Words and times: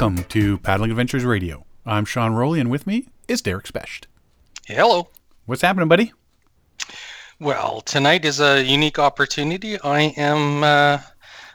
Welcome 0.00 0.24
to 0.30 0.56
Paddling 0.56 0.90
Adventures 0.90 1.26
Radio. 1.26 1.66
I'm 1.84 2.06
Sean 2.06 2.32
Rowley, 2.32 2.58
and 2.58 2.70
with 2.70 2.86
me 2.86 3.08
is 3.28 3.42
Derek 3.42 3.66
Specht. 3.66 4.06
Hello. 4.66 5.10
What's 5.44 5.60
happening, 5.60 5.88
buddy? 5.88 6.14
Well, 7.38 7.82
tonight 7.82 8.24
is 8.24 8.40
a 8.40 8.62
unique 8.62 8.98
opportunity. 8.98 9.78
I 9.82 10.14
am 10.16 10.64
uh, 10.64 11.00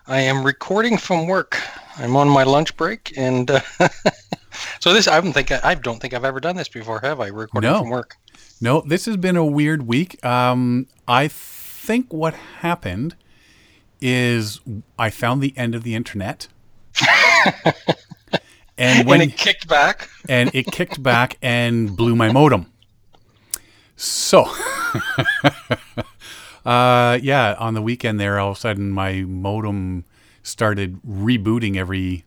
I 0.06 0.20
am 0.20 0.44
recording 0.44 0.96
from 1.00 1.26
work. 1.26 1.60
I'm 1.98 2.16
on 2.16 2.30
my 2.30 2.44
lunch 2.44 2.78
break, 2.78 3.14
and 3.18 3.50
uh, 3.50 3.62
so 4.80 4.94
this 4.94 5.08
I 5.08 5.20
don't 5.22 5.34
think 5.34 5.52
I, 5.52 5.74
don't 5.74 6.00
think 6.00 6.14
I've 6.14 6.24
ever 6.24 6.40
done 6.40 6.56
this 6.56 6.70
before, 6.70 7.00
have 7.00 7.20
I? 7.20 7.30
Recording 7.30 7.72
No. 7.72 7.80
from 7.80 7.90
work. 7.90 8.16
No, 8.62 8.82
this 8.82 9.08
has 9.08 9.18
been 9.18 9.38
a 9.38 9.44
weird 9.44 9.88
week. 9.88 10.24
Um, 10.24 10.86
I 11.08 11.30
think 11.30 12.14
what 12.14 12.36
happened 12.60 13.16
is 14.00 14.60
I 15.00 15.10
found 15.10 15.42
the 15.42 15.58
end 15.58 15.74
of 15.74 15.82
the 15.82 15.96
internet. 15.96 16.48
and 18.78 19.08
when 19.08 19.22
and 19.22 19.32
it 19.32 19.38
kicked 19.38 19.68
back. 19.68 20.10
and 20.28 20.52
it 20.54 20.68
kicked 20.68 21.02
back 21.02 21.38
and 21.42 21.96
blew 21.96 22.16
my 22.16 22.32
modem. 22.32 22.72
So, 23.96 24.44
uh, 26.66 27.18
yeah, 27.22 27.56
on 27.58 27.74
the 27.74 27.82
weekend 27.82 28.20
there, 28.20 28.40
all 28.40 28.52
of 28.52 28.58
a 28.58 28.60
sudden 28.60 28.92
my 28.92 29.22
modem 29.22 30.04
started 30.44 31.02
rebooting 31.04 31.78
every 31.78 32.26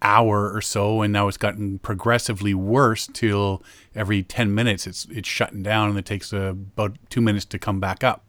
hour 0.00 0.54
or 0.54 0.62
so, 0.62 1.02
and 1.02 1.12
now 1.12 1.28
it's 1.28 1.36
gotten 1.36 1.80
progressively 1.80 2.54
worse 2.54 3.08
till 3.12 3.62
every 3.94 4.22
ten 4.22 4.54
minutes 4.54 4.86
it's 4.86 5.06
it's 5.10 5.28
shutting 5.28 5.62
down, 5.62 5.90
and 5.90 5.98
it 5.98 6.06
takes 6.06 6.32
uh, 6.32 6.54
about 6.54 6.96
two 7.10 7.20
minutes 7.20 7.44
to 7.46 7.58
come 7.58 7.78
back 7.78 8.02
up. 8.02 8.24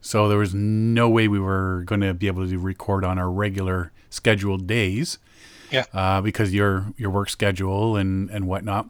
So 0.00 0.28
there 0.28 0.38
was 0.38 0.54
no 0.54 1.08
way 1.08 1.28
we 1.28 1.38
were 1.38 1.82
going 1.86 2.00
to 2.00 2.12
be 2.12 2.26
able 2.26 2.48
to 2.48 2.58
record 2.58 3.04
on 3.04 3.18
our 3.18 3.30
regular 3.30 3.92
scheduled 4.10 4.66
days 4.66 5.18
Yeah. 5.72 5.84
uh, 5.92 6.20
because 6.20 6.52
your 6.54 6.92
your 6.96 7.10
work 7.10 7.30
schedule 7.30 7.96
and 7.96 8.30
and 8.30 8.46
whatnot. 8.46 8.88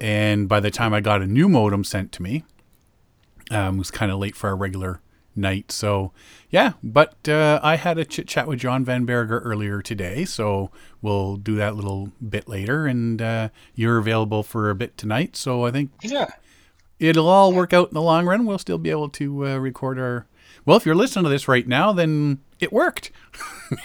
And 0.00 0.48
by 0.48 0.60
the 0.60 0.70
time 0.70 0.92
I 0.94 1.00
got 1.00 1.22
a 1.22 1.26
new 1.26 1.48
modem 1.48 1.84
sent 1.84 2.10
to 2.12 2.22
me, 2.22 2.44
um, 3.50 3.76
it 3.76 3.78
was 3.78 3.90
kind 3.90 4.10
of 4.10 4.18
late 4.18 4.34
for 4.34 4.48
our 4.50 4.56
regular 4.56 5.00
night. 5.36 5.70
So 5.72 6.12
yeah, 6.50 6.72
but 6.82 7.28
uh, 7.28 7.60
I 7.62 7.76
had 7.76 7.98
a 7.98 8.04
chit 8.04 8.26
chat 8.28 8.46
with 8.46 8.58
John 8.60 8.84
Van 8.84 9.04
Berger 9.04 9.38
earlier 9.40 9.80
today, 9.80 10.24
so 10.24 10.70
we'll 11.00 11.36
do 11.36 11.54
that 11.56 11.76
little 11.76 12.12
bit 12.26 12.48
later. 12.48 12.86
And 12.86 13.20
uh, 13.22 13.48
you're 13.74 13.98
available 13.98 14.42
for 14.42 14.70
a 14.70 14.74
bit 14.74 14.96
tonight, 14.98 15.36
so 15.36 15.64
I 15.64 15.70
think 15.70 15.90
Yeah. 16.02 16.28
it'll 16.98 17.28
all 17.28 17.52
work 17.52 17.72
out 17.72 17.88
in 17.88 17.94
the 17.94 18.02
long 18.02 18.26
run. 18.26 18.44
We'll 18.44 18.58
still 18.58 18.78
be 18.78 18.90
able 18.90 19.08
to 19.10 19.46
uh, 19.46 19.56
record 19.58 19.98
our. 19.98 20.26
Well, 20.66 20.76
if 20.76 20.84
you're 20.86 20.94
listening 20.94 21.24
to 21.24 21.30
this 21.30 21.48
right 21.48 21.66
now, 21.66 21.92
then 21.92 22.40
it 22.62 22.72
worked. 22.72 23.10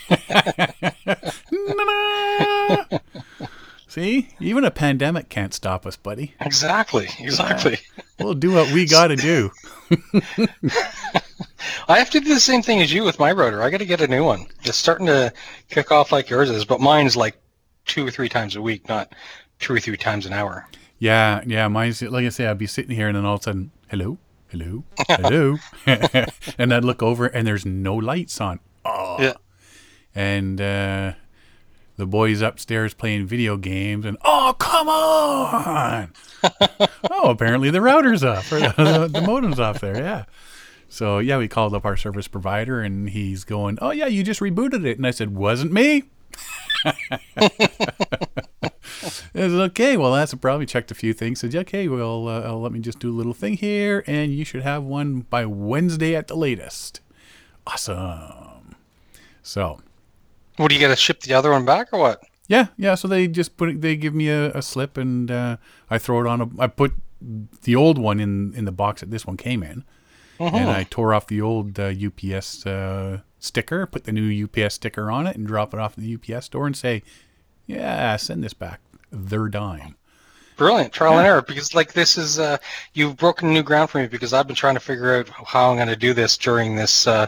See, 3.88 4.30
even 4.40 4.64
a 4.64 4.72
pandemic 4.72 5.30
can't 5.30 5.54
stop 5.54 5.86
us, 5.86 5.96
buddy. 5.96 6.34
Exactly. 6.42 7.08
Exactly. 7.20 7.80
We'll 8.20 8.34
do 8.34 8.52
what 8.52 8.72
we 8.72 8.86
got 8.86 9.08
to 9.08 9.16
do. 9.16 9.52
I 11.88 11.98
have 11.98 12.10
to 12.12 12.20
do 12.20 12.34
the 12.34 12.40
same 12.40 12.62
thing 12.62 12.82
as 12.82 12.94
you 12.94 13.04
with 13.04 13.20
my 13.20 13.32
rotor. 13.32 13.64
I 13.64 13.70
got 13.70 13.78
to 13.78 13.86
get 13.86 14.02
a 14.02 14.08
new 14.08 14.24
one. 14.24 14.46
It's 14.64 14.78
starting 14.78 15.08
to 15.08 15.34
kick 15.70 15.92
off 15.92 16.12
like 16.12 16.30
yours 16.30 16.50
is, 16.50 16.66
but 16.66 16.82
mine's 16.82 17.16
like 17.16 17.38
two 17.86 18.06
or 18.06 18.12
three 18.12 18.30
times 18.30 18.56
a 18.56 18.62
week, 18.62 18.88
not 18.88 19.14
two 19.60 19.74
or 19.74 19.80
three 19.80 19.98
times 19.98 20.26
an 20.26 20.34
hour. 20.34 20.68
Yeah, 21.00 21.42
yeah. 21.46 21.68
Mine's 21.68 22.02
like 22.02 22.26
I 22.26 22.30
say, 22.30 22.48
I'd 22.48 22.58
be 22.58 22.68
sitting 22.68 22.96
here, 22.96 23.08
and 23.08 23.16
then 23.16 23.26
all 23.26 23.36
of 23.36 23.42
a 23.42 23.44
sudden, 23.44 23.72
hello, 23.88 24.18
hello, 24.50 24.84
hello, 25.08 25.58
and 26.58 26.74
I'd 26.74 26.84
look 26.84 27.04
over, 27.04 27.28
and 27.28 27.48
there's 27.48 27.66
no 27.66 27.96
lights 27.96 28.42
on. 28.42 28.60
Oh, 29.00 29.18
Yeah. 29.22 29.34
and 30.16 30.60
uh, 30.60 31.14
the 31.98 32.06
boys 32.08 32.42
upstairs 32.42 32.94
playing 32.94 33.28
video 33.28 33.58
games, 33.58 34.06
and 34.06 34.18
oh, 34.26 34.56
come 34.58 34.88
on! 34.90 36.14
oh, 37.12 37.30
apparently 37.30 37.70
the 37.70 37.82
router's 37.82 38.24
off 38.24 38.52
or 38.52 38.60
the, 38.60 39.10
the 39.12 39.22
modem's 39.22 39.60
off 39.60 39.80
there. 39.82 39.98
Yeah. 39.98 40.26
So 40.90 41.20
yeah, 41.20 41.38
we 41.38 41.48
called 41.48 41.74
up 41.74 41.86
our 41.86 41.98
service 41.98 42.28
provider, 42.28 42.82
and 42.82 43.10
he's 43.10 43.44
going, 43.44 43.78
"Oh 43.82 43.92
yeah, 43.92 44.08
you 44.08 44.24
just 44.24 44.40
rebooted 44.40 44.86
it," 44.86 44.98
and 44.98 45.06
I 45.06 45.12
said, 45.12 45.36
"Wasn't 45.36 45.72
me." 45.72 46.04
I 46.86 47.02
said, 49.34 49.52
okay, 49.52 49.98
well, 49.98 50.14
that's 50.14 50.34
a 50.34 50.38
problem. 50.38 50.62
He 50.62 50.66
checked 50.68 50.92
a 50.92 50.96
few 50.96 51.14
things. 51.14 51.40
Said, 51.40 51.54
okay, 51.56 51.88
well, 51.88 52.28
uh, 52.28 52.52
let 52.54 52.72
me 52.72 52.80
just 52.80 53.00
do 53.00 53.10
a 53.12 53.16
little 53.16 53.34
thing 53.34 53.54
here, 53.58 54.04
and 54.08 54.32
you 54.34 54.44
should 54.46 54.62
have 54.64 54.84
one 54.84 55.22
by 55.22 55.46
Wednesday 55.46 56.16
at 56.16 56.28
the 56.28 56.36
latest. 56.36 57.02
Awesome. 57.66 58.57
So, 59.48 59.80
What 60.58 60.68
do 60.70 60.76
you 60.76 60.82
got 60.82 60.90
to 60.90 60.96
ship 60.96 61.22
the 61.22 61.34
other 61.34 61.52
one 61.52 61.64
back 61.66 61.94
or 61.94 62.00
what? 62.00 62.22
yeah, 62.50 62.68
yeah. 62.78 62.96
So 62.96 63.08
they 63.08 63.28
just 63.28 63.56
put 63.58 63.70
it. 63.70 63.82
They 63.82 63.96
give 63.96 64.14
me 64.14 64.28
a, 64.30 64.52
a 64.52 64.62
slip, 64.62 64.98
and 64.98 65.30
uh, 65.32 65.58
I 65.90 65.98
throw 65.98 66.20
it 66.22 66.28
on. 66.28 66.42
A, 66.42 66.50
I 66.60 66.68
put 66.68 66.94
the 67.64 67.76
old 67.76 67.98
one 67.98 68.20
in 68.20 68.54
in 68.56 68.66
the 68.66 68.72
box 68.72 69.02
that 69.02 69.12
this 69.12 69.26
one 69.26 69.38
came 69.38 69.64
in, 69.64 69.84
and 70.40 70.70
I 70.70 70.84
tore 70.84 71.14
off 71.14 71.28
the 71.28 71.42
old 71.42 71.80
uh, 71.80 71.92
UPS 72.06 72.66
uh, 72.66 73.22
sticker, 73.40 73.86
put 73.86 74.04
the 74.04 74.12
new 74.12 74.46
UPS 74.46 74.76
sticker 74.76 75.10
on 75.12 75.28
it, 75.28 75.36
and 75.36 75.48
drop 75.48 75.74
it 75.74 75.80
off 75.80 75.98
at 75.98 76.04
the 76.04 76.16
UPS 76.16 76.46
store, 76.48 76.66
and 76.68 76.76
say, 76.76 77.04
yeah, 77.66 78.16
send 78.18 78.44
this 78.44 78.54
back. 78.54 78.82
They're 79.12 79.48
dime. 79.50 79.96
Brilliant 80.58 80.92
trial 80.92 81.20
and 81.20 81.28
error 81.28 81.44
because 81.44 81.76
like 81.76 81.94
this 81.94 82.18
is 82.18 82.40
uh, 82.40 82.58
you've 82.94 83.16
broken 83.16 83.54
new 83.54 83.62
ground 83.62 83.92
for 83.92 84.00
me 84.00 84.08
because 84.08 84.34
I've 84.34 84.48
been 84.48 84.56
trying 84.56 84.74
to 84.74 84.80
figure 84.80 85.16
out 85.16 85.30
how 85.30 85.70
I'm 85.70 85.76
going 85.78 85.88
to 85.88 85.96
do 85.96 86.14
this 86.14 86.36
during 86.36 86.76
this 86.76 87.06
uh, 87.06 87.28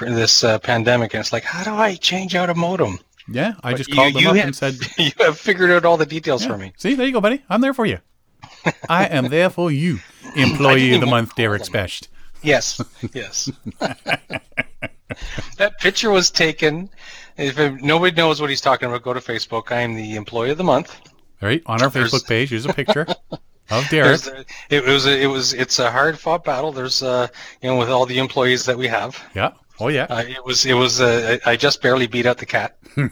this 0.00 0.44
uh, 0.44 0.58
pandemic 0.58 1.14
and 1.14 1.20
it's 1.22 1.32
like 1.32 1.42
how 1.42 1.64
do 1.64 1.70
I 1.74 1.94
change 1.96 2.34
out 2.34 2.50
a 2.50 2.54
modem? 2.54 2.98
Yeah, 3.28 3.54
I 3.64 3.72
just 3.72 3.88
you- 3.88 3.94
called 3.94 4.14
them 4.14 4.22
you 4.22 4.28
up 4.28 4.36
have- 4.36 4.46
and 4.46 4.54
said, 4.54 4.74
you 4.98 5.10
have 5.20 5.38
figured 5.38 5.70
out 5.70 5.84
all 5.86 5.96
the 5.96 6.06
details 6.06 6.44
for 6.44 6.58
me. 6.58 6.72
"See, 6.76 6.94
there 6.94 7.06
you 7.06 7.12
go, 7.12 7.20
buddy. 7.20 7.42
I'm 7.48 7.60
there 7.62 7.74
for 7.74 7.86
you. 7.86 7.98
I 8.90 9.06
am 9.06 9.28
there 9.30 9.50
for 9.50 9.72
you." 9.72 9.98
Employee 10.36 10.94
of 10.94 11.00
the 11.00 11.06
month, 11.06 11.34
Derek. 11.34 11.64
Specht. 11.64 12.08
Yes, 12.42 12.80
yes. 13.14 13.50
that 15.56 15.78
picture 15.80 16.10
was 16.10 16.30
taken. 16.30 16.90
If 17.38 17.58
nobody 17.82 18.14
knows 18.14 18.40
what 18.40 18.50
he's 18.50 18.60
talking 18.60 18.88
about, 18.88 19.02
go 19.02 19.12
to 19.12 19.20
Facebook. 19.20 19.72
I 19.72 19.80
am 19.80 19.94
the 19.94 20.16
employee 20.16 20.50
of 20.50 20.58
the 20.58 20.64
month. 20.64 21.00
All 21.42 21.48
right, 21.48 21.62
on 21.66 21.82
our 21.82 21.90
There's- 21.90 22.10
Facebook 22.12 22.26
page, 22.28 22.50
here's 22.50 22.66
a 22.66 22.72
picture 22.72 23.06
of 23.70 23.88
Derek. 23.90 24.20
It 24.70 24.84
was 24.86 25.06
a, 25.06 25.20
it 25.22 25.26
was 25.26 25.52
it's 25.52 25.78
a 25.78 25.90
hard 25.90 26.18
fought 26.18 26.44
battle. 26.44 26.72
There's 26.72 27.02
uh, 27.02 27.28
you 27.62 27.68
know 27.70 27.76
with 27.78 27.90
all 27.90 28.06
the 28.06 28.18
employees 28.18 28.64
that 28.66 28.76
we 28.78 28.86
have. 28.88 29.22
Yeah. 29.34 29.52
Oh 29.78 29.88
yeah. 29.88 30.06
Uh, 30.08 30.24
it 30.26 30.42
was 30.44 30.64
it 30.64 30.72
was 30.74 31.00
uh, 31.02 31.36
I 31.44 31.56
just 31.56 31.82
barely 31.82 32.06
beat 32.06 32.24
out 32.26 32.38
the 32.38 32.46
cat. 32.46 32.76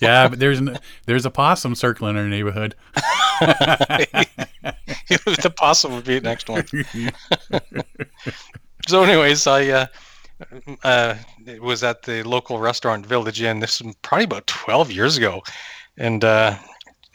Yeah, 0.00 0.26
but 0.28 0.40
there's 0.40 0.58
an, 0.58 0.76
there's 1.06 1.24
a 1.24 1.30
possum 1.30 1.74
circling 1.76 2.16
in 2.16 2.22
our 2.22 2.28
neighborhood. 2.28 2.74
the 3.40 5.52
possum 5.56 5.94
would 5.94 6.04
be 6.04 6.18
the 6.18 6.20
next 6.20 6.48
one. 6.48 6.64
so, 8.86 9.02
anyways, 9.02 9.46
I 9.46 9.68
uh, 9.68 9.86
uh, 10.84 11.14
it 11.46 11.62
was 11.62 11.82
at 11.84 12.02
the 12.02 12.22
local 12.22 12.58
restaurant 12.58 13.06
Village 13.06 13.42
Inn. 13.42 13.60
This 13.60 13.80
was 13.80 13.94
probably 14.02 14.24
about 14.24 14.46
twelve 14.46 14.90
years 14.90 15.16
ago, 15.16 15.42
and 15.96 16.24
uh, 16.24 16.56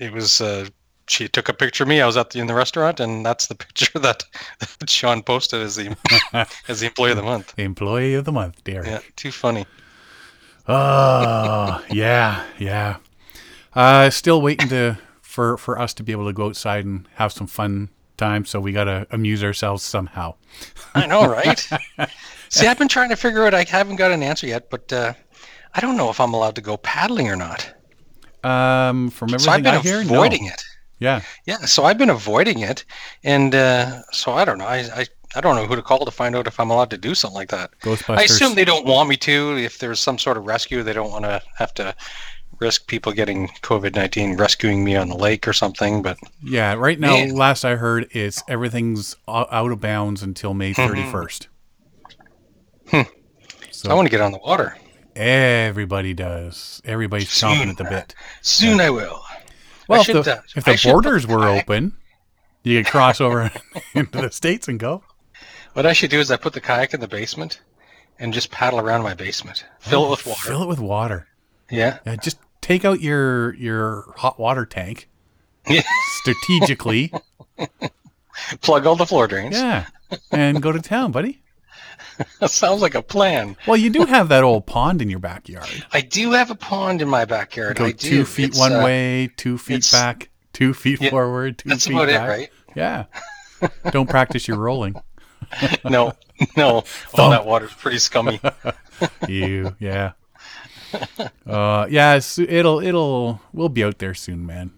it 0.03 0.13
was. 0.13 0.41
Uh, 0.41 0.67
she 1.07 1.27
took 1.27 1.49
a 1.49 1.53
picture 1.53 1.83
of 1.83 1.89
me. 1.89 1.99
I 2.01 2.05
was 2.05 2.15
at 2.15 2.29
the, 2.29 2.39
in 2.39 2.47
the 2.47 2.53
restaurant, 2.53 2.99
and 2.99 3.25
that's 3.25 3.47
the 3.47 3.55
picture 3.65 3.99
that, 3.99 4.23
that 4.79 4.89
Sean 4.89 5.21
posted 5.21 5.61
as 5.61 5.75
the 5.75 5.95
as 6.67 6.79
the 6.79 6.87
employee 6.87 7.11
of 7.11 7.17
the 7.17 7.23
month. 7.23 7.53
Employee 7.57 8.13
of 8.15 8.25
the 8.25 8.31
month, 8.31 8.63
Derek. 8.63 8.87
Yeah, 8.87 8.99
too 9.15 9.31
funny. 9.31 9.65
Oh, 10.67 11.83
yeah, 11.89 12.45
yeah. 12.57 12.97
Uh, 13.75 14.09
still 14.09 14.41
waiting 14.41 14.69
to 14.69 14.97
for 15.21 15.57
for 15.57 15.79
us 15.79 15.93
to 15.95 16.03
be 16.03 16.11
able 16.11 16.25
to 16.27 16.33
go 16.33 16.47
outside 16.47 16.85
and 16.85 17.07
have 17.15 17.33
some 17.33 17.47
fun 17.47 17.89
time. 18.17 18.45
So 18.45 18.59
we 18.59 18.71
gotta 18.71 19.07
amuse 19.11 19.43
ourselves 19.43 19.83
somehow. 19.83 20.35
I 20.95 21.07
know, 21.07 21.25
right? 21.27 21.67
See, 22.49 22.67
I've 22.67 22.77
been 22.77 22.87
trying 22.87 23.09
to 23.09 23.15
figure 23.15 23.45
out. 23.45 23.53
I 23.53 23.63
haven't 23.63 23.95
got 23.97 24.11
an 24.11 24.23
answer 24.23 24.47
yet, 24.47 24.69
but 24.69 24.93
uh, 24.93 25.13
I 25.73 25.81
don't 25.81 25.97
know 25.97 26.09
if 26.09 26.21
I'm 26.21 26.33
allowed 26.33 26.55
to 26.55 26.61
go 26.61 26.77
paddling 26.77 27.27
or 27.27 27.35
not. 27.35 27.73
Um, 28.43 29.09
from 29.09 29.29
So 29.29 29.35
I've 29.51 29.59
everything 29.59 29.63
been 29.63 29.73
I 29.75 29.79
hear, 29.79 30.03
no. 30.03 30.13
avoiding 30.15 30.45
it. 30.45 30.63
Yeah, 30.99 31.21
Yeah, 31.45 31.57
so 31.65 31.83
I've 31.83 31.97
been 31.97 32.09
avoiding 32.11 32.59
it, 32.59 32.85
and 33.23 33.53
uh, 33.53 34.03
so 34.13 34.31
I 34.33 34.45
don't 34.45 34.57
know. 34.57 34.65
I, 34.67 34.77
I 34.95 35.05
I 35.35 35.41
don't 35.41 35.55
know 35.55 35.65
who 35.65 35.75
to 35.75 35.81
call 35.81 36.05
to 36.05 36.11
find 36.11 36.35
out 36.35 36.47
if 36.47 36.59
I'm 36.59 36.69
allowed 36.69 36.91
to 36.91 36.97
do 36.97 37.13
something 37.15 37.35
like 37.35 37.49
that. 37.49 37.71
Ghostbusters. 37.81 38.17
I 38.17 38.23
assume 38.23 38.55
they 38.55 38.63
don't 38.63 38.85
want 38.85 39.09
me 39.09 39.17
to. 39.17 39.57
If 39.57 39.79
there's 39.79 39.99
some 39.99 40.17
sort 40.19 40.37
of 40.37 40.45
rescue, 40.45 40.81
they 40.83 40.93
don't 40.93 41.11
want 41.11 41.25
to 41.25 41.41
have 41.57 41.73
to 41.75 41.93
risk 42.59 42.87
people 42.87 43.11
getting 43.11 43.47
COVID 43.63 43.95
nineteen 43.95 44.37
rescuing 44.37 44.83
me 44.85 44.95
on 44.95 45.09
the 45.09 45.17
lake 45.17 45.45
or 45.47 45.51
something. 45.53 46.03
But 46.03 46.19
yeah, 46.41 46.73
right 46.75 46.99
now, 46.99 47.25
last 47.25 47.65
I 47.65 47.75
heard, 47.75 48.07
it's 48.11 48.41
everything's 48.47 49.15
out 49.27 49.49
of 49.71 49.81
bounds 49.81 50.21
until 50.23 50.53
May 50.53 50.73
Mm-hmm. 50.73 51.15
31st. 51.15 51.47
Hmm. 52.89 53.01
So 53.71 53.89
I 53.89 53.93
want 53.95 54.05
to 54.05 54.09
get 54.11 54.21
on 54.21 54.31
the 54.31 54.37
water 54.37 54.77
everybody 55.15 56.13
does. 56.13 56.81
Everybody's 56.85 57.29
chomping 57.29 57.67
at 57.69 57.77
the 57.77 57.83
bit. 57.85 58.15
soon. 58.41 58.79
I 58.81 58.89
will. 58.89 59.21
Well, 59.87 60.01
if 60.01 60.07
should, 60.07 60.23
the, 60.23 60.37
uh, 60.37 60.41
if 60.55 60.63
the 60.65 60.79
borders 60.83 61.27
were 61.27 61.47
open, 61.47 61.97
you 62.63 62.81
could 62.81 62.91
cross 62.91 63.19
over 63.21 63.51
into 63.93 64.21
the 64.21 64.31
states 64.31 64.67
and 64.67 64.79
go. 64.79 65.03
What 65.73 65.85
I 65.85 65.93
should 65.93 66.09
do 66.09 66.19
is 66.19 66.31
I 66.31 66.37
put 66.37 66.53
the 66.53 66.61
kayak 66.61 66.93
in 66.93 66.99
the 66.99 67.07
basement 67.07 67.61
and 68.19 68.33
just 68.33 68.51
paddle 68.51 68.79
around 68.79 69.01
my 69.03 69.13
basement, 69.13 69.65
fill 69.79 70.05
it 70.05 70.09
with 70.11 70.25
water. 70.25 70.39
Fill 70.41 70.63
it 70.63 70.67
with 70.67 70.79
water. 70.79 71.27
Yeah. 71.69 71.97
Yeah, 72.05 72.15
just 72.15 72.37
take 72.61 72.85
out 72.85 73.01
your 73.01 73.53
your 73.55 74.13
hot 74.17 74.39
water 74.39 74.65
tank 74.65 75.09
Yeah. 75.67 75.81
strategically. 76.21 77.11
Plug 78.61 78.85
all 78.85 78.95
the 78.95 79.05
floor 79.05 79.27
drains. 79.27 79.55
yeah, 79.55 79.87
and 80.31 80.61
go 80.61 80.71
to 80.71 80.81
town, 80.81 81.11
buddy. 81.11 81.42
That 82.39 82.49
sounds 82.51 82.81
like 82.81 82.95
a 82.95 83.01
plan. 83.01 83.55
Well, 83.67 83.77
you 83.77 83.89
do 83.89 84.05
have 84.05 84.29
that 84.29 84.43
old 84.43 84.65
pond 84.65 85.01
in 85.01 85.09
your 85.09 85.19
backyard. 85.19 85.67
I 85.91 86.01
do 86.01 86.31
have 86.31 86.49
a 86.51 86.55
pond 86.55 87.01
in 87.01 87.09
my 87.09 87.25
backyard. 87.25 87.77
Go 87.77 87.85
I 87.85 87.91
do. 87.91 88.09
two 88.09 88.25
feet 88.25 88.49
It's, 88.49 88.59
one 88.59 88.73
uh, 88.73 88.83
way, 88.83 89.29
two 89.37 89.57
feet 89.57 89.87
back, 89.91 90.29
two 90.53 90.73
feet 90.73 91.01
Yeah, 91.01 91.09
forward, 91.09 91.57
two 91.59 91.69
That's 91.69 91.87
feet 91.87 91.93
about 91.93 92.07
back. 92.07 92.27
it, 92.27 92.31
right? 92.31 92.49
Yeah. 92.75 93.05
Don't 93.91 94.09
practice 94.09 94.47
your 94.47 94.57
rolling. 94.57 94.95
No, 95.85 96.13
no. 96.57 96.77
Oh, 96.77 96.81
Thump. 96.81 97.31
that 97.31 97.45
water's 97.45 97.73
pretty 97.73 97.99
scummy. 97.99 98.41
You, 99.27 99.75
yeah. 99.77 100.13
Uh, 101.45 101.85
yeah, 101.89 102.19
it'll 102.39 102.79
it'll 102.79 103.39
we'll 103.51 103.69
be 103.69 103.83
out 103.83 103.99
there 103.99 104.13
soon, 104.15 104.45
man. 104.45 104.71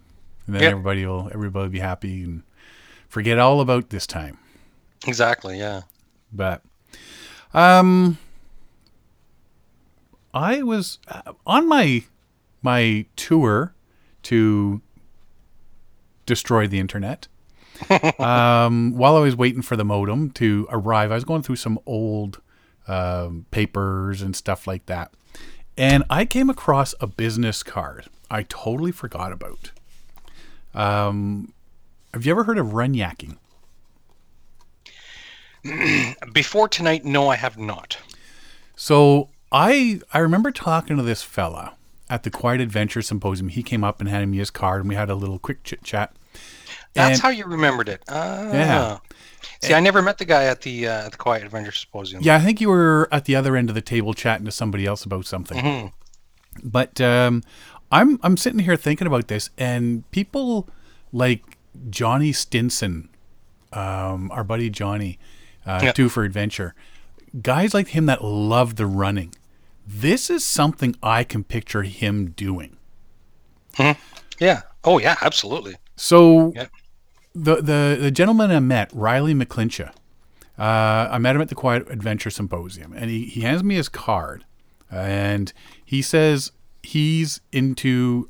And 0.46 0.54
then 0.54 0.62
Yep. 0.62 0.70
everybody 0.72 1.06
will 1.06 1.30
everybody 1.32 1.62
will 1.64 1.70
be 1.72 1.78
happy 1.78 2.22
and 2.22 2.42
forget 3.08 3.38
all 3.38 3.60
about 3.60 3.88
this 3.90 4.06
time. 4.06 4.38
exactly. 5.06 5.58
Yeah. 5.58 5.82
But 6.32 6.62
um 7.54 8.18
I 10.34 10.62
was 10.62 10.98
uh, 11.08 11.32
on 11.46 11.68
my 11.68 12.04
my 12.62 13.06
tour 13.16 13.74
to 14.24 14.82
destroy 16.26 16.66
the 16.66 16.78
internet. 16.78 17.28
um, 18.18 18.92
while 18.96 19.16
I 19.16 19.20
was 19.20 19.36
waiting 19.36 19.62
for 19.62 19.76
the 19.76 19.84
modem 19.84 20.30
to 20.32 20.66
arrive, 20.70 21.12
I 21.12 21.14
was 21.14 21.24
going 21.24 21.42
through 21.42 21.56
some 21.56 21.78
old 21.86 22.40
um, 22.88 23.46
papers 23.50 24.22
and 24.22 24.34
stuff 24.34 24.66
like 24.66 24.86
that. 24.86 25.12
And 25.76 26.02
I 26.08 26.24
came 26.24 26.48
across 26.48 26.94
a 27.00 27.06
business 27.06 27.62
card 27.62 28.06
I 28.30 28.42
totally 28.42 28.92
forgot 28.92 29.32
about. 29.32 29.70
Um, 30.74 31.52
have 32.12 32.26
you 32.26 32.32
ever 32.32 32.44
heard 32.44 32.58
of 32.58 32.74
run 32.74 32.94
yakking? 32.94 33.38
Before 36.32 36.68
tonight, 36.68 37.04
no, 37.04 37.28
I 37.28 37.36
have 37.36 37.58
not. 37.58 37.98
So 38.74 39.30
I 39.50 40.00
I 40.12 40.18
remember 40.18 40.50
talking 40.50 40.96
to 40.96 41.02
this 41.02 41.22
fella 41.22 41.74
at 42.08 42.22
the 42.22 42.30
Quiet 42.30 42.60
Adventure 42.60 43.02
Symposium. 43.02 43.48
He 43.48 43.62
came 43.62 43.82
up 43.84 44.00
and 44.00 44.08
handed 44.08 44.26
me 44.28 44.38
his 44.38 44.50
card, 44.50 44.80
and 44.80 44.88
we 44.88 44.94
had 44.94 45.10
a 45.10 45.14
little 45.14 45.38
quick 45.38 45.62
chit 45.64 45.82
chat. 45.82 46.14
That's 46.94 47.20
how 47.20 47.28
you 47.28 47.44
remembered 47.44 47.88
it. 47.88 48.02
Ah. 48.08 48.52
Yeah. 48.52 48.98
See, 49.62 49.74
I 49.74 49.80
never 49.80 50.02
met 50.02 50.18
the 50.18 50.24
guy 50.24 50.44
at 50.44 50.62
the 50.62 50.86
uh, 50.86 51.06
at 51.06 51.12
the 51.12 51.18
Quiet 51.18 51.44
Adventure 51.44 51.72
Symposium. 51.72 52.22
Yeah, 52.22 52.36
I 52.36 52.40
think 52.40 52.60
you 52.60 52.68
were 52.68 53.08
at 53.10 53.24
the 53.24 53.34
other 53.36 53.56
end 53.56 53.68
of 53.68 53.74
the 53.74 53.82
table 53.82 54.14
chatting 54.14 54.44
to 54.46 54.52
somebody 54.52 54.86
else 54.86 55.04
about 55.04 55.26
something. 55.26 55.58
Mhm. 55.58 55.92
But 56.62 57.00
um, 57.00 57.42
I'm 57.90 58.18
I'm 58.22 58.36
sitting 58.36 58.60
here 58.60 58.76
thinking 58.76 59.06
about 59.06 59.28
this, 59.28 59.50
and 59.58 60.08
people 60.10 60.68
like 61.12 61.58
Johnny 61.90 62.32
Stinson, 62.32 63.08
um, 63.72 64.30
our 64.30 64.44
buddy 64.44 64.70
Johnny, 64.70 65.18
uh, 65.66 65.80
Yeah. 65.82 65.92
Two 65.92 66.08
for 66.08 66.22
Adventure, 66.24 66.74
guys 67.42 67.74
like 67.74 67.88
him 67.88 68.06
that 68.06 68.22
love 68.24 68.76
the 68.76 68.86
running. 68.86 69.34
This 69.86 70.30
is 70.30 70.44
something 70.44 70.96
I 71.02 71.22
can 71.24 71.44
picture 71.44 71.82
him 71.82 72.30
doing. 72.30 72.76
Yeah. 74.40 74.62
Oh, 74.84 74.98
yeah. 74.98 75.16
Absolutely. 75.20 75.76
So 75.96 76.52
the, 77.34 77.56
the 77.56 77.98
the 78.00 78.10
gentleman 78.10 78.50
I 78.50 78.60
met, 78.60 78.90
Riley 78.92 79.34
McLincha, 79.34 79.88
uh, 80.58 81.08
I 81.10 81.18
met 81.18 81.36
him 81.36 81.42
at 81.42 81.48
the 81.50 81.54
Quiet 81.54 81.90
Adventure 81.90 82.30
Symposium, 82.30 82.92
and 82.94 83.10
he, 83.10 83.26
he 83.26 83.42
hands 83.42 83.62
me 83.62 83.74
his 83.76 83.88
card, 83.88 84.44
and 84.90 85.52
he 85.84 86.00
says 86.02 86.52
he's 86.82 87.40
into 87.52 88.28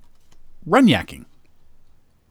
run 0.64 0.86
yakking, 0.88 1.24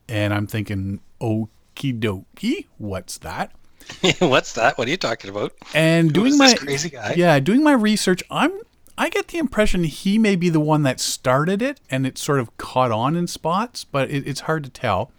and 0.10 0.34
I'm 0.34 0.48
thinking, 0.48 1.00
okie 1.22 2.00
dokie, 2.00 2.68
what's 2.78 3.18
that? 3.20 3.52
What's 4.20 4.54
that? 4.54 4.78
What 4.78 4.88
are 4.88 4.92
you 4.92 4.98
talking 4.98 5.30
about? 5.30 5.54
And 5.74 6.14
doing 6.14 6.38
my 6.38 6.54
crazy 6.54 6.90
guy? 6.90 7.14
yeah, 7.16 7.40
doing 7.40 7.64
my 7.64 7.74
research, 7.74 8.24
I'm 8.30 8.52
I 8.98 9.10
get 9.10 9.28
the 9.28 9.40
impression 9.40 9.84
he 9.84 10.18
may 10.18 10.36
be 10.36 10.50
the 10.50 10.60
one 10.60 10.84
that 10.84 11.00
started 11.00 11.62
it, 11.62 11.80
and 11.90 12.08
it 12.08 12.18
sort 12.18 12.40
of 12.40 12.56
caught 12.58 12.92
on 12.92 13.16
in 13.16 13.28
spots, 13.28 13.84
but 13.84 14.10
it, 14.10 14.26
it's 14.26 14.42
hard 14.42 14.64
to 14.64 14.70
tell. 14.70 15.12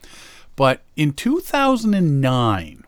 But 0.56 0.80
in 0.96 1.12
2009, 1.12 2.84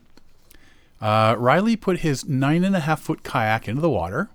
uh, 1.01 1.35
Riley 1.39 1.77
put 1.77 1.99
his 1.99 2.27
nine 2.27 2.65
and 2.65 2.75
a 2.75 2.81
half 2.81 3.01
foot 3.03 3.23
kayak 3.23 3.69
into 3.69 3.83
the 3.83 3.91
water. 3.91 4.31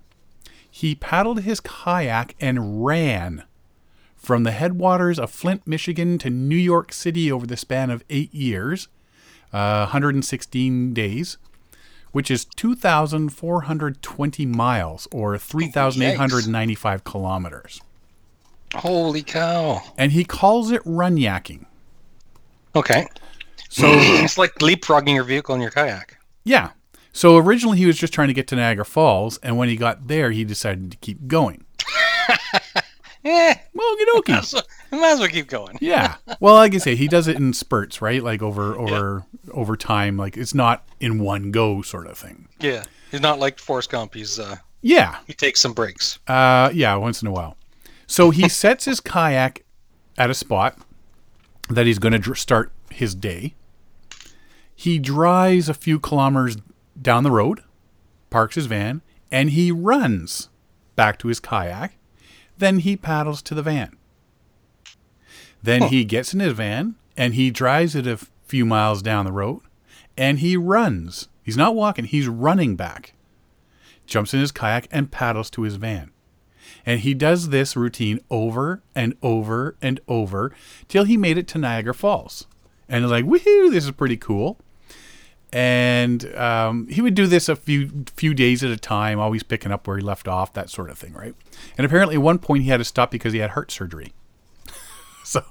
He 0.70 0.94
paddled 0.94 1.40
his 1.40 1.60
kayak 1.60 2.36
and 2.40 2.84
ran 2.84 3.42
from 4.16 4.44
the 4.44 4.52
headwaters 4.52 5.18
of 5.18 5.30
Flint, 5.30 5.66
Michigan 5.66 6.18
to 6.18 6.30
New 6.30 6.56
York 6.56 6.92
City 6.92 7.30
over 7.30 7.46
the 7.46 7.56
span 7.56 7.90
of 7.90 8.04
eight 8.08 8.32
years, 8.32 8.88
uh, 9.54 9.86
116 9.86 10.92
days, 10.92 11.38
which 12.12 12.30
is 12.30 12.44
2,420 12.44 14.46
miles 14.46 15.08
or 15.12 15.38
3,895 15.38 17.04
kilometers. 17.04 17.80
Holy 18.74 19.22
cow. 19.22 19.80
And 19.96 20.12
he 20.12 20.24
calls 20.24 20.72
it 20.72 20.82
run 20.84 21.16
yakking. 21.16 21.66
Okay. 22.74 23.06
So, 23.68 23.86
it's 23.88 24.36
like 24.36 24.54
leapfrogging 24.56 25.14
your 25.14 25.24
vehicle 25.24 25.54
in 25.54 25.60
your 25.60 25.70
kayak. 25.70 26.18
yeah. 26.42 26.70
So 27.16 27.36
originally 27.36 27.78
he 27.78 27.86
was 27.86 27.96
just 27.96 28.12
trying 28.12 28.26
to 28.26 28.34
get 28.34 28.48
to 28.48 28.56
Niagara 28.56 28.84
Falls, 28.84 29.38
and 29.38 29.56
when 29.56 29.68
he 29.68 29.76
got 29.76 30.08
there, 30.08 30.32
he 30.32 30.42
decided 30.42 30.90
to 30.90 30.96
keep 30.96 31.28
going. 31.28 31.64
Eh, 33.24 33.54
Well, 33.72 33.96
okie 34.16 34.44
so, 34.44 34.60
might 34.92 35.12
as 35.12 35.20
well 35.20 35.28
keep 35.28 35.46
going. 35.48 35.78
Yeah. 35.80 36.16
Well, 36.40 36.54
like 36.54 36.74
I 36.74 36.78
say, 36.78 36.94
he 36.94 37.08
does 37.08 37.26
it 37.26 37.36
in 37.36 37.52
spurts, 37.54 38.02
right? 38.02 38.22
Like 38.22 38.42
over 38.42 38.76
over 38.78 39.24
over 39.52 39.76
time. 39.76 40.16
Like 40.16 40.36
it's 40.36 40.54
not 40.54 40.86
in 41.00 41.18
one 41.20 41.50
go 41.50 41.80
sort 41.82 42.06
of 42.06 42.18
thing. 42.18 42.48
Yeah. 42.60 42.84
He's 43.10 43.20
not 43.22 43.38
like 43.38 43.58
Forrest 43.58 43.90
Gump. 43.90 44.14
He's 44.14 44.38
uh, 44.38 44.56
Yeah. 44.82 45.18
he 45.26 45.32
takes 45.32 45.60
some 45.60 45.72
breaks. 45.72 46.18
Uh, 46.28 46.70
yeah, 46.74 46.94
once 46.96 47.22
in 47.22 47.28
a 47.28 47.32
while. 47.32 47.56
So 48.06 48.30
he 48.30 48.48
sets 48.62 48.84
his 48.84 49.00
kayak 49.00 49.64
at 50.18 50.28
a 50.30 50.34
spot 50.34 50.76
that 51.70 51.86
he's 51.86 51.98
going 51.98 52.12
to 52.12 52.18
dr- 52.18 52.38
start 52.38 52.72
his 52.90 53.14
day. 53.14 53.54
He 54.74 54.98
drives 54.98 55.68
a 55.68 55.74
few 55.74 55.98
kilometers 55.98 56.56
down 57.00 57.22
the 57.22 57.30
road, 57.30 57.62
parks 58.30 58.56
his 58.56 58.66
van, 58.66 59.02
and 59.30 59.50
he 59.50 59.70
runs 59.72 60.48
back 60.96 61.18
to 61.20 61.28
his 61.28 61.40
kayak. 61.40 61.96
Then 62.58 62.78
he 62.80 62.96
paddles 62.96 63.42
to 63.42 63.54
the 63.54 63.62
van. 63.62 63.96
Then 65.62 65.82
he 65.84 66.04
gets 66.04 66.34
in 66.34 66.40
his 66.40 66.52
van 66.52 66.94
and 67.16 67.34
he 67.34 67.50
drives 67.50 67.94
it 67.94 68.06
a 68.06 68.12
f- 68.12 68.30
few 68.44 68.64
miles 68.66 69.02
down 69.02 69.24
the 69.24 69.32
road 69.32 69.62
and 70.16 70.38
he 70.38 70.56
runs. 70.56 71.28
He's 71.42 71.56
not 71.56 71.74
walking, 71.74 72.04
he's 72.04 72.28
running 72.28 72.76
back. 72.76 73.14
Jumps 74.06 74.34
in 74.34 74.40
his 74.40 74.52
kayak 74.52 74.86
and 74.90 75.10
paddles 75.10 75.50
to 75.50 75.62
his 75.62 75.76
van. 75.76 76.10
And 76.86 77.00
he 77.00 77.14
does 77.14 77.48
this 77.48 77.76
routine 77.76 78.20
over 78.30 78.82
and 78.94 79.14
over 79.22 79.76
and 79.80 80.00
over 80.06 80.52
till 80.88 81.04
he 81.04 81.16
made 81.16 81.38
it 81.38 81.48
to 81.48 81.58
Niagara 81.58 81.94
Falls. 81.94 82.46
And 82.88 83.02
he's 83.04 83.10
like, 83.10 83.24
woohoo, 83.24 83.70
this 83.70 83.84
is 83.84 83.90
pretty 83.92 84.18
cool. 84.18 84.58
And 85.54 86.34
um, 86.34 86.88
he 86.88 87.00
would 87.00 87.14
do 87.14 87.28
this 87.28 87.48
a 87.48 87.54
few 87.54 88.04
few 88.16 88.34
days 88.34 88.64
at 88.64 88.72
a 88.72 88.76
time, 88.76 89.20
always 89.20 89.44
picking 89.44 89.70
up 89.70 89.86
where 89.86 89.96
he 89.96 90.02
left 90.02 90.26
off, 90.26 90.52
that 90.54 90.68
sort 90.68 90.90
of 90.90 90.98
thing, 90.98 91.12
right? 91.12 91.32
And 91.78 91.86
apparently, 91.86 92.16
at 92.16 92.22
one 92.22 92.40
point, 92.40 92.64
he 92.64 92.70
had 92.70 92.78
to 92.78 92.84
stop 92.84 93.12
because 93.12 93.32
he 93.32 93.38
had 93.38 93.50
heart 93.50 93.70
surgery. 93.70 94.14
so, 95.24 95.44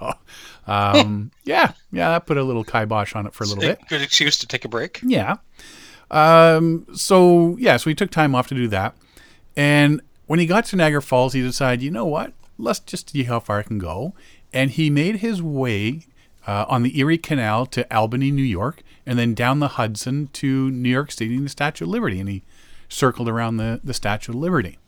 um, 0.67 1.31
yeah, 1.45 1.71
yeah, 1.93 2.09
that 2.09 2.25
put 2.25 2.35
a 2.35 2.43
little 2.43 2.65
kibosh 2.65 3.15
on 3.15 3.25
it 3.25 3.33
for 3.33 3.45
a 3.45 3.47
little 3.47 3.61
bit. 3.61 3.79
Good 3.87 4.01
excuse 4.01 4.37
to 4.39 4.45
take 4.45 4.65
a 4.65 4.67
break. 4.67 4.99
Yeah. 5.03 5.37
Um, 6.11 6.85
so 6.93 7.55
yeah, 7.57 7.77
so 7.77 7.89
he 7.89 7.95
took 7.95 8.11
time 8.11 8.35
off 8.35 8.47
to 8.47 8.55
do 8.55 8.67
that. 8.67 8.97
And 9.55 10.01
when 10.25 10.37
he 10.37 10.45
got 10.45 10.65
to 10.65 10.75
Niagara 10.75 11.01
Falls, 11.01 11.31
he 11.31 11.41
decided, 11.41 11.81
you 11.81 11.91
know 11.91 12.05
what? 12.05 12.33
Let's 12.57 12.81
just 12.81 13.11
see 13.11 13.23
how 13.23 13.39
far 13.39 13.59
I 13.59 13.63
can 13.63 13.79
go. 13.79 14.13
And 14.51 14.69
he 14.69 14.89
made 14.89 15.17
his 15.17 15.41
way 15.41 16.07
uh, 16.45 16.65
on 16.67 16.83
the 16.83 16.99
Erie 16.99 17.17
Canal 17.17 17.65
to 17.67 17.95
Albany, 17.95 18.31
New 18.31 18.43
York, 18.43 18.83
and 19.05 19.19
then 19.19 19.33
down 19.33 19.59
the 19.59 19.69
Hudson 19.69 20.27
to 20.33 20.71
New 20.71 20.89
York 20.89 21.11
City 21.11 21.35
and 21.35 21.45
the 21.45 21.49
Statue 21.49 21.85
of 21.85 21.89
Liberty. 21.89 22.19
And 22.19 22.29
he 22.29 22.43
circled 22.89 23.27
around 23.27 23.57
the, 23.57 23.81
the 23.83 23.93
Statue 23.93 24.31
of 24.31 24.37
Liberty. 24.37 24.79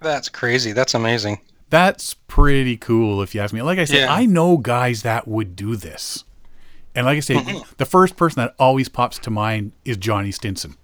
That's 0.00 0.28
crazy. 0.28 0.72
That's 0.72 0.94
amazing. 0.94 1.40
That's 1.68 2.14
pretty 2.14 2.76
cool, 2.76 3.22
if 3.22 3.34
you 3.34 3.40
ask 3.40 3.54
me. 3.54 3.62
Like 3.62 3.78
I 3.78 3.84
said, 3.84 4.00
Yeah. 4.00 4.12
I 4.12 4.26
know 4.26 4.56
guys 4.56 5.02
that 5.02 5.28
would 5.28 5.54
do 5.54 5.76
this. 5.76 6.24
And 6.94 7.06
like 7.06 7.16
I 7.16 7.20
say, 7.20 7.34
mm-hmm. 7.34 7.72
the 7.76 7.86
first 7.86 8.16
person 8.16 8.40
that 8.40 8.54
always 8.58 8.88
pops 8.88 9.18
to 9.20 9.30
mind 9.30 9.72
is 9.84 9.96
Johnny 9.96 10.32
Stinson. 10.32 10.76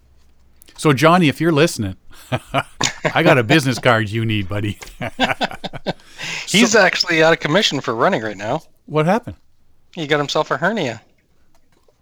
So, 0.77 0.93
Johnny, 0.93 1.29
if 1.29 1.41
you're 1.41 1.53
listening, 1.53 1.97
I 3.15 3.23
got 3.23 3.39
a 3.39 3.43
business 3.43 3.79
card 3.79 4.11
you 4.11 4.25
need, 4.25 4.49
buddy. 4.49 4.79
He's 6.47 6.77
actually 6.77 7.23
out 7.23 7.33
of 7.33 7.41
commission 7.41 7.81
for 7.81 7.95
running 7.95 8.23
right 8.23 8.37
now. 8.37 8.63
what 8.85 9.07
happened? 9.07 9.37
He 9.95 10.07
got 10.07 10.19
himself 10.19 10.51
a 10.51 10.59
hernia. 10.59 11.01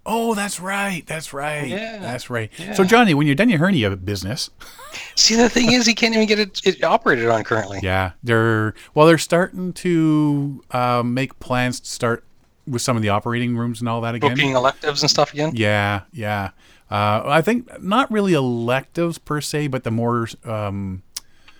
Oh, 0.07 0.35
that's 0.35 0.61
right. 0.61 1.03
That's 1.07 1.33
right. 1.33 1.67
Yeah. 1.67 1.99
That's 1.99 2.29
right. 2.29 2.51
So, 2.75 2.85
Johnny, 2.85 3.15
when 3.15 3.27
you're 3.27 3.35
done 3.37 3.49
your 3.49 3.59
hernia 3.59 3.97
business, 3.97 4.51
See, 5.17 5.35
the 5.35 5.49
thing 5.49 5.73
is, 5.73 5.87
he 5.87 5.95
can't 5.95 6.15
even 6.15 6.27
get 6.29 6.39
it, 6.39 6.61
it 6.65 6.85
operated 6.85 7.27
on 7.29 7.43
currently. 7.45 7.81
yeah, 7.83 8.13
they're 8.23 8.75
well, 8.95 9.07
they're 9.07 9.17
starting 9.19 9.73
to 9.75 10.63
uh, 10.73 11.03
make 11.05 11.39
plans 11.41 11.81
to 11.81 11.89
start 11.89 12.25
with 12.67 12.83
some 12.83 12.97
of 12.97 13.03
the 13.03 13.09
operating 13.09 13.57
rooms 13.57 13.81
and 13.81 13.89
all 13.89 14.01
that 14.03 14.15
again. 14.15 14.35
Booking 14.35 14.53
electives 14.55 15.03
and 15.03 15.11
stuff 15.11 15.33
again. 15.33 15.53
Yeah, 15.55 16.03
yeah. 16.13 16.51
Uh, 16.91 17.23
I 17.25 17.41
think 17.43 17.83
not 17.83 18.11
really 18.11 18.35
electives 18.35 19.19
per 19.19 19.41
se, 19.41 19.69
but 19.69 19.85
the 19.85 19.91
more 19.91 20.29
um, 20.45 21.03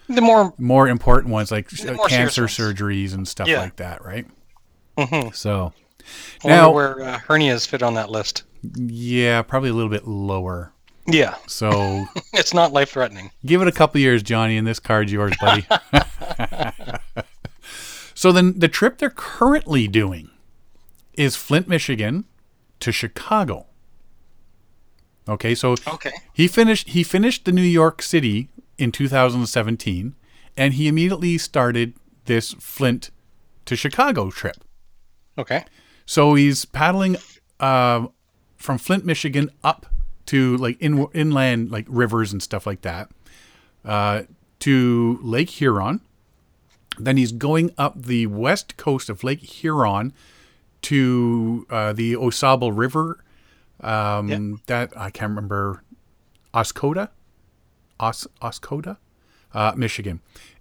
The 0.09 0.21
more 0.21 0.53
more 0.59 0.87
important 0.89 1.33
ones 1.33 1.51
like 1.51 1.71
more 1.97 2.07
cancer 2.09 2.45
surgeries 2.45 3.15
and 3.15 3.27
stuff 3.27 3.49
Yeah. 3.49 3.61
like 3.61 3.77
that, 3.77 4.05
right? 4.05 4.27
Mhm. 4.99 5.35
So, 5.35 5.73
I 6.45 6.49
now, 6.49 6.71
where 6.73 7.01
uh, 7.03 7.19
hernias 7.21 7.67
fit 7.67 7.83
on 7.83 7.95
that 7.95 8.11
list. 8.11 8.45
yeah, 8.77 9.43
probably 9.43 9.71
a 9.71 9.75
little 9.75 9.91
bit 9.91 10.07
lower. 10.07 10.73
Yeah, 11.07 11.35
So, 11.47 12.07
it's 12.33 12.55
not 12.55 12.73
life 12.73 12.91
threatening. 12.93 13.31
give 13.45 13.61
it 13.61 13.69
a 13.69 13.73
couple 13.73 14.01
years, 14.01 14.23
Johnny, 14.23 14.57
and 14.57 14.67
this 14.67 14.81
card's 14.81 15.13
yours, 15.13 15.35
buddy. 15.39 15.67
so 18.15 18.33
then, 18.33 18.59
the 18.59 18.69
trip 18.69 18.99
they're 18.99 19.11
currently 19.11 19.87
doing 19.87 20.31
is 21.15 21.37
Flint, 21.37 21.69
Michigan, 21.69 22.25
to 22.81 22.91
Chicago. 22.93 23.67
Okay, 25.29 25.55
so 25.55 25.75
Okay. 25.87 26.13
He 26.33 26.49
finished 26.49 26.91
he 26.91 27.03
finished 27.03 27.45
the 27.45 27.53
New 27.53 27.63
York 27.63 28.03
City 28.03 28.49
in 28.77 28.93
2017 28.93 30.15
and 30.57 30.75
he 30.75 30.87
immediately 30.87 31.39
started 31.39 31.95
this 32.27 32.53
Flint 32.55 33.11
to 33.65 33.75
Chicago 33.75 34.31
trip. 34.31 34.57
Okay. 35.39 35.65
So 36.07 36.35
he's 36.35 36.65
paddling 36.65 37.17
uh, 37.61 38.07
from 38.57 38.79
Flint, 38.79 39.05
Michigan 39.05 39.51
up 39.63 39.87
to 40.27 40.57
like 40.57 40.81
in, 40.81 41.07
inland 41.13 41.71
like 41.71 41.87
rivers 41.89 42.33
and 42.33 42.43
stuff 42.43 42.67
like 42.67 42.83
that 42.83 43.11
uh, 43.85 44.23
to 44.61 45.19
Lake 45.23 45.51
Huron. 45.51 46.01
Then 46.99 47.17
he's 47.17 47.33
going 47.33 47.73
up 47.77 48.03
the 48.03 48.27
west 48.27 48.77
coast 48.77 49.09
of 49.09 49.25
Lake 49.25 49.41
Huron 49.41 50.13
to 50.83 51.67
uh, 51.71 51.93
the 51.93 52.15
Au 52.17 52.31
Sable 52.31 52.73
River. 52.73 53.23
Um, 53.81 54.29
Yeah. 54.29 54.57
That 54.67 54.97
I 54.97 55.11
can't 55.11 55.31
remember. 55.31 55.83
Oscoda, 56.55 57.09
Os 57.99 58.29
Oscoda, 58.41 58.99
uh, 59.53 59.73
Michigan, 59.77 60.21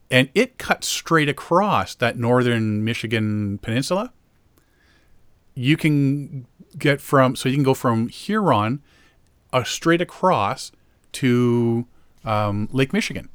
and 0.09 0.27
it 0.33 0.57
cuts 0.57 0.88
straight 0.88 1.29
across 1.29 1.93
that 1.93 2.17
northern 2.17 2.83
Michigan 2.83 3.59
peninsula. 3.59 4.12
You 5.55 5.77
can 5.77 6.48
get 6.77 7.01
from 7.01 7.36
so 7.36 7.50
you 7.50 7.55
can 7.55 7.63
go 7.63 7.74
from 7.74 8.10
Huron, 8.10 8.81
uh, 9.51 9.63
straight 9.63 10.01
across 10.01 10.72
to 11.13 11.88
um, 12.25 12.69
Lake 12.72 12.93
Michigan. 12.93 13.29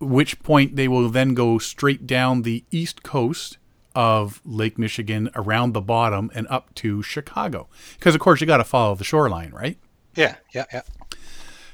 Which 0.00 0.42
point 0.42 0.76
they 0.76 0.88
will 0.88 1.08
then 1.08 1.34
go 1.34 1.58
straight 1.58 2.06
down 2.06 2.42
the 2.42 2.64
east 2.70 3.02
coast 3.02 3.58
of 3.94 4.40
Lake 4.44 4.78
Michigan 4.78 5.30
around 5.34 5.72
the 5.72 5.80
bottom 5.80 6.30
and 6.34 6.46
up 6.48 6.74
to 6.76 7.02
Chicago. 7.02 7.68
Because 7.98 8.14
of 8.14 8.20
course 8.20 8.40
you 8.40 8.46
got 8.46 8.56
to 8.56 8.64
follow 8.64 8.94
the 8.94 9.04
shoreline, 9.04 9.52
right? 9.52 9.78
Yeah. 10.16 10.36
Yeah. 10.52 10.64
Yeah. 10.72 10.82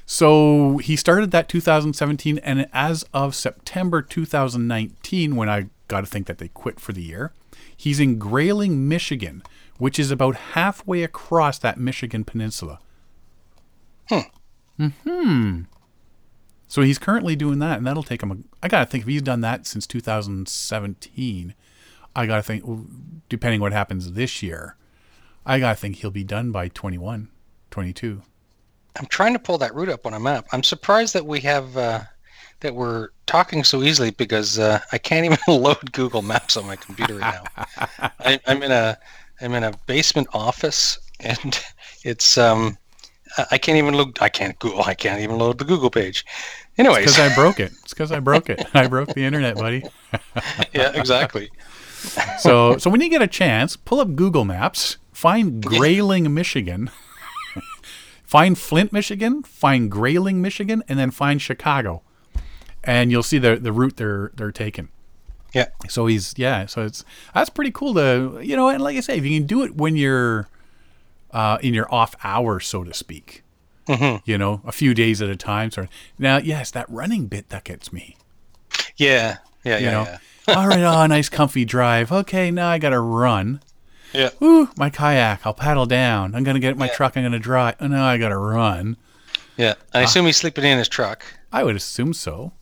So 0.05 0.77
he 0.77 0.97
started 0.97 1.31
that 1.31 1.47
2017, 1.47 2.37
and 2.39 2.67
as 2.73 3.05
of 3.13 3.33
September 3.33 4.01
2019, 4.01 5.37
when 5.37 5.47
I 5.47 5.67
got 5.87 6.01
to 6.01 6.07
think 6.07 6.27
that 6.27 6.37
they 6.37 6.49
quit 6.49 6.81
for 6.81 6.91
the 6.91 7.01
year, 7.01 7.31
he's 7.81 7.99
in 7.99 8.19
Grayling, 8.19 8.87
Michigan, 8.87 9.41
which 9.79 9.97
is 9.97 10.11
about 10.11 10.35
halfway 10.53 11.01
across 11.01 11.57
that 11.57 11.79
Michigan 11.79 12.23
peninsula. 12.23 12.79
Hmm. 14.07 14.87
Hmm. 15.03 15.61
So 16.67 16.83
he's 16.83 16.99
currently 16.99 17.35
doing 17.35 17.57
that, 17.59 17.79
and 17.79 17.87
that'll 17.87 18.03
take 18.03 18.21
him. 18.21 18.31
A, 18.31 18.37
I 18.65 18.67
got 18.67 18.81
to 18.81 18.85
think 18.85 19.03
if 19.03 19.07
he's 19.07 19.23
done 19.23 19.41
that 19.41 19.65
since 19.65 19.87
2017, 19.87 21.55
I 22.15 22.25
got 22.27 22.35
to 22.35 22.43
think, 22.43 22.63
depending 23.29 23.61
what 23.61 23.73
happens 23.73 24.13
this 24.13 24.43
year, 24.43 24.75
I 25.43 25.59
got 25.59 25.71
to 25.71 25.75
think 25.75 25.97
he'll 25.97 26.11
be 26.11 26.23
done 26.23 26.51
by 26.51 26.67
21, 26.67 27.29
22. 27.71 28.21
I'm 28.99 29.05
trying 29.07 29.33
to 29.33 29.39
pull 29.39 29.57
that 29.57 29.73
route 29.73 29.89
up 29.89 30.05
on 30.05 30.13
a 30.13 30.19
map. 30.19 30.47
I'm 30.51 30.63
surprised 30.63 31.15
that 31.15 31.25
we 31.25 31.39
have 31.39 31.75
uh, 31.75 32.01
that 32.61 32.73
we're 32.75 33.09
talking 33.27 33.63
so 33.63 33.83
easily 33.83 34.11
because 34.11 34.57
uh, 34.57 34.79
I 34.91 34.97
can't 34.97 35.25
even 35.25 35.37
load 35.47 35.91
Google 35.91 36.21
Maps 36.21 36.57
on 36.57 36.65
my 36.65 36.75
computer 36.75 37.15
right 37.15 37.35
now. 37.57 38.09
I, 38.19 38.39
I'm 38.47 38.63
in 38.63 38.71
a 38.71 38.97
I'm 39.41 39.53
in 39.53 39.63
a 39.63 39.73
basement 39.87 40.27
office 40.33 40.99
and 41.19 41.59
it's 42.03 42.37
um 42.37 42.77
I- 43.37 43.45
I 43.51 43.57
can't 43.57 43.77
even 43.77 43.95
look. 43.95 44.21
I 44.21 44.29
can't 44.29 44.57
Google 44.59 44.83
I 44.83 44.93
can't 44.93 45.21
even 45.21 45.37
load 45.37 45.57
the 45.57 45.65
Google 45.65 45.89
page. 45.89 46.25
Anyways, 46.77 46.99
because 47.05 47.19
I 47.19 47.33
broke 47.35 47.59
it. 47.59 47.71
It's 47.83 47.93
because 47.93 48.11
I 48.11 48.19
broke 48.19 48.49
it. 48.49 48.65
I 48.73 48.87
broke 48.87 49.09
the 49.13 49.23
internet, 49.25 49.55
buddy. 49.57 49.83
yeah, 50.73 50.91
exactly. 50.95 51.49
So, 52.39 52.77
so 52.77 52.89
when 52.89 53.01
you 53.01 53.09
get 53.09 53.21
a 53.21 53.27
chance, 53.27 53.75
pull 53.75 53.99
up 53.99 54.15
Google 54.15 54.45
Maps, 54.45 54.97
find 55.11 55.61
Grayling, 55.61 56.33
Michigan, 56.33 56.89
find 58.23 58.57
Flint, 58.57 58.91
Michigan, 58.91 59.43
find 59.43 59.91
Grayling, 59.91 60.41
Michigan, 60.41 60.81
and 60.87 60.97
then 60.97 61.11
find 61.11 61.41
Chicago, 61.41 62.01
and 62.83 63.11
you'll 63.11 63.23
see 63.23 63.37
the 63.37 63.55
the 63.57 63.71
route 63.71 63.97
they're 63.97 64.31
they're 64.35 64.51
taking. 64.51 64.89
Yeah. 65.53 65.67
So 65.89 66.05
he's 66.07 66.33
yeah. 66.37 66.65
So 66.65 66.83
it's 66.83 67.03
that's 67.33 67.49
pretty 67.49 67.71
cool 67.71 67.93
to 67.95 68.39
you 68.41 68.55
know, 68.55 68.69
and 68.69 68.81
like 68.81 68.95
I 68.97 69.01
say, 69.01 69.17
if 69.17 69.25
you 69.25 69.37
can 69.39 69.47
do 69.47 69.63
it 69.63 69.75
when 69.75 69.95
you're 69.95 70.47
uh, 71.31 71.57
in 71.61 71.73
your 71.73 71.93
off 71.93 72.15
hours, 72.23 72.67
so 72.67 72.83
to 72.83 72.93
speak, 72.93 73.43
Mhm. 73.87 74.21
you 74.25 74.37
know, 74.37 74.61
a 74.65 74.71
few 74.71 74.93
days 74.93 75.21
at 75.21 75.29
a 75.29 75.35
time. 75.35 75.71
Sort 75.71 75.87
of. 75.87 75.93
Now, 76.19 76.37
yes, 76.37 76.71
that 76.71 76.89
running 76.89 77.27
bit 77.27 77.49
that 77.49 77.63
gets 77.65 77.91
me. 77.93 78.17
Yeah. 78.97 79.37
Yeah, 79.63 79.77
You 79.77 79.85
yeah, 79.85 79.91
know, 79.91 80.03
yeah. 80.47 80.55
all 80.55 80.67
right, 80.67 80.79
oh, 80.83 81.05
nice 81.05 81.29
comfy 81.29 81.65
drive. 81.65 82.11
Okay, 82.11 82.49
now 82.51 82.67
I 82.69 82.79
gotta 82.79 82.99
run. 82.99 83.61
Yeah. 84.13 84.31
Ooh, 84.41 84.69
my 84.75 84.89
kayak. 84.89 85.41
I'll 85.45 85.53
paddle 85.53 85.85
down. 85.85 86.33
I'm 86.35 86.43
gonna 86.43 86.59
get 86.59 86.77
my 86.77 86.87
Yeah. 86.87 86.93
truck. 86.95 87.15
I'm 87.15 87.23
gonna 87.23 87.39
drive. 87.39 87.75
Oh, 87.79 87.87
now 87.87 88.05
I 88.05 88.17
gotta 88.17 88.37
run. 88.37 88.97
Yeah. 89.55 89.75
Ah. 89.93 89.99
I 89.99 90.01
assume 90.01 90.25
he's 90.25 90.37
sleeping 90.37 90.63
in 90.65 90.77
his 90.77 90.89
truck. 90.89 91.23
I 91.53 91.63
would 91.63 91.75
assume 91.75 92.13
so. 92.13 92.53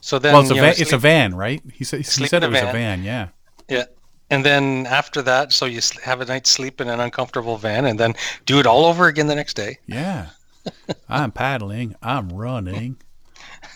So 0.00 0.18
then 0.18 0.32
well, 0.32 0.42
it's 0.42 0.50
a 0.50 0.54
you 0.54 0.60
van. 0.60 0.70
know, 0.70 0.76
it's 0.78 0.92
a 0.92 0.98
van, 0.98 1.34
right? 1.34 1.62
He 1.72 1.84
said. 1.84 1.98
He 1.98 2.04
said 2.04 2.42
it 2.44 2.50
was 2.50 2.60
a 2.60 2.66
van. 2.66 2.72
van. 2.72 3.02
Yeah. 3.02 3.28
Yeah. 3.68 3.84
And 4.30 4.44
then 4.44 4.86
after 4.86 5.22
that, 5.22 5.52
so 5.52 5.64
you 5.64 5.80
have 6.02 6.20
a 6.20 6.24
night's 6.26 6.50
sleep 6.50 6.80
in 6.80 6.88
an 6.88 7.00
uncomfortable 7.00 7.56
van 7.56 7.86
and 7.86 7.98
then 7.98 8.14
do 8.44 8.58
it 8.58 8.66
all 8.66 8.84
over 8.84 9.06
again 9.06 9.26
the 9.26 9.34
next 9.34 9.54
day. 9.54 9.78
Yeah. 9.86 10.28
I'm 11.08 11.32
paddling. 11.32 11.94
I'm 12.02 12.28
running. 12.28 12.96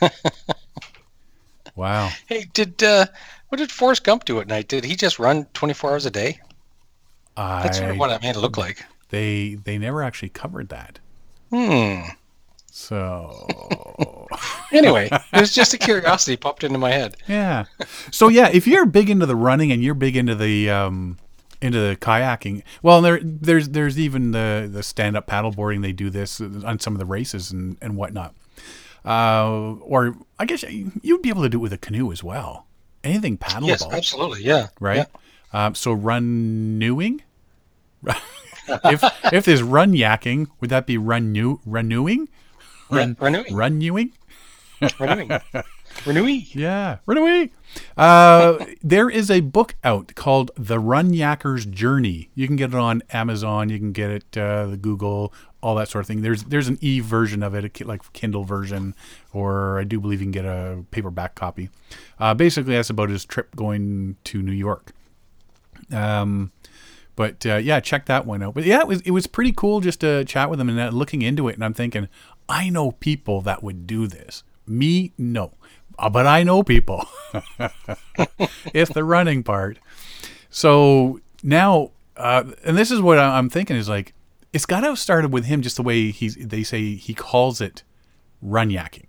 wow. 1.75 2.11
Hey, 2.27 2.47
did 2.53 2.83
uh, 2.83 3.07
what 3.49 3.59
did 3.59 3.73
Forrest 3.73 4.05
Gump 4.05 4.25
do 4.25 4.41
at 4.41 4.47
night? 4.47 4.69
Did 4.69 4.85
he 4.85 4.95
just 4.95 5.19
run 5.19 5.47
24 5.55 5.91
hours 5.91 6.07
a 6.07 6.11
day? 6.11 6.39
That's 7.37 7.79
sort 7.79 7.91
of 7.91 7.99
what 7.99 8.11
I 8.11 8.19
made 8.19 8.37
it 8.37 8.41
look 8.41 8.59
like. 8.59 8.85
they 9.09 9.55
they 9.65 9.79
never 9.79 10.03
actually 10.03 10.29
covered 10.29 10.69
that. 10.69 10.99
Hmm. 11.51 12.01
So 12.71 13.47
Anyway, 14.73 15.09
it 15.13 15.41
was 15.41 15.55
just 15.55 15.75
a 15.75 15.79
curiosity 15.79 16.37
popped 16.37 16.65
into 16.65 16.79
my 16.79 16.91
head. 16.91 17.17
yeah. 17.29 17.65
So 18.11 18.29
yeah, 18.29 18.49
if 18.53 18.67
you're 18.67 18.87
big 18.87 19.11
into 19.11 19.27
the 19.27 19.37
running 19.37 19.71
and 19.73 19.83
you're 19.83 19.95
big 19.95 20.17
into 20.17 20.35
the 20.35 20.71
um 20.71 21.19
into 21.61 21.79
the 21.79 21.97
kayaking, 21.97 22.63
well, 22.83 23.01
there 23.03 23.21
there's 23.23 23.69
there's 23.71 23.99
even 23.99 24.33
the 24.33 24.69
the 24.73 24.83
stand 24.83 25.17
up 25.17 25.27
paddleboarding. 25.27 25.83
They 25.83 25.93
do 25.93 26.11
this 26.11 26.41
on 26.41 26.79
some 26.81 26.95
of 26.95 26.99
the 26.99 27.07
races 27.07 27.53
and 27.53 27.77
and 27.83 27.97
whatnot. 27.97 28.35
Uh, 29.05 29.75
or 29.81 30.15
I 30.39 30.45
guess 30.45 30.63
you'd 30.63 31.23
be 31.23 31.29
able 31.29 31.43
to 31.43 31.49
do 31.49 31.59
it 31.59 31.61
with 31.63 31.73
a 31.73 31.79
canoe 31.79 32.13
as 32.13 32.23
well. 32.23 32.67
Anything 33.03 33.37
paddleable, 33.37 33.67
Yes, 33.67 33.85
absolutely. 33.91 34.45
Yeah. 34.45 34.69
right? 34.79 35.07
Um, 35.53 35.75
so 35.75 35.93
run 35.93 36.79
newing. 36.79 37.23
if 38.85 39.03
if 39.33 39.45
there's 39.45 39.63
run 39.63 39.93
yacking, 39.93 40.47
would 40.61 40.71
that 40.71 40.87
be 40.87 40.97
run 40.99 41.33
new 41.33 41.61
renewing? 41.67 42.29
Run, 42.91 43.17
renewing. 43.21 43.55
Run 43.55 43.79
newing? 43.79 44.13
Renewing. 44.99 45.31
renewing. 46.07 46.47
Yeah, 46.53 46.99
away. 47.07 47.51
Uh, 47.97 48.65
there 48.83 49.09
is 49.09 49.31
a 49.31 49.41
book 49.41 49.75
out 49.85 50.15
called 50.15 50.51
The 50.57 50.79
Run 50.79 51.13
Yaker's 51.13 51.67
Journey. 51.67 52.31
You 52.35 52.47
can 52.47 52.57
get 52.57 52.71
it 52.71 52.77
on 52.77 53.03
Amazon. 53.13 53.69
You 53.69 53.79
can 53.79 53.93
get 53.93 54.11
it 54.11 54.39
uh, 54.39 54.67
the 54.67 54.77
Google, 54.77 55.33
all 55.63 55.75
that 55.77 55.89
sort 55.89 56.05
of 56.05 56.09
thing. 56.09 56.23
There's 56.23 56.45
there's 56.45 56.69
an 56.69 56.79
e 56.81 57.01
version 57.01 57.43
of 57.43 57.55
it, 57.55 57.87
like 57.87 58.13
Kindle 58.13 58.45
version, 58.45 58.95
or 59.33 59.79
I 59.79 59.85
do 59.85 60.01
believe 60.01 60.21
you 60.21 60.27
can 60.27 60.33
get 60.33 60.45
a 60.45 60.85
paperback 60.91 61.35
copy. 61.35 61.71
Uh, 62.19 62.35
basically, 62.35 62.75
that's 62.75 62.91
about 62.91 63.11
his 63.11 63.25
trip 63.25 63.55
going 63.57 64.17
to 64.25 64.43
New 64.43 64.53
York. 64.53 64.93
Um, 65.91 66.53
but 67.15 67.45
uh, 67.45 67.57
yeah, 67.57 67.81
check 67.81 68.07
that 68.07 68.27
one 68.27 68.43
out. 68.43 68.55
But 68.55 68.65
yeah, 68.65 68.81
it 68.81 68.89
was 68.89 69.01
it 69.03 69.11
was 69.11 69.27
pretty 69.27 69.53
cool 69.53 69.81
just 69.81 70.01
to 70.01 70.25
chat 70.25 70.51
with 70.51 70.61
him 70.61 70.69
and 70.69 70.81
uh, 70.81 70.89
looking 70.89 71.23
into 71.23 71.49
it. 71.49 71.55
And 71.55 71.65
I'm 71.65 71.75
thinking, 71.75 72.09
I 72.49 72.69
know 72.71 72.93
people 72.93 73.41
that 73.43 73.63
would 73.63 73.87
do 73.87 74.07
this. 74.07 74.43
Me, 74.67 75.13
no, 75.19 75.53
Uh, 75.99 76.09
but 76.09 76.27
I 76.27 76.43
know 76.43 76.63
people. 76.63 77.07
it's 78.73 78.93
the 78.93 79.05
running 79.05 79.43
part. 79.43 79.79
So 80.51 81.21
now, 81.43 81.91
uh, 82.17 82.45
and 82.65 82.77
this 82.77 82.91
is 82.91 83.01
what 83.01 83.19
I'm 83.19 83.51
thinking 83.51 83.77
is 83.77 83.89
like, 83.89 84.15
it's 84.53 84.67
got 84.67 84.81
to 84.81 84.89
have 84.89 84.99
started 84.99 85.33
with 85.33 85.47
him 85.47 85.63
just 85.63 85.77
the 85.77 85.83
way 85.83 86.11
he's. 86.11 86.37
They 86.37 86.63
say 86.63 86.95
he 86.95 87.15
calls 87.15 87.61
it 87.61 87.83
run 88.43 88.71
yakking. 88.71 89.09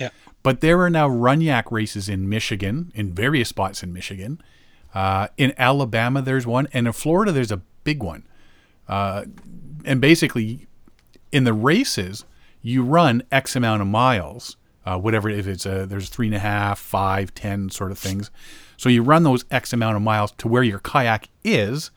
Yeah. 0.00 0.10
But 0.42 0.60
there 0.60 0.80
are 0.80 0.90
now 0.90 1.08
run 1.08 1.40
yak 1.40 1.70
races 1.70 2.08
in 2.08 2.28
Michigan, 2.28 2.92
in 2.94 3.12
various 3.12 3.48
spots 3.48 3.82
in 3.82 3.92
Michigan. 3.92 4.40
Uh, 4.94 5.28
in 5.36 5.52
Alabama, 5.58 6.22
there's 6.22 6.46
one, 6.46 6.68
and 6.72 6.86
in 6.86 6.92
Florida, 6.92 7.32
there's 7.32 7.50
a 7.50 7.62
big 7.82 8.02
one. 8.02 8.26
Uh, 8.88 9.24
and 9.84 10.00
basically, 10.00 10.66
in 11.32 11.44
the 11.44 11.52
races, 11.52 12.24
you 12.62 12.82
run 12.82 13.22
X 13.32 13.56
amount 13.56 13.82
of 13.82 13.88
miles, 13.88 14.56
uh, 14.84 14.98
whatever 14.98 15.28
if 15.30 15.46
it's 15.46 15.66
a 15.66 15.86
there's 15.86 16.08
three 16.08 16.26
and 16.26 16.34
a 16.34 16.40
half, 16.40 16.78
five, 16.78 17.34
ten 17.34 17.70
sort 17.70 17.90
of 17.90 17.98
things. 17.98 18.30
So 18.76 18.88
you 18.88 19.02
run 19.02 19.22
those 19.22 19.44
X 19.50 19.72
amount 19.72 19.96
of 19.96 20.02
miles 20.02 20.32
to 20.38 20.48
where 20.48 20.62
your 20.62 20.78
kayak 20.78 21.28
is, 21.42 21.90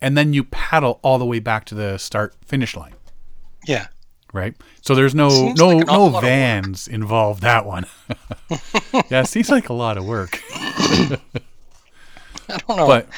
and 0.00 0.16
then 0.16 0.32
you 0.32 0.44
paddle 0.44 0.98
all 1.02 1.18
the 1.18 1.26
way 1.26 1.38
back 1.38 1.64
to 1.66 1.74
the 1.74 1.98
start 1.98 2.34
finish 2.44 2.76
line. 2.76 2.94
Yeah. 3.66 3.88
Right. 4.32 4.56
So 4.80 4.94
there's 4.94 5.14
no 5.14 5.28
Seems 5.28 5.60
no 5.60 5.68
like 5.68 5.86
no 5.86 5.92
lot 6.00 6.06
of 6.06 6.12
work. 6.14 6.22
vans 6.22 6.88
involved 6.88 7.42
that 7.42 7.66
one. 7.66 7.84
yeah, 9.10 9.20
it 9.20 9.26
seems 9.28 9.50
like 9.50 9.68
a 9.68 9.74
lot 9.74 9.98
of 9.98 10.06
work. 10.06 10.40
I 10.54 11.18
don't 12.66 12.76
know. 12.76 12.86
But 12.86 13.08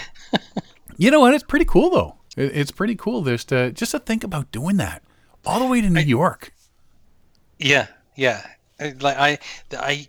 you 0.97 1.11
know 1.13 1.21
what? 1.21 1.35
It's 1.35 1.45
pretty 1.45 1.65
cool 1.65 1.91
though. 1.91 2.17
It, 2.37 2.57
it's 2.57 2.71
pretty 2.73 2.97
cool 2.97 3.23
just 3.23 3.49
to 3.51 3.71
just 3.73 3.93
to 3.93 4.01
think 4.01 4.25
about 4.25 4.51
doing 4.51 4.77
that 4.79 5.03
all 5.47 5.61
the 5.61 5.67
way 5.67 5.81
to 5.81 5.89
New 5.89 6.01
York. 6.01 6.53
Yeah, 7.59 7.87
yeah. 8.17 8.45
I- 8.81 8.95
Like 9.01 9.17
I, 9.17 9.39
I, 9.79 10.09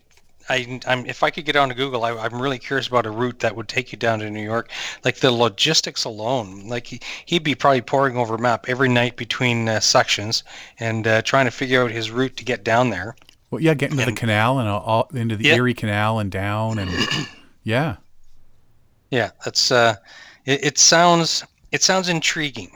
I, 0.49 0.79
I'm. 0.87 1.05
If 1.07 1.23
I 1.23 1.31
could 1.31 1.45
get 1.45 1.55
onto 1.55 1.73
Google, 1.75 2.03
I, 2.03 2.11
I'm 2.11 2.39
really 2.41 2.59
curious 2.59 2.87
about 2.87 3.05
a 3.07 3.09
route 3.11 3.39
that 3.39 3.55
would 3.55 3.67
take 3.67 3.91
you 3.91 3.97
down 3.97 4.19
to 4.19 4.29
New 4.29 4.43
York. 4.43 4.69
Like 5.03 5.17
the 5.17 5.31
logistics 5.31 6.03
alone, 6.03 6.67
like 6.67 6.85
he, 6.87 6.99
he'd 7.25 7.43
be 7.43 7.55
probably 7.55 7.81
poring 7.81 8.15
over 8.17 8.35
a 8.35 8.39
map 8.39 8.65
every 8.69 8.89
night 8.89 9.15
between 9.15 9.67
uh, 9.67 9.79
sections 9.79 10.43
and 10.79 11.07
uh, 11.07 11.21
trying 11.23 11.45
to 11.45 11.51
figure 11.51 11.81
out 11.83 11.89
his 11.91 12.11
route 12.11 12.37
to 12.37 12.45
get 12.45 12.63
down 12.63 12.91
there. 12.91 13.15
Well, 13.49 13.61
yeah, 13.61 13.73
getting 13.73 13.97
to 13.97 14.05
the 14.05 14.11
canal 14.11 14.59
and 14.59 14.67
all, 14.69 14.81
all 14.81 15.09
into 15.13 15.35
the 15.35 15.45
Yeah. 15.45 15.55
Erie 15.55 15.73
Canal 15.73 16.19
and 16.19 16.31
down 16.31 16.77
and 16.79 16.91
yeah. 17.63 17.95
Yeah, 19.11 19.31
that's. 19.43 19.71
Uh, 19.71 19.95
it, 20.45 20.63
it 20.65 20.77
sounds. 20.77 21.43
It 21.71 21.81
sounds 21.83 22.07
intriguing. 22.09 22.71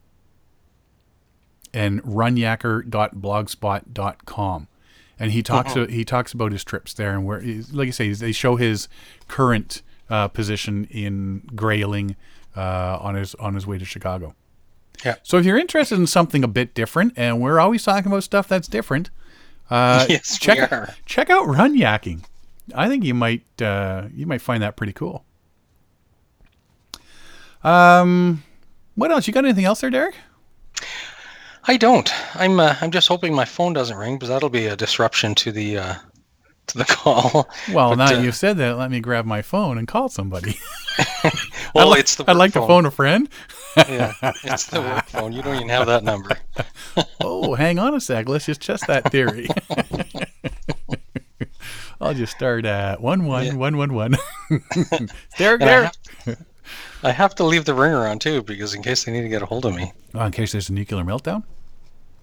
And 1.73 2.01
runyaker.blogspot.com. 2.03 4.67
And 5.19 5.31
he 5.31 5.41
talks 5.41 5.73
he 5.73 6.05
talks 6.05 6.31
about 6.33 6.51
his 6.51 6.63
trips 6.63 6.93
there 6.93 7.11
and 7.13 7.25
where 7.25 7.39
he's- 7.39 7.71
like 7.71 7.87
I 7.87 7.91
say 7.91 8.11
they 8.13 8.31
show 8.31 8.55
his 8.55 8.87
current 9.27 9.81
uh, 10.09 10.27
position 10.27 10.85
in 10.91 11.41
Grayling 11.55 12.15
uh, 12.55 12.97
on 13.01 13.15
his 13.15 13.33
on 13.35 13.55
his 13.55 13.65
way 13.65 13.77
to 13.77 13.85
Chicago. 13.85 14.35
Yeah. 15.05 15.15
So 15.23 15.37
if 15.37 15.45
you're 15.45 15.57
interested 15.57 15.97
in 15.99 16.07
something 16.07 16.43
a 16.43 16.47
bit 16.47 16.73
different, 16.73 17.13
and 17.17 17.39
we're 17.41 17.59
always 17.59 17.83
talking 17.83 18.11
about 18.11 18.23
stuff 18.23 18.47
that's 18.47 18.67
different, 18.67 19.09
uh, 19.69 20.05
Yes, 20.09 20.37
check 20.39 20.71
are. 20.71 20.93
check 21.05 21.29
out 21.29 21.47
Run 21.47 21.77
Yakking. 21.77 22.23
I 22.75 22.87
think 22.87 23.03
you 23.03 23.13
might 23.13 23.43
uh, 23.61 24.07
you 24.13 24.25
might 24.27 24.41
find 24.41 24.61
that 24.63 24.75
pretty 24.75 24.93
cool. 24.93 25.23
Um, 27.63 28.43
what 28.95 29.11
else? 29.11 29.27
You 29.27 29.33
got 29.33 29.45
anything 29.45 29.65
else 29.65 29.81
there, 29.81 29.89
Derek? 29.89 30.15
I 31.67 31.77
don't. 31.77 32.09
I'm. 32.35 32.59
Uh, 32.59 32.75
I'm 32.81 32.91
just 32.91 33.07
hoping 33.07 33.33
my 33.33 33.45
phone 33.45 33.73
doesn't 33.73 33.97
ring 33.97 34.15
because 34.15 34.29
that'll 34.29 34.49
be 34.49 34.67
a 34.67 34.75
disruption 34.75 35.35
to 35.35 35.51
the 35.51 35.77
uh, 35.77 35.95
to 36.67 36.77
the 36.77 36.85
call. 36.87 37.49
Well, 37.73 37.89
But, 37.89 37.95
now 37.95 38.17
uh, 38.17 38.21
you 38.21 38.31
said 38.31 38.57
that. 38.57 38.77
Let 38.77 38.89
me 38.91 38.99
grab 39.01 39.25
my 39.25 39.41
phone 39.41 39.77
and 39.77 39.87
call 39.87 40.09
somebody. 40.09 40.57
Well, 41.75 41.93
I'd 41.93 41.99
it's 41.99 42.15
the. 42.15 42.23
I'd 42.27 42.37
like 42.37 42.53
to 42.53 42.61
phone 42.65 42.85
a 42.87 42.91
friend. 42.91 43.29
Yeah, 43.75 44.13
it's 44.43 44.65
the 44.67 44.81
work 44.81 45.05
phone. 45.09 45.31
You 45.33 45.43
don't 45.43 45.55
even 45.57 45.69
have 45.69 45.85
that 45.87 46.03
number. 46.03 46.31
Oh, 47.21 47.53
hang 47.53 47.77
on 47.77 47.93
a 47.93 47.99
sec. 47.99 48.27
Let's 48.27 48.45
just 48.47 48.61
test 48.61 48.87
that 48.87 49.11
theory. 49.11 49.47
I'll 52.01 52.13
just 52.15 52.33
start 52.35 52.65
at 52.65 52.99
one 53.01 53.25
one 53.25 53.45
Yeah. 53.45 53.55
one 53.55 53.77
one 53.77 53.93
one. 53.93 54.15
Derek, 55.37 55.61
And 55.61 55.69
I 55.69 55.73
have, 55.83 55.97
I 57.03 57.11
have 57.11 57.35
to 57.35 57.43
leave 57.43 57.65
the 57.65 57.73
ringer 57.75 58.07
on 58.07 58.17
too 58.17 58.41
because 58.41 58.73
in 58.73 58.81
case 58.81 59.03
they 59.03 59.11
need 59.11 59.21
to 59.21 59.29
get 59.29 59.43
a 59.43 59.45
hold 59.45 59.65
of 59.65 59.75
me. 59.75 59.91
Oh, 60.15 60.25
in 60.25 60.31
case 60.31 60.53
there's 60.53 60.69
a 60.69 60.73
nuclear 60.73 61.03
meltdown. 61.03 61.43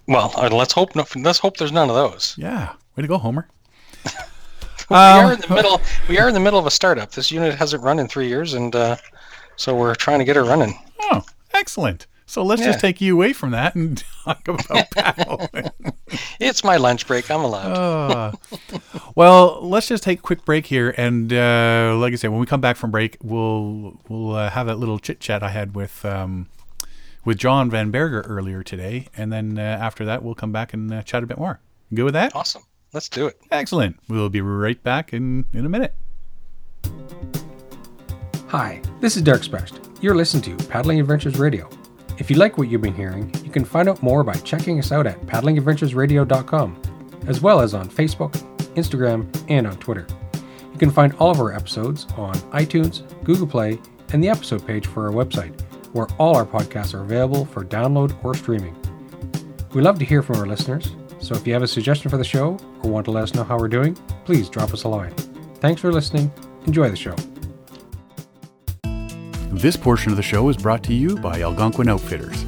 Well, 0.07 0.31
uh, 0.37 0.49
let's 0.49 0.73
hope. 0.73 0.95
No, 0.95 1.05
let's 1.15 1.39
hope 1.39 1.57
there's 1.57 1.71
none 1.71 1.89
of 1.89 1.95
those. 1.95 2.35
Yeah, 2.37 2.73
way 2.95 3.01
to 3.01 3.07
go, 3.07 3.17
Homer. 3.17 3.47
we 4.89 4.95
Um, 4.95 5.25
are 5.25 5.33
in 5.33 5.41
the 5.41 5.53
middle. 5.53 5.81
We 6.07 6.19
are 6.19 6.27
in 6.27 6.33
the 6.33 6.39
middle 6.39 6.59
of 6.59 6.65
a 6.67 6.71
startup. 6.71 7.11
This 7.11 7.31
unit 7.31 7.55
hasn't 7.55 7.81
run 7.83 7.99
in 7.99 8.07
three 8.07 8.27
years, 8.27 8.53
and 8.53 8.75
uh, 8.75 8.97
so 9.55 9.75
we're 9.75 9.95
trying 9.95 10.19
to 10.19 10.25
get 10.25 10.37
it 10.37 10.43
running. 10.43 10.77
Oh, 11.01 11.23
excellent. 11.53 12.07
So 12.27 12.43
let's 12.43 12.63
just 12.63 12.79
take 12.79 13.01
you 13.01 13.13
away 13.15 13.33
from 13.33 13.51
that 13.51 13.75
and 13.75 14.03
talk 14.25 14.47
about 14.47 14.89
paddling. 14.91 15.69
It's 16.39 16.63
my 16.63 16.77
lunch 16.77 17.05
break. 17.05 17.29
I'm 17.29 17.41
allowed. 17.43 17.71
Uh, 17.71 18.31
well, 19.15 19.59
let's 19.61 19.87
just 19.87 20.03
take 20.03 20.19
a 20.19 20.21
quick 20.23 20.43
break 20.43 20.65
here, 20.65 20.93
and 20.97 21.31
uh, 21.31 21.95
like 21.99 22.13
I 22.13 22.15
said, 22.15 22.31
when 22.31 22.39
we 22.39 22.47
come 22.47 22.61
back 22.61 22.77
from 22.77 22.89
break, 22.89 23.17
we'll 23.21 23.99
we'll 24.09 24.35
uh, 24.35 24.49
have 24.49 24.65
that 24.67 24.79
little 24.79 24.97
chit 24.97 25.19
chat 25.19 25.43
I 25.43 25.49
had 25.49 25.75
with 25.75 26.03
um, 26.03 26.47
with 27.25 27.37
John 27.37 27.69
Van 27.69 27.91
Berger 27.91 28.21
earlier 28.21 28.63
today, 28.63 29.07
and 29.17 29.33
then 29.33 29.57
uh, 29.57 29.61
after 29.61 30.05
that, 30.05 30.23
we'll 30.23 30.35
come 30.35 30.51
back 30.51 30.73
and 30.73 30.93
uh, 30.93 31.01
chat 31.01 31.23
a 31.23 31.25
bit 31.25 31.37
more. 31.37 31.59
You 31.89 31.97
good 31.97 32.03
with 32.05 32.13
that? 32.13 32.35
awesome. 32.35 32.63
Let's 32.93 33.09
do 33.09 33.27
it. 33.27 33.37
Excellent. 33.51 33.99
We'll 34.07 34.29
be 34.29 34.39
right 34.39 34.81
back 34.81 35.11
in 35.11 35.45
in 35.51 35.65
a 35.65 35.69
minute. 35.69 35.93
Hi, 38.47 38.81
this 39.01 39.17
is 39.17 39.23
Derek 39.23 39.43
Specht. 39.43 39.81
You're 39.99 40.15
listening 40.15 40.57
to 40.57 40.67
Paddling 40.67 40.99
Adventures 41.01 41.37
Radio. 41.37 41.69
If 42.17 42.29
you 42.29 42.37
like 42.37 42.57
what 42.57 42.69
you've 42.69 42.81
been 42.81 42.93
hearing, 42.95 43.33
you 43.43 43.51
can 43.51 43.65
find 43.65 43.89
out 43.89 44.01
more 44.01 44.23
by 44.23 44.35
checking 44.35 44.79
us 44.79 44.93
out 44.93 45.05
at 45.07 45.19
paddlingadventuresradio.com, 45.23 46.81
as 47.27 47.41
well 47.41 47.59
as 47.59 47.73
on 47.73 47.89
Facebook, 47.89 48.31
Instagram, 48.75 49.27
and 49.49 49.67
on 49.67 49.75
Twitter. 49.77 50.07
You 50.71 50.79
can 50.79 50.91
find 50.91 51.13
all 51.19 51.31
of 51.31 51.39
our 51.39 51.53
episodes 51.53 52.05
on 52.15 52.35
iTunes, 52.51 53.03
Google 53.23 53.47
Play, 53.47 53.79
and 54.13 54.23
the 54.23 54.29
episode 54.29 54.65
page 54.65 54.87
for 54.87 55.05
our 55.07 55.11
website, 55.11 55.59
where 55.95 56.07
all 56.17 56.35
our 56.35 56.45
podcasts 56.45 56.93
are 56.93 57.01
available 57.01 57.45
for 57.45 57.63
download 57.63 58.21
or 58.21 58.35
streaming. 58.35 58.75
We 59.73 59.81
love 59.81 59.97
to 59.99 60.05
hear 60.05 60.21
from 60.21 60.35
our 60.35 60.45
listeners, 60.45 60.93
so 61.19 61.35
if 61.35 61.47
you 61.47 61.53
have 61.53 61.63
a 61.63 61.67
suggestion 61.67 62.11
for 62.11 62.17
the 62.17 62.23
show 62.23 62.59
or 62.83 62.89
want 62.89 63.05
to 63.05 63.11
let 63.11 63.23
us 63.23 63.33
know 63.33 63.45
how 63.45 63.57
we're 63.57 63.69
doing, 63.69 63.95
please 64.25 64.49
drop 64.49 64.73
us 64.73 64.83
a 64.83 64.89
line. 64.89 65.11
Thanks 65.61 65.79
for 65.79 65.93
listening. 65.93 66.33
Enjoy 66.65 66.89
the 66.89 66.97
show. 66.97 67.15
This 69.51 69.77
portion 69.77 70.11
of 70.11 70.17
the 70.17 70.23
show 70.23 70.49
is 70.49 70.57
brought 70.57 70.83
to 70.83 70.93
you 70.93 71.15
by 71.15 71.39
Algonquin 71.39 71.87
Outfitters. 71.87 72.45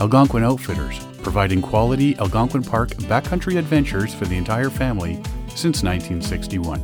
Algonquin 0.00 0.44
Outfitters, 0.44 1.04
providing 1.24 1.60
quality 1.60 2.16
Algonquin 2.18 2.62
Park 2.62 2.90
backcountry 3.10 3.58
adventures 3.58 4.14
for 4.14 4.26
the 4.26 4.36
entire 4.36 4.70
family 4.70 5.14
since 5.48 5.82
1961. 5.82 6.78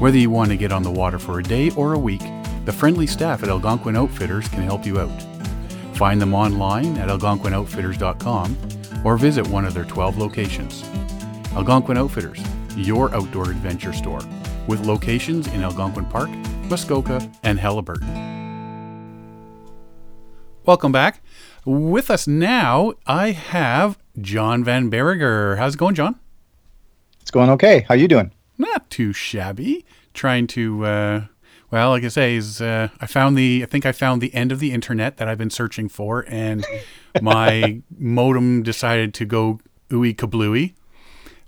Whether 0.00 0.18
you 0.18 0.30
want 0.30 0.50
to 0.50 0.56
get 0.56 0.72
on 0.72 0.82
the 0.82 0.90
water 0.90 1.20
for 1.20 1.38
a 1.38 1.44
day 1.44 1.70
or 1.70 1.92
a 1.92 1.98
week, 1.98 2.22
the 2.66 2.72
friendly 2.72 3.06
staff 3.06 3.42
at 3.44 3.48
Algonquin 3.48 3.96
Outfitters 3.96 4.48
can 4.48 4.62
help 4.62 4.84
you 4.84 4.98
out. 4.98 5.22
Find 5.94 6.20
them 6.20 6.34
online 6.34 6.98
at 6.98 7.08
algonquinoutfitters.com 7.08 8.56
or 9.04 9.16
visit 9.16 9.46
one 9.46 9.64
of 9.64 9.72
their 9.72 9.84
12 9.84 10.18
locations. 10.18 10.82
Algonquin 11.52 11.96
Outfitters, 11.96 12.42
your 12.76 13.14
outdoor 13.14 13.50
adventure 13.50 13.92
store, 13.92 14.20
with 14.66 14.84
locations 14.84 15.46
in 15.46 15.62
Algonquin 15.62 16.06
Park, 16.06 16.28
Muskoka, 16.68 17.30
and 17.44 17.56
Haliburton. 17.58 18.34
Welcome 20.64 20.90
back. 20.90 21.22
With 21.64 22.10
us 22.10 22.26
now, 22.26 22.94
I 23.06 23.30
have 23.30 23.96
John 24.20 24.64
Van 24.64 24.90
Berger. 24.90 25.54
How's 25.54 25.74
it 25.74 25.78
going, 25.78 25.94
John? 25.94 26.18
It's 27.22 27.30
going 27.30 27.50
okay. 27.50 27.86
How 27.88 27.94
you 27.94 28.08
doing? 28.08 28.32
Not 28.58 28.90
too 28.90 29.12
shabby. 29.12 29.84
Trying 30.14 30.48
to, 30.48 30.84
uh, 30.84 31.22
well, 31.70 31.90
like 31.90 32.04
I 32.04 32.08
say, 32.08 32.36
is 32.36 32.60
uh, 32.60 32.88
I 33.00 33.06
found 33.06 33.36
the, 33.36 33.62
I 33.62 33.66
think 33.66 33.84
I 33.86 33.92
found 33.92 34.20
the 34.20 34.34
end 34.34 34.52
of 34.52 34.60
the 34.60 34.72
internet 34.72 35.16
that 35.16 35.28
I've 35.28 35.38
been 35.38 35.50
searching 35.50 35.88
for, 35.88 36.24
and 36.28 36.64
my 37.22 37.82
modem 37.98 38.62
decided 38.62 39.14
to 39.14 39.24
go 39.24 39.60
ooey 39.90 40.14
kablooey. 40.14 40.74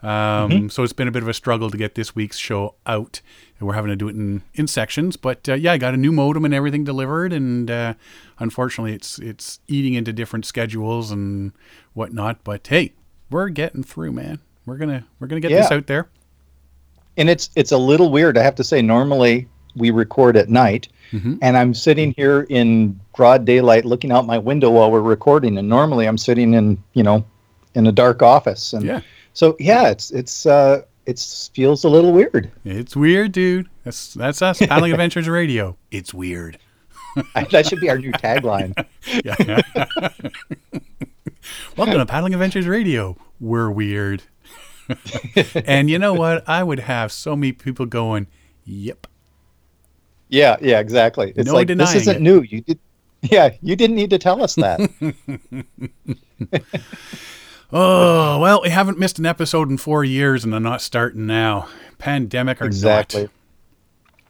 Um, 0.00 0.70
So 0.70 0.84
it's 0.84 0.92
been 0.92 1.08
a 1.08 1.10
bit 1.10 1.22
of 1.22 1.28
a 1.28 1.34
struggle 1.34 1.70
to 1.70 1.76
get 1.76 1.94
this 1.96 2.14
week's 2.14 2.36
show 2.38 2.76
out. 2.86 3.20
And 3.58 3.66
we're 3.66 3.74
having 3.74 3.88
to 3.90 3.96
do 3.96 4.06
it 4.08 4.14
in, 4.14 4.42
in 4.54 4.68
sections. 4.68 5.16
But 5.16 5.48
uh, 5.48 5.54
yeah, 5.54 5.72
I 5.72 5.78
got 5.78 5.92
a 5.92 5.96
new 5.96 6.12
modem 6.12 6.44
and 6.44 6.54
everything 6.54 6.84
delivered, 6.84 7.32
and 7.32 7.68
uh, 7.68 7.94
unfortunately, 8.38 8.92
it's 8.94 9.18
it's 9.18 9.58
eating 9.66 9.94
into 9.94 10.12
different 10.12 10.46
schedules 10.46 11.10
and 11.10 11.52
whatnot. 11.94 12.44
But 12.44 12.64
hey, 12.68 12.92
we're 13.30 13.48
getting 13.48 13.82
through, 13.82 14.12
man. 14.12 14.38
We're 14.66 14.76
gonna 14.76 15.04
we're 15.18 15.26
gonna 15.26 15.40
get 15.40 15.50
this 15.62 15.72
out 15.72 15.86
there. 15.88 16.08
and 17.16 17.28
it's 17.28 17.50
it's 17.56 17.72
a 17.72 17.78
little 17.78 18.12
weird. 18.12 18.38
I 18.38 18.42
have 18.44 18.54
to 18.56 18.64
say. 18.64 18.80
Normally 18.80 19.48
we 19.76 19.90
record 19.90 20.36
at 20.36 20.48
night, 20.48 20.88
Mhm. 21.12 21.38
and 21.42 21.56
I'm 21.56 21.74
sitting 21.74 22.12
here 22.16 22.46
in 22.48 22.98
broad 23.16 23.44
daylight, 23.44 23.84
looking 23.84 24.10
out 24.12 24.26
my 24.26 24.38
window 24.38 24.70
while 24.70 24.90
we're 24.90 25.00
recording. 25.00 25.56
And 25.58 25.68
normally 25.68 26.06
I'm 26.06 26.18
sitting 26.18 26.54
in 26.54 26.78
you 26.94 27.02
know 27.02 27.24
in 27.74 27.86
a 27.86 27.92
dark 27.92 28.22
office. 28.22 28.72
And 28.72 28.84
Yeah. 28.84 29.00
so 29.34 29.56
yeah, 29.58 29.88
it's 29.90 30.10
it's 30.10 30.46
uh 30.46 30.82
it's 31.06 31.48
feels 31.54 31.84
a 31.84 31.88
little 31.88 32.12
weird. 32.12 32.50
It's 32.64 32.94
weird, 32.96 33.32
dude. 33.32 33.68
That's 33.84 34.14
that's 34.14 34.42
us. 34.42 34.58
Paddling 34.58 34.92
Adventures 34.92 35.28
Radio. 35.28 35.76
It's 35.90 36.12
weird. 36.12 36.58
that 37.50 37.66
should 37.66 37.80
be 37.80 37.88
our 37.90 37.98
new 37.98 38.12
tagline. 38.12 38.74
Yeah. 39.24 39.34
Welcome 41.76 41.96
to 41.98 42.06
Paddling 42.06 42.34
Adventures 42.34 42.66
Radio. 42.66 43.16
We're 43.40 43.70
weird. 43.70 44.22
and 45.66 45.88
you 45.88 45.98
know 45.98 46.12
what? 46.12 46.46
I 46.48 46.62
would 46.62 46.80
have 46.80 47.10
so 47.12 47.34
many 47.36 47.52
people 47.52 47.86
going, 47.86 48.26
"Yep." 48.64 49.06
Yeah, 50.28 50.56
yeah, 50.60 50.78
exactly. 50.80 51.32
It's 51.36 51.46
No 51.46 51.54
like 51.54 51.68
this 51.68 51.94
isn't 51.94 52.16
it. 52.16 52.22
new. 52.22 52.42
You 52.42 52.60
did. 52.62 52.78
Yeah, 53.22 53.50
you 53.62 53.74
didn't 53.76 53.96
need 53.96 54.10
to 54.10 54.18
tell 54.18 54.42
us 54.42 54.54
that. 54.56 54.78
Oh 57.70 58.38
well, 58.40 58.62
we 58.62 58.70
haven't 58.70 58.98
missed 58.98 59.18
an 59.18 59.26
episode 59.26 59.68
in 59.70 59.76
four 59.76 60.02
years, 60.02 60.42
and 60.44 60.54
I'm 60.54 60.62
not 60.62 60.80
starting 60.80 61.26
now. 61.26 61.68
Pandemic 61.98 62.62
or 62.62 62.64
exactly. 62.64 63.22
not. 63.22 63.30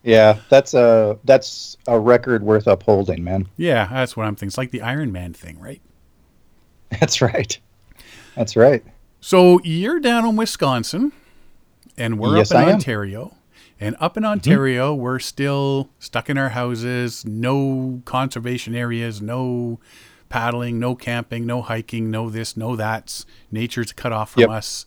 Yeah, 0.02 0.38
that's 0.48 0.74
a 0.74 1.18
that's 1.24 1.76
a 1.86 1.98
record 2.00 2.42
worth 2.42 2.66
upholding, 2.66 3.22
man. 3.22 3.46
Yeah, 3.56 3.86
that's 3.92 4.16
what 4.16 4.26
I'm 4.26 4.34
thinking. 4.34 4.48
It's 4.48 4.58
like 4.58 4.70
the 4.70 4.82
Iron 4.82 5.12
Man 5.12 5.34
thing, 5.34 5.58
right? 5.60 5.80
That's 7.00 7.20
right. 7.20 7.58
That's 8.34 8.56
right. 8.56 8.82
So 9.20 9.60
you're 9.62 10.00
down 10.00 10.24
in 10.26 10.36
Wisconsin, 10.36 11.12
and 11.98 12.18
we're 12.18 12.38
Yes, 12.38 12.50
up 12.50 12.62
in 12.62 12.68
I 12.68 12.70
am. 12.72 12.80
Mm-hmm. 13.78 13.84
And 13.84 13.96
up 14.00 14.16
in 14.16 14.24
Ontario, 14.24 14.94
we're 14.94 15.18
still 15.18 15.90
stuck 15.98 16.28
in 16.28 16.36
our 16.36 16.50
houses, 16.50 17.24
no 17.24 18.02
conservation 18.04 18.74
areas, 18.74 19.22
no 19.22 19.78
paddling, 20.28 20.78
no 20.78 20.94
camping, 20.94 21.46
no 21.46 21.62
hiking, 21.62 22.10
no 22.10 22.28
this, 22.28 22.56
no 22.56 22.76
that's. 22.76 23.24
Nature's 23.50 23.92
cut 23.92 24.12
off 24.12 24.32
from 24.32 24.42
Yep. 24.42 24.50
us. 24.50 24.86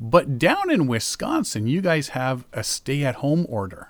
But 0.00 0.38
down 0.38 0.70
in 0.70 0.86
Wisconsin, 0.86 1.66
you 1.66 1.82
guys 1.82 2.08
have 2.08 2.44
a 2.52 2.64
stay 2.64 3.04
at 3.04 3.16
home 3.16 3.46
order. 3.48 3.88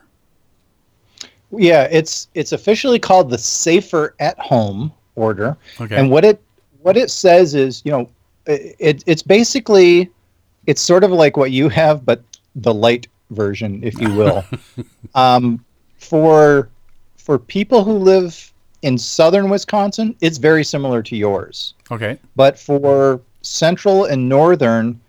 Yeah, 1.57 1.89
it's 1.91 2.29
it's 2.35 2.53
officially 2.53 2.99
called 2.99 3.31
the 3.31 3.39
Safer 3.39 4.15
at 4.21 4.39
Home 4.39 4.93
order. 5.17 5.57
Okay. 5.81 5.97
And 5.97 6.11
what 6.11 6.25
it 6.25 6.41
what 6.83 6.97
it 6.97 7.11
says 7.11 7.55
is, 7.55 7.83
you 7.85 7.93
know, 7.93 8.09
it 8.47 9.03
it's 9.07 9.23
basically 9.23 10.11
it's 10.67 10.81
sort 10.81 11.05
of 11.05 11.11
like 11.11 11.37
what 11.37 11.51
you 11.51 11.69
have, 11.69 12.05
but 12.05 12.23
the 12.55 12.75
light 12.75 13.07
version, 13.31 13.83
if 13.83 14.01
you 14.01 14.13
will. 14.15 14.45
um, 15.15 15.65
for 15.99 16.69
for 17.17 17.39
people 17.39 17.85
who 17.85 17.93
live 17.93 18.53
in 18.83 18.97
southern 18.97 19.51
Wisconsin, 19.51 20.17
it's 20.21 20.39
very 20.39 20.65
similar 20.65 21.03
to 21.03 21.17
yours. 21.17 21.75
okay. 21.91 22.19
But 22.35 22.59
for 22.59 23.21
central 23.43 24.07
and 24.07 24.29
northern, 24.29 25.01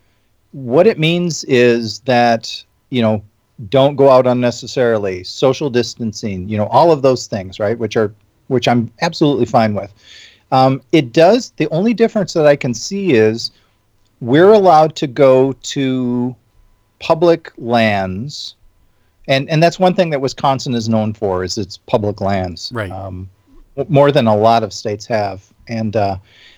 what 0.51 0.87
it 0.87 0.99
means 0.99 1.43
is 1.45 1.99
that, 2.01 2.63
you 2.89 3.01
know, 3.01 3.23
don't 3.69 3.95
go 3.95 4.09
out 4.09 4.27
unnecessarily, 4.27 5.23
social 5.23 5.69
distancing, 5.69 6.49
you 6.49 6.57
know, 6.57 6.67
all 6.67 6.91
of 6.91 7.01
those 7.01 7.27
things, 7.27 7.59
right? 7.59 7.77
Which 7.77 7.95
are, 7.95 8.13
which 8.47 8.67
I'm 8.67 8.91
absolutely 9.01 9.45
fine 9.45 9.73
with. 9.73 9.93
Um, 10.51 10.81
it 10.91 11.13
does, 11.13 11.51
the 11.51 11.69
only 11.69 11.93
difference 11.93 12.33
that 12.33 12.45
I 12.45 12.55
can 12.55 12.73
see 12.73 13.13
is 13.13 13.51
we're 14.19 14.51
allowed 14.51 14.95
to 14.97 15.07
go 15.07 15.53
to 15.53 16.35
public 17.01 17.51
lands. 17.57 18.55
And, 19.27 19.49
and 19.49 19.61
that's 19.61 19.79
one 19.79 19.93
thing 19.93 20.11
that 20.11 20.21
Wisconsin 20.21 20.73
is 20.73 20.87
known 20.87 21.13
for 21.13 21.43
is 21.43 21.57
its 21.57 21.77
public 21.77 22.21
lands. 22.21 22.71
Right. 22.73 22.91
Um, 22.91 23.29
more 23.89 24.11
than 24.11 24.27
a 24.27 24.35
lot 24.35 24.63
of 24.63 24.71
states 24.71 25.05
have. 25.07 25.51
And 25.67 25.95
uh, 25.95 26.17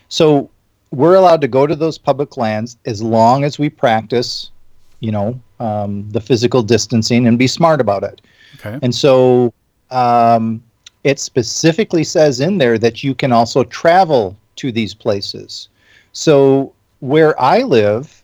so 0.10 0.50
we're 0.92 1.16
allowed 1.16 1.42
to 1.42 1.48
go 1.48 1.66
to 1.66 1.76
those 1.76 1.98
public 1.98 2.38
lands 2.38 2.78
as 2.86 3.02
long 3.02 3.44
as 3.44 3.58
we 3.58 3.70
practice, 3.70 4.52
you 5.00 5.12
know, 5.12 5.40
um, 5.60 6.10
the 6.10 6.22
physical 6.22 6.62
distancing 6.62 7.28
and 7.28 7.40
be 7.40 7.48
smart 7.48 7.82
about 7.82 8.04
it. 8.04 8.22
Okay. 8.56 8.78
And 8.82 8.94
so 8.94 9.54
um, 9.92 10.64
it 11.04 11.20
specifically 11.20 12.04
says 12.04 12.40
in 12.40 12.58
there 12.58 12.78
that 12.78 13.04
you 13.04 13.16
can 13.16 13.32
also 13.32 13.64
travel 13.64 14.38
to 14.58 14.72
these 14.72 14.94
places. 14.94 15.70
So 16.12 16.74
where 17.00 17.40
I 17.42 17.64
live, 17.64 18.24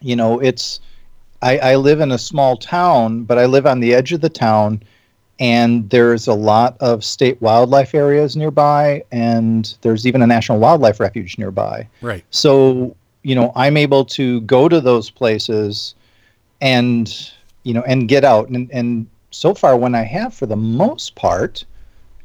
you 0.00 0.16
know, 0.16 0.38
it's 0.40 0.80
I, 1.42 1.58
I 1.58 1.76
live 1.76 2.00
in 2.00 2.10
a 2.10 2.18
small 2.18 2.56
town, 2.56 3.24
but 3.24 3.38
I 3.38 3.46
live 3.46 3.66
on 3.66 3.80
the 3.80 3.94
edge 3.94 4.12
of 4.12 4.20
the 4.20 4.28
town, 4.28 4.82
and 5.38 5.88
there's 5.90 6.26
a 6.26 6.34
lot 6.34 6.76
of 6.80 7.04
state 7.04 7.40
wildlife 7.40 7.94
areas 7.94 8.36
nearby, 8.36 9.04
and 9.12 9.76
there's 9.82 10.06
even 10.06 10.22
a 10.22 10.26
national 10.26 10.58
wildlife 10.58 10.98
refuge 10.98 11.38
nearby. 11.38 11.86
Right. 12.02 12.24
So, 12.30 12.96
you 13.22 13.34
know, 13.34 13.52
I'm 13.54 13.76
able 13.76 14.04
to 14.06 14.40
go 14.42 14.68
to 14.68 14.80
those 14.80 15.10
places 15.10 15.94
and, 16.60 17.32
you 17.62 17.72
know, 17.72 17.82
and 17.82 18.08
get 18.08 18.24
out. 18.24 18.48
And, 18.48 18.68
and 18.72 19.06
so 19.30 19.54
far, 19.54 19.76
when 19.76 19.94
I 19.94 20.02
have, 20.02 20.34
for 20.34 20.46
the 20.46 20.56
most 20.56 21.14
part, 21.14 21.64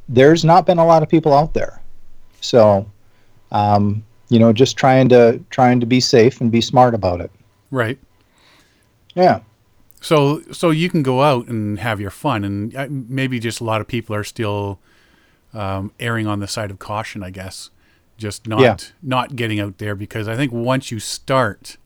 there's 0.09 0.43
not 0.43 0.65
been 0.65 0.79
a 0.79 0.85
lot 0.85 1.03
of 1.03 1.09
people 1.09 1.33
out 1.33 1.53
there. 1.53 1.81
So, 2.41 2.89
um, 3.51 4.03
you 4.29 4.39
know, 4.39 4.51
just 4.51 4.75
trying 4.75 5.09
to 5.09 5.39
trying 5.51 5.79
to 5.79 5.85
be 5.85 5.99
safe 5.99 6.41
and 6.41 6.51
be 6.51 6.61
smart 6.61 6.95
about 6.95 7.21
it. 7.21 7.31
Right. 7.69 7.99
Yeah. 9.15 9.41
So 10.01 10.41
so 10.51 10.69
you 10.71 10.89
can 10.89 11.01
go 11.03 11.21
out 11.21 11.47
and 11.47 11.79
have 11.79 12.01
your 12.01 12.09
fun, 12.11 12.43
and 12.43 12.75
uh, 12.75 12.87
maybe 12.89 13.39
just 13.39 13.61
a 13.61 13.63
lot 13.63 13.79
of 13.81 13.87
people 13.87 14.15
are 14.15 14.23
still 14.23 14.79
um, 15.53 15.91
erring 15.99 16.27
on 16.27 16.39
the 16.39 16.47
side 16.47 16.71
of 16.71 16.79
caution, 16.79 17.23
I 17.23 17.29
guess, 17.29 17.69
just 18.17 18.47
not 18.47 18.59
Yeah. 18.61 18.75
not 19.01 19.35
getting 19.35 19.59
out 19.59 19.77
there 19.77 19.95
because 19.95 20.27
I 20.27 20.35
think 20.35 20.51
once 20.51 20.91
you 20.91 20.99
start, 20.99 21.77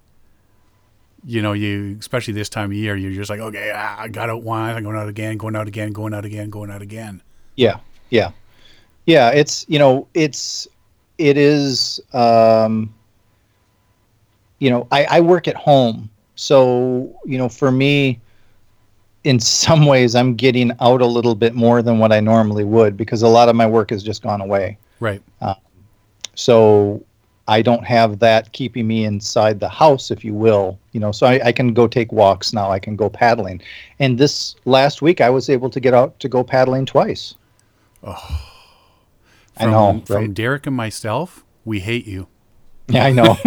you 1.26 1.42
know, 1.44 1.54
you 1.54 1.96
especially 2.00 2.34
this 2.34 2.50
time 2.50 2.72
of 2.72 2.78
year, 2.78 2.96
you're 2.96 3.12
just 3.12 3.30
like, 3.30 3.40
okay, 3.40 3.72
ah, 3.76 4.00
I 4.00 4.08
got 4.08 4.30
out 4.32 4.42
once, 4.42 4.76
I'm 4.76 4.84
going 4.84 4.96
out 4.96 5.10
again, 5.10 5.38
going 5.38 5.56
out 5.56 5.68
again, 5.68 5.92
going 5.92 6.14
out 6.14 6.26
again, 6.26 6.50
going 6.50 6.72
out 6.72 6.82
again. 6.82 7.22
Yeah, 7.56 7.80
yeah, 8.10 8.32
yeah. 9.06 9.30
It's 9.30 9.64
you 9.68 9.78
know, 9.78 10.08
it's 10.16 10.68
it 11.20 11.38
is. 11.38 12.00
Um, 12.14 12.94
you 14.60 14.72
know, 14.72 14.88
I, 14.92 15.06
I 15.06 15.20
work 15.22 15.48
at 15.48 15.56
home, 15.56 16.10
so 16.38 17.14
you 17.26 17.38
know, 17.38 17.50
for 17.50 17.70
me, 17.70 18.22
in 19.26 19.40
some 19.42 19.86
ways, 19.94 20.16
I'm 20.16 20.36
getting 20.36 20.72
out 20.80 21.02
a 21.02 21.06
little 21.06 21.36
bit 21.36 21.54
more 21.54 21.82
than 21.82 22.00
what 22.00 22.14
I 22.14 22.22
normally 22.22 22.64
would 22.64 22.96
because 22.96 23.24
a 23.24 23.28
lot 23.28 23.50
of 23.50 23.56
my 23.56 23.68
work 23.68 23.90
has 23.90 24.02
just 24.02 24.22
gone 24.24 24.40
away. 24.40 24.78
Right. 25.02 25.22
Um, 25.42 25.56
so 26.36 27.04
I 27.48 27.62
don't 27.62 27.84
have 27.86 28.20
that 28.20 28.52
keeping 28.52 28.88
me 28.88 29.06
inside 29.06 29.60
the 29.60 29.70
house, 29.70 30.12
if 30.12 30.24
you 30.24 30.34
will. 30.34 30.80
You 30.92 31.00
know, 31.00 31.12
so 31.12 31.28
I, 31.28 31.48
I 31.48 31.52
can 31.52 31.74
go 31.74 31.88
take 31.88 32.12
walks 32.12 32.54
now. 32.54 32.72
I 32.72 32.80
can 32.80 32.96
go 32.96 33.10
paddling, 33.10 33.62
and 34.00 34.18
this 34.18 34.56
last 34.66 35.02
week 35.02 35.20
I 35.20 35.30
was 35.30 35.50
able 35.50 35.70
to 35.72 35.80
get 35.80 35.94
out 35.94 36.20
to 36.22 36.30
go 36.30 36.44
paddling 36.44 36.86
twice. 36.86 37.36
Oh, 38.04 38.42
I 39.58 39.66
know, 39.66 40.04
From 40.06 40.16
right? 40.16 40.34
Derek 40.34 40.68
and 40.68 40.76
myself, 40.76 41.44
we 41.66 41.80
hate 41.80 42.06
you. 42.06 42.28
Yeah, 42.88 43.06
I 43.06 43.12
know. 43.12 43.38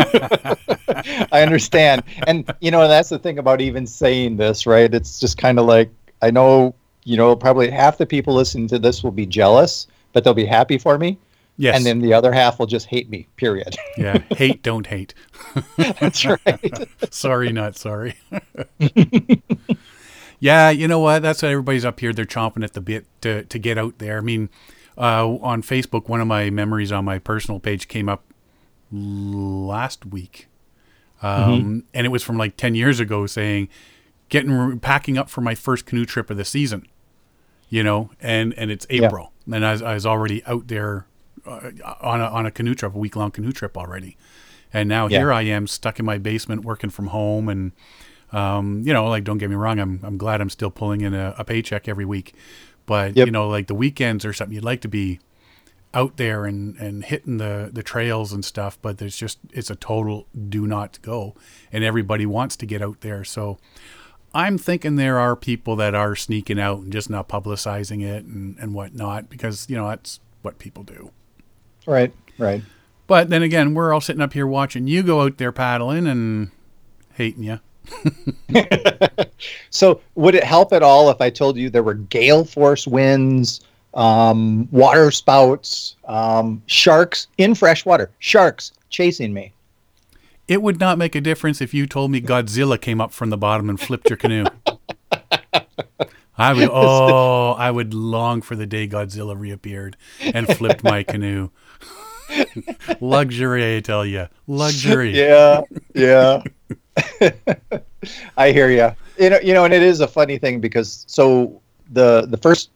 I 1.33 1.43
understand. 1.43 2.03
And 2.27 2.53
you 2.61 2.71
know, 2.71 2.87
that's 2.89 3.09
the 3.09 3.19
thing 3.19 3.39
about 3.39 3.61
even 3.61 3.87
saying 3.87 4.37
this, 4.37 4.67
right? 4.67 4.93
It's 4.93 5.19
just 5.19 5.39
kind 5.39 5.59
of 5.59 5.67
like 5.67 5.91
I 6.23 6.31
know, 6.31 6.75
you 7.05 7.17
know, 7.17 7.35
probably 7.37 7.71
half 7.71 7.99
the 7.99 8.07
people 8.07 8.35
listening 8.35 8.69
to 8.69 8.79
this 8.79 9.03
will 9.03 9.11
be 9.11 9.27
jealous, 9.27 9.87
but 10.13 10.25
they'll 10.25 10.35
be 10.35 10.47
happy 10.47 10.79
for 10.79 10.99
me. 10.99 11.19
Yes. 11.57 11.77
And 11.77 11.85
then 11.85 11.99
the 11.99 12.15
other 12.15 12.33
half 12.33 12.59
will 12.59 12.67
just 12.67 12.87
hate 12.87 13.11
me, 13.11 13.27
period. 13.37 13.77
yeah. 13.99 14.19
hate, 14.31 14.63
don't 14.63 14.87
hate. 14.87 15.13
that's 15.77 16.25
right. 16.25 16.89
sorry, 17.11 17.53
not 17.53 17.77
sorry. 17.77 18.17
yeah, 20.39 20.71
you 20.71 20.89
know 20.89 21.01
what? 21.01 21.21
That's 21.21 21.43
what 21.43 21.51
everybody's 21.51 21.85
up 21.85 22.01
here. 22.01 22.15
They're 22.15 22.25
chomping 22.25 22.65
at 22.65 22.73
the 22.73 22.81
bit 22.81 23.05
to, 23.21 23.45
to 23.45 23.59
get 23.59 23.77
out 23.77 23.99
there. 23.99 24.17
I 24.17 24.21
mean, 24.23 24.49
uh, 24.97 25.29
on 25.43 25.63
Facebook, 25.63 26.09
one 26.09 26.23
of 26.23 26.27
my 26.27 26.49
memories 26.49 26.93
on 26.93 27.05
my 27.05 27.19
personal 27.19 27.61
page 27.61 27.89
came 27.89 28.09
up 28.09 28.25
last 28.91 30.07
week. 30.07 30.49
Um, 31.23 31.85
And 31.95 32.07
it 32.07 32.11
was 32.11 32.23
from 32.23 32.39
like 32.39 32.57
10 32.57 32.75
years 32.75 32.99
ago 33.01 33.27
saying, 33.27 33.69
getting 34.29 34.79
packing 34.81 35.19
up 35.19 35.29
for 35.29 35.41
my 35.41 35.55
first 35.55 35.85
canoe 35.87 36.05
trip 36.07 36.31
of 36.31 36.37
the 36.37 36.45
season, 36.45 36.87
you 37.69 37.83
know, 37.83 38.11
and, 38.21 38.55
and 38.55 38.71
it's 38.71 38.87
Yeah. 38.89 39.07
April. 39.07 39.33
And 39.51 39.65
I 39.67 39.73
was, 39.73 39.83
I 39.83 39.95
was 39.95 40.07
already 40.07 40.43
out 40.47 40.69
there 40.69 41.07
uh, 41.47 41.71
on, 42.01 42.21
a, 42.21 42.25
on 42.27 42.47
a 42.47 42.51
canoe 42.51 42.75
trip, 42.75 42.95
a 42.95 42.99
week 42.99 43.17
long 43.17 43.31
canoe 43.33 43.53
trip 43.53 43.77
already. 43.77 44.17
And 44.73 44.89
now 44.89 45.09
Yeah. 45.09 45.19
here 45.19 45.33
I 45.33 45.43
am 45.43 45.67
stuck 45.67 45.99
in 45.99 46.07
my 46.07 46.17
basement 46.19 46.65
working 46.65 46.91
from 46.91 47.09
home. 47.09 47.49
And, 47.49 47.73
um, 48.33 48.83
you 48.87 48.93
know, 48.93 49.07
like, 49.09 49.25
don't 49.25 49.39
get 49.39 49.51
me 49.51 49.57
wrong, 49.57 49.79
I'm, 49.81 50.01
I'm 50.03 50.17
glad 50.17 50.41
I'm 50.41 50.51
still 50.51 50.71
pulling 50.71 51.01
in 51.03 51.13
a, 51.13 51.35
a 51.37 51.45
paycheck 51.45 51.87
every 51.89 52.05
week. 52.05 52.35
But, 52.87 53.17
Yep. 53.17 53.27
you 53.27 53.33
know, 53.33 53.49
like 53.49 53.67
the 53.67 53.75
weekends 53.75 54.25
or 54.25 54.33
something, 54.33 54.55
you'd 54.55 54.65
like 54.65 54.81
to 54.83 54.89
be 54.89 55.19
out 55.93 56.17
there 56.17 56.45
and, 56.45 56.77
and 56.77 57.05
hitting 57.05 57.39
the, 57.39 57.71
the 57.73 57.83
trails 57.83 58.33
and 58.33 58.45
stuff, 58.45 58.79
but 58.81 58.99
there's 58.99 59.17
just 59.17 59.39
it's 59.53 59.71
a 59.71 59.77
total 59.77 60.27
do 60.49 60.67
not 60.67 61.01
go. 61.03 61.35
And 61.73 61.83
everybody 61.83 62.27
wants 62.27 62.57
to 62.57 62.67
get 62.67 62.83
out 62.83 63.01
there. 63.01 63.25
So 63.25 63.59
I'm 64.33 64.59
thinking 64.59 64.97
there 64.97 65.19
are 65.19 65.35
people 65.35 65.77
that 65.77 65.95
are 65.95 66.15
sneaking 66.15 66.61
out 66.61 66.79
and 66.79 66.93
just 66.93 67.11
not 67.11 67.29
publicizing 67.29 68.03
it 68.05 68.25
and, 68.25 68.57
and 68.59 68.75
whatnot 68.75 69.29
because, 69.29 69.69
you 69.69 69.77
know, 69.77 69.89
that's 69.89 70.21
what 70.43 70.59
people 70.59 70.85
do. 70.85 71.11
Right, 71.87 72.13
right. 72.39 72.63
But 73.07 73.29
then 73.29 73.43
again, 73.43 73.75
we're 73.75 73.93
all 73.93 74.01
sitting 74.01 74.23
up 74.23 74.33
here 74.33 74.47
watching 74.47 74.87
you 74.87 75.03
go 75.03 75.23
out 75.23 75.39
there 75.39 75.51
paddling 75.51 76.07
and 76.07 76.53
hating 77.15 77.43
you. 77.43 77.59
so, 79.71 80.01
would 80.15 80.37
it 80.37 80.45
help 80.45 80.73
at 80.73 80.85
all 80.85 81.11
if 81.11 81.21
I 81.21 81.29
told 81.29 81.57
you 81.57 81.71
there 81.71 81.83
were 81.83 81.95
gale 81.95 82.45
force 82.45 82.87
winds, 82.87 83.63
um, 83.95 84.69
water 84.71 85.11
spouts, 85.11 85.97
um, 86.07 86.63
sharks 86.67 87.29
in 87.39 87.55
fresh 87.55 87.85
water, 87.85 88.11
sharks 88.19 88.73
chasing 88.89 89.33
me? 89.33 89.53
It 90.49 90.63
would 90.63 90.81
not 90.81 90.99
make 90.99 91.15
a 91.15 91.21
difference 91.21 91.61
if 91.61 91.73
you 91.73 91.87
told 91.87 92.11
me 92.11 92.21
Godzilla 92.21 92.81
came 92.81 93.01
up 93.01 93.13
from 93.13 93.31
the 93.31 93.37
bottom 93.37 93.71
and 93.71 93.81
flipped 93.81 94.11
your 94.11 94.17
canoe. 94.17 94.45
I 96.37 96.53
would, 96.55 96.69
oh, 96.73 97.53
I 97.53 97.71
would 97.71 97.95
long 97.95 98.43
for 98.43 98.57
the 98.57 98.67
day 98.67 98.89
Godzilla 98.89 99.39
reappeared 99.39 99.97
and 100.21 100.49
flipped 100.49 100.83
my 100.83 101.03
canoe. 101.03 101.51
Luxury, 103.01 103.77
I 103.77 103.81
tell 103.81 104.05
you, 104.07 104.29
luxury. 104.47 105.13
Yeah, 105.17 105.63
yeah. 105.95 106.43
I 108.37 108.53
hear 108.53 108.71
you. 108.71 108.91
You 109.19 109.31
know, 109.31 109.41
you 109.41 109.55
know, 109.55 109.65
and 109.65 109.75
it 109.75 109.83
is 109.83 110.01
a 110.01 110.09
funny 110.09 110.39
thing 110.39 110.61
because 110.61 111.05
so 111.09 111.61
the 111.91 112.27
the 112.27 112.37
first 112.37 112.71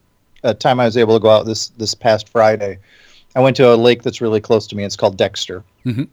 uh, 0.44 0.54
time 0.54 0.78
I 0.80 0.84
was 0.84 0.96
able 0.96 1.14
to 1.18 1.22
go 1.22 1.30
out 1.30 1.46
this 1.46 1.68
this 1.70 1.94
past 1.94 2.28
Friday, 2.28 2.78
I 3.34 3.40
went 3.40 3.56
to 3.56 3.72
a 3.72 3.76
lake 3.76 4.02
that's 4.02 4.20
really 4.20 4.40
close 4.40 4.66
to 4.68 4.76
me. 4.76 4.84
It's 4.84 4.96
called 4.96 5.16
Dexter, 5.16 5.64
Mhm. 5.86 6.08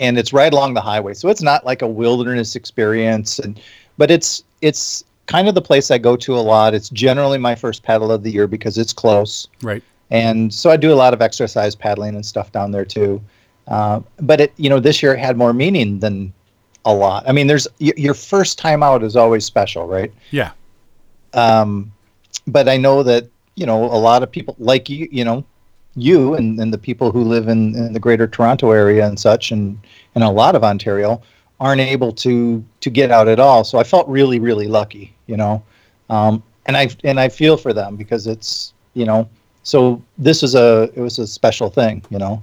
and 0.00 0.18
it's 0.18 0.32
right 0.32 0.52
along 0.52 0.74
the 0.74 0.80
highway, 0.80 1.14
so 1.14 1.28
it's 1.28 1.42
not 1.42 1.64
like 1.64 1.82
a 1.82 1.86
wilderness 1.88 2.56
experience, 2.56 3.38
and 3.38 3.60
but 3.98 4.10
it's 4.10 4.42
it's 4.62 5.04
kind 5.26 5.48
of 5.48 5.54
the 5.54 5.62
place 5.62 5.90
I 5.90 5.98
go 5.98 6.16
to 6.16 6.34
a 6.36 6.40
lot. 6.40 6.72
It's 6.74 6.88
generally 6.90 7.38
my 7.38 7.54
first 7.54 7.82
paddle 7.82 8.10
of 8.12 8.22
the 8.22 8.30
year 8.30 8.46
because 8.46 8.78
it's 8.78 8.92
close 8.92 9.48
Right. 9.62 9.82
and 10.10 10.54
so 10.54 10.70
I 10.70 10.76
do 10.76 10.92
a 10.92 10.94
lot 10.94 11.12
of 11.12 11.20
exercise 11.20 11.74
paddling 11.74 12.14
and 12.14 12.24
stuff 12.24 12.52
down 12.52 12.70
there 12.70 12.84
too. 12.84 13.20
Uh, 13.66 14.00
but 14.20 14.40
it, 14.40 14.52
you 14.56 14.70
know, 14.70 14.78
this 14.78 15.02
year 15.02 15.14
it 15.14 15.18
had 15.18 15.36
more 15.36 15.52
meaning 15.52 15.98
than 15.98 16.32
a 16.84 16.94
lot. 16.94 17.24
I 17.28 17.32
mean, 17.32 17.48
there's 17.48 17.66
y- 17.80 17.92
your 17.96 18.14
first 18.14 18.56
time 18.58 18.84
out 18.84 19.02
is 19.02 19.16
always 19.16 19.44
special, 19.44 19.88
right? 19.88 20.12
Yeah. 20.30 20.52
Um, 21.34 21.90
but 22.46 22.68
I 22.68 22.76
know 22.76 23.02
that 23.02 23.26
you 23.56 23.66
know 23.66 23.84
a 23.84 23.98
lot 23.98 24.22
of 24.22 24.30
people 24.30 24.54
like 24.58 24.88
you, 24.88 25.08
you 25.10 25.24
know, 25.24 25.44
you 25.96 26.34
and, 26.34 26.60
and 26.60 26.72
the 26.72 26.78
people 26.78 27.10
who 27.10 27.22
live 27.24 27.48
in, 27.48 27.74
in 27.76 27.92
the 27.92 28.00
Greater 28.00 28.26
Toronto 28.28 28.70
area 28.70 29.06
and 29.06 29.18
such, 29.18 29.50
and 29.52 29.78
and 30.14 30.24
a 30.24 30.30
lot 30.30 30.54
of 30.54 30.64
Ontario 30.64 31.20
aren't 31.60 31.80
able 31.80 32.12
to 32.12 32.64
to 32.80 32.90
get 32.90 33.10
out 33.10 33.28
at 33.28 33.40
all. 33.40 33.64
So 33.64 33.78
I 33.78 33.84
felt 33.84 34.08
really, 34.08 34.38
really 34.40 34.68
lucky, 34.68 35.14
you 35.26 35.36
know, 35.36 35.62
um, 36.10 36.42
and 36.66 36.76
I 36.76 36.88
and 37.04 37.18
I 37.20 37.28
feel 37.28 37.56
for 37.56 37.72
them 37.72 37.96
because 37.96 38.26
it's 38.26 38.74
you 38.94 39.04
know 39.06 39.28
so 39.62 40.02
this 40.18 40.42
is 40.42 40.54
a 40.54 40.90
it 40.94 41.00
was 41.00 41.18
a 41.18 41.26
special 41.26 41.70
thing, 41.70 42.04
you 42.10 42.18
know. 42.18 42.42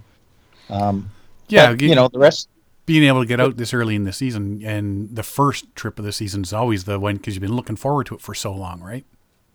Um, 0.70 1.14
Yeah. 1.48 1.72
but, 1.72 1.82
you 1.82 1.96
know 1.96 2.08
the 2.10 2.20
rest. 2.20 2.50
being 2.86 3.04
able 3.04 3.22
to 3.22 3.28
get 3.28 3.40
out 3.40 3.58
this 3.58 3.74
early 3.74 3.96
in 3.96 4.04
the 4.04 4.14
season 4.14 4.62
and 4.66 5.16
the 5.16 5.24
first 5.24 5.74
trip 5.76 6.00
of 6.00 6.06
the 6.06 6.12
season 6.12 6.44
is 6.44 6.52
always 6.54 6.84
the 6.86 7.00
one 7.00 7.16
because 7.18 7.36
you've 7.36 7.42
been 7.42 7.56
looking 7.56 7.76
forward 7.78 8.08
to 8.08 8.16
it 8.16 8.22
for 8.22 8.34
so 8.36 8.54
long, 8.54 8.82
right? 8.82 9.06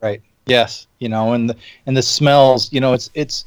Right. 0.01 0.23
Yes. 0.49 0.87
You 0.99 1.09
know, 1.09 1.33
and 1.33 1.51
the 1.51 1.57
and 1.87 1.97
the 1.97 2.03
smells. 2.03 2.73
You 2.73 2.81
know, 2.81 2.93
it's 2.93 3.11
it's 3.15 3.45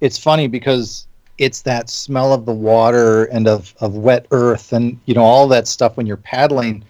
it's 0.00 0.18
funny 0.18 0.48
because 0.48 1.06
it's 1.38 1.62
that 1.62 1.88
smell 1.88 2.32
of 2.32 2.44
the 2.44 2.52
water 2.52 3.24
and 3.26 3.48
of 3.48 3.74
of 3.80 3.96
wet 3.96 4.26
earth 4.30 4.72
and 4.72 5.00
you 5.06 5.14
know 5.14 5.22
all 5.22 5.48
that 5.48 5.66
stuff 5.66 5.96
when 5.96 6.06
you're 6.06 6.18
paddling 6.18 6.84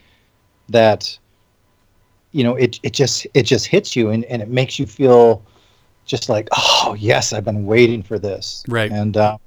that 0.68 1.16
you 2.32 2.42
know 2.44 2.56
it 2.56 2.78
it 2.82 2.92
just 2.92 3.26
it 3.34 3.44
just 3.44 3.66
hits 3.66 3.94
you 3.94 4.10
and, 4.10 4.24
and 4.24 4.42
it 4.42 4.48
makes 4.48 4.78
you 4.78 4.86
feel 4.86 5.42
just 6.04 6.28
like 6.28 6.48
oh 6.56 6.96
yes 6.98 7.32
i've 7.32 7.44
been 7.44 7.64
waiting 7.64 8.02
for 8.02 8.18
this 8.18 8.64
Right. 8.68 8.90
and 8.90 9.16
uh, 9.16 9.38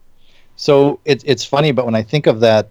so 0.55 0.99
it, 1.05 1.21
it's 1.25 1.43
funny 1.43 1.71
but 1.71 1.85
when 1.85 1.95
i 1.95 2.01
think 2.01 2.25
of 2.25 2.39
that 2.39 2.69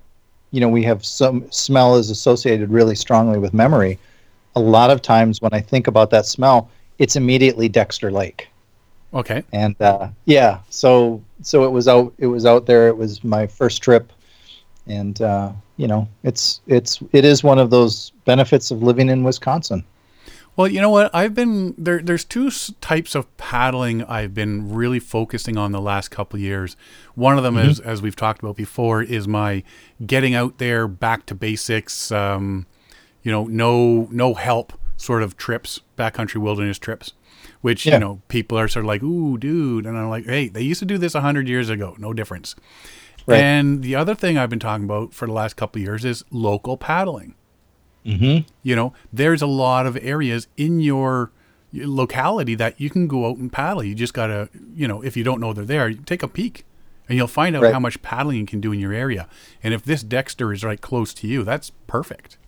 you 0.50 0.60
know 0.60 0.68
we 0.68 0.82
have 0.84 1.04
some 1.04 1.50
smell 1.50 1.96
is 1.96 2.08
associated 2.10 2.70
really 2.70 2.94
strongly 2.94 3.38
with 3.38 3.52
memory 3.52 3.98
a 4.56 4.60
lot 4.60 4.90
of 4.90 5.02
times 5.02 5.40
when 5.42 5.52
i 5.52 5.60
think 5.60 5.86
about 5.86 6.10
that 6.10 6.24
smell 6.24 6.70
it's 6.98 7.16
immediately 7.16 7.68
dexter 7.68 8.10
lake 8.10 8.48
Okay. 9.14 9.42
and 9.52 9.80
uh, 9.80 10.08
yeah 10.24 10.60
so 10.70 11.22
so 11.42 11.64
it 11.64 11.70
was 11.70 11.86
out 11.88 12.12
it 12.18 12.26
was 12.28 12.46
out 12.46 12.66
there 12.66 12.88
it 12.88 12.96
was 12.96 13.22
my 13.22 13.46
first 13.46 13.82
trip 13.82 14.12
and 14.86 15.20
uh, 15.20 15.52
you 15.76 15.86
know 15.86 16.08
it's 16.22 16.60
it's 16.66 17.00
it 17.12 17.24
is 17.24 17.44
one 17.44 17.58
of 17.58 17.70
those 17.70 18.10
benefits 18.24 18.70
of 18.70 18.82
living 18.82 19.08
in 19.08 19.22
wisconsin 19.24 19.84
Well, 20.54 20.68
you 20.68 20.82
know 20.82 20.90
what? 20.90 21.10
I've 21.14 21.32
been 21.34 21.74
there. 21.78 22.02
There's 22.02 22.26
two 22.26 22.50
types 22.82 23.14
of 23.14 23.24
paddling 23.38 24.04
I've 24.04 24.34
been 24.34 24.74
really 24.74 25.00
focusing 25.00 25.56
on 25.56 25.72
the 25.72 25.80
last 25.80 26.10
couple 26.10 26.36
of 26.36 26.42
years. 26.42 26.76
One 27.14 27.38
of 27.38 27.42
them 27.42 27.56
is, 27.56 27.80
as 27.80 28.02
we've 28.02 28.14
talked 28.16 28.42
about 28.42 28.56
before, 28.56 29.02
is 29.02 29.26
my 29.26 29.62
getting 30.04 30.34
out 30.34 30.58
there, 30.58 30.86
back 30.86 31.24
to 31.26 31.34
basics. 31.34 32.12
Um, 32.12 32.66
you 33.22 33.32
know, 33.32 33.44
no 33.46 34.08
no 34.10 34.34
help 34.34 34.74
sort 35.02 35.22
of 35.22 35.36
trips, 35.36 35.80
backcountry 35.98 36.36
wilderness 36.36 36.78
trips, 36.78 37.12
which 37.60 37.84
Yeah. 37.86 37.94
you 37.94 38.00
know 38.00 38.22
people 38.28 38.58
are 38.58 38.68
sort 38.68 38.84
of 38.84 38.88
like, 38.88 39.02
"Ooh, 39.02 39.36
dude," 39.36 39.84
and 39.86 39.96
I'm 39.98 40.08
like, 40.08 40.26
"Hey, 40.26 40.48
they 40.48 40.62
used 40.62 40.80
to 40.80 40.86
do 40.86 40.96
this 40.98 41.14
hundred 41.14 41.48
years 41.48 41.68
ago. 41.68 41.96
No 41.98 42.12
difference." 42.12 42.54
Right. 43.26 43.40
And 43.40 43.82
the 43.82 43.94
other 43.96 44.14
thing 44.14 44.36
I've 44.38 44.50
been 44.50 44.58
talking 44.58 44.84
about 44.84 45.12
for 45.14 45.26
the 45.26 45.32
last 45.32 45.54
couple 45.56 45.80
of 45.80 45.84
years 45.86 46.04
is 46.04 46.24
local 46.30 46.76
paddling 46.76 47.34
mm-hmm. 48.04 48.38
you 48.64 48.74
know 48.74 48.92
there's 49.12 49.40
a 49.42 49.46
lot 49.46 49.86
of 49.86 49.96
areas 50.02 50.48
in 50.56 50.80
your 50.80 51.30
locality 51.72 52.56
that 52.56 52.80
you 52.80 52.90
can 52.90 53.06
go 53.06 53.26
out 53.30 53.36
and 53.36 53.52
paddle 53.52 53.84
you 53.84 53.94
just 53.94 54.12
gotta 54.12 54.48
you 54.74 54.88
know 54.88 55.02
if 55.02 55.16
you 55.16 55.22
don't 55.24 55.40
know 55.40 55.52
they're 55.52 55.64
there 55.64 55.92
take 55.94 56.22
a 56.24 56.26
peek 56.28 56.64
and 57.08 57.16
you'll 57.16 57.28
find 57.28 57.54
out 57.54 57.62
Right. 57.62 57.72
how 57.72 57.78
much 57.78 58.02
paddling 58.02 58.38
you 58.38 58.46
can 58.46 58.60
do 58.60 58.72
in 58.72 58.80
your 58.80 58.92
area 58.92 59.28
and 59.62 59.72
if 59.72 59.82
this 59.84 60.02
dexter 60.02 60.52
is 60.52 60.64
right 60.64 60.80
close 60.80 61.14
to 61.14 61.28
you 61.28 61.44
that's 61.44 61.70
perfect 61.86 62.38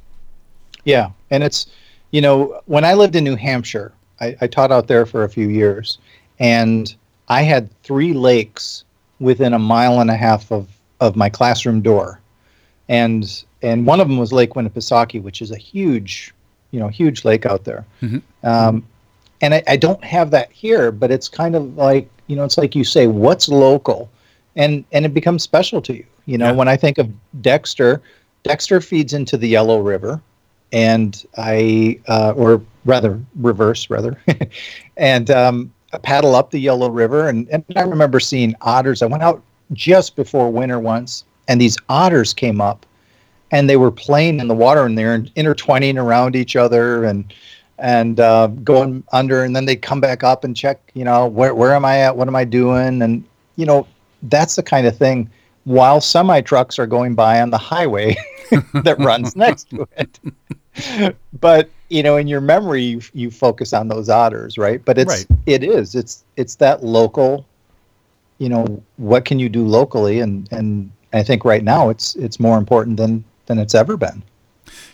Yeah, 0.84 1.10
and 1.30 1.42
it's 1.44 1.66
you 2.14 2.20
know 2.20 2.60
when 2.66 2.84
I 2.84 2.94
lived 2.94 3.16
in 3.16 3.24
New 3.24 3.36
Hampshire, 3.36 3.90
I, 4.20 4.36
I 4.40 4.46
taught 4.46 4.70
out 4.76 4.86
there 4.86 5.04
for 5.06 5.24
a 5.24 5.28
few 5.28 5.48
years, 5.48 5.98
and 6.38 6.94
I 7.28 7.42
had 7.42 7.62
three 7.82 8.12
lakes 8.12 8.84
within 9.28 9.52
a 9.52 9.58
mile 9.58 10.00
and 10.00 10.10
a 10.10 10.16
half 10.16 10.52
of 10.52 10.68
of 11.00 11.16
my 11.16 11.28
classroom 11.28 11.80
door, 11.82 12.20
and 12.88 13.44
and 13.62 13.86
one 13.86 14.00
of 14.00 14.06
them 14.08 14.18
was 14.18 14.32
Lake 14.32 14.50
Winnipesaukee, 14.54 15.22
which 15.22 15.42
is 15.42 15.50
a 15.50 15.56
huge, 15.56 16.32
you 16.70 16.78
know, 16.80 16.88
huge 16.88 17.24
lake 17.24 17.46
out 17.46 17.64
there. 17.64 17.84
Mhm. 18.02 18.22
Um, 18.42 18.86
and 19.40 19.54
I, 19.54 19.62
I 19.66 19.76
don't 19.76 20.02
have 20.04 20.30
that 20.30 20.52
here, 20.52 20.92
but 20.92 21.10
it's 21.10 21.28
kind 21.28 21.54
of 21.56 21.76
like 21.76 22.08
you 22.28 22.36
know, 22.36 22.44
it's 22.44 22.56
like 22.56 22.74
you 22.74 22.84
say, 22.84 23.06
what's 23.08 23.48
local, 23.48 24.08
and 24.56 24.84
and 24.92 25.04
it 25.04 25.12
becomes 25.14 25.42
special 25.42 25.82
to 25.82 25.92
you. 25.96 26.06
You 26.26 26.38
know, 26.38 26.46
Yeah. 26.50 26.52
when 26.60 26.68
I 26.68 26.76
think 26.76 26.98
of 26.98 27.08
Dexter, 27.42 28.00
Dexter 28.44 28.80
feeds 28.80 29.12
into 29.12 29.36
the 29.36 29.48
Yellow 29.48 29.80
River, 29.80 30.20
and 30.72 31.24
I, 31.36 32.00
uh, 32.08 32.32
or 32.36 32.62
rather, 32.84 33.20
reverse 33.36 33.88
rather, 33.90 34.20
and 34.96 35.30
um, 35.30 35.72
paddle 36.02 36.34
up 36.34 36.50
the 36.50 36.58
Yellow 36.58 36.90
River, 36.90 37.28
and, 37.28 37.48
and 37.48 37.64
I 37.76 37.82
remember 37.82 38.20
seeing 38.20 38.54
otters. 38.60 39.02
I 39.02 39.06
went 39.06 39.22
out 39.22 39.42
just 39.72 40.16
before 40.16 40.50
winter 40.50 40.78
once, 40.78 41.24
and 41.48 41.60
these 41.60 41.76
otters 41.88 42.32
came 42.32 42.60
up, 42.60 42.86
and 43.50 43.68
they 43.68 43.76
were 43.76 43.90
playing 43.90 44.40
in 44.40 44.48
the 44.48 44.54
water, 44.54 44.84
and 44.84 44.98
they're 44.98 45.24
intertwining 45.36 45.98
around 45.98 46.36
each 46.36 46.56
other, 46.56 47.04
and 47.04 47.32
and 47.78 48.20
uh, 48.20 48.46
going 48.46 49.02
under, 49.12 49.42
and 49.42 49.54
then 49.54 49.64
they 49.64 49.76
come 49.76 50.00
back 50.00 50.22
up 50.22 50.44
and 50.44 50.56
check, 50.56 50.80
you 50.94 51.04
know, 51.04 51.26
where 51.26 51.54
where 51.54 51.74
am 51.74 51.84
I 51.84 51.98
at? 51.98 52.16
What 52.16 52.28
am 52.28 52.36
I 52.36 52.44
doing? 52.44 53.02
And 53.02 53.24
you 53.56 53.66
know, 53.66 53.86
that's 54.24 54.56
the 54.56 54.62
kind 54.62 54.86
of 54.86 54.96
thing. 54.96 55.30
While 55.64 56.00
semi 56.00 56.40
trucks 56.42 56.78
are 56.78 56.86
going 56.86 57.14
by 57.14 57.40
on 57.40 57.50
the 57.50 57.58
highway 57.58 58.16
that 58.74 58.98
runs 58.98 59.34
next 59.44 59.70
to 59.70 59.88
it, 59.96 61.16
but 61.40 61.70
you 61.88 62.02
know, 62.02 62.16
in 62.16 62.26
your 62.26 62.40
memory, 62.40 62.82
you, 62.82 63.00
you 63.12 63.30
focus 63.30 63.72
on 63.72 63.88
those 63.88 64.08
otters, 64.08 64.58
right? 64.58 64.84
But 64.84 64.98
it's 64.98 65.26
Right. 65.30 65.38
it 65.46 65.62
is 65.64 65.94
it's 65.94 66.24
it's 66.36 66.56
that 66.56 66.82
local. 66.84 67.46
You 68.38 68.48
know, 68.48 68.82
what 68.96 69.24
can 69.24 69.38
you 69.38 69.48
do 69.48 69.64
locally? 69.66 70.20
And 70.20 70.48
and 70.52 70.90
I 71.12 71.22
think 71.22 71.44
right 71.44 71.62
now 71.64 71.88
it's 71.90 72.14
it's 72.16 72.38
more 72.40 72.58
important 72.58 72.96
than 72.96 73.24
than 73.46 73.58
it's 73.58 73.74
ever 73.74 73.96
been. 73.96 74.22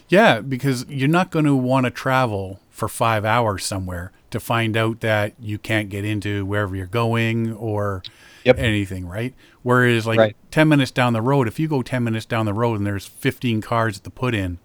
yeah 0.08 0.40
because 0.40 0.84
you're 0.88 1.08
not 1.08 1.30
going 1.30 1.44
to 1.44 1.54
want 1.54 1.84
to 1.86 1.90
travel 1.90 2.58
for 2.70 2.88
five 2.88 3.24
hours 3.24 3.64
somewhere 3.64 4.10
to 4.30 4.40
find 4.40 4.76
out 4.76 5.00
that 5.00 5.34
you 5.40 5.56
can't 5.58 5.88
get 5.88 6.04
into 6.04 6.44
wherever 6.44 6.74
you're 6.76 6.86
going 6.86 7.52
or 7.54 8.02
Yep. 8.44 8.58
anything 8.58 9.06
right 9.06 9.34
whereas 9.62 10.06
like 10.06 10.18
Right. 10.18 10.36
10 10.50 10.68
minutes 10.68 10.90
down 10.90 11.12
the 11.12 11.22
road 11.22 11.46
if 11.48 11.58
you 11.58 11.68
go 11.68 11.82
10 11.82 12.02
minutes 12.04 12.24
down 12.26 12.46
the 12.46 12.54
road 12.54 12.78
and 12.78 12.86
there's 12.86 13.06
15 13.06 13.60
cars 13.60 13.98
at 13.98 14.04
the 14.04 14.10
put 14.10 14.34
in 14.34 14.58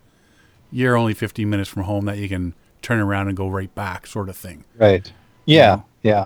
you're 0.72 0.96
only 0.96 1.14
15 1.14 1.50
minutes 1.50 1.70
from 1.70 1.84
home 1.84 2.06
that 2.06 2.18
you 2.18 2.28
can 2.30 2.54
turn 2.82 3.00
around 3.00 3.28
and 3.28 3.36
go 3.38 3.48
right 3.50 3.74
back 3.76 4.08
sort 4.08 4.30
of 4.30 4.38
thing 4.38 4.64
Right. 4.78 5.12
Yeah. 5.46 5.82
Yeah. 6.04 6.26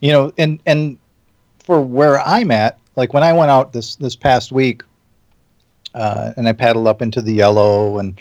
You 0.00 0.12
know, 0.12 0.32
and 0.38 0.60
and 0.66 0.98
for 1.64 1.80
where 1.80 2.20
I'm 2.20 2.50
at, 2.50 2.78
like 2.96 3.12
when 3.12 3.22
I 3.22 3.32
went 3.32 3.50
out 3.50 3.72
this 3.72 3.96
this 3.96 4.14
past 4.16 4.52
week, 4.52 4.82
uh, 5.94 6.32
and 6.36 6.48
I 6.48 6.52
paddled 6.52 6.86
up 6.86 7.02
into 7.02 7.20
the 7.20 7.32
yellow 7.32 7.98
and 7.98 8.20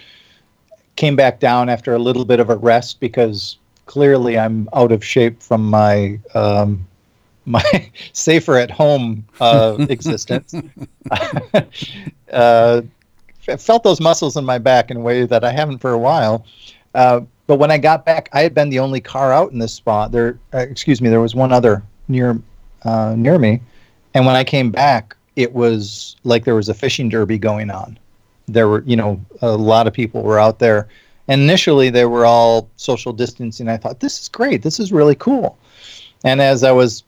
came 0.95 1.15
back 1.15 1.39
down 1.39 1.69
after 1.69 1.93
a 1.93 1.99
little 1.99 2.25
bit 2.25 2.39
of 2.39 2.49
a 2.49 2.55
rest 2.55 2.99
because 2.99 3.57
clearly 3.85 4.37
I'm 4.37 4.67
out 4.73 4.91
of 4.91 5.03
shape 5.03 5.41
from 5.41 5.69
my 5.69 6.19
um, 6.33 6.85
my 7.47 7.89
safer 8.13 8.57
at 8.57 8.69
home 8.69 9.25
uh, 9.39 9.77
existence. 9.89 10.53
uh, 12.31 12.81
felt 13.57 13.83
those 13.83 14.01
muscles 14.01 14.35
in 14.37 14.45
my 14.45 14.57
back 14.57 14.91
in 14.91 14.97
a 14.97 14.99
way 14.99 15.25
that 15.25 15.43
I 15.43 15.51
haven't 15.51 15.79
for 15.79 15.91
a 15.91 15.97
while. 15.97 16.45
Uh, 16.93 17.21
but 17.47 17.55
when 17.55 17.71
I 17.71 17.77
got 17.77 18.05
back, 18.05 18.29
I 18.33 18.41
had 18.41 18.53
been 18.53 18.69
the 18.69 18.79
only 18.79 18.99
car 18.99 19.31
out 19.31 19.51
in 19.51 19.59
this 19.59 19.73
spot. 19.73 20.11
There, 20.11 20.37
uh, 20.53 20.59
excuse 20.59 21.01
me, 21.01 21.09
there 21.09 21.21
was 21.21 21.33
one 21.33 21.53
other 21.53 21.81
near 22.09 22.39
uh, 22.83 23.15
near 23.17 23.39
me, 23.39 23.61
and 24.13 24.25
when 24.25 24.35
I 24.35 24.43
came 24.43 24.69
back, 24.69 25.15
it 25.35 25.53
was 25.53 26.15
like 26.23 26.43
there 26.43 26.55
was 26.55 26.67
a 26.67 26.73
fishing 26.73 27.09
derby 27.09 27.37
going 27.37 27.69
on. 27.69 27.97
There 28.47 28.67
were, 28.67 28.83
you 28.85 28.95
know, 28.95 29.23
a 29.41 29.55
lot 29.55 29.87
of 29.87 29.93
people 29.93 30.23
were 30.23 30.39
out 30.39 30.59
there. 30.59 30.87
And 31.27 31.41
initially, 31.41 31.89
they 31.89 32.05
were 32.05 32.25
all 32.25 32.69
social 32.77 33.11
distancing. 33.11 33.67
I 33.67 33.77
thought, 33.77 33.99
this 33.99 34.21
is 34.21 34.29
great. 34.29 34.61
This 34.63 34.79
is 34.79 34.91
really 34.91 35.15
cool. 35.15 35.57
And 36.23 36.41
as 36.41 36.63
I 36.63 36.71
was, 36.71 37.03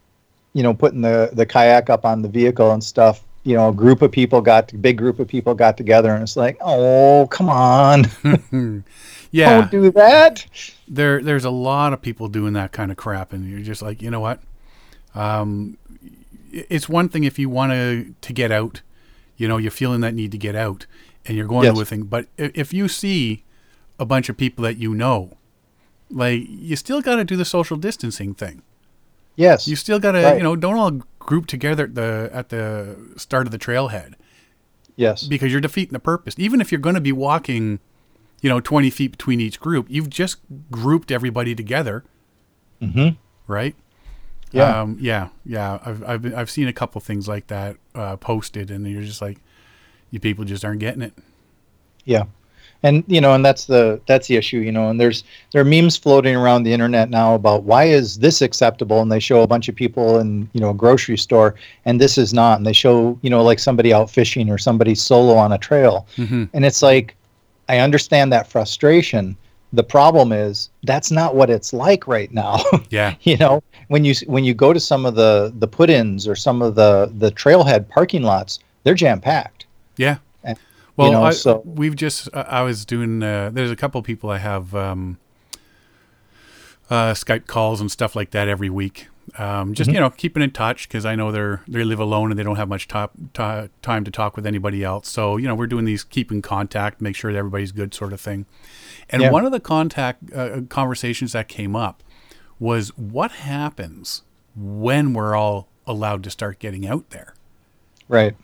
you 0.53 0.63
know, 0.63 0.73
putting 0.73 1.01
the 1.01 1.29
the 1.33 1.45
kayak 1.45 1.89
up 1.89 2.05
on 2.05 2.21
the 2.21 2.29
vehicle 2.29 2.71
and 2.71 2.83
stuff, 2.83 3.23
you 3.43 3.55
know, 3.55 3.69
a 3.69 3.73
group 3.73 4.01
of 4.01 4.11
people 4.11 4.41
got, 4.41 4.71
a 4.73 4.77
big 4.77 4.97
group 4.97 5.19
of 5.19 5.27
people 5.27 5.53
got 5.53 5.77
together, 5.77 6.13
and 6.13 6.23
it's 6.23 6.35
like, 6.35 6.57
oh, 6.61 7.27
come 7.31 7.49
on, 7.49 8.05
yeah, 9.31 9.61
don't 9.61 9.71
do 9.71 9.91
that. 9.91 10.45
there 10.87 11.21
there's 11.21 11.45
a 11.45 11.49
lot 11.51 11.93
of 11.93 12.01
people 12.01 12.27
doing 12.27 12.53
that 12.53 12.71
kind 12.71 12.91
of 12.91 12.97
crap 12.97 13.31
and 13.33 13.47
you're 13.49 13.61
just 13.61 13.81
like 13.81 14.01
you 14.01 14.09
know 14.09 14.19
what 14.19 14.39
um, 15.15 15.77
it's 16.51 16.89
one 16.89 17.09
thing 17.09 17.23
if 17.23 17.37
you 17.39 17.49
want 17.49 17.71
to 17.71 18.13
to 18.21 18.33
get 18.33 18.51
out 18.51 18.81
you 19.37 19.47
know 19.47 19.57
you're 19.57 19.71
feeling 19.71 20.01
that 20.01 20.13
need 20.13 20.31
to 20.31 20.37
get 20.37 20.55
out 20.55 20.85
and 21.25 21.37
you're 21.37 21.47
going 21.47 21.63
Yes. 21.65 21.75
to 21.75 21.81
a 21.81 21.85
thing 21.85 22.03
but 22.03 22.25
if 22.37 22.73
you 22.73 22.87
see 22.87 23.43
a 23.99 24.05
bunch 24.05 24.29
of 24.29 24.37
people 24.37 24.63
that 24.63 24.77
you 24.77 24.95
know 24.95 25.37
like 26.09 26.41
you 26.47 26.75
still 26.75 27.01
got 27.01 27.17
to 27.17 27.23
do 27.23 27.35
the 27.35 27.45
social 27.45 27.77
distancing 27.77 28.33
thing 28.33 28.63
Yes, 29.39 29.67
you 29.67 29.75
still 29.77 29.99
got 29.99 30.11
to 30.11 30.21
Right. 30.21 30.37
you 30.37 30.43
know 30.43 30.55
don't 30.57 30.75
all 30.77 30.91
group 31.19 31.47
together 31.47 31.85
at 31.85 31.95
the 31.95 32.29
at 32.33 32.49
the 32.49 32.97
start 33.15 33.45
of 33.47 33.51
the 33.51 33.59
trailhead 33.59 34.13
yes, 34.95 35.23
because 35.23 35.51
you're 35.51 35.61
defeating 35.61 35.93
the 35.93 35.99
purpose. 35.99 36.35
Even 36.37 36.59
if 36.59 36.71
you're 36.71 36.81
going 36.81 36.95
to 36.95 37.01
be 37.01 37.11
walking, 37.13 37.79
you 38.41 38.49
know, 38.49 38.59
20 38.59 38.89
feet 38.89 39.11
between 39.11 39.39
each 39.39 39.59
group, 39.59 39.85
you've 39.89 40.09
just 40.09 40.39
grouped 40.71 41.09
everybody 41.11 41.55
together, 41.55 42.03
Mm-hmm. 42.81 43.09
right? 43.47 43.75
Yeah. 44.51 44.81
um, 44.81 44.97
yeah, 44.99 45.29
yeah. 45.45 45.79
I've 45.85 46.03
I've, 46.03 46.21
been, 46.23 46.33
I've 46.33 46.49
seen 46.49 46.67
a 46.67 46.73
couple 46.73 46.99
things 47.01 47.27
like 47.27 47.47
that 47.47 47.77
uh, 47.95 48.17
posted, 48.17 48.71
and 48.71 48.85
you're 48.87 49.03
just 49.03 49.21
like, 49.21 49.37
you 50.11 50.19
people 50.19 50.43
just 50.43 50.65
aren't 50.65 50.79
getting 50.79 51.01
it. 51.03 51.13
Yeah. 52.03 52.23
And 52.81 53.03
you 53.07 53.19
know, 53.19 53.33
and 53.33 53.43
that's 53.43 53.65
the 53.65 53.99
that's 54.07 54.27
the 54.27 54.37
issue, 54.37 54.59
you 54.59 54.71
know, 54.71 54.89
and 54.89 54.99
there's 55.01 55.23
there 55.51 55.61
are 55.61 55.65
memes 55.65 55.97
floating 55.97 56.35
around 56.35 56.63
the 56.63 56.71
internet 56.71 57.09
now 57.09 57.35
about 57.35 57.63
why 57.63 57.83
is 57.85 58.19
this 58.19 58.41
acceptable 58.41 59.01
and 59.01 59.11
they 59.11 59.19
show 59.19 59.41
a 59.41 59.47
bunch 59.47 59.67
of 59.67 59.75
people 59.75 60.19
in, 60.19 60.49
you 60.53 60.61
know, 60.61 60.69
a 60.69 60.73
grocery 60.73 61.17
store 61.17 61.55
and 61.85 61.99
this 61.99 62.17
is 62.17 62.33
not 62.33 62.57
and 62.57 62.65
they 62.65 62.71
show, 62.73 63.19
you 63.21 63.29
know, 63.29 63.43
like 63.43 63.59
somebody 63.59 63.93
out 63.93 64.09
fishing 64.09 64.49
or 64.49 64.57
somebody 64.57 64.95
solo 64.95 65.33
on 65.35 65.51
a 65.51 65.57
trail. 65.57 66.07
hmm 66.15 66.45
And 66.53 66.63
it's 66.63 66.81
like 66.81 67.15
I 67.67 67.79
understand 67.79 68.31
that 68.31 68.47
frustration. 68.47 69.35
The 69.73 69.83
problem 69.83 70.31
is 70.31 70.69
that's 70.83 71.11
not 71.11 71.35
what 71.35 71.49
it's 71.49 71.73
like 71.73 72.07
right 72.07 72.31
now. 72.31 72.57
Yeah, 72.89 73.15
you 73.21 73.37
know, 73.37 73.61
when 73.89 74.05
you 74.05 74.15
when 74.25 74.43
you 74.45 74.53
go 74.53 74.71
to 74.73 74.79
some 74.79 75.05
of 75.05 75.15
the 75.15 75.53
the 75.59 75.67
put-ins 75.67 76.27
or 76.29 76.35
some 76.35 76.61
of 76.61 76.75
the 76.75 77.11
the 77.17 77.29
trailhead 77.31 77.89
parking 77.89 78.23
lots, 78.23 78.59
they're 78.83 78.95
jam-packed. 78.95 79.65
yeah. 79.97 80.17
Well, 80.99 81.11
know, 81.13 81.23
I, 81.23 81.31
so- 81.31 81.61
we've 81.65 81.95
just 81.95 82.29
uh, 82.33 82.45
I 82.47 82.61
was 82.61 82.85
doing. 82.85 83.23
Uh, 83.23 83.49
there's 83.53 83.71
a 83.71 83.75
couple 83.75 84.01
people 84.01 84.29
I 84.29 84.37
have 84.37 84.73
um, 84.75 85.17
uh, 86.89 87.13
Skype 87.13 87.47
calls 87.47 87.81
and 87.81 87.91
stuff 87.91 88.15
like 88.15 88.31
that 88.31 88.47
every 88.47 88.69
week. 88.69 89.07
Um, 89.37 89.75
just 89.75 89.91
you 89.91 89.99
know, 89.99 90.09
keeping 90.09 90.41
in 90.41 90.49
touch 90.51 90.87
because 90.87 91.05
I 91.05 91.15
know 91.15 91.31
they're 91.31 91.61
they 91.67 91.83
live 91.83 91.99
alone 91.99 92.31
and 92.31 92.39
they 92.39 92.43
don't 92.43 92.55
have 92.55 92.67
much 92.67 92.87
top, 92.87 93.13
ti 93.33 93.69
time 93.83 94.03
to 94.03 94.09
talk 94.11 94.35
with 94.35 94.45
anybody 94.47 94.83
else. 94.83 95.07
So 95.07 95.37
you 95.37 95.47
know, 95.47 95.53
we're 95.53 95.67
doing 95.67 95.85
these 95.85 96.03
keep 96.03 96.31
in 96.31 96.41
contact, 96.41 96.99
make 96.99 97.15
sure 97.15 97.31
that 97.31 97.37
everybody's 97.37 97.71
good, 97.71 97.93
sort 97.93 98.11
of 98.11 98.19
thing. 98.19 98.47
And 99.09 99.21
Yeah. 99.21 99.29
one 99.31 99.45
of 99.45 99.51
the 99.51 99.59
contact 99.59 100.33
uh, 100.33 100.61
conversations 100.69 101.33
that 101.33 101.47
came 101.47 101.75
up 101.75 102.03
was 102.59 102.89
what 102.97 103.31
happens 103.31 104.23
when 104.55 105.13
we're 105.13 105.35
all 105.35 105.69
allowed 105.85 106.23
to 106.23 106.29
start 106.31 106.57
getting 106.59 106.87
out 106.87 107.11
there. 107.11 107.35
Right. 108.07 108.35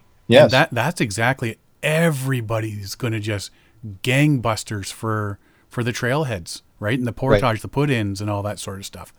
And 0.44 0.52
that 0.52 0.70
that's 0.72 1.02
exactly 1.02 1.58
everybody's 1.86 2.96
going 2.96 3.14
to 3.14 3.20
just 3.22 3.52
gangbusters 4.04 4.92
for 4.92 5.40
for 5.70 5.84
the 5.84 5.92
trailheads, 5.92 6.62
right? 6.80 6.98
And 6.98 7.08
the 7.08 7.12
portage, 7.14 7.62
the 7.62 7.68
put-ins, 7.68 8.22
and 8.22 8.30
all 8.30 8.42
that 8.44 8.60
sort 8.60 8.80
of 8.80 8.86
stuff. 8.86 9.14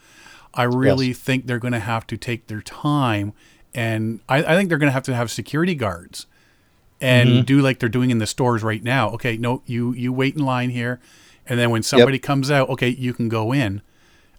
I 0.55 0.63
really 0.65 1.13
think 1.13 1.47
they're 1.47 1.59
going 1.59 1.73
to 1.75 1.81
have 1.81 2.07
to 2.09 2.17
take 2.17 2.47
their 2.47 2.63
time, 2.63 3.33
and 3.75 4.21
I, 4.29 4.39
I 4.39 4.57
think 4.57 4.69
they're 4.69 4.79
going 4.79 4.89
to 4.89 4.93
have 4.95 5.03
to 5.05 5.15
have 5.15 5.31
security 5.31 5.75
guards 5.75 6.27
and 7.01 7.29
Mm-hmm. 7.29 7.41
do 7.43 7.61
like 7.61 7.79
they're 7.79 7.91
doing 7.91 8.11
in 8.11 8.19
the 8.19 8.27
stores 8.27 8.63
right 8.63 8.83
now. 8.83 9.11
Okay, 9.11 9.37
no, 9.37 9.63
you 9.67 9.93
you 9.93 10.13
wait 10.15 10.35
in 10.35 10.43
line 10.45 10.71
here, 10.71 10.99
and 11.47 11.59
then 11.59 11.69
when 11.71 11.83
somebody 11.83 12.19
comes 12.19 12.51
out, 12.51 12.71
okay, 12.71 12.89
you 12.89 13.13
can 13.13 13.29
go 13.29 13.53
in. 13.53 13.83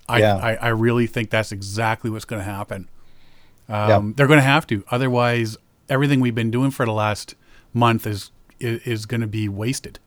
I, 0.10 0.20
Yeah. 0.20 0.38
I, 0.38 0.56
I 0.56 0.68
really 0.70 1.06
think 1.06 1.30
that's 1.30 1.52
exactly 1.52 2.10
what's 2.10 2.26
going 2.26 2.40
to 2.44 2.50
happen. 2.52 2.90
Um, 3.70 3.90
Yeah. 3.90 4.13
They're 4.16 4.28
going 4.28 4.40
to 4.40 4.44
have 4.44 4.66
to, 4.68 4.84
otherwise, 4.90 5.58
everything 5.90 6.20
we've 6.22 6.34
been 6.34 6.50
doing 6.52 6.72
for 6.72 6.86
the 6.86 6.94
last 6.94 7.36
month 7.78 8.08
is 8.08 8.32
is, 8.60 9.06
going 9.06 9.22
to 9.22 9.28
be 9.28 9.48
wasted. 9.48 10.00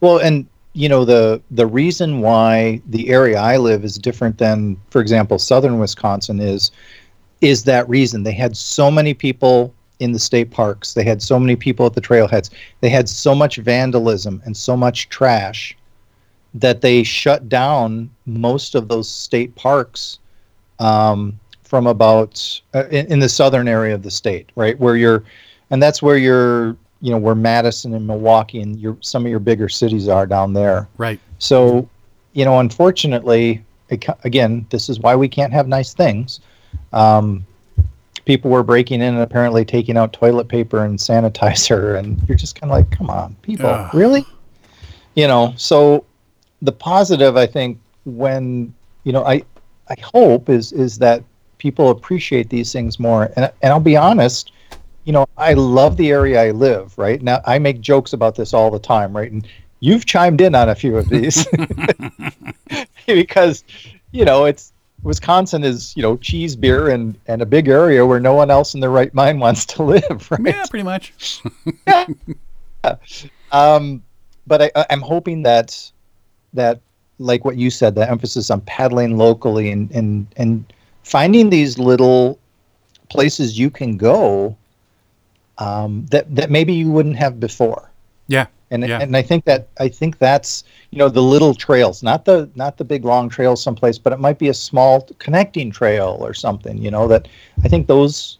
Well, 0.00 0.18
and 0.18 0.46
you 0.72 0.88
know 0.88 1.04
the 1.04 1.40
the 1.50 1.66
reason 1.66 2.20
why 2.20 2.82
the 2.86 3.08
area 3.10 3.38
I 3.38 3.56
live 3.56 3.84
is 3.84 3.96
different 3.96 4.38
than, 4.38 4.76
for 4.90 5.00
example, 5.00 5.38
southern 5.38 5.78
Wisconsin 5.78 6.40
is 6.40 6.70
is 7.40 7.64
that 7.64 7.88
reason. 7.88 8.22
They 8.22 8.32
had 8.32 8.56
so 8.56 8.90
many 8.90 9.14
people 9.14 9.72
in 9.98 10.12
the 10.12 10.18
state 10.18 10.50
parks. 10.50 10.94
They 10.94 11.04
had 11.04 11.22
so 11.22 11.38
many 11.38 11.56
people 11.56 11.86
at 11.86 11.94
the 11.94 12.00
trailheads. 12.00 12.50
They 12.80 12.90
had 12.90 13.08
so 13.08 13.34
much 13.34 13.56
vandalism 13.56 14.42
and 14.44 14.56
so 14.56 14.76
much 14.76 15.08
trash 15.08 15.76
that 16.54 16.80
they 16.80 17.02
shut 17.02 17.48
down 17.48 18.10
most 18.24 18.74
of 18.74 18.88
those 18.88 19.08
state 19.08 19.54
parks 19.54 20.18
um, 20.78 21.38
from 21.64 21.86
about 21.86 22.60
uh, 22.74 22.84
in, 22.90 23.06
in 23.12 23.18
the 23.18 23.28
southern 23.28 23.68
area 23.68 23.94
of 23.94 24.02
the 24.02 24.10
state, 24.10 24.50
right 24.56 24.78
where 24.78 24.96
you're, 24.96 25.24
and 25.70 25.82
that's 25.82 26.02
where 26.02 26.16
you're, 26.16 26.76
you 27.00 27.10
know, 27.10 27.18
where 27.18 27.34
Madison 27.34 27.94
and 27.94 28.06
Milwaukee 28.06 28.60
and 28.60 28.78
your 28.78 28.96
some 29.00 29.24
of 29.24 29.30
your 29.30 29.40
bigger 29.40 29.68
cities 29.68 30.08
are 30.08 30.26
down 30.26 30.52
there. 30.52 30.88
Right. 30.98 31.20
So, 31.38 31.88
you 32.32 32.44
know, 32.44 32.60
unfortunately, 32.60 33.64
it, 33.88 34.04
again, 34.24 34.66
this 34.70 34.88
is 34.88 35.00
why 35.00 35.16
we 35.16 35.28
can't 35.28 35.52
have 35.52 35.68
nice 35.68 35.94
things. 35.94 36.40
Um, 36.92 37.46
people 38.24 38.50
were 38.50 38.62
breaking 38.62 39.00
in 39.00 39.14
and 39.14 39.22
apparently 39.22 39.64
taking 39.64 39.96
out 39.96 40.12
toilet 40.12 40.48
paper 40.48 40.84
and 40.84 40.98
sanitizer, 40.98 41.98
and 41.98 42.20
you're 42.28 42.36
just 42.36 42.60
kind 42.60 42.70
of 42.70 42.78
like, 42.78 42.90
come 42.90 43.08
on, 43.08 43.36
people, 43.42 43.66
Ugh. 43.66 43.94
really? 43.94 44.24
You 45.14 45.26
know, 45.28 45.54
so 45.56 46.04
the 46.60 46.72
positive, 46.72 47.36
I 47.36 47.46
think, 47.46 47.78
when 48.04 48.74
you 49.04 49.12
know, 49.12 49.24
I 49.24 49.42
I 49.88 49.96
hope 50.02 50.48
is 50.48 50.72
is 50.72 50.98
that 50.98 51.22
people 51.58 51.90
appreciate 51.90 52.50
these 52.50 52.72
things 52.72 52.98
more. 52.98 53.30
And 53.36 53.50
and 53.62 53.72
I'll 53.72 53.80
be 53.80 53.96
honest, 53.96 54.52
you 55.06 55.12
know, 55.12 55.26
I 55.38 55.54
love 55.54 55.96
the 55.96 56.10
area 56.10 56.42
I 56.42 56.50
live. 56.50 56.98
Right 56.98 57.22
now, 57.22 57.40
I 57.46 57.58
make 57.58 57.80
jokes 57.80 58.12
about 58.12 58.34
this 58.34 58.52
all 58.52 58.70
the 58.70 58.78
time. 58.78 59.16
Right, 59.16 59.30
and 59.32 59.46
you've 59.80 60.04
chimed 60.04 60.40
in 60.40 60.54
on 60.54 60.68
a 60.68 60.74
few 60.74 60.98
of 60.98 61.08
these 61.08 61.46
because 63.06 63.64
you 64.10 64.24
know 64.24 64.44
it's 64.44 64.72
Wisconsin 65.04 65.62
is 65.62 65.96
you 65.96 66.02
know 66.02 66.16
cheese 66.16 66.56
beer 66.56 66.88
and 66.88 67.16
and 67.28 67.40
a 67.40 67.46
big 67.46 67.68
area 67.68 68.04
where 68.04 68.18
no 68.18 68.34
one 68.34 68.50
else 68.50 68.74
in 68.74 68.80
their 68.80 68.90
right 68.90 69.14
mind 69.14 69.40
wants 69.46 69.64
to 69.66 69.82
live. 69.84 70.28
Right. 70.30 70.54
Yeah, 70.54 70.64
pretty 70.68 70.82
much. 70.84 71.40
Um, 73.52 74.02
but 74.46 74.62
I, 74.62 74.70
I- 74.74 74.86
I'm 74.90 75.00
hoping 75.00 75.42
that 75.44 75.90
that 76.52 76.80
like 77.18 77.44
what 77.44 77.56
you 77.56 77.70
said, 77.70 77.94
the 77.94 78.08
emphasis 78.10 78.50
on 78.50 78.60
paddling 78.62 79.16
locally 79.16 79.70
and 79.70 79.90
and 79.92 80.26
and 80.36 80.72
finding 81.04 81.48
these 81.50 81.78
little 81.78 82.38
places 83.08 83.56
you 83.56 83.70
can 83.70 83.96
go 83.96 84.56
um, 85.58 86.06
that 86.10 86.34
that 86.34 86.50
maybe 86.50 86.72
you 86.72 86.90
wouldn't 86.90 87.16
have 87.16 87.40
before. 87.40 87.90
Yeah. 88.28 88.46
And 88.70 88.86
Yeah. 88.86 88.98
and 89.00 89.16
I 89.16 89.22
think 89.22 89.44
that 89.44 89.68
I 89.78 89.88
think 89.88 90.18
that's 90.18 90.64
you 90.90 90.98
know 90.98 91.08
the 91.08 91.22
little 91.22 91.54
trails, 91.54 92.02
not 92.02 92.24
the 92.24 92.50
not 92.56 92.76
the 92.78 92.84
big 92.84 93.04
long 93.04 93.28
trails 93.28 93.62
someplace, 93.62 93.98
but 93.98 94.12
it 94.12 94.18
might 94.18 94.38
be 94.38 94.48
a 94.48 94.54
small 94.54 95.02
connecting 95.18 95.70
trail 95.70 96.16
or 96.20 96.34
something. 96.34 96.76
You 96.78 96.90
know 96.90 97.06
that 97.08 97.28
I 97.64 97.68
think 97.68 97.86
those 97.86 98.38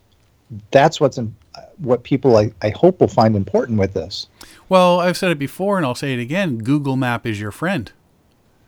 that's 0.72 1.00
what's 1.00 1.18
in, 1.18 1.34
what 1.78 2.02
people 2.02 2.36
I, 2.36 2.52
I 2.62 2.70
hope 2.70 3.00
will 3.00 3.08
find 3.08 3.36
important 3.36 3.78
with 3.78 3.94
this. 3.94 4.28
Well, 4.68 4.98
I've 5.00 5.16
said 5.16 5.30
it 5.30 5.38
before 5.38 5.76
and 5.76 5.86
I'll 5.86 5.94
say 5.94 6.12
it 6.12 6.20
again. 6.20 6.58
Google 6.58 6.96
Map 6.96 7.24
is 7.26 7.40
your 7.40 7.52
friend. 7.52 7.90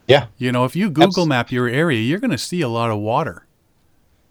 Yeah. 0.07 0.27
You 0.37 0.51
know, 0.51 0.65
if 0.65 0.75
you 0.75 0.89
Google 0.89 1.23
Abs- 1.23 1.27
map 1.29 1.51
your 1.51 1.67
area, 1.67 1.99
you're 2.01 2.19
going 2.19 2.31
to 2.31 2.37
see 2.37 2.61
a 2.61 2.67
lot 2.69 2.89
of 2.89 2.97
water. 2.99 3.45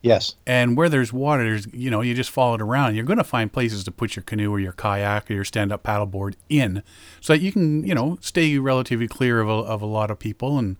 Yes. 0.01 0.37
And 0.47 0.77
where 0.77 0.89
there's 0.89 1.13
water, 1.13 1.43
there's 1.43 1.67
you 1.73 1.91
know 1.91 2.01
you 2.01 2.15
just 2.15 2.31
follow 2.31 2.55
it 2.55 2.63
around. 2.63 2.95
You're 2.95 3.05
going 3.05 3.19
to 3.19 3.25
find 3.25 3.53
places 3.53 3.83
to 3.85 3.91
put 3.91 4.15
your 4.15 4.23
canoe 4.23 4.51
or 4.53 4.61
your 4.61 4.73
kayak 4.73 5.31
or 5.31 5.35
your 5.35 5.45
stand-up 5.45 5.83
paddleboard 5.83 6.35
in, 6.49 6.83
so 7.21 7.33
that 7.33 7.41
you 7.41 7.51
can 7.51 7.85
you 7.85 7.95
know 7.95 8.17
stay 8.21 8.59
relatively 8.59 9.09
clear 9.09 9.41
of 9.41 9.49
a, 9.49 9.53
of 9.53 9.83
a 9.83 9.87
lot 9.87 10.11
of 10.11 10.19
people 10.19 10.57
and 10.59 10.77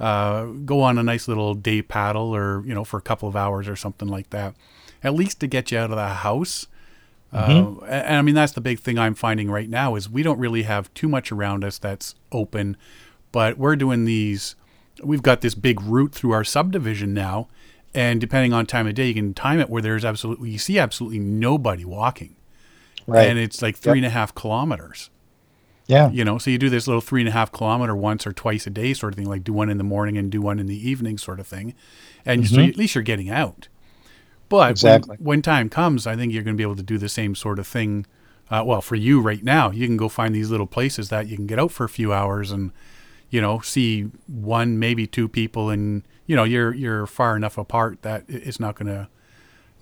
uh, 0.00 0.46
go 0.64 0.82
on 0.82 0.98
a 0.98 1.02
nice 1.02 1.28
little 1.28 1.54
day 1.54 1.80
paddle 1.80 2.34
or 2.34 2.66
you 2.66 2.74
know 2.74 2.84
for 2.84 2.98
a 2.98 3.02
couple 3.02 3.28
of 3.28 3.36
hours 3.36 3.68
or 3.68 3.76
something 3.76 4.08
like 4.08 4.30
that. 4.30 4.54
At 5.02 5.14
least 5.14 5.38
to 5.40 5.46
get 5.46 5.70
you 5.70 5.78
out 5.78 5.90
of 5.90 5.96
the 5.96 6.08
house. 6.08 6.66
Uh, 7.32 7.74
and 7.86 8.16
I 8.16 8.22
mean 8.22 8.34
that's 8.34 8.52
the 8.52 8.60
big 8.60 8.80
thing 8.80 8.98
I'm 8.98 9.14
finding 9.14 9.50
right 9.50 9.68
now 9.68 9.94
is 9.94 10.08
we 10.08 10.22
don't 10.22 10.38
really 10.38 10.62
have 10.62 10.92
too 10.94 11.08
much 11.08 11.30
around 11.30 11.64
us 11.64 11.76
that's 11.78 12.14
open, 12.32 12.76
but 13.30 13.58
we're 13.58 13.76
doing 13.76 14.06
these. 14.06 14.54
We've 15.02 15.22
got 15.22 15.40
this 15.40 15.54
big 15.54 15.80
route 15.82 16.14
through 16.14 16.32
our 16.32 16.44
subdivision 16.44 17.12
now, 17.12 17.48
and 17.96 18.20
depending 18.20 18.52
on 18.52 18.66
time 18.66 18.86
of 18.86 18.94
day, 18.94 19.08
you 19.08 19.14
can 19.14 19.34
time 19.34 19.58
it 19.58 19.68
where 19.68 19.82
there's 19.82 20.04
absolutely 20.04 20.50
you 20.50 20.58
see 20.58 20.78
absolutely 20.78 21.18
nobody 21.18 21.84
walking, 21.84 22.36
Right. 23.06 23.28
and 23.28 23.38
it's 23.38 23.60
like 23.62 23.76
three 23.76 23.98
and 23.98 24.06
a 24.06 24.10
half 24.10 24.34
kilometers. 24.34 25.10
yeah. 25.88 26.10
You 26.10 26.24
know, 26.24 26.36
so 26.38 26.50
you 26.50 26.58
do 26.58 26.68
this 26.68 26.86
little 26.88 27.00
three 27.00 27.20
and 27.22 27.28
a 27.28 27.32
half 27.32 27.50
kilometer 27.52 27.94
once 27.94 28.26
or 28.26 28.32
twice 28.32 28.66
a 28.66 28.70
day 28.70 28.92
sort 28.92 29.12
of 29.12 29.16
thing, 29.16 29.28
like 29.28 29.44
do 29.44 29.52
one 29.52 29.70
in 29.70 29.78
the 29.78 29.84
morning 29.84 30.18
and 30.18 30.30
do 30.32 30.40
one 30.42 30.58
in 30.58 30.66
the 30.66 30.88
evening 30.90 31.16
sort 31.18 31.38
of 31.40 31.46
thing, 31.46 31.74
and 32.24 32.46
so 32.48 32.60
at 32.60 32.76
least 32.76 32.94
you're 32.94 33.04
getting 33.04 33.30
out. 33.30 33.68
But 34.48 34.80
when- 34.82 35.02
when, 35.18 35.42
time 35.42 35.68
comes, 35.68 36.06
I 36.06 36.14
think 36.16 36.32
you're 36.32 36.42
going 36.44 36.54
to 36.56 36.58
be 36.58 36.62
able 36.64 36.76
to 36.76 36.82
do 36.82 36.98
the 36.98 37.08
same 37.08 37.34
sort 37.34 37.58
of 37.58 37.66
thing. 37.66 38.06
Uh, 38.50 38.62
well, 38.64 38.80
for 38.80 38.94
you 38.94 39.20
right 39.20 39.42
now, 39.42 39.72
you 39.72 39.86
can 39.86 39.96
go 39.96 40.08
find 40.08 40.32
these 40.34 40.50
little 40.50 40.68
places 40.68 41.08
that 41.08 41.26
you 41.26 41.34
can 41.36 41.46
get 41.48 41.58
out 41.58 41.72
for 41.72 41.82
a 41.84 41.88
few 41.88 42.12
hours 42.12 42.52
and, 42.52 42.70
you 43.36 43.42
know, 43.42 43.60
see 43.60 44.08
one, 44.28 44.78
maybe 44.78 45.06
two 45.06 45.28
people, 45.28 45.68
and 45.68 46.02
you 46.26 46.34
know, 46.34 46.44
you're 46.44 46.72
you're 46.74 47.06
far 47.06 47.36
enough 47.36 47.58
apart 47.58 48.00
that 48.00 48.24
it's 48.28 48.58
not 48.58 48.76
gonna 48.76 49.10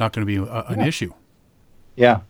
not 0.01 0.13
gonna 0.13 0.27
be 0.27 0.39
a, 0.39 0.65
an 0.75 0.81
issue. 0.81 1.13
Yeah. 1.95 2.23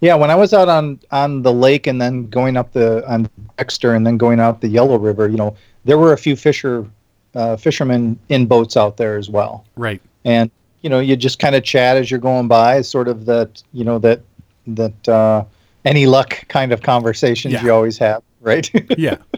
Yeah, 0.00 0.14
when 0.14 0.30
I 0.30 0.36
was 0.36 0.54
out 0.54 0.68
on 0.68 1.00
on 1.10 1.42
the 1.42 1.52
lake 1.52 1.88
and 1.88 2.00
then 2.00 2.28
going 2.28 2.56
up 2.56 2.72
the 2.74 3.04
on 3.12 3.28
Dexter 3.56 3.92
and 3.96 4.06
then 4.06 4.16
going 4.18 4.38
out 4.38 4.60
the 4.60 4.68
Yellow 4.68 4.98
River, 4.98 5.26
you 5.28 5.36
know, 5.36 5.56
there 5.84 5.98
were 5.98 6.12
a 6.12 6.16
few 6.16 6.36
fisher 6.36 6.86
uh, 7.34 7.56
fishermen 7.56 8.16
in 8.28 8.46
boats 8.46 8.76
out 8.76 8.96
there 8.98 9.16
as 9.16 9.28
well. 9.28 9.64
Right. 9.74 10.00
And 10.24 10.48
you 10.82 10.90
know, 10.90 11.00
you 11.00 11.16
just 11.16 11.40
kind 11.40 11.56
of 11.56 11.64
chat 11.64 11.96
as 11.96 12.08
you're 12.08 12.20
going 12.20 12.46
by, 12.46 12.82
sort 12.82 13.08
of 13.08 13.26
that, 13.26 13.60
you 13.72 13.82
know, 13.82 13.98
that 13.98 14.20
that 14.68 15.08
uh 15.08 15.44
any 15.84 16.06
luck 16.06 16.46
kind 16.46 16.70
of 16.72 16.82
conversations 16.82 17.54
Yeah. 17.54 17.64
you 17.64 17.72
always 17.72 17.98
have, 17.98 18.22
right? 18.40 18.70
Yeah. 18.96 19.16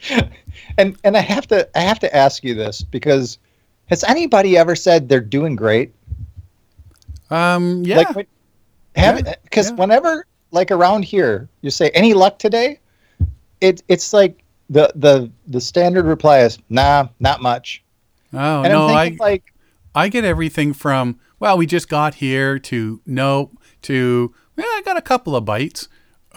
and 0.78 0.96
and 1.04 1.16
I 1.16 1.20
have 1.20 1.46
to 1.48 1.68
I 1.76 1.80
have 1.80 1.98
to 2.00 2.14
ask 2.14 2.44
you 2.44 2.54
this 2.54 2.82
because 2.82 3.38
has 3.86 4.04
anybody 4.04 4.56
ever 4.56 4.76
said 4.76 5.08
they're 5.08 5.20
doing 5.20 5.56
great? 5.56 5.92
Um. 7.30 7.82
Yeah. 7.84 7.98
Like, 7.98 8.28
have 8.96 9.36
because 9.44 9.70
yeah. 9.70 9.76
whenever 9.76 10.26
like 10.50 10.70
around 10.70 11.04
here 11.04 11.48
you 11.60 11.70
say 11.70 11.90
any 11.90 12.14
luck 12.14 12.38
today, 12.38 12.80
it 13.60 13.82
it's 13.88 14.12
like 14.12 14.42
the 14.70 14.92
the 14.94 15.30
the 15.46 15.60
standard 15.60 16.04
reply 16.04 16.40
is 16.40 16.58
nah, 16.68 17.08
not 17.20 17.40
much. 17.40 17.82
oh 18.32 18.62
And 18.62 18.72
no, 18.72 18.88
I'm 18.88 18.96
I 18.96 19.04
thinking 19.04 19.18
like 19.18 19.54
I 19.94 20.08
get 20.08 20.24
everything 20.24 20.72
from 20.72 21.18
well, 21.38 21.56
we 21.56 21.66
just 21.66 21.88
got 21.88 22.16
here 22.16 22.58
to 22.58 23.00
no 23.06 23.50
to 23.82 24.34
yeah, 24.56 24.64
I 24.64 24.82
got 24.84 24.96
a 24.96 25.02
couple 25.02 25.36
of 25.36 25.44
bites, 25.44 25.88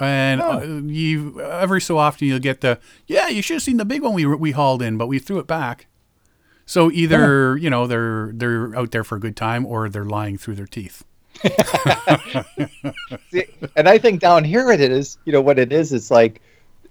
and 0.02 0.42
Oh. 0.42 0.52
uh, 0.60 0.82
you 0.86 1.40
every 1.42 1.80
so 1.82 1.98
often 1.98 2.28
you'll 2.28 2.40
get 2.40 2.62
the 2.62 2.80
yeah, 3.08 3.28
you 3.28 3.42
should 3.42 3.56
have 3.56 3.64
seen 3.64 3.78
the 3.78 3.86
big 3.86 4.02
one 4.02 4.14
we 4.14 4.26
we 4.26 4.52
hauled 4.52 4.82
in, 4.82 4.98
but 4.98 5.08
we 5.08 5.20
threw 5.20 5.40
it 5.40 5.48
back. 5.48 5.88
So 6.66 6.92
either 6.92 7.56
you 7.58 7.70
know 7.70 7.88
they're 7.88 8.32
they're 8.34 8.76
out 8.76 8.92
there 8.92 9.04
for 9.04 9.16
a 9.16 9.20
good 9.20 9.36
time 9.36 9.66
or 9.66 9.88
they're 9.90 10.06
lying 10.06 10.38
through 10.38 10.56
their 10.56 10.66
teeth. 10.68 11.04
See, 13.32 13.46
and 13.76 13.88
I 13.90 13.98
think 13.98 14.20
down 14.20 14.44
here 14.44 14.72
it 14.72 14.82
is, 14.82 15.18
you 15.26 15.32
know 15.34 15.42
what 15.42 15.60
it 15.60 15.72
is, 15.72 15.94
it's 15.94 16.12
like 16.12 16.42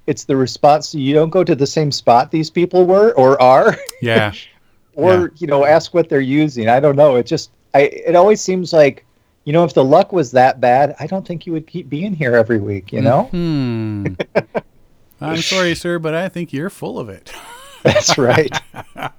it's 0.07 0.25
the 0.25 0.37
response 0.37 0.95
you 0.95 1.15
don't 1.15 1.31
go 1.31 1.45
to 1.45 1.55
the 1.55 1.67
same 1.67 1.93
spot 1.93 2.31
these 2.31 2.51
people 2.51 2.87
were 2.87 3.13
or 3.13 3.41
are 3.41 3.77
Yeah, 4.03 4.33
or 4.95 5.13
Yeah. 5.13 5.27
you 5.37 5.47
know 5.47 5.65
ask 5.65 5.95
what 5.95 6.09
they're 6.09 6.21
using. 6.21 6.69
I 6.69 6.81
don't 6.81 6.97
know. 6.97 7.17
It 7.17 7.27
just 7.27 7.51
I 7.75 7.83
it 7.83 8.17
always 8.17 8.41
seems 8.41 8.73
like 8.73 9.05
you 9.45 9.53
know 9.53 9.65
if 9.65 9.75
the 9.75 9.85
luck 9.85 10.13
was 10.13 10.33
that 10.33 10.61
bad, 10.61 10.95
I 11.01 11.07
don't 11.07 11.27
think 11.27 11.47
you 11.47 11.53
would 11.53 11.67
keep 11.67 11.89
being 11.89 12.15
here 12.15 12.35
every 12.35 12.59
week, 12.59 12.93
you 12.93 13.01
know? 13.01 13.25
Hmm. 13.25 14.15
I'm 15.21 15.37
sorry, 15.39 15.75
sir, 15.75 15.99
but 15.99 16.15
I 16.15 16.29
think 16.29 16.53
you're 16.53 16.71
full 16.71 16.99
of 16.99 17.09
it. 17.09 17.33
That's 17.83 18.17
right. 18.17 18.51
but 18.95 19.13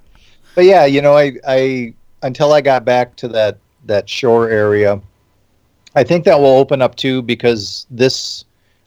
yeah, 0.64 0.84
you 0.84 1.00
know, 1.00 1.16
I, 1.16 1.32
I 1.46 1.94
until 2.22 2.52
I 2.52 2.60
got 2.60 2.84
back 2.84 3.16
to 3.16 3.28
that 3.28 3.58
that 3.86 4.08
shore 4.08 4.48
area, 4.48 5.00
I 5.94 6.04
think 6.04 6.24
that 6.24 6.38
will 6.38 6.56
open 6.56 6.82
up 6.82 6.96
too 6.96 7.22
because 7.22 7.86
this 7.90 8.44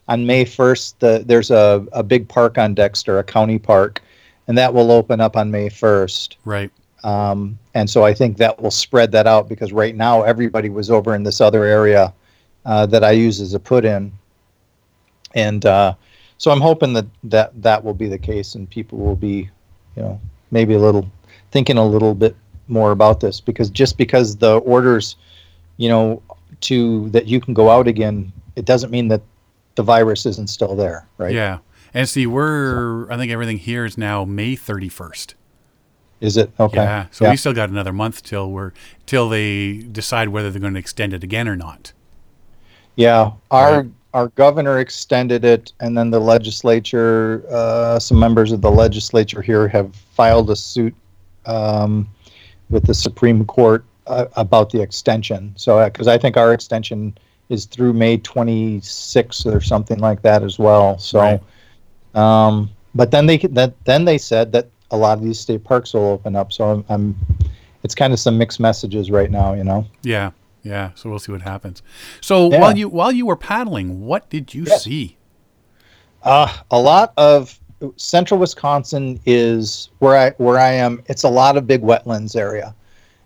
on 0.08 0.24
May 0.24 0.44
first, 0.44 1.00
the, 1.00 1.24
there's 1.26 1.50
a, 1.50 1.84
a 1.92 2.02
big 2.02 2.28
park 2.28 2.58
on 2.58 2.74
Dexter, 2.74 3.18
a 3.18 3.24
county 3.24 3.58
park, 3.58 4.00
and 4.46 4.56
that 4.56 4.72
will 4.72 4.92
open 4.92 5.20
up 5.20 5.36
on 5.36 5.50
May 5.50 5.68
first. 5.68 6.36
Right. 6.44 6.70
Um, 7.06 7.56
and 7.74 7.88
so 7.88 8.04
I 8.04 8.12
think 8.12 8.36
that 8.38 8.60
will 8.60 8.72
spread 8.72 9.12
that 9.12 9.28
out 9.28 9.48
because 9.48 9.72
right 9.72 9.94
now 9.94 10.22
everybody 10.22 10.70
was 10.70 10.90
over 10.90 11.14
in 11.14 11.22
this 11.22 11.40
other 11.40 11.62
area 11.62 12.12
uh, 12.64 12.84
that 12.86 13.04
I 13.04 13.12
use 13.12 13.40
as 13.40 13.54
a 13.54 13.60
put 13.60 13.84
in. 13.84 14.10
And 15.32 15.64
uh, 15.64 15.94
so 16.38 16.50
I'm 16.50 16.60
hoping 16.60 16.94
that, 16.94 17.06
that 17.22 17.62
that 17.62 17.84
will 17.84 17.94
be 17.94 18.08
the 18.08 18.18
case 18.18 18.56
and 18.56 18.68
people 18.68 18.98
will 18.98 19.14
be, 19.14 19.48
you 19.94 20.02
know, 20.02 20.20
maybe 20.50 20.74
a 20.74 20.80
little 20.80 21.08
thinking 21.52 21.78
a 21.78 21.86
little 21.86 22.12
bit 22.12 22.34
more 22.66 22.90
about 22.90 23.20
this 23.20 23.40
because 23.40 23.70
just 23.70 23.96
because 23.96 24.36
the 24.36 24.56
orders, 24.58 25.14
you 25.76 25.88
know, 25.88 26.20
to 26.62 27.08
that 27.10 27.26
you 27.26 27.40
can 27.40 27.54
go 27.54 27.70
out 27.70 27.86
again, 27.86 28.32
it 28.56 28.64
doesn't 28.64 28.90
mean 28.90 29.06
that 29.08 29.22
the 29.76 29.84
virus 29.84 30.26
isn't 30.26 30.48
still 30.48 30.74
there, 30.74 31.06
right? 31.18 31.32
Yeah. 31.32 31.58
And 31.94 32.08
see, 32.08 32.26
we're 32.26 33.08
I 33.12 33.16
think 33.16 33.30
everything 33.30 33.58
here 33.58 33.84
is 33.84 33.96
now 33.96 34.24
May 34.24 34.56
31st. 34.56 35.34
Is 36.20 36.36
it 36.36 36.50
okay? 36.58 36.76
Yeah. 36.78 37.06
So 37.10 37.24
yeah. 37.24 37.30
we 37.32 37.36
still 37.36 37.52
got 37.52 37.68
another 37.68 37.92
month 37.92 38.22
till 38.22 38.50
we're 38.50 38.72
till 39.04 39.28
they 39.28 39.78
decide 39.78 40.28
whether 40.30 40.50
they're 40.50 40.60
going 40.60 40.74
to 40.74 40.80
extend 40.80 41.12
it 41.12 41.22
again 41.22 41.46
or 41.48 41.56
not. 41.56 41.92
Yeah, 42.96 43.32
our 43.50 43.82
Right. 43.82 43.90
our 44.14 44.28
governor 44.28 44.78
extended 44.78 45.44
it, 45.44 45.72
and 45.80 45.96
then 45.96 46.10
the 46.10 46.18
legislature, 46.20 47.44
uh, 47.50 47.98
some 47.98 48.18
members 48.18 48.52
of 48.52 48.62
the 48.62 48.70
legislature 48.70 49.42
here 49.42 49.68
have 49.68 49.94
filed 49.94 50.48
a 50.50 50.56
suit 50.56 50.94
um, 51.44 52.08
with 52.70 52.86
the 52.86 52.94
Supreme 52.94 53.44
Court 53.44 53.84
uh, 54.06 54.26
about 54.36 54.70
the 54.70 54.80
extension. 54.80 55.52
So, 55.56 55.84
because 55.84 56.08
I 56.08 56.16
think 56.16 56.36
our 56.38 56.54
extension 56.54 57.16
is 57.50 57.66
through 57.66 57.92
May 57.92 58.16
26th 58.18 59.44
or 59.46 59.60
something 59.60 59.98
like 59.98 60.22
that 60.22 60.42
as 60.42 60.58
well. 60.58 60.98
So, 60.98 61.20
Right. 61.20 61.40
um, 62.14 62.70
but 62.94 63.10
then 63.10 63.26
they 63.26 63.36
that 63.36 63.74
then 63.84 64.06
they 64.06 64.16
said 64.16 64.52
that 64.52 64.68
a 64.90 64.96
lot 64.96 65.18
of 65.18 65.24
these 65.24 65.38
state 65.40 65.64
parks 65.64 65.94
will 65.94 66.06
open 66.06 66.36
up. 66.36 66.52
So 66.52 66.64
I'm, 66.70 66.84
I'm 66.88 67.16
it's 67.82 67.94
kind 67.94 68.12
of 68.12 68.18
some 68.18 68.36
mixed 68.38 68.60
messages 68.60 69.10
right 69.10 69.30
now, 69.30 69.52
you 69.54 69.64
know. 69.64 69.86
Yeah. 70.02 70.30
Yeah. 70.62 70.90
So 70.94 71.08
we'll 71.10 71.18
see 71.20 71.32
what 71.32 71.42
happens. 71.42 71.82
So 72.20 72.50
Yeah. 72.50 72.60
while 72.60 72.76
you 72.76 72.88
while 72.88 73.12
you 73.12 73.26
were 73.26 73.36
paddling, 73.36 74.04
what 74.04 74.28
did 74.30 74.54
you 74.54 74.64
Yes. 74.66 74.84
see? 74.84 75.16
Uh, 76.22 76.52
a 76.70 76.78
lot 76.78 77.12
of 77.16 77.58
central 77.96 78.40
Wisconsin 78.40 79.20
is 79.26 79.90
where 79.98 80.16
I 80.16 80.30
where 80.38 80.58
I 80.58 80.72
am. 80.72 81.02
It's 81.06 81.22
a 81.22 81.28
lot 81.28 81.56
of 81.56 81.66
big 81.66 81.82
wetlands 81.82 82.34
area, 82.34 82.74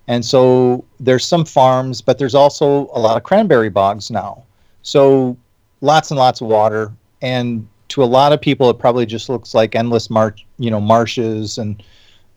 and 0.09 0.25
so 0.25 0.85
there's 0.99 1.25
some 1.25 1.45
farms, 1.45 2.03
but 2.03 2.19
there's 2.19 2.35
also 2.35 2.91
a 2.93 2.99
lot 3.01 3.17
of 3.17 3.23
cranberry 3.23 3.71
bogs 3.71 4.11
now. 4.11 4.43
So 4.83 5.37
lots 5.81 6.11
and 6.11 6.19
lots 6.19 6.41
of 6.43 6.49
water, 6.49 6.93
and 7.23 7.67
to 7.91 8.03
a 8.03 8.07
lot 8.07 8.33
of 8.33 8.41
people, 8.41 8.71
it 8.71 8.79
probably 8.79 9.07
just 9.07 9.29
looks 9.29 9.55
like 9.55 9.75
endless 9.75 10.11
march, 10.11 10.45
you 10.59 10.71
know, 10.71 10.81
marshes 10.81 11.59
and 11.59 11.83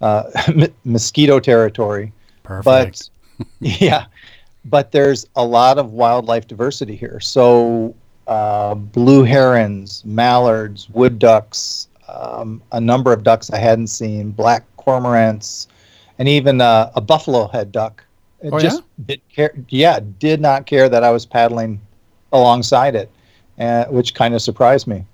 uh, 0.01 0.23
mosquito 0.83 1.39
territory. 1.39 2.11
Perfect. 2.43 3.09
but 3.39 3.45
yeah 3.59 4.05
but 4.65 4.91
there's 4.91 5.25
a 5.35 5.43
lot 5.45 5.77
of 5.77 5.91
wildlife 5.91 6.47
diversity 6.47 6.95
here. 6.95 7.19
So 7.19 7.95
uh, 8.27 8.75
blue 8.75 9.23
herons 9.23 10.03
mallards 10.05 10.89
wood 10.89 11.19
ducks 11.19 11.87
um, 12.07 12.61
a 12.71 12.79
number 12.79 13.11
of 13.11 13.23
ducks 13.23 13.49
i 13.51 13.57
hadn't 13.57 13.87
seen 13.87 14.31
black 14.31 14.63
cormorants 14.77 15.67
and 16.19 16.29
even 16.29 16.61
uh, 16.61 16.91
a 16.95 17.01
buffalo 17.01 17.47
head 17.47 17.71
duck. 17.71 18.03
It 18.41 18.53
Oh, 18.53 18.59
just 18.59 18.83
did 19.05 19.21
care, 19.29 19.53
yeah 19.69 19.99
did 20.19 20.39
not 20.41 20.65
care 20.65 20.87
that 20.89 21.03
i 21.03 21.11
was 21.11 21.25
paddling 21.25 21.79
alongside 22.31 22.95
it 22.95 23.09
uh, 23.59 23.85
which 23.85 24.13
kind 24.13 24.33
of 24.33 24.41
surprised 24.41 24.87
me 24.87 25.05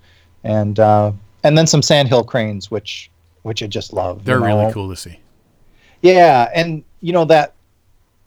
and 0.44 0.78
uh, 0.78 1.12
and 1.44 1.56
then 1.56 1.66
some 1.66 1.82
sandhill 1.82 2.24
cranes 2.24 2.70
which 2.70 3.10
which 3.42 3.62
i 3.62 3.66
just 3.66 3.92
love 3.92 4.24
They're 4.24 4.40
really 4.40 4.66
know. 4.66 4.72
cool 4.72 4.88
to 4.90 4.96
see. 4.96 5.18
Yeah, 6.02 6.50
and 6.54 6.82
you 7.00 7.12
know 7.12 7.24
that 7.26 7.54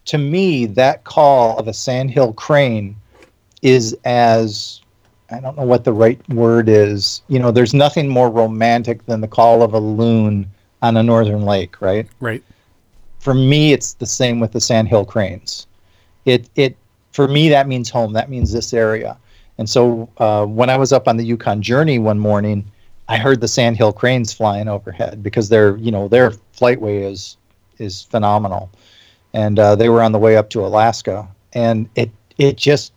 to 0.05 0.17
me 0.17 0.65
that 0.67 1.03
call 1.05 1.57
of 1.57 1.67
a 1.67 1.73
sandhill 1.73 2.33
crane 2.33 2.95
is 3.61 3.97
as 4.05 4.81
I 5.31 5.39
don't 5.39 5.57
know 5.57 5.63
what 5.65 5.83
the 5.83 5.93
right 5.93 6.19
word 6.29 6.69
is. 6.69 7.21
You 7.29 7.39
know, 7.39 7.49
there's 7.49 7.73
nothing 7.73 8.07
more 8.07 8.29
romantic 8.29 9.05
than 9.07 9.21
the 9.21 9.27
call 9.27 9.63
of 9.63 9.73
a 9.73 9.79
loon 9.79 10.47
on 10.83 10.97
a 10.97 11.01
northern 11.01 11.43
lake, 11.43 11.81
right? 11.81 12.07
Right. 12.19 12.43
for 13.19 13.33
me, 13.33 13.71
it's 13.73 13.93
the 13.93 14.05
same 14.05 14.39
with 14.39 14.51
the 14.51 14.59
sandhill 14.61 15.05
cranes. 15.05 15.65
It 16.25 16.49
it 16.55 16.75
for 17.13 17.27
me 17.27 17.49
that 17.49 17.67
means 17.67 17.89
home. 17.89 18.13
That 18.13 18.29
means 18.29 18.51
this 18.51 18.73
area. 18.73 19.17
And 19.57 19.69
so 19.69 20.09
uh, 20.17 20.45
when 20.45 20.69
I 20.69 20.77
was 20.77 20.91
up 20.91 21.07
on 21.07 21.17
the 21.17 21.23
Yukon 21.23 21.61
journey 21.61 21.99
one 21.99 22.19
morning, 22.19 22.65
I 23.07 23.17
heard 23.17 23.41
the 23.41 23.47
sandhill 23.47 23.93
cranes 23.93 24.33
flying 24.33 24.67
overhead 24.67 25.21
because 25.21 25.49
their 25.49 25.77
you 25.77 25.91
know 25.91 26.07
their 26.07 26.31
flightway 26.53 27.03
is 27.03 27.37
is 27.77 28.03
phenomenal, 28.03 28.69
and 29.33 29.59
uh, 29.59 29.75
they 29.75 29.89
were 29.89 30.01
on 30.01 30.11
the 30.11 30.19
way 30.19 30.37
up 30.37 30.49
to 30.51 30.65
Alaska, 30.65 31.27
and 31.53 31.89
it 31.95 32.09
it 32.37 32.57
just 32.57 32.93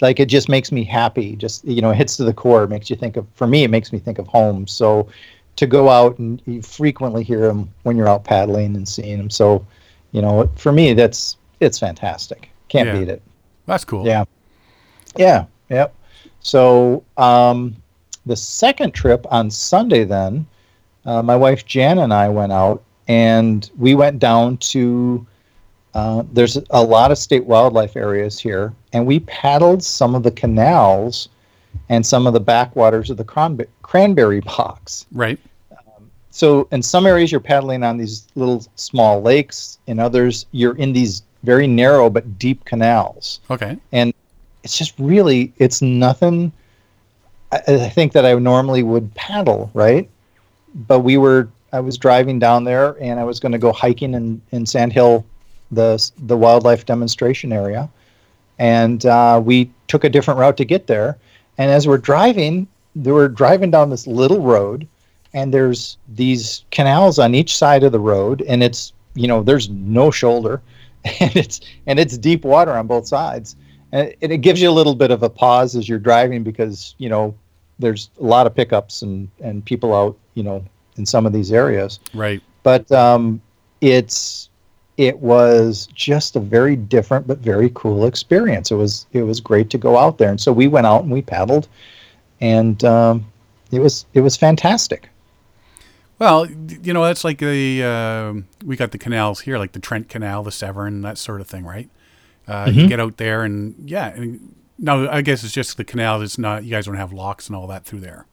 like 0.00 0.20
it 0.20 0.26
just 0.26 0.48
makes 0.48 0.70
me 0.72 0.84
happy. 0.84 1.36
Just 1.36 1.64
you 1.64 1.82
know, 1.82 1.90
it 1.90 1.96
hits 1.96 2.16
to 2.18 2.24
the 2.24 2.32
core. 2.32 2.66
Makes 2.66 2.88
you 2.88 2.96
think 2.96 3.16
of. 3.16 3.26
For 3.34 3.46
me, 3.46 3.64
it 3.64 3.70
makes 3.70 3.92
me 3.92 3.98
think 3.98 4.18
of 4.18 4.26
home. 4.28 4.66
So 4.66 5.08
to 5.56 5.66
go 5.66 5.88
out 5.88 6.18
and 6.18 6.40
you 6.46 6.62
frequently 6.62 7.24
hear 7.24 7.40
them 7.40 7.68
when 7.82 7.96
you're 7.96 8.08
out 8.08 8.22
paddling 8.22 8.76
and 8.76 8.88
seeing 8.88 9.18
them. 9.18 9.28
So 9.28 9.66
you 10.12 10.22
know, 10.22 10.48
for 10.56 10.72
me, 10.72 10.94
that's 10.94 11.36
it's 11.60 11.78
fantastic. 11.78 12.48
Can't 12.68 12.88
Yeah. 12.88 12.98
beat 12.98 13.08
it. 13.08 13.22
That's 13.66 13.84
cool. 13.84 14.06
Yeah. 14.06 14.24
Yeah. 15.16 15.46
Yep. 15.68 15.94
So 16.40 17.04
um, 17.16 17.76
the 18.26 18.36
second 18.36 18.92
trip 18.92 19.26
on 19.30 19.50
Sunday, 19.50 20.04
then 20.04 20.46
uh, 21.04 21.22
my 21.22 21.36
wife 21.36 21.64
Jan 21.66 21.98
and 21.98 22.12
I 22.12 22.28
went 22.28 22.52
out, 22.52 22.82
and 23.08 23.70
we 23.78 23.94
went 23.94 24.18
down 24.18 24.56
to. 24.58 25.26
Uh, 25.94 26.22
there's 26.32 26.58
a 26.70 26.82
lot 26.82 27.10
of 27.10 27.18
state 27.18 27.44
wildlife 27.44 27.96
areas 27.96 28.38
here, 28.38 28.72
and 28.92 29.06
we 29.06 29.20
paddled 29.20 29.82
some 29.82 30.14
of 30.14 30.22
the 30.22 30.30
canals 30.30 31.28
and 31.88 32.04
some 32.04 32.26
of 32.26 32.34
the 32.34 32.40
backwaters 32.40 33.10
of 33.10 33.16
the 33.16 33.24
cranbe- 33.24 33.66
cranberry 33.82 34.40
bogs. 34.40 35.06
Right. 35.12 35.38
So 36.30 36.68
in 36.70 36.82
some 36.82 37.04
areas 37.06 37.32
you're 37.32 37.40
paddling 37.40 37.82
on 37.82 37.96
these 37.96 38.28
little 38.36 38.64
small 38.76 39.20
lakes, 39.22 39.78
in 39.88 39.98
others 39.98 40.46
you're 40.52 40.76
in 40.76 40.92
these 40.92 41.22
very 41.42 41.66
narrow 41.66 42.10
but 42.10 42.38
deep 42.38 42.64
canals 42.64 43.40
Okay. 43.50 43.76
and 43.90 44.12
it's 44.68 44.76
just 44.76 44.92
really 44.98 45.50
it's 45.56 45.80
nothing 45.80 46.52
I, 47.52 47.62
I 47.66 47.88
think 47.88 48.12
that 48.12 48.26
i 48.26 48.34
normally 48.34 48.82
would 48.82 49.14
paddle 49.14 49.70
right? 49.72 50.08
But 50.74 51.00
we 51.00 51.16
were 51.16 51.48
i 51.72 51.80
was 51.80 51.96
driving 51.96 52.38
down 52.38 52.64
there 52.64 52.96
and 53.00 53.18
i 53.18 53.24
was 53.24 53.40
going 53.40 53.52
to 53.52 53.58
go 53.58 53.72
hiking 53.72 54.12
in 54.12 54.42
in 54.52 54.66
sand 54.66 54.92
hill 54.92 55.24
the 55.70 55.90
the 56.18 56.36
wildlife 56.36 56.84
demonstration 56.84 57.50
area. 57.50 57.88
And 58.58 59.06
uh, 59.06 59.40
we 59.42 59.70
took 59.86 60.04
a 60.04 60.10
different 60.10 60.40
route 60.40 60.56
to 60.56 60.64
get 60.64 60.88
there. 60.88 61.16
And 61.56 61.70
as 61.70 61.88
we're 61.88 62.04
driving 62.12 62.68
they 62.94 63.12
were 63.12 63.28
driving 63.28 63.70
down 63.70 63.88
this 63.88 64.06
little 64.06 64.42
road 64.42 64.86
and 65.32 65.54
there's 65.54 65.96
these 66.14 66.64
canals 66.70 67.18
on 67.18 67.34
each 67.34 67.56
side 67.56 67.84
of 67.84 67.92
the 67.92 68.00
road 68.00 68.42
and 68.42 68.62
it's 68.62 68.92
you 69.14 69.28
know 69.28 69.42
there's 69.42 69.70
no 69.70 70.10
shoulder 70.10 70.60
and 71.20 71.34
it's 71.36 71.60
and 71.86 71.98
it's 71.98 72.18
deep 72.18 72.44
water 72.44 72.72
on 72.72 72.86
both 72.86 73.06
sides 73.06 73.56
and 73.92 74.08
it, 74.20 74.30
it 74.32 74.38
gives 74.38 74.60
you 74.60 74.68
a 74.70 74.72
little 74.72 74.94
bit 74.94 75.10
of 75.10 75.22
a 75.22 75.30
pause 75.30 75.76
as 75.76 75.88
you're 75.88 75.98
driving 75.98 76.42
because 76.42 76.94
you 76.98 77.08
know 77.08 77.34
there's 77.78 78.10
a 78.20 78.24
lot 78.24 78.46
of 78.46 78.54
pickups 78.54 79.02
and 79.02 79.28
and 79.40 79.64
people 79.64 79.94
out 79.94 80.16
you 80.34 80.42
know 80.42 80.64
in 80.96 81.06
some 81.06 81.26
of 81.26 81.32
these 81.32 81.52
areas 81.52 82.00
Right. 82.12 82.42
but 82.62 82.90
um, 82.92 83.40
it's 83.80 84.48
it 84.96 85.18
was 85.20 85.86
just 85.94 86.34
a 86.34 86.40
very 86.40 86.74
different 86.74 87.24
but 87.28 87.38
very 87.38 87.70
cool 87.74 88.04
experience. 88.04 88.72
It 88.72 88.74
was 88.74 89.06
it 89.12 89.22
was 89.22 89.40
great 89.40 89.70
to 89.70 89.78
go 89.78 89.96
out 89.96 90.18
there, 90.18 90.28
and 90.30 90.40
so 90.40 90.52
we 90.52 90.66
went 90.66 90.86
out 90.88 91.02
and 91.02 91.12
we 91.12 91.22
paddled, 91.22 91.68
and 92.40 92.82
um, 92.82 93.24
it 93.70 93.78
was 93.78 94.06
it 94.14 94.22
was 94.22 94.36
fantastic. 94.36 95.08
Well, 96.18 96.48
you 96.82 96.92
know, 96.92 97.04
that's 97.04 97.22
like 97.22 97.38
the 97.38 97.84
uh, 97.84 98.40
we 98.66 98.74
got 98.74 98.90
the 98.90 98.98
canals 98.98 99.42
here, 99.42 99.56
like 99.56 99.70
the 99.70 99.78
Trent 99.78 100.08
Canal, 100.08 100.42
the 100.42 100.50
Severn, 100.50 101.02
that 101.02 101.16
sort 101.16 101.40
of 101.40 101.46
thing, 101.46 101.64
right? 101.64 101.88
Uh, 102.48 102.66
Mm-hmm. 102.66 102.80
You 102.80 102.88
get 102.88 103.00
out 103.00 103.16
there, 103.18 103.42
and 103.44 103.74
yeah. 103.88 104.08
And, 104.08 104.54
no, 104.78 105.08
I 105.08 105.22
guess 105.22 105.44
it's 105.44 105.52
just 105.52 105.76
the 105.76 105.84
canal. 105.84 106.22
It's 106.22 106.38
not. 106.38 106.64
You 106.64 106.70
guys 106.70 106.86
don't 106.86 106.96
have 106.96 107.12
locks 107.12 107.48
and 107.48 107.56
all 107.56 107.66
that 107.66 107.84
through 107.84 108.00
there. 108.00 108.26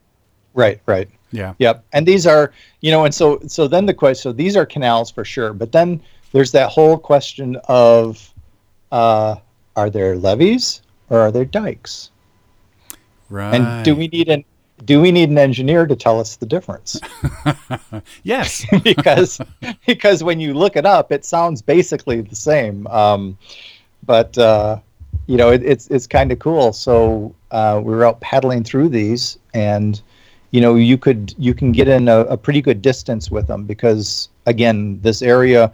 Right, 0.53 0.79
right. 0.85 1.09
Yeah. 1.31 1.53
Yep. 1.57 1.83
And 1.91 2.07
these 2.07 2.25
are, 2.25 2.53
you 2.81 2.91
know, 2.91 3.03
and 3.03 3.13
so 3.13 3.39
so 3.47 3.67
then 3.67 3.85
the 3.85 3.93
question, 3.93 4.21
so 4.21 4.31
these 4.31 4.55
are 4.55 4.65
canals 4.65 5.11
for 5.11 5.25
sure, 5.25 5.51
but 5.53 5.71
then 5.73 6.01
there's 6.31 6.51
that 6.53 6.69
whole 6.69 6.97
question 6.97 7.57
of, 7.67 8.33
uh, 8.91 9.35
are 9.75 9.89
there 9.89 10.15
levees 10.15 10.81
or 11.09 11.19
are 11.19 11.31
there 11.31 11.45
dikes? 11.45 12.11
Right. 13.29 13.55
And 13.55 13.83
do 13.83 13.95
we 13.95 14.07
need 14.07 14.29
an 14.29 14.45
do 14.85 15.01
we 15.01 15.11
need 15.11 15.29
an 15.29 15.37
engineer 15.37 15.87
to 15.87 15.95
tell 15.95 16.19
us 16.19 16.35
the 16.37 16.45
difference? 16.45 16.99
Yes. 18.23 18.65
because 18.83 19.39
because 19.85 20.23
when 20.23 20.39
you 20.39 20.53
look 20.53 20.75
it 20.75 20.85
up, 20.85 21.11
it 21.11 21.25
sounds 21.25 21.61
basically 21.61 22.21
the 22.21 22.35
same. 22.35 22.87
Um, 22.87 23.37
but 24.05 24.37
uh, 24.37 24.79
you 25.27 25.37
know, 25.37 25.51
it, 25.51 25.63
it's 25.63 25.87
it's 25.87 26.07
kind 26.07 26.31
of 26.31 26.39
cool. 26.39 26.73
So 26.73 27.33
uh, 27.51 27.81
we 27.83 27.93
were 27.93 28.05
out 28.05 28.21
paddling 28.21 28.63
through 28.63 28.89
these, 28.89 29.37
and 29.53 30.01
you 30.51 30.61
know, 30.61 30.75
you 30.75 30.97
could 30.97 31.33
you 31.37 31.53
can 31.53 31.71
get 31.71 31.87
in 31.87 32.07
a, 32.07 32.19
a 32.21 32.37
pretty 32.37 32.61
good 32.61 32.81
distance 32.81 33.31
with 33.31 33.47
them 33.47 33.65
because 33.65 34.29
again, 34.45 34.99
this 35.01 35.21
area, 35.21 35.71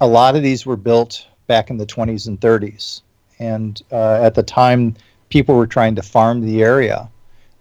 a 0.00 0.06
lot 0.06 0.36
of 0.36 0.42
these 0.42 0.64
were 0.64 0.76
built 0.76 1.26
back 1.46 1.70
in 1.70 1.78
the 1.78 1.86
20s 1.86 2.26
and 2.26 2.40
30s, 2.40 3.02
and 3.38 3.82
uh, 3.92 4.20
at 4.22 4.34
the 4.34 4.42
time, 4.42 4.94
people 5.28 5.54
were 5.54 5.66
trying 5.66 5.94
to 5.94 6.02
farm 6.02 6.40
the 6.40 6.62
area. 6.62 7.08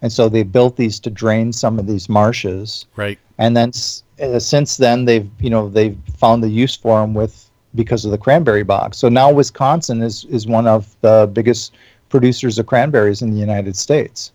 And 0.01 0.11
so 0.11 0.29
they 0.29 0.43
built 0.43 0.75
these 0.75 0.99
to 1.01 1.09
drain 1.09 1.51
some 1.51 1.79
of 1.79 1.87
these 1.87 2.07
marshes 2.07 2.85
right. 2.95 3.17
and 3.39 3.57
then 3.57 3.69
s- 3.69 4.03
uh, 4.21 4.37
since 4.37 4.77
then 4.77 5.05
they've 5.05 5.27
you 5.39 5.49
know 5.49 5.69
they've 5.69 5.97
found 6.17 6.43
the 6.43 6.49
use 6.49 6.75
for 6.75 7.01
them 7.01 7.15
with 7.15 7.46
because 7.77 8.03
of 8.03 8.11
the 8.11 8.17
cranberry 8.17 8.63
bog. 8.63 8.93
So 8.93 9.07
now 9.07 9.31
Wisconsin 9.31 10.01
is 10.01 10.25
is 10.25 10.45
one 10.47 10.67
of 10.67 10.93
the 11.01 11.29
biggest 11.31 11.73
producers 12.09 12.59
of 12.59 12.65
cranberries 12.65 13.21
in 13.21 13.31
the 13.31 13.39
United 13.39 13.77
States. 13.77 14.33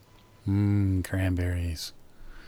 Mm, 0.49 1.05
cranberries. 1.05 1.93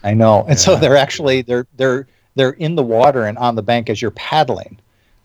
I 0.03 0.15
know, 0.15 0.45
and 0.49 0.59
so 0.59 0.77
they're 0.77 0.97
actually 0.97 1.43
they're 1.43 1.67
they're 1.77 2.07
they're 2.35 2.53
in 2.53 2.75
the 2.77 2.83
water 2.83 3.27
and 3.27 3.37
on 3.39 3.55
the 3.55 3.63
bank 3.63 3.91
as 3.91 4.01
you're 4.01 4.11
paddling. 4.13 4.79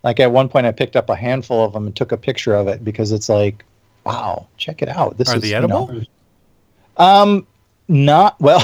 Like 0.03 0.19
at 0.19 0.31
one 0.31 0.47
point, 0.49 0.65
I 0.65 0.71
picked 0.71 0.95
up 0.95 1.09
a 1.09 1.15
handful 1.15 1.63
of 1.65 1.73
them 1.73 1.85
and 1.87 1.95
took 1.95 2.11
a 2.11 2.17
picture 2.17 2.53
of 2.55 2.67
it 2.67 2.83
because 2.85 3.11
it's 3.11 3.27
like, 3.29 3.65
wow, 4.05 4.47
check 4.57 4.81
it 4.81 4.87
out. 4.89 5.17
This 5.17 5.29
Are 5.29 5.35
is 5.37 5.41
they 5.41 5.49
you 5.49 5.67
know- 5.67 5.87
edible? 5.89 6.03
um, 6.97 7.45
not 7.89 8.39
well. 8.41 8.63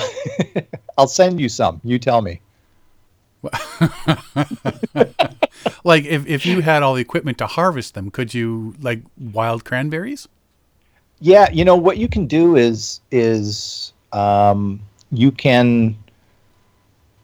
I'll 0.98 1.08
send 1.08 1.42
you 1.42 1.50
some. 1.50 1.82
You 1.84 2.00
tell 2.00 2.22
me. 2.22 2.40
Like 5.84 6.06
if, 6.06 6.26
if 6.28 6.46
you 6.46 6.62
had 6.62 6.84
all 6.84 6.94
the 6.96 7.02
equipment 7.02 7.38
to 7.40 7.48
harvest 7.48 7.94
them, 7.94 8.10
could 8.12 8.34
you 8.34 8.76
like 8.82 9.02
wild 9.18 9.66
cranberries? 9.66 10.28
Yeah, 11.20 11.50
you 11.52 11.64
know 11.66 11.76
what 11.76 11.98
you 11.98 12.08
can 12.08 12.28
do 12.28 12.56
is 12.56 13.02
is 13.12 13.94
um, 14.12 14.82
you 15.12 15.32
can. 15.32 15.96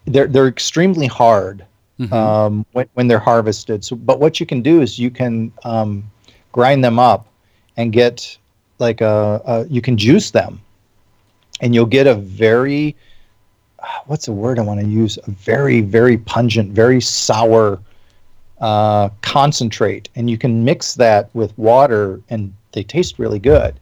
They're 0.05 0.27
they're 0.27 0.47
extremely 0.47 1.07
hard 1.07 1.65
Mhm. 1.99 2.11
um, 2.13 2.65
when 2.71 2.87
when 2.93 3.07
they're 3.07 3.19
harvested. 3.19 3.83
So, 3.83 3.95
but 3.95 4.19
what 4.19 4.39
you 4.39 4.45
can 4.45 4.61
do 4.61 4.81
is 4.81 4.97
you 4.97 5.11
can 5.11 5.51
um, 5.63 6.09
grind 6.51 6.83
them 6.83 6.97
up 6.97 7.27
and 7.77 7.91
get 7.93 8.37
like 8.79 9.01
a, 9.01 9.41
a 9.45 9.65
you 9.67 9.81
can 9.81 9.97
juice 9.97 10.31
them, 10.31 10.61
and 11.59 11.75
you'll 11.75 11.85
get 11.85 12.07
a 12.07 12.15
very 12.15 12.95
what's 14.05 14.25
the 14.25 14.31
word 14.31 14.57
I 14.57 14.63
want 14.63 14.79
to 14.79 14.87
use? 14.87 15.17
A 15.27 15.31
very 15.31 15.81
very 15.81 16.17
pungent, 16.17 16.71
very 16.71 17.01
sour 17.01 17.79
uh, 18.61 19.09
concentrate, 19.21 20.07
and 20.15 20.29
you 20.29 20.37
can 20.37 20.63
mix 20.63 20.93
that 20.95 21.29
with 21.33 21.57
water, 21.57 22.21
and 22.29 22.53
they 22.71 22.83
taste 22.83 23.19
really 23.19 23.39
good. 23.39 23.79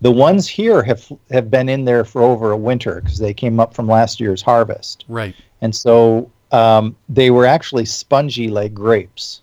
The 0.00 0.10
ones 0.10 0.48
here 0.48 0.82
have 0.82 1.06
have 1.30 1.50
been 1.50 1.68
in 1.68 1.84
there 1.84 2.04
for 2.04 2.22
over 2.22 2.50
a 2.50 2.56
winter 2.56 3.00
because 3.00 3.18
they 3.18 3.32
came 3.34 3.60
up 3.60 3.72
from 3.74 3.86
last 3.86 4.18
year's 4.18 4.42
harvest, 4.42 5.04
Right. 5.06 5.34
and 5.60 5.74
so 5.74 6.30
um, 6.50 6.96
they 7.08 7.30
were 7.30 7.46
actually 7.46 7.84
spongy 7.84 8.48
like 8.48 8.74
grapes. 8.74 9.42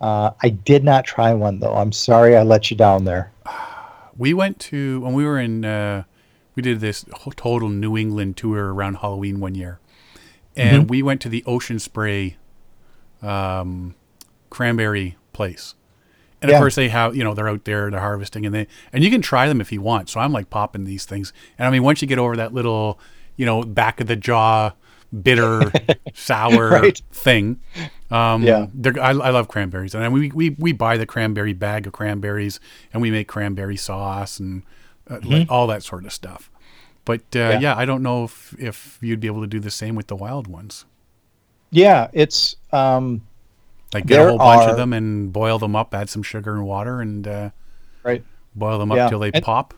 Uh, 0.00 0.30
I 0.42 0.48
did 0.48 0.82
not 0.84 1.04
try 1.04 1.32
one 1.32 1.60
though. 1.60 1.74
I'm 1.74 1.92
sorry 1.92 2.36
I 2.36 2.42
let 2.42 2.70
you 2.70 2.76
down 2.76 3.04
there. 3.04 3.30
We 4.16 4.32
went 4.32 4.60
to 4.70 5.00
when 5.00 5.12
we 5.12 5.24
were 5.24 5.40
in. 5.40 5.64
Uh, 5.64 6.04
we 6.54 6.62
did 6.62 6.78
this 6.78 7.04
total 7.34 7.68
New 7.68 7.96
England 7.96 8.36
tour 8.36 8.72
around 8.72 8.98
Halloween 8.98 9.40
one 9.40 9.56
year, 9.56 9.80
and 10.56 10.88
we 10.88 11.02
went 11.02 11.20
to 11.22 11.28
the 11.28 11.42
Ocean 11.46 11.80
Spray 11.80 12.36
um, 13.22 13.96
cranberry 14.54 15.16
place. 15.32 15.74
And 16.40 16.50
Yeah. 16.50 16.56
of 16.56 16.60
course 16.60 16.74
they 16.74 16.88
have, 16.90 17.16
you 17.16 17.24
know, 17.24 17.34
they're 17.34 17.48
out 17.48 17.64
there, 17.64 17.90
they're 17.90 18.00
harvesting, 18.00 18.44
and 18.46 18.54
they 18.54 18.66
and 18.92 19.02
you 19.04 19.10
can 19.10 19.20
try 19.22 19.48
them 19.48 19.60
if 19.60 19.72
you 19.72 19.80
want. 19.80 20.08
So 20.10 20.20
I'm 20.20 20.32
like 20.32 20.48
popping 20.50 20.84
these 20.84 21.04
things, 21.04 21.32
and 21.58 21.66
I 21.66 21.70
mean 21.70 21.82
once 21.82 22.00
you 22.02 22.08
get 22.08 22.18
over 22.18 22.36
that 22.36 22.52
little, 22.54 22.98
you 23.36 23.44
know, 23.46 23.62
back 23.62 24.00
of 24.00 24.06
the 24.06 24.16
jaw, 24.16 24.72
bitter, 25.22 25.72
sour 26.14 26.68
Right. 26.70 27.00
thing, 27.12 27.60
um, 28.10 28.42
Yeah. 28.42 28.66
I, 29.00 29.10
I 29.10 29.30
love 29.30 29.48
cranberries, 29.48 29.94
and 29.94 30.12
we, 30.12 30.30
we 30.32 30.50
we 30.58 30.72
buy 30.72 30.96
the 30.98 31.06
cranberry 31.06 31.52
bag 31.54 31.86
of 31.86 31.92
cranberries, 31.92 32.60
and 32.92 33.00
we 33.02 33.10
make 33.10 33.26
cranberry 33.28 33.76
sauce 33.76 34.38
and 34.38 34.62
uh, 35.10 35.20
like 35.24 35.50
all 35.50 35.66
that 35.68 35.82
sort 35.82 36.04
of 36.04 36.12
stuff. 36.12 36.50
But 37.06 37.20
uh, 37.34 37.38
yeah. 37.38 37.50
Mm-hmm. 37.52 37.62
Yeah. 37.62 37.76
I 37.76 37.84
don't 37.86 38.02
know 38.02 38.24
if 38.24 38.54
if 38.58 38.98
you'd 39.00 39.20
be 39.20 39.28
able 39.28 39.40
to 39.40 39.46
do 39.46 39.60
the 39.60 39.70
same 39.70 39.94
with 39.94 40.08
the 40.08 40.16
wild 40.16 40.46
ones. 40.46 40.84
Yeah, 41.70 42.08
it's 42.12 42.56
um, 42.72 43.22
Like 43.94 44.06
get 44.06 44.20
a 44.20 44.28
whole 44.28 44.38
bunch 44.38 44.62
are- 44.62 44.70
of 44.70 44.76
them 44.76 44.92
and 44.92 45.32
boil 45.32 45.58
them 45.58 45.74
up, 45.76 45.94
add 45.94 46.10
some 46.10 46.22
sugar 46.22 46.54
and 46.54 46.66
water, 46.66 47.00
and 47.00 47.26
uh, 47.26 47.50
Right. 48.02 48.22
boil 48.54 48.78
them 48.78 48.90
up 48.92 48.96
Yeah. 48.96 49.08
till 49.08 49.20
they 49.20 49.30
And- 49.32 49.44
pop. 49.44 49.72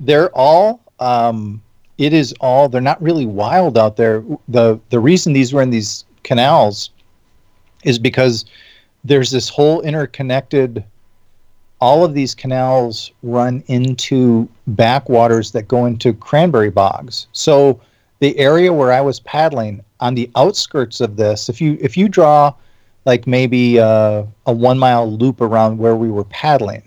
they're 0.00 0.30
all 0.34 0.80
um, 0.98 1.62
it 1.98 2.12
is 2.12 2.34
all 2.40 2.68
they're 2.68 2.80
not 2.80 3.00
really 3.02 3.26
wild 3.26 3.76
out 3.78 3.96
there 3.96 4.22
the 4.48 4.78
the 4.90 4.98
reason 4.98 5.32
these 5.32 5.52
were 5.52 5.60
in 5.62 5.70
these 5.70 6.04
canals 6.24 6.90
is 7.84 7.98
because 7.98 8.44
there's 9.04 9.30
this 9.30 9.48
whole 9.48 9.80
interconnected 9.82 10.82
all 11.80 12.04
of 12.04 12.12
these 12.14 12.34
canals 12.34 13.10
run 13.22 13.62
into 13.68 14.46
backwaters 14.66 15.52
that 15.52 15.68
go 15.68 15.86
into 15.86 16.12
cranberry 16.14 16.70
bogs 16.70 17.26
so 17.32 17.80
the 18.20 18.36
area 18.38 18.72
where 18.72 18.92
i 18.92 19.00
was 19.00 19.20
paddling 19.20 19.82
on 20.00 20.14
the 20.14 20.30
outskirts 20.36 21.00
of 21.00 21.16
this 21.16 21.48
if 21.48 21.60
you 21.60 21.76
if 21.80 21.96
you 21.96 22.08
draw 22.08 22.52
like 23.04 23.26
maybe 23.26 23.78
uh, 23.80 24.24
a 24.46 24.52
one 24.52 24.78
mile 24.78 25.10
loop 25.10 25.40
around 25.40 25.78
where 25.78 25.96
we 25.96 26.10
were 26.10 26.24
paddling 26.24 26.82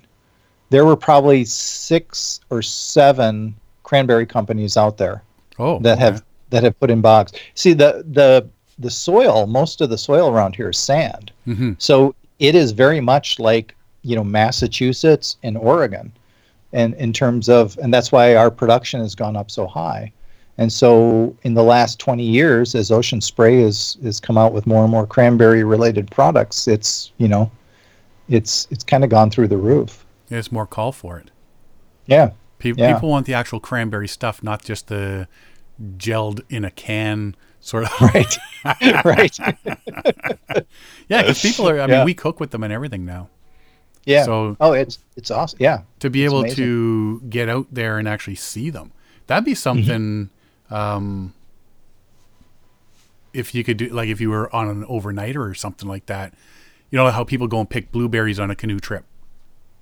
there 0.69 0.85
were 0.85 0.95
probably 0.95 1.45
six 1.45 2.39
or 2.49 2.61
seven 2.63 3.53
cranberry 3.83 4.25
companies 4.25 4.75
out 4.77 4.97
there 4.97 5.21
Oh, 5.59 5.77
that 5.79 5.93
okay. 5.97 6.01
have 6.05 6.23
that 6.49 6.63
have 6.63 6.79
put 6.79 6.89
in 6.89 6.99
bogs. 7.01 7.31
See 7.53 7.73
the 7.73 8.03
the 8.11 8.47
the 8.79 8.89
soil, 8.89 9.45
most 9.45 9.81
of 9.81 9.91
the 9.91 9.97
soil 9.99 10.29
around 10.29 10.55
here 10.55 10.69
is 10.71 10.79
sand. 10.79 11.31
Mhm. 11.47 11.75
So 11.79 12.15
it 12.39 12.55
is 12.55 12.71
very 12.71 12.99
much 13.01 13.37
like, 13.39 13.75
you 14.01 14.15
know, 14.15 14.23
Massachusetts 14.23 15.37
and 15.43 15.55
Oregon. 15.57 16.11
And 16.71 16.95
in 16.95 17.13
terms 17.13 17.49
of 17.49 17.77
and 17.77 17.93
that's 17.93 18.11
why 18.11 18.35
our 18.35 18.49
production 18.49 18.99
has 19.01 19.13
gone 19.13 19.35
up 19.35 19.51
so 19.51 19.67
high. 19.67 20.11
And 20.57 20.71
so 20.71 21.35
in 21.43 21.55
the 21.55 21.63
last 21.63 21.99
20 21.99 22.23
years 22.23 22.75
as 22.75 22.91
Ocean 22.91 23.21
Spray 23.21 23.61
has 23.61 23.97
has 24.03 24.19
come 24.19 24.37
out 24.37 24.53
with 24.53 24.67
more 24.67 24.83
and 24.83 24.91
more 24.91 25.07
cranberry 25.07 25.63
related 25.63 26.11
products, 26.11 26.67
it's, 26.67 27.11
you 27.17 27.27
know, 27.27 27.51
it's 28.29 28.67
it's 28.69 28.83
kind 28.83 29.03
of 29.03 29.09
gone 29.09 29.29
through 29.29 29.47
the 29.47 29.57
roof. 29.57 30.05
There's 30.27 30.51
more 30.51 30.67
call 30.67 30.91
for 30.91 31.17
it. 31.17 31.31
Yeah. 32.05 32.31
Pe- 32.59 32.73
Yeah. 32.75 32.93
People 32.93 33.09
want 33.09 33.25
the 33.25 33.33
actual 33.33 33.59
cranberry 33.59 34.07
stuff, 34.07 34.43
not 34.43 34.63
just 34.63 34.87
the 34.87 35.27
gelled 35.97 36.41
in 36.49 36.63
a 36.63 36.71
can 36.71 37.35
sort 37.59 37.85
of. 37.85 38.01
Right. 38.01 38.37
right. 39.05 39.37
yeah, 41.07 41.21
because 41.21 41.41
people 41.41 41.67
are. 41.67 41.79
I 41.79 41.87
Yeah. 41.87 41.97
mean, 41.97 42.05
we 42.05 42.13
cook 42.13 42.39
with 42.39 42.51
them 42.51 42.63
and 42.63 42.71
everything 42.71 43.05
now. 43.05 43.29
Yeah. 44.05 44.23
So 44.25 44.57
oh, 44.59 44.73
it's 44.73 44.99
it's 45.15 45.31
awesome. 45.31 45.57
Yeah. 45.61 45.81
to 45.99 46.09
be 46.09 46.25
able 46.25 46.41
amazing. 46.41 46.57
to 46.57 47.21
get 47.29 47.49
out 47.49 47.67
there 47.71 47.97
and 47.97 48.07
actually 48.07 48.35
see 48.35 48.69
them, 48.69 48.91
that'd 49.27 49.45
be 49.45 49.51
mm-hmm. 49.51 49.57
something. 49.57 50.29
Um, 50.73 51.33
if 53.33 53.55
you 53.55 53.63
could 53.63 53.77
do, 53.77 53.87
like, 53.89 54.09
if 54.09 54.21
you 54.21 54.29
were 54.29 54.53
on 54.55 54.67
an 54.67 54.85
overnighter 54.85 55.37
or 55.49 55.53
something 55.53 55.87
like 55.87 56.05
that, 56.07 56.33
you 56.91 56.97
know 56.97 57.09
how 57.09 57.23
people 57.23 57.47
go 57.47 57.59
and 57.59 57.69
pick 57.69 57.91
blueberries 57.91 58.39
on 58.39 58.51
a 58.51 58.55
canoe 58.55 58.79
trip. 58.79 59.05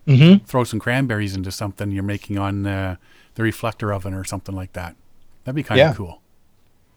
Mm-hmm. 0.07 0.45
Throw 0.45 0.63
some 0.63 0.79
cranberries 0.79 1.35
into 1.35 1.51
something 1.51 1.91
you're 1.91 2.03
making 2.03 2.37
on 2.39 2.65
uh, 2.65 2.95
the 3.35 3.43
reflector 3.43 3.93
oven 3.93 4.13
or 4.13 4.23
something 4.23 4.55
like 4.55 4.73
that. 4.73 4.95
That'd 5.43 5.55
be 5.55 5.63
kind 5.63 5.79
Yeah. 5.79 5.91
of 5.91 5.97
cool. 5.97 6.21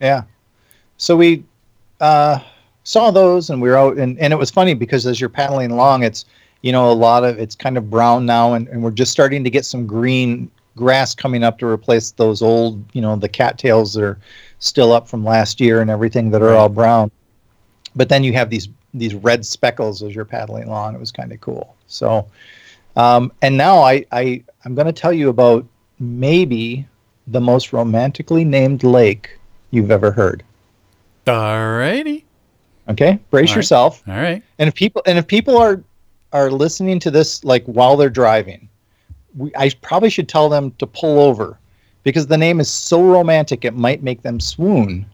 Yeah. 0.00 0.22
So 0.96 1.16
we 1.16 1.44
uh, 2.00 2.38
saw 2.84 3.10
those, 3.10 3.50
and 3.50 3.60
we 3.60 3.68
were 3.68 3.76
out, 3.76 3.96
and, 3.96 4.18
and 4.18 4.32
it 4.32 4.36
was 4.36 4.50
funny 4.50 4.74
because 4.74 5.06
as 5.06 5.20
you're 5.20 5.28
paddling 5.30 5.70
along, 5.70 6.04
it's 6.04 6.24
you 6.62 6.72
know 6.72 6.90
a 6.90 6.94
lot 6.94 7.24
of 7.24 7.38
it's 7.38 7.54
kind 7.56 7.76
of 7.76 7.90
brown 7.90 8.24
now, 8.26 8.54
and, 8.54 8.68
and 8.68 8.82
we're 8.82 8.90
just 8.90 9.10
starting 9.12 9.42
to 9.44 9.50
get 9.50 9.64
some 9.64 9.86
green 9.86 10.50
grass 10.76 11.14
coming 11.14 11.42
up 11.44 11.58
to 11.58 11.66
replace 11.66 12.10
those 12.12 12.42
old 12.42 12.82
you 12.94 13.00
know 13.00 13.16
the 13.16 13.28
cattails 13.28 13.94
that 13.94 14.02
are 14.04 14.18
still 14.58 14.92
up 14.92 15.06
from 15.08 15.24
last 15.24 15.60
year 15.60 15.80
and 15.80 15.90
everything 15.90 16.30
that 16.30 16.42
are 16.42 16.46
Right. 16.48 16.56
all 16.56 16.68
brown. 16.68 17.10
But 17.96 18.08
then 18.08 18.24
you 18.24 18.32
have 18.32 18.50
these 18.50 18.68
these 18.92 19.14
red 19.14 19.44
speckles 19.44 20.02
as 20.02 20.14
you're 20.14 20.24
paddling 20.24 20.64
along. 20.64 20.94
It 20.94 21.00
was 21.00 21.10
kind 21.12 21.32
of 21.32 21.40
cool. 21.40 21.74
So, 21.86 22.26
um, 22.96 23.32
and 23.42 23.56
now 23.56 23.78
I, 23.82 24.04
I 24.12 24.42
I'm 24.64 24.74
going 24.74 24.86
to 24.86 24.92
tell 24.92 25.12
you 25.12 25.28
about 25.28 25.64
maybe 25.98 26.86
the 27.28 27.40
most 27.40 27.72
romantically 27.72 28.44
named 28.44 28.84
lake 28.84 29.38
you've 29.70 29.90
ever 29.90 30.10
heard. 30.12 30.42
Alrighty. 31.26 32.24
Okay, 32.88 33.18
brace 33.30 33.48
All 33.50 33.54
right. 33.54 33.56
yourself. 33.56 34.02
All 34.06 34.14
right. 34.14 34.42
And 34.58 34.68
if 34.68 34.74
people 34.74 35.02
and 35.06 35.18
if 35.18 35.26
people 35.26 35.56
are 35.56 35.82
are 36.32 36.50
listening 36.50 36.98
to 37.00 37.10
this 37.10 37.42
like 37.44 37.64
while 37.64 37.96
they're 37.96 38.10
driving, 38.10 38.68
we, 39.36 39.52
I 39.56 39.70
probably 39.82 40.10
should 40.10 40.28
tell 40.28 40.48
them 40.48 40.72
to 40.78 40.86
pull 40.86 41.18
over 41.20 41.58
because 42.02 42.26
the 42.26 42.38
name 42.38 42.60
is 42.60 42.70
so 42.70 43.02
romantic 43.02 43.64
it 43.64 43.74
might 43.74 44.02
make 44.02 44.22
them 44.22 44.40
swoon, 44.40 45.06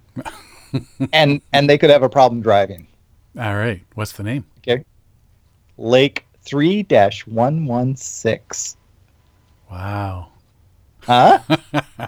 and 1.12 1.41
and 1.53 1.71
they 1.71 1.79
could 1.79 1.91
have 1.91 2.03
a 2.03 2.09
problem 2.09 2.41
driving. 2.43 2.87
All 3.39 3.57
right. 3.57 3.83
What's 3.95 4.12
the 4.12 4.23
name? 4.23 4.45
Okay, 4.59 4.85
Lake 5.79 6.27
three 6.43 6.83
dash 6.83 7.27
one 7.27 7.66
one 7.66 7.97
six. 7.97 8.77
Wow. 9.71 10.29
Huh? 11.03 11.39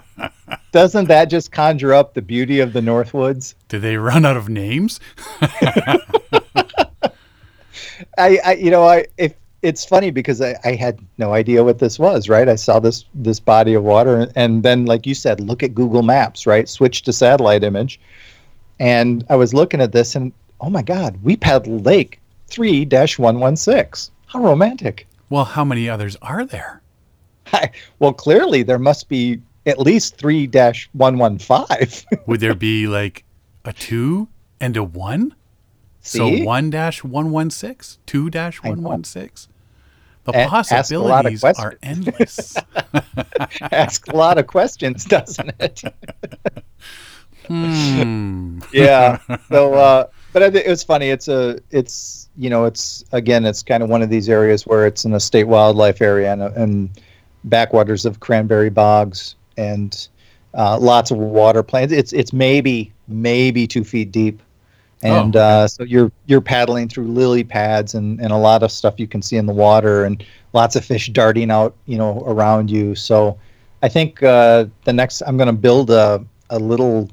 Doesn't 0.71 1.07
that 1.07 1.25
just 1.25 1.51
conjure 1.51 1.93
up 1.93 2.13
the 2.13 2.21
beauty 2.21 2.59
of 2.59 2.73
the 2.73 2.81
Northwoods? 2.81 3.55
Did 3.67 3.81
they 3.81 3.97
run 3.97 4.25
out 4.25 4.37
of 4.37 4.49
names? 4.49 4.99
I, 8.17 8.39
I 8.43 8.53
you 8.59 8.71
know 8.71 8.83
I 8.83 9.05
if 9.17 9.33
it's 9.63 9.85
funny 9.85 10.11
because 10.11 10.41
I, 10.41 10.55
I 10.63 10.73
had 10.73 10.99
no 11.17 11.33
idea 11.33 11.63
what 11.63 11.79
this 11.79 11.97
was 11.97 12.29
right? 12.29 12.47
I 12.47 12.55
saw 12.55 12.79
this 12.79 13.05
this 13.15 13.39
body 13.39 13.73
of 13.73 13.83
water 13.83 14.27
and 14.35 14.61
then 14.61 14.85
like 14.85 15.07
you 15.07 15.15
said 15.15 15.39
look 15.39 15.63
at 15.63 15.73
google 15.73 16.03
maps 16.03 16.45
right? 16.45 16.69
Switch 16.69 17.01
to 17.03 17.13
satellite 17.13 17.63
image. 17.63 17.99
And 18.79 19.25
i 19.29 19.35
was 19.35 19.53
looking 19.53 19.81
at 19.81 19.91
this 19.93 20.15
and 20.15 20.33
oh 20.59 20.69
my 20.69 20.81
god 20.81 21.17
we 21.23 21.37
paddled 21.37 21.85
lake 21.85 22.19
3-116 22.49 24.11
how 24.27 24.39
romantic. 24.43 25.07
Well, 25.29 25.45
how 25.45 25.63
many 25.63 25.87
others 25.89 26.17
are 26.21 26.43
there? 26.45 26.81
well 27.99 28.13
clearly 28.13 28.63
there 28.63 28.79
must 28.79 29.07
be 29.09 29.41
at 29.65 29.79
least 29.79 30.17
3-115 30.17 32.05
Would 32.27 32.39
there 32.39 32.55
be 32.55 32.87
like 32.87 33.23
a 33.63 33.71
two 33.73 34.27
and 34.59 34.75
a 34.75 34.83
one? 34.83 35.35
So 36.01 36.29
one 36.43 36.69
dash 36.69 37.01
one 37.03 37.31
one 37.31 37.49
six, 37.49 37.97
two 38.05 38.29
dash 38.29 38.61
one 38.61 38.83
one 38.83 39.05
six. 39.05 39.47
The 40.25 40.45
A- 40.45 40.47
possibilities 40.47 41.43
are 41.43 41.77
endless. 41.83 42.55
ask 43.71 44.07
a 44.07 44.15
lot 44.15 44.37
of 44.37 44.47
questions 44.47 45.03
doesn't 45.05 45.53
it 45.59 45.81
hmm. 47.47 48.59
yeah. 48.71 49.17
So, 49.49 49.73
uh, 49.73 50.07
but 50.31 50.43
I 50.43 50.49
think 50.49 50.65
it 50.65 50.69
was 50.69 50.83
funny. 50.83 51.09
It's 51.09 51.27
a, 51.27 51.59
it's 51.71 52.29
you 52.37 52.49
know, 52.49 52.65
it's 52.65 53.03
again, 53.11 53.45
it's 53.45 53.61
kind 53.61 53.83
of 53.83 53.89
one 53.89 54.01
of 54.01 54.09
these 54.09 54.29
areas 54.29 54.65
where 54.65 54.87
it's 54.87 55.05
in 55.05 55.13
a 55.13 55.19
state 55.19 55.43
wildlife 55.43 56.01
area 56.01 56.31
and, 56.31 56.41
and 56.41 56.89
backwaters 57.43 58.05
of 58.05 58.19
cranberry 58.19 58.69
bogs 58.69 59.35
and 59.57 60.07
uh, 60.53 60.77
lots 60.79 61.11
of 61.11 61.17
water 61.17 61.63
plants. 61.63 61.93
It's 61.93 62.13
it's 62.13 62.33
maybe 62.33 62.93
maybe 63.07 63.67
two 63.67 63.83
feet 63.83 64.11
deep, 64.11 64.41
and 65.03 65.35
Oh, 65.35 65.39
okay. 65.39 65.63
uh, 65.63 65.67
so 65.67 65.83
you're 65.83 66.11
you're 66.25 66.41
paddling 66.41 66.89
through 66.89 67.07
lily 67.07 67.43
pads 67.43 67.93
and 67.93 68.19
and 68.21 68.31
a 68.31 68.37
lot 68.37 68.63
of 68.63 68.71
stuff 68.71 68.95
you 68.97 69.07
can 69.07 69.21
see 69.21 69.37
in 69.37 69.45
the 69.45 69.53
water 69.53 70.05
and 70.05 70.23
lots 70.53 70.75
of 70.75 70.85
fish 70.85 71.09
darting 71.09 71.51
out, 71.51 71.75
you 71.85 71.97
know, 71.97 72.23
around 72.25 72.69
you. 72.71 72.95
So, 72.95 73.37
I 73.81 73.89
think 73.89 74.23
uh, 74.23 74.65
the 74.85 74.93
next 74.93 75.21
I'm 75.21 75.37
going 75.37 75.47
to 75.47 75.53
build 75.53 75.89
a 75.91 76.23
a 76.49 76.59
little 76.59 77.09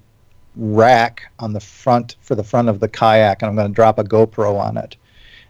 rack 0.57 1.23
on 1.39 1.53
the 1.53 1.61
front 1.61 2.17
for 2.21 2.35
the 2.35 2.45
front 2.45 2.69
of 2.69 2.81
the 2.81 2.89
kayak, 2.89 3.43
and 3.43 3.49
I'm 3.49 3.57
going 3.57 3.69
to 3.69 3.75
drop 3.75 3.99
a 3.99 4.05
GoPro 4.05 4.59
on 4.59 4.77
it 4.77 4.97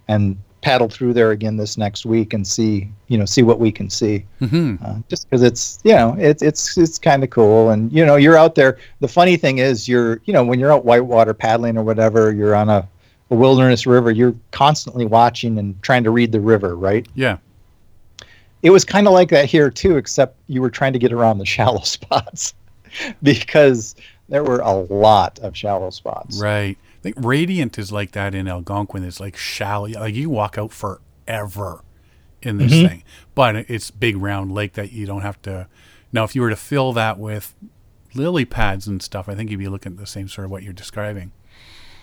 and 0.08 0.36
paddle 0.60 0.88
through 0.88 1.14
there 1.14 1.30
again 1.30 1.56
this 1.56 1.78
next 1.78 2.04
week 2.04 2.34
and 2.34 2.46
see 2.46 2.88
you 3.08 3.16
know 3.16 3.24
see 3.24 3.42
what 3.42 3.58
we 3.58 3.72
can 3.72 3.88
see. 3.88 4.24
Hmm 4.40 4.76
uh, 4.84 4.96
just 5.08 5.28
because 5.28 5.42
it's 5.42 5.80
you 5.84 5.94
know 5.94 6.16
it's 6.18 6.42
it's 6.42 6.76
it's 6.76 6.98
kind 6.98 7.24
of 7.24 7.30
cool. 7.30 7.70
And 7.70 7.92
you 7.92 8.04
know 8.04 8.16
you're 8.16 8.36
out 8.36 8.54
there. 8.54 8.78
The 9.00 9.08
funny 9.08 9.36
thing 9.36 9.58
is 9.58 9.88
you're 9.88 10.20
you 10.24 10.32
know 10.32 10.44
when 10.44 10.60
you're 10.60 10.72
out 10.72 10.84
whitewater 10.84 11.34
paddling 11.34 11.76
or 11.78 11.82
whatever 11.82 12.32
you're 12.32 12.54
on 12.54 12.68
a, 12.68 12.88
a 13.30 13.34
wilderness 13.34 13.86
river 13.86 14.10
you're 14.10 14.34
constantly 14.50 15.06
watching 15.06 15.58
and 15.58 15.80
trying 15.82 16.04
to 16.04 16.10
read 16.10 16.32
the 16.32 16.40
river 16.40 16.76
right? 16.76 17.06
Yeah. 17.14 17.38
it 18.62 18.70
was 18.70 18.84
kind 18.84 19.06
of 19.06 19.12
like 19.12 19.30
that 19.30 19.46
here 19.46 19.70
too 19.70 19.96
except 19.96 20.36
you 20.48 20.60
were 20.60 20.70
trying 20.70 20.92
to 20.92 20.98
get 20.98 21.12
around 21.12 21.38
the 21.38 21.46
shallow 21.46 21.80
spots 21.84 22.54
because 23.22 23.94
there 24.28 24.44
were 24.44 24.58
a 24.60 24.72
lot 24.72 25.38
of 25.40 25.56
shallow 25.56 25.90
spots. 25.90 26.40
Right. 26.40 26.78
I 27.00 27.02
think 27.02 27.16
Radiant 27.18 27.78
is 27.78 27.90
like 27.90 28.12
that 28.12 28.34
in 28.34 28.46
Algonquin. 28.46 29.04
It's 29.04 29.20
like 29.20 29.36
shallow. 29.36 29.88
Like 29.88 30.14
you 30.14 30.28
walk 30.30 30.58
out 30.58 30.70
forever 30.72 31.82
in 32.42 32.58
this 32.58 32.72
Mhm. 32.72 32.88
thing, 32.88 33.02
but 33.34 33.56
it's 33.56 33.90
big 33.90 34.16
round 34.16 34.52
lake 34.52 34.74
that 34.74 34.92
you 34.92 35.06
don't 35.06 35.22
have 35.22 35.40
to. 35.42 35.66
Now, 36.12 36.24
if 36.24 36.34
you 36.34 36.42
were 36.42 36.50
to 36.50 36.56
fill 36.56 36.92
that 36.94 37.18
with 37.18 37.54
lily 38.14 38.44
pads 38.44 38.86
and 38.86 39.02
stuff, 39.02 39.28
I 39.28 39.34
think 39.34 39.50
you'd 39.50 39.58
be 39.58 39.68
looking 39.68 39.92
at 39.92 39.98
the 39.98 40.06
same 40.06 40.28
sort 40.28 40.44
of 40.44 40.50
what 40.50 40.62
you're 40.62 40.72
describing. 40.72 41.32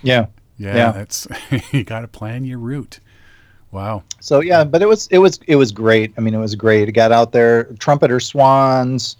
yeah 0.02 0.28
Yeah, 0.58 0.76
Yeah. 0.76 0.91
that's 0.91 1.28
you 1.72 1.84
got 1.84 2.00
to 2.02 2.08
plan 2.08 2.43
your 2.45 2.58
route. 2.60 3.00
Wow. 3.72 4.04
So 4.22 4.39
yeah, 4.39 4.64
but 4.64 4.82
it 4.82 4.88
was 4.88 5.08
it 5.12 5.18
was 5.20 5.39
it 5.48 5.58
was 5.58 5.72
great. 5.72 6.14
I 6.18 6.22
mean, 6.22 6.34
it 6.34 6.39
was 6.39 6.56
great. 6.56 6.88
I 6.88 6.91
got 6.91 7.12
out 7.12 7.32
there, 7.34 7.66
trumpeter 7.80 8.20
swans, 8.20 9.18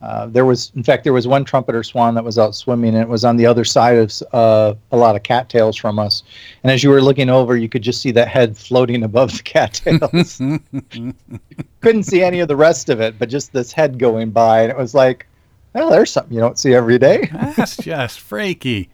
Uh, 0.00 0.26
there 0.26 0.44
was, 0.44 0.70
in 0.76 0.82
fact, 0.82 1.02
there 1.02 1.12
was 1.12 1.26
one 1.26 1.44
trumpeter 1.44 1.82
swan 1.82 2.14
that 2.14 2.24
was 2.24 2.38
out 2.38 2.54
swimming, 2.54 2.94
and 2.94 3.02
it 3.02 3.08
was 3.08 3.24
on 3.24 3.36
the 3.36 3.46
other 3.46 3.64
side 3.64 3.96
of 3.96 4.12
uh, 4.32 4.74
a 4.92 4.96
lot 4.96 5.16
of 5.16 5.22
cattails 5.22 5.76
from 5.76 5.98
us. 5.98 6.22
And 6.62 6.70
as 6.70 6.84
you 6.84 6.90
were 6.90 7.02
looking 7.02 7.28
over, 7.28 7.56
you 7.56 7.68
could 7.68 7.82
just 7.82 8.00
see 8.00 8.12
that 8.12 8.28
head 8.28 8.56
floating 8.56 9.02
above 9.02 9.36
the 9.36 9.42
cattails. 9.44 10.38
Couldn't 11.80 12.04
see 12.04 12.22
any 12.22 12.40
of 12.40 12.48
the 12.48 12.56
rest 12.56 12.88
of 12.88 13.00
it, 13.00 13.18
but 13.18 13.28
just 13.28 13.52
this 13.52 13.72
head 13.72 13.98
going 13.98 14.30
by, 14.30 14.62
and 14.62 14.70
it 14.70 14.76
was 14.76 14.94
like, 14.94 15.26
well, 15.74 15.90
there's 15.90 16.10
something 16.10 16.32
you 16.32 16.40
don't 16.40 16.58
see 16.58 16.74
every 16.74 16.98
day. 16.98 17.28
That's 17.56 17.76
just 17.76 18.20
freaky. 18.20 18.90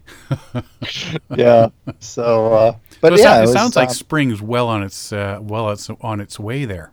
yeah. 1.35 1.69
So, 2.01 2.53
uh, 2.53 2.77
but 3.01 3.13
it, 3.13 3.21
yeah, 3.21 3.25
sounds, 3.25 3.39
it 3.39 3.43
was, 3.43 3.53
sounds 3.53 3.77
like 3.77 3.89
um, 3.89 3.95
spring's 3.95 4.43
well 4.43 4.69
on 4.69 4.83
its 4.83 5.13
uh, 5.13 5.39
well 5.41 5.71
it's 5.71 5.89
on 6.01 6.21
its 6.21 6.39
way 6.39 6.65
there. 6.65 6.91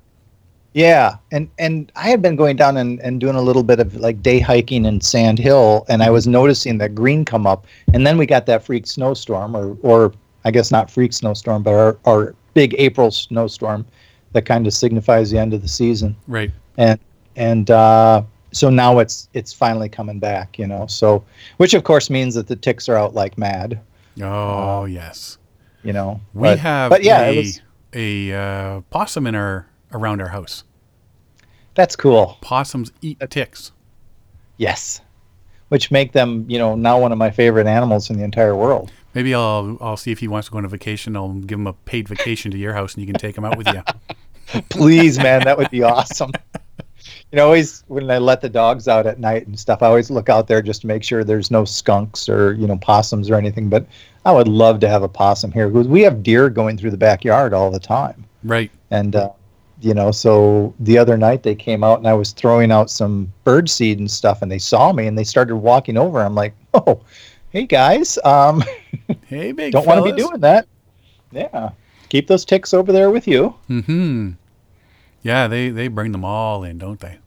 Yeah, 0.74 1.16
and 1.32 1.50
and 1.60 1.92
I 1.98 2.10
had 2.10 2.22
been 2.22 2.36
going 2.38 2.56
down 2.56 2.78
and, 2.78 3.00
and 3.02 3.20
doing 3.20 3.36
a 3.36 3.42
little 3.42 3.64
bit 3.64 3.80
of 3.82 3.96
like 3.98 4.22
day 4.22 4.40
hiking 4.40 4.86
in 4.86 5.02
Sand 5.02 5.38
Hill, 5.38 5.86
and 5.90 6.02
I 6.02 6.10
was 6.10 6.28
noticing 6.28 6.78
that 6.78 6.96
green 6.96 7.26
come 7.26 7.46
up, 7.46 7.66
and 7.94 8.08
then 8.08 8.18
we 8.18 8.26
got 8.26 8.46
that 8.46 8.64
freak 8.64 8.88
snowstorm, 8.88 9.56
or 9.56 9.78
or 9.82 10.14
I 10.46 10.52
guess 10.52 10.72
not 10.72 10.90
freak 10.90 11.12
snowstorm, 11.14 11.62
but 11.64 11.74
our, 11.74 11.98
our 12.06 12.36
big 12.54 12.74
April 12.78 13.12
snowstorm 13.12 13.86
that 14.32 14.46
kind 14.46 14.66
of 14.66 14.74
signifies 14.74 15.30
the 15.30 15.38
end 15.38 15.54
of 15.54 15.62
the 15.62 15.68
season, 15.68 16.16
Right. 16.28 16.52
and 16.78 16.98
and 17.36 17.70
uh, 17.70 18.24
so 18.54 18.70
now 18.70 19.00
it's 19.00 19.28
it's 19.34 19.52
finally 19.52 19.90
coming 19.90 20.20
back, 20.20 20.58
you 20.58 20.68
know. 20.68 20.88
So 20.88 21.22
which 21.58 21.74
of 21.74 21.84
course 21.84 22.10
means 22.10 22.34
that 22.36 22.48
the 22.48 22.56
ticks 22.56 22.88
are 22.88 22.96
out 22.96 23.14
like 23.14 23.38
mad, 23.38 23.78
Oh 24.22 24.86
yes. 24.86 25.38
you 25.84 25.92
know. 25.92 26.22
We 26.34 26.44
But- 26.44 26.60
have 26.60 26.90
but 26.92 27.04
yeah, 27.04 27.24
a 27.26 27.38
was, 27.38 27.62
a 27.94 28.32
uh, 28.34 28.82
possum 28.90 29.28
in 29.28 29.36
our 29.36 29.68
around 29.94 30.22
our 30.22 30.30
house. 30.30 30.64
that's 31.76 31.96
cool. 31.96 32.38
Possums 32.42 32.92
eat 33.02 33.20
ticks. 33.30 33.72
Yes, 34.58 35.02
which 35.70 35.90
make 35.92 36.12
them, 36.12 36.46
you 36.48 36.60
know, 36.60 36.76
now 36.76 37.00
one 37.00 37.12
of 37.12 37.18
my 37.18 37.32
favorite 37.32 37.66
animals 37.68 38.10
in 38.10 38.18
the 38.18 38.24
entire 38.24 38.56
world. 38.56 38.92
Maybe 39.14 39.34
I'll 39.34 39.78
I'll 39.82 39.98
see 39.98 40.12
if 40.12 40.20
he 40.20 40.28
wants 40.28 40.48
to 40.48 40.52
go 40.52 40.58
on 40.60 40.66
a 40.66 40.70
vacation. 40.70 41.16
I'll 41.16 41.34
give 41.34 41.60
him 41.60 41.68
a 41.68 41.74
paid 41.74 42.08
vacation 42.08 42.52
to 42.52 42.58
your 42.58 42.74
house, 42.74 42.94
and 42.96 43.02
you 43.06 43.12
can 43.12 43.20
take 43.20 43.38
him 43.38 43.44
out 43.46 43.58
with 43.58 43.68
you. 43.68 43.82
Please, 44.70 45.18
man, 45.18 45.44
that 45.46 45.58
would 45.58 45.70
be 45.72 45.82
awesome. 45.84 46.32
You 47.32 47.38
know, 47.38 47.46
always 47.46 47.84
when 47.88 48.12
I 48.12 48.18
let 48.20 48.42
the 48.42 48.50
dogs 48.50 48.88
out 48.88 49.08
at 49.08 49.18
night 49.20 49.48
and 49.48 49.58
stuff, 49.60 49.82
I 49.82 49.88
always 49.88 50.12
look 50.12 50.28
out 50.30 50.48
there 50.48 50.62
just 50.62 50.82
to 50.82 50.88
make 50.88 51.04
sure 51.04 51.24
there's 51.24 51.50
no 51.50 51.66
skunks 51.66 52.28
or 52.30 52.54
you 52.54 52.68
know 52.68 52.78
possums 52.78 53.30
or 53.30 53.36
anything. 53.36 53.70
But 53.70 53.86
I 54.26 54.32
would 54.34 54.48
love 54.48 54.80
to 54.82 54.90
have 54.90 55.02
a 55.04 55.08
possum 55.10 55.52
here 55.52 55.68
because 55.70 55.88
we 55.88 56.02
have 56.02 56.22
deer 56.24 56.50
going 56.50 56.78
through 56.78 56.92
the 56.92 56.98
backyard 56.98 57.54
all 57.54 57.72
the 57.72 57.80
time, 57.80 58.26
Right. 58.44 58.70
and 58.92 59.16
uh, 59.16 59.30
you 59.82 59.94
know, 59.94 60.12
so 60.12 60.74
the 60.80 60.98
other 60.98 61.18
night 61.18 61.44
they 61.44 61.56
came 61.56 61.84
out 61.84 62.00
and 62.00 62.08
I 62.08 62.14
was 62.14 62.32
throwing 62.32 62.72
out 62.72 62.90
some 62.90 63.32
bird 63.44 63.70
seed 63.70 64.00
and 64.00 64.10
stuff, 64.10 64.42
and 64.42 64.52
they 64.52 64.60
saw 64.60 64.94
me 64.94 65.08
and 65.08 65.18
they 65.18 65.24
started 65.24 65.58
walking 65.58 65.98
over. 65.98 66.22
I'm 66.22 66.36
like, 66.36 66.54
oh, 66.74 67.02
hey 67.50 67.66
guys, 67.66 68.18
um, 68.24 68.64
Hey, 69.26 69.52
big 69.52 69.74
don't 69.74 69.86
want 69.86 70.06
to 70.06 70.12
be 70.12 70.22
doing 70.22 70.40
that. 70.42 70.68
Yeah, 71.32 71.72
keep 72.10 72.28
those 72.28 72.46
ticks 72.46 72.74
over 72.74 72.92
there 72.92 73.10
with 73.10 73.28
you. 73.28 73.56
mm-hmm 73.70 74.32
Yeah, 75.24 75.48
they 75.48 75.70
they 75.70 75.88
bring 75.88 76.12
them 76.12 76.26
all 76.26 76.64
in, 76.64 76.78
don't 76.78 77.00
they? 77.00 77.18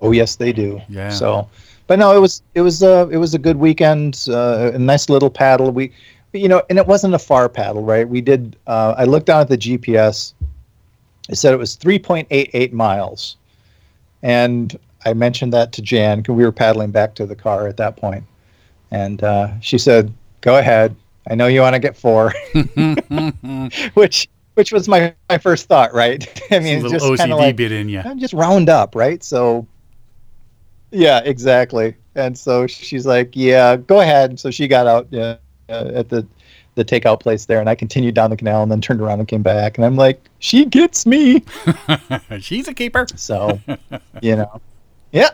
Oh 0.00 0.12
yes, 0.12 0.36
they 0.36 0.52
do. 0.52 0.80
Yeah. 0.88 1.10
So, 1.10 1.48
but 1.86 1.98
no, 1.98 2.16
it 2.16 2.20
was 2.20 2.42
it 2.54 2.62
was 2.62 2.82
a 2.82 3.08
it 3.10 3.18
was 3.18 3.34
a 3.34 3.38
good 3.38 3.56
weekend. 3.56 4.26
Uh, 4.28 4.72
a 4.74 4.78
nice 4.78 5.08
little 5.08 5.30
paddle. 5.30 5.70
We, 5.70 5.92
you 6.32 6.48
know, 6.48 6.62
and 6.70 6.78
it 6.78 6.86
wasn't 6.86 7.14
a 7.14 7.18
far 7.18 7.48
paddle, 7.48 7.82
right? 7.82 8.08
We 8.08 8.20
did. 8.20 8.56
Uh, 8.66 8.94
I 8.96 9.04
looked 9.04 9.26
down 9.26 9.40
at 9.42 9.48
the 9.48 9.58
GPS. 9.58 10.32
It 11.30 11.36
said 11.38 11.54
it 11.54 11.58
was 11.58 11.76
3.88 11.76 12.72
miles, 12.72 13.36
and 14.22 14.76
I 15.06 15.14
mentioned 15.14 15.52
that 15.54 15.72
to 15.72 15.82
Jan 15.82 16.18
because 16.18 16.34
we 16.34 16.44
were 16.44 16.52
paddling 16.52 16.90
back 16.90 17.14
to 17.14 17.26
the 17.26 17.36
car 17.36 17.68
at 17.68 17.76
that 17.78 17.96
point, 17.96 18.24
and 18.90 19.22
uh, 19.22 19.58
she 19.60 19.78
said, 19.78 20.12
"Go 20.42 20.58
ahead. 20.58 20.94
I 21.30 21.36
know 21.36 21.46
you 21.46 21.60
want 21.60 21.74
to 21.74 21.78
get 21.78 21.96
four. 21.96 22.32
which 23.94 24.28
which 24.54 24.72
was 24.72 24.88
my 24.88 25.14
my 25.28 25.38
first 25.38 25.68
thought, 25.68 25.94
right? 25.94 26.26
I 26.50 26.56
It's 26.56 26.64
mean, 26.64 26.74
a 26.80 26.84
it's 26.84 26.92
little 26.92 27.16
just 27.16 27.22
OCD 27.22 27.36
like 27.38 27.56
bit 27.56 27.72
in 27.72 27.88
you. 27.88 28.02
just 28.18 28.34
round 28.34 28.68
up, 28.68 28.94
right? 28.96 29.22
So, 29.22 29.66
yeah, 30.90 31.20
exactly. 31.24 31.94
And 32.16 32.36
so 32.36 32.66
she's 32.66 33.06
like, 33.06 33.30
"Yeah, 33.34 33.76
go 33.76 34.00
ahead." 34.00 34.40
So 34.40 34.50
she 34.50 34.66
got 34.66 34.86
out 34.86 35.14
uh, 35.14 35.36
at 35.68 36.08
the 36.08 36.26
the 36.74 36.84
takeout 36.84 37.20
place 37.20 37.46
there, 37.46 37.60
and 37.60 37.68
I 37.68 37.74
continued 37.74 38.14
down 38.14 38.30
the 38.30 38.36
canal, 38.36 38.62
and 38.62 38.70
then 38.70 38.80
turned 38.80 39.00
around 39.00 39.18
and 39.18 39.28
came 39.28 39.42
back, 39.42 39.76
and 39.76 39.84
I'm 39.84 39.96
like, 39.96 40.28
"She 40.38 40.64
gets 40.64 41.06
me." 41.06 41.42
She's 42.40 42.68
a 42.68 42.74
keeper. 42.74 43.06
So, 43.16 43.60
you 44.22 44.36
know, 44.36 44.60
yeah, 45.12 45.30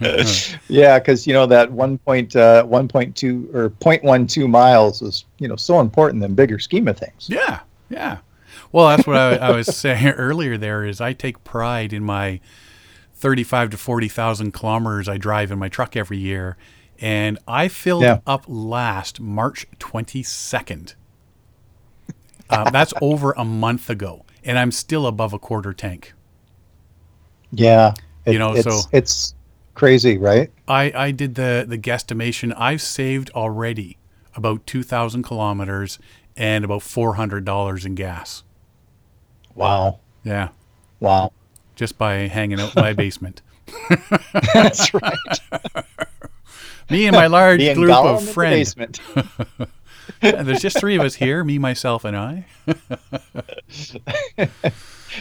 yeah, 0.68 0.98
because 0.98 1.26
you 1.26 1.32
know 1.32 1.46
that 1.46 1.72
one 1.72 1.98
point 1.98 2.36
uh, 2.36 2.64
one 2.64 2.88
point 2.88 3.16
two 3.16 3.48
or 3.54 3.70
0.12 3.70 4.48
miles 4.48 5.00
is 5.00 5.24
you 5.38 5.48
know 5.48 5.56
so 5.56 5.80
important 5.80 6.22
in 6.22 6.30
the 6.30 6.34
bigger 6.34 6.58
scheme 6.58 6.86
of 6.88 6.98
things. 6.98 7.28
Yeah, 7.28 7.60
yeah. 7.88 8.18
Well, 8.72 8.88
that's 8.88 9.06
what 9.06 9.16
I, 9.16 9.36
I 9.36 9.50
was 9.52 9.74
saying 9.74 10.08
earlier. 10.08 10.58
There 10.58 10.84
is, 10.84 11.00
I 11.00 11.14
take 11.14 11.42
pride 11.44 11.92
in 11.92 12.04
my 12.04 12.40
thirty-five 13.14 13.70
to 13.70 13.78
forty 13.78 14.08
thousand 14.08 14.52
kilometers 14.52 15.08
I 15.08 15.16
drive 15.16 15.50
in 15.50 15.58
my 15.58 15.70
truck 15.70 15.96
every 15.96 16.18
year, 16.18 16.58
and 17.00 17.38
I 17.46 17.68
filled 17.68 18.02
Yeah. 18.02 18.20
up 18.26 18.44
last 18.46 19.20
March 19.20 19.66
twenty-second. 19.78 20.94
Um, 22.50 22.68
that's 22.72 22.92
over 23.02 23.32
a 23.32 23.44
month 23.44 23.90
ago, 23.90 24.24
and 24.44 24.58
I'm 24.58 24.70
still 24.72 25.06
above 25.06 25.32
a 25.32 25.38
quarter 25.38 25.72
tank. 25.72 26.12
Yeah, 27.52 27.94
You 28.26 28.38
know, 28.38 28.54
it's, 28.54 28.64
so- 28.64 28.88
it's 28.92 29.34
crazy, 29.74 30.18
right? 30.18 30.50
I, 30.68 30.92
I 30.94 31.10
did 31.12 31.36
the, 31.36 31.64
the 31.66 31.78
guesstimation. 31.78 32.52
I've 32.56 32.82
saved 32.82 33.30
already 33.30 33.98
about 34.34 34.66
2,000 34.66 35.22
kilometers 35.22 35.98
and 36.36 36.64
about 36.64 36.80
$400 36.82 37.86
in 37.86 37.94
gas. 37.94 38.42
Wow, 39.54 40.00
Yeah, 40.24 40.48
wow. 41.00 41.32
just 41.76 41.96
by 41.98 42.14
hanging 42.28 42.60
out 42.60 42.76
in 42.76 42.82
my 42.82 42.92
basement. 43.04 43.40
That's 44.52 44.92
right. 44.92 45.40
Me 46.90 47.06
and 47.06 47.14
my 47.16 47.26
large 47.26 47.60
group 47.74 47.90
of 47.94 48.24
the 48.24 48.32
friends. 48.32 48.74
basement. 48.74 49.00
There's 50.20 50.62
just 50.62 50.78
three 50.78 50.96
of 50.96 51.02
us 51.02 51.14
here 51.16 51.42
me, 51.44 51.58
myself, 51.58 52.04
and 52.04 52.16
I. 52.16 52.46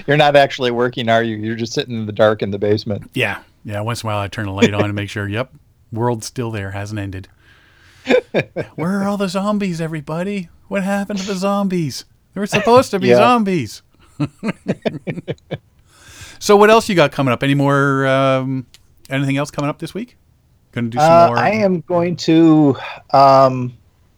You're 0.08 0.18
not 0.18 0.36
actually 0.36 0.72
working, 0.72 1.10
are 1.10 1.24
you? 1.24 1.38
You're 1.38 1.56
just 1.56 1.74
sitting 1.74 1.96
in 1.96 2.06
the 2.06 2.12
dark 2.12 2.42
in 2.42 2.52
the 2.52 2.60
basement. 2.60 3.10
Yeah, 3.14 3.42
yeah. 3.64 3.82
Once 3.82 4.04
in 4.04 4.08
a 4.08 4.12
while, 4.12 4.20
I 4.20 4.28
turn 4.28 4.48
a 4.48 4.54
light 4.54 4.74
on 4.74 4.84
and 4.86 4.94
make 4.96 5.10
sure, 5.10 5.28
yep, 5.28 5.52
world's 5.92 6.26
still 6.28 6.52
there, 6.52 6.72
hasn't 6.72 7.00
ended. 7.00 7.28
Where 8.76 9.00
are 9.02 9.08
all 9.08 9.18
the 9.18 9.30
zombies, 9.30 9.82
everybody? 9.82 10.50
What 10.68 10.84
happened 10.84 11.20
to 11.20 11.26
the 11.26 11.36
zombies? 11.36 12.06
There 12.34 12.42
were 12.42 12.48
supposed 12.48 12.92
to 12.92 13.00
be 13.00 13.08
Yeah. 13.10 13.16
zombies. 13.18 13.82
so, 16.40 16.56
what 16.58 16.70
else 16.70 16.88
you 16.90 16.96
got 16.96 17.12
coming 17.12 17.32
up? 17.32 17.42
Any 17.44 17.56
more? 17.56 18.06
Um, 18.08 18.66
anything 19.10 19.38
else 19.38 19.50
coming 19.52 19.70
up 19.70 19.80
this 19.80 19.94
week? 19.94 20.18
Going 20.76 20.92
to 20.92 20.98
do 20.98 21.00
some 21.00 21.12
Uh, 21.12 21.28
more? 21.28 21.38
I 21.38 21.50
am 21.52 21.82
going 21.88 22.16
to. 22.18 22.76
Um, 23.14 23.74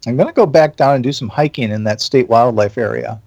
I'm 0.06 0.16
going 0.16 0.26
to 0.28 0.34
go 0.34 0.44
back 0.46 0.76
down 0.76 0.96
and 0.96 1.04
do 1.04 1.12
some 1.12 1.28
hiking 1.28 1.70
in 1.70 1.84
that 1.84 2.00
state 2.00 2.28
wildlife 2.28 2.76
area. 2.76 3.20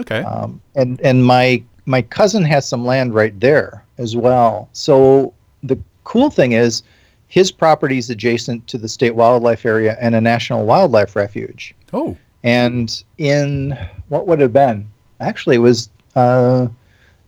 Okay. 0.00 0.22
Um, 0.22 0.60
and 0.74 1.00
and 1.00 1.24
my 1.24 1.62
my 1.86 2.02
cousin 2.02 2.44
has 2.44 2.66
some 2.66 2.84
land 2.84 3.14
right 3.14 3.38
there 3.38 3.84
as 3.98 4.16
well. 4.16 4.68
So 4.72 5.32
the 5.62 5.78
cool 6.04 6.28
thing 6.30 6.52
is, 6.52 6.82
his 7.28 7.52
property 7.52 7.98
is 7.98 8.10
adjacent 8.10 8.66
to 8.68 8.78
the 8.78 8.88
state 8.88 9.14
wildlife 9.14 9.64
area 9.64 9.96
and 10.00 10.14
a 10.14 10.20
national 10.20 10.64
wildlife 10.66 11.14
refuge. 11.16 11.74
oh, 11.92 12.16
And 12.42 13.02
in 13.18 13.78
what 14.08 14.26
would 14.26 14.40
have 14.40 14.52
been 14.52 14.88
actually 15.20 15.56
it 15.56 15.60
was 15.60 15.88
uh, 16.16 16.66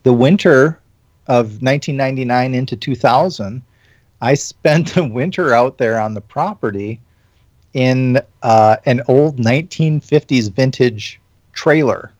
the 0.02 0.12
winter 0.12 0.80
of 1.28 1.62
1999 1.62 2.54
into 2.54 2.76
2000. 2.76 3.62
I 4.24 4.32
spent 4.32 4.94
the 4.94 5.04
winter 5.04 5.52
out 5.52 5.76
there 5.76 6.00
on 6.00 6.14
the 6.14 6.20
property 6.22 6.98
in 7.74 8.20
uh, 8.42 8.76
an 8.86 9.02
old 9.06 9.36
1950s 9.36 10.50
vintage 10.50 11.20
trailer, 11.52 12.10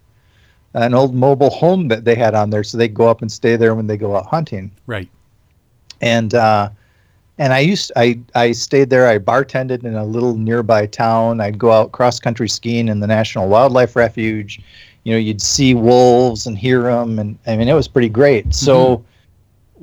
an 0.75 0.93
old 0.93 1.15
mobile 1.15 1.49
home 1.49 1.89
that 1.89 2.05
they 2.05 2.15
had 2.15 2.35
on 2.35 2.51
there, 2.51 2.63
so 2.63 2.77
they 2.77 2.89
go 2.89 3.09
up 3.09 3.23
and 3.23 3.33
stay 3.33 3.57
there 3.57 3.75
when 3.75 3.87
they 3.87 3.97
go 3.97 4.17
out 4.17 4.27
hunting 4.27 4.71
right. 4.87 5.09
and 6.03 6.35
uh, 6.35 6.69
and 7.39 7.55
I 7.55 7.61
used 7.61 7.91
I 7.97 8.21
I 8.35 8.53
stayed 8.53 8.91
there. 8.91 9.09
I 9.09 9.19
bartended 9.19 9.85
in 9.85 9.95
a 9.95 10.05
little 10.05 10.37
nearby 10.37 10.87
town. 10.87 11.41
I'd 11.41 11.59
go 11.59 11.73
out 11.73 11.93
cross 11.93 12.21
country 12.21 12.51
skiing 12.51 12.89
in 12.89 13.01
the 13.01 13.07
National 13.07 13.49
Wildlife 13.49 13.97
Refuge. 13.97 14.61
You 15.05 15.13
know, 15.13 15.19
you'd 15.19 15.41
see 15.41 15.75
wolves 15.75 16.47
and 16.47 16.59
hear 16.59 16.83
them, 16.83 17.19
and 17.19 17.39
I 17.47 17.57
mean 17.57 17.69
it 17.69 17.75
was 17.75 17.89
pretty 17.89 18.11
great. 18.11 18.55
So, 18.55 19.05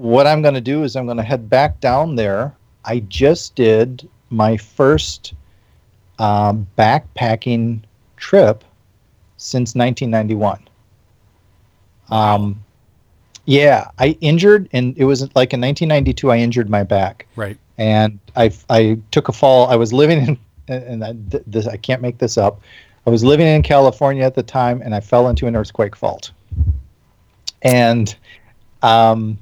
what 0.01 0.25
I'm 0.25 0.41
going 0.41 0.55
to 0.55 0.61
do 0.61 0.83
is 0.83 0.95
I'm 0.95 1.05
going 1.05 1.17
to 1.17 1.23
head 1.23 1.47
back 1.49 1.79
down 1.79 2.15
there. 2.15 2.53
I 2.85 2.99
just 3.01 3.53
did 3.55 4.09
my 4.31 4.57
first 4.57 5.33
um, 6.17 6.65
backpacking 6.77 7.81
trip 8.17 8.63
since 9.37 9.75
1991. 9.75 10.59
Um, 12.09 12.63
Yeah, 13.45 13.89
I 13.99 14.17
injured, 14.21 14.69
and 14.73 14.95
it 14.97 15.05
was 15.05 15.21
like 15.35 15.53
in 15.53 15.61
1992. 15.61 16.31
I 16.31 16.37
injured 16.37 16.69
my 16.69 16.83
back, 16.83 17.27
Right. 17.35 17.57
and 17.77 18.19
I 18.35 18.51
I 18.69 18.97
took 19.11 19.29
a 19.29 19.31
fall. 19.33 19.67
I 19.67 19.75
was 19.75 19.91
living 19.93 20.19
in, 20.27 20.37
and 20.67 21.03
I, 21.03 21.13
this 21.47 21.67
I 21.67 21.77
can't 21.77 22.01
make 22.01 22.17
this 22.17 22.37
up. 22.37 22.59
I 23.05 23.09
was 23.09 23.23
living 23.23 23.47
in 23.47 23.61
California 23.63 24.23
at 24.23 24.35
the 24.35 24.43
time, 24.43 24.81
and 24.83 24.93
I 24.93 24.99
fell 24.99 25.27
into 25.27 25.47
an 25.47 25.55
earthquake 25.55 25.95
fault, 25.95 26.31
and 27.63 28.15
um, 28.83 29.37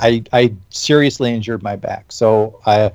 I 0.00 0.22
I 0.32 0.54
seriously 0.70 1.32
injured 1.32 1.62
my 1.62 1.76
back. 1.76 2.12
So 2.12 2.60
I 2.66 2.92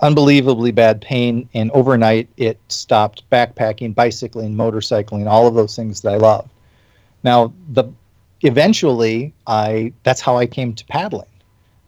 unbelievably 0.00 0.72
bad 0.72 1.00
pain, 1.00 1.48
and 1.54 1.70
overnight 1.70 2.28
it 2.36 2.58
stopped 2.68 3.28
backpacking, 3.30 3.94
bicycling, 3.94 4.54
motorcycling, 4.54 5.28
all 5.28 5.46
of 5.46 5.54
those 5.54 5.76
things 5.76 6.00
that 6.00 6.14
I 6.14 6.16
love. 6.16 6.48
Now 7.22 7.52
the 7.72 7.92
eventually 8.42 9.32
I 9.46 9.92
that's 10.02 10.20
how 10.20 10.36
I 10.36 10.46
came 10.46 10.74
to 10.74 10.84
paddling 10.86 11.26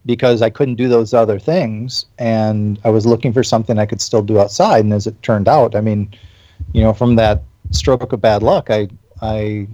because 0.05 0.41
I 0.41 0.49
couldn't 0.49 0.75
do 0.75 0.87
those 0.87 1.13
other 1.13 1.39
things 1.39 2.05
and 2.17 2.79
I 2.83 2.89
was 2.89 3.05
looking 3.05 3.33
for 3.33 3.43
something 3.43 3.77
I 3.77 3.85
could 3.85 4.01
still 4.01 4.21
do 4.21 4.39
outside 4.39 4.85
and 4.85 4.93
as 4.93 5.07
it 5.07 5.21
turned 5.21 5.47
out 5.47 5.75
I 5.75 5.81
mean 5.81 6.13
you 6.73 6.81
know 6.81 6.93
from 6.93 7.15
that 7.17 7.43
stroke 7.71 8.13
of 8.13 8.21
bad 8.21 8.41
luck 8.41 8.69
I 8.69 8.87
I 9.21 9.67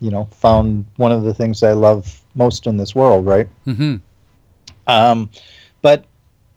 you 0.00 0.10
know 0.10 0.28
found 0.32 0.84
one 0.96 1.12
of 1.12 1.22
the 1.22 1.34
things 1.34 1.62
I 1.62 1.72
love 1.72 2.22
most 2.38 2.66
in 2.66 2.76
this 2.76 2.94
world 2.94 3.26
right 3.26 3.48
Mm-hmm. 3.66 3.96
um, 4.86 5.28
but 5.82 6.04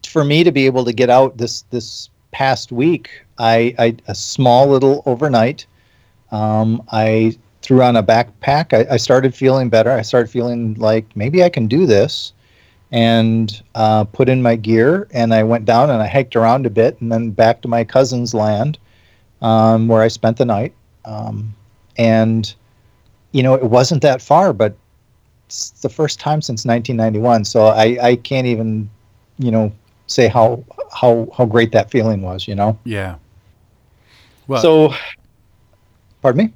for 0.06 0.24
me 0.24 0.44
to 0.44 0.52
be 0.52 0.66
able 0.66 0.84
to 0.84 0.92
get 0.92 1.10
out 1.10 1.36
this 1.38 1.62
this 1.70 2.10
past 2.32 2.72
week, 2.72 3.22
I, 3.38 3.74
I 3.78 3.96
a 4.08 4.14
small 4.14 4.66
little 4.66 5.02
overnight. 5.06 5.66
Um, 6.30 6.82
I 6.90 7.36
threw 7.60 7.82
on 7.82 7.96
a 7.96 8.02
backpack. 8.02 8.72
I, 8.72 8.94
I 8.94 8.96
started 8.96 9.34
feeling 9.34 9.68
better. 9.68 9.90
I 9.90 10.02
started 10.02 10.30
feeling 10.30 10.74
like 10.74 11.14
maybe 11.14 11.44
I 11.44 11.48
can 11.48 11.68
do 11.68 11.86
this, 11.86 12.32
and 12.90 13.62
uh, 13.74 14.04
put 14.04 14.28
in 14.28 14.42
my 14.42 14.56
gear. 14.56 15.08
And 15.12 15.32
I 15.32 15.42
went 15.44 15.64
down 15.64 15.90
and 15.90 16.02
I 16.02 16.08
hiked 16.08 16.36
around 16.36 16.66
a 16.66 16.70
bit, 16.70 17.00
and 17.00 17.12
then 17.12 17.30
back 17.30 17.62
to 17.62 17.68
my 17.68 17.84
cousin's 17.84 18.34
land, 18.34 18.78
um, 19.40 19.88
where 19.88 20.02
I 20.02 20.08
spent 20.08 20.36
the 20.36 20.44
night. 20.44 20.74
Um, 21.04 21.54
and 21.96 22.52
you 23.32 23.42
know, 23.42 23.54
it 23.54 23.64
wasn't 23.64 24.02
that 24.02 24.20
far, 24.20 24.52
but 24.52 24.74
it's 25.52 25.82
the 25.82 25.88
first 25.88 26.18
time 26.18 26.40
since 26.40 26.64
1991. 26.64 27.44
So 27.44 27.66
I, 27.66 27.98
I 28.02 28.16
can't 28.16 28.46
even, 28.46 28.88
you 29.38 29.50
know, 29.50 29.70
say 30.06 30.26
how 30.26 30.64
how 30.90 31.28
how 31.36 31.44
great 31.44 31.72
that 31.72 31.90
feeling 31.90 32.22
was. 32.22 32.48
You 32.48 32.54
know. 32.54 32.78
Yeah. 32.84 33.16
Well, 34.46 34.62
so, 34.62 34.94
pardon 36.22 36.46
me. 36.46 36.52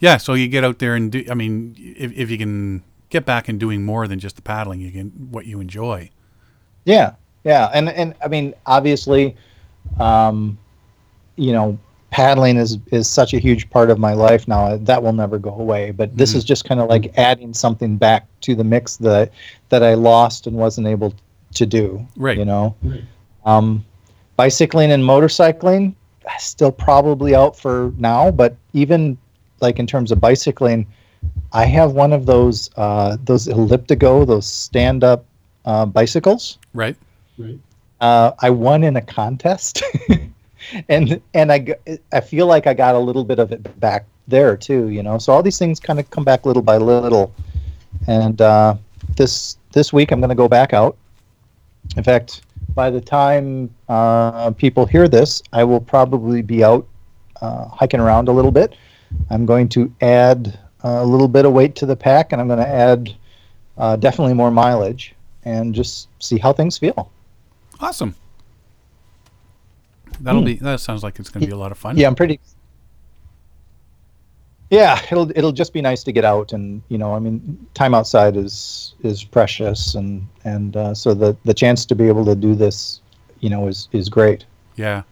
yeah. 0.00 0.16
So 0.16 0.34
you 0.34 0.48
get 0.48 0.64
out 0.64 0.78
there 0.80 0.94
and 0.96 1.12
do. 1.12 1.24
I 1.30 1.34
mean, 1.34 1.76
if 1.78 2.12
if 2.12 2.30
you 2.30 2.38
can 2.38 2.82
get 3.08 3.24
back 3.24 3.48
and 3.48 3.58
doing 3.58 3.84
more 3.84 4.08
than 4.08 4.18
just 4.18 4.36
the 4.36 4.42
paddling, 4.42 4.80
you 4.80 4.90
can 4.90 5.10
what 5.30 5.46
you 5.46 5.60
enjoy. 5.60 6.10
Yeah, 6.84 7.14
yeah, 7.44 7.70
and 7.72 7.88
and 7.88 8.14
I 8.24 8.28
mean, 8.28 8.54
obviously, 8.66 9.36
um, 10.00 10.58
you 11.36 11.52
know, 11.52 11.78
paddling 12.10 12.56
is 12.56 12.78
is 12.90 13.08
such 13.08 13.32
a 13.34 13.38
huge 13.38 13.68
part 13.70 13.90
of 13.90 13.98
my 13.98 14.12
life 14.12 14.46
now. 14.48 14.76
That 14.76 15.02
will 15.02 15.12
never 15.12 15.38
go 15.38 15.50
away. 15.54 15.90
But 15.92 16.16
this 16.16 16.32
Mhm. 16.32 16.36
is 16.36 16.44
just 16.44 16.64
kind 16.64 16.80
of 16.80 16.88
like 16.88 17.12
adding 17.18 17.54
something 17.54 17.96
back 17.96 18.26
to 18.42 18.54
the 18.54 18.64
mix 18.64 18.96
that 18.98 19.30
that 19.68 19.82
I 19.82 19.94
lost 19.94 20.46
and 20.46 20.56
wasn't 20.56 20.86
able 20.86 21.14
to 21.54 21.66
do. 21.66 22.06
Right. 22.16 22.38
You 22.38 22.44
know, 22.44 22.74
right. 22.82 23.02
um, 23.44 23.84
bicycling 24.36 24.92
and 24.92 25.02
motorcycling 25.02 25.94
still 26.38 26.72
probably 26.72 27.34
out 27.34 27.56
for 27.56 27.92
now. 27.98 28.30
But 28.30 28.54
even 28.72 29.16
like 29.60 29.78
in 29.78 29.86
terms 29.86 30.10
of 30.12 30.20
bicycling, 30.20 30.86
I 31.52 31.64
have 31.66 31.92
one 31.92 32.12
of 32.12 32.26
those 32.26 32.70
uh, 32.76 33.16
those 33.24 33.46
elliptigo, 33.48 34.26
those 34.26 34.46
stand 34.46 35.04
up 35.04 35.24
uh, 35.64 35.84
bicycles 35.86 36.58
right 36.72 36.96
Right. 37.38 37.58
uh, 38.00 38.32
I 38.40 38.50
won 38.50 38.82
in 38.82 38.96
a 38.96 39.02
contest, 39.02 39.82
and 40.88 41.20
and 41.34 41.52
I 41.52 41.74
I 42.12 42.20
feel 42.20 42.46
like 42.46 42.66
I 42.66 42.74
got 42.74 42.94
a 42.94 42.98
little 42.98 43.24
bit 43.24 43.38
of 43.38 43.52
it 43.52 43.80
back 43.80 44.06
there 44.28 44.56
too, 44.56 44.88
you 44.88 45.02
know. 45.02 45.18
So 45.18 45.32
all 45.32 45.42
these 45.42 45.58
things 45.58 45.80
kind 45.80 45.98
of 45.98 46.08
come 46.10 46.24
back 46.24 46.46
little 46.46 46.62
by 46.62 46.76
little, 46.76 47.34
and 48.06 48.40
uh, 48.40 48.76
this 49.16 49.58
this 49.72 49.92
week 49.92 50.12
I'm 50.12 50.20
going 50.20 50.30
to 50.30 50.34
go 50.34 50.48
back 50.48 50.72
out. 50.72 50.96
In 51.96 52.04
fact, 52.04 52.42
by 52.74 52.90
the 52.90 53.00
time 53.00 53.74
uh, 53.88 54.50
people 54.52 54.86
hear 54.86 55.08
this, 55.08 55.42
I 55.52 55.64
will 55.64 55.80
probably 55.80 56.42
be 56.42 56.62
out 56.62 56.86
uh, 57.40 57.66
hiking 57.66 58.00
around 58.00 58.28
a 58.28 58.32
little 58.32 58.52
bit. 58.52 58.74
I'm 59.30 59.44
going 59.44 59.68
to 59.70 59.92
add 60.00 60.58
a 60.82 61.04
little 61.04 61.28
bit 61.28 61.44
of 61.44 61.52
weight 61.52 61.74
to 61.76 61.86
the 61.86 61.96
pack, 61.96 62.32
and 62.32 62.40
I'm 62.40 62.46
going 62.46 62.60
to 62.60 62.68
add 62.68 63.14
uh, 63.76 63.96
definitely 63.96 64.34
more 64.34 64.50
mileage, 64.50 65.14
and 65.44 65.74
just 65.74 66.08
see 66.20 66.38
how 66.38 66.52
things 66.52 66.78
feel. 66.78 67.10
Awesome. 67.80 68.14
That'll 70.20 70.40
Hmm. 70.42 70.46
be. 70.46 70.54
That 70.56 70.80
sounds 70.80 71.02
like 71.02 71.18
it's 71.18 71.28
going 71.30 71.40
to 71.42 71.46
be 71.46 71.52
a 71.52 71.56
lot 71.56 71.72
of 71.72 71.78
fun. 71.78 71.96
Yeah, 71.96 72.06
I'm 72.08 72.14
pretty. 72.14 72.38
Yeah, 74.70 75.00
it'll 75.10 75.30
it'll 75.36 75.50
just 75.52 75.72
be 75.72 75.80
nice 75.82 76.04
to 76.04 76.12
get 76.12 76.24
out, 76.24 76.52
and 76.52 76.80
you 76.88 76.96
know, 76.98 77.14
I 77.14 77.18
mean, 77.18 77.66
time 77.74 77.92
outside 77.92 78.36
is 78.36 78.94
is 79.02 79.24
precious, 79.24 79.96
and 79.96 80.26
and 80.44 80.76
uh, 80.76 80.94
so 80.94 81.12
the 81.12 81.36
the 81.44 81.54
chance 81.54 81.84
to 81.86 81.94
be 81.96 82.06
able 82.06 82.24
to 82.26 82.36
do 82.36 82.54
this, 82.54 83.00
you 83.40 83.50
know, 83.50 83.66
is 83.66 83.88
is 83.92 84.08
great. 84.08 84.44
Yeah. 84.76 85.02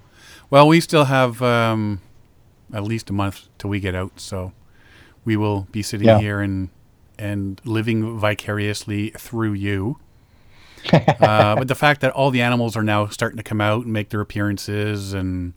Well, 0.50 0.68
we 0.68 0.80
still 0.80 1.06
have 1.06 1.42
um, 1.42 2.00
at 2.72 2.84
least 2.84 3.10
a 3.10 3.12
month 3.12 3.48
till 3.58 3.68
we 3.70 3.80
get 3.80 3.96
out, 3.96 4.20
so 4.20 4.52
we 5.24 5.36
will 5.36 5.66
be 5.72 5.82
sitting 5.82 6.06
Yeah. 6.06 6.20
here 6.20 6.40
and 6.40 6.68
and 7.18 7.60
living 7.64 8.16
vicariously 8.16 9.10
through 9.18 9.54
you. 9.54 9.98
uh, 10.92 11.56
but 11.56 11.68
the 11.68 11.74
fact 11.74 12.00
that 12.02 12.12
all 12.12 12.30
the 12.30 12.42
animals 12.42 12.76
are 12.76 12.82
now 12.82 13.06
starting 13.08 13.36
to 13.36 13.42
come 13.42 13.60
out 13.60 13.84
and 13.84 13.92
make 13.92 14.08
their 14.10 14.20
appearances 14.20 15.12
and 15.12 15.54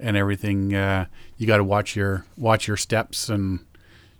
and 0.00 0.16
everything, 0.16 0.74
uh, 0.74 1.06
you 1.38 1.46
got 1.46 1.58
to 1.58 1.64
watch 1.64 1.94
your 1.96 2.24
watch 2.36 2.66
your 2.66 2.76
steps 2.76 3.28
and 3.28 3.60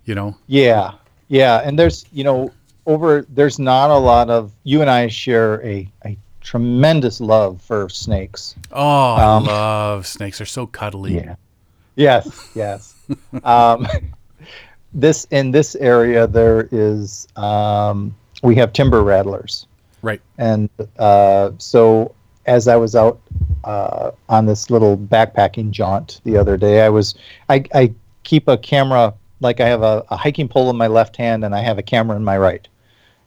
you 0.05 0.15
know, 0.15 0.37
Yeah, 0.47 0.93
yeah, 1.29 1.59
and 1.65 1.79
there's 1.79 2.05
you 2.13 2.25
know 2.25 2.53
over 2.87 3.23
there's 3.29 3.59
not 3.59 3.91
a 3.91 3.97
lot 3.97 4.31
of 4.31 4.53
you 4.65 4.81
and 4.81 4.91
I 4.91 5.09
share 5.09 5.65
a 5.65 5.89
a 6.05 6.17
tremendous 6.41 7.21
love 7.21 7.61
for 7.63 7.89
snakes. 7.89 8.57
oh, 8.73 9.15
I 9.15 9.37
Um, 9.37 9.45
love 9.45 10.07
snakes. 10.07 10.39
They're 10.39 10.47
so 10.47 10.67
cuddly. 10.67 11.15
Yeah. 11.17 11.37
Yes. 11.95 12.51
Yes. 12.55 12.95
um, 13.45 13.87
this 14.95 15.27
in 15.31 15.51
this 15.53 15.75
area 15.77 16.27
there 16.27 16.69
is 16.73 17.27
um, 17.37 18.15
we 18.43 18.55
have 18.57 18.73
timber 18.73 19.03
rattlers, 19.03 19.67
Right. 20.03 20.21
and 20.39 20.69
uh, 20.99 21.53
so 21.59 22.15
as 22.47 22.67
I 22.69 22.77
was 22.77 22.97
out 22.97 23.21
uh, 23.65 24.11
on 24.29 24.47
this 24.47 24.69
little 24.71 24.97
backpacking 24.97 25.71
jaunt 25.71 26.21
the 26.25 26.37
other 26.37 26.57
day, 26.57 26.83
I 26.83 26.89
was 26.89 27.15
I, 27.49 27.65
I 27.75 27.95
keep 28.25 28.49
a 28.49 28.59
camera 28.59 29.15
like 29.41 29.61
I 29.61 29.69
have 29.69 29.83
a, 29.83 30.05
a 30.11 30.17
hiking 30.17 30.49
pole 30.49 30.71
in 30.71 30.77
my 30.77 30.89
left 30.89 31.17
hand 31.17 31.45
and 31.45 31.55
I 31.55 31.61
have 31.61 31.79
a 31.79 31.83
camera 31.83 32.17
in 32.17 32.25
my 32.25 32.39
right. 32.39 32.67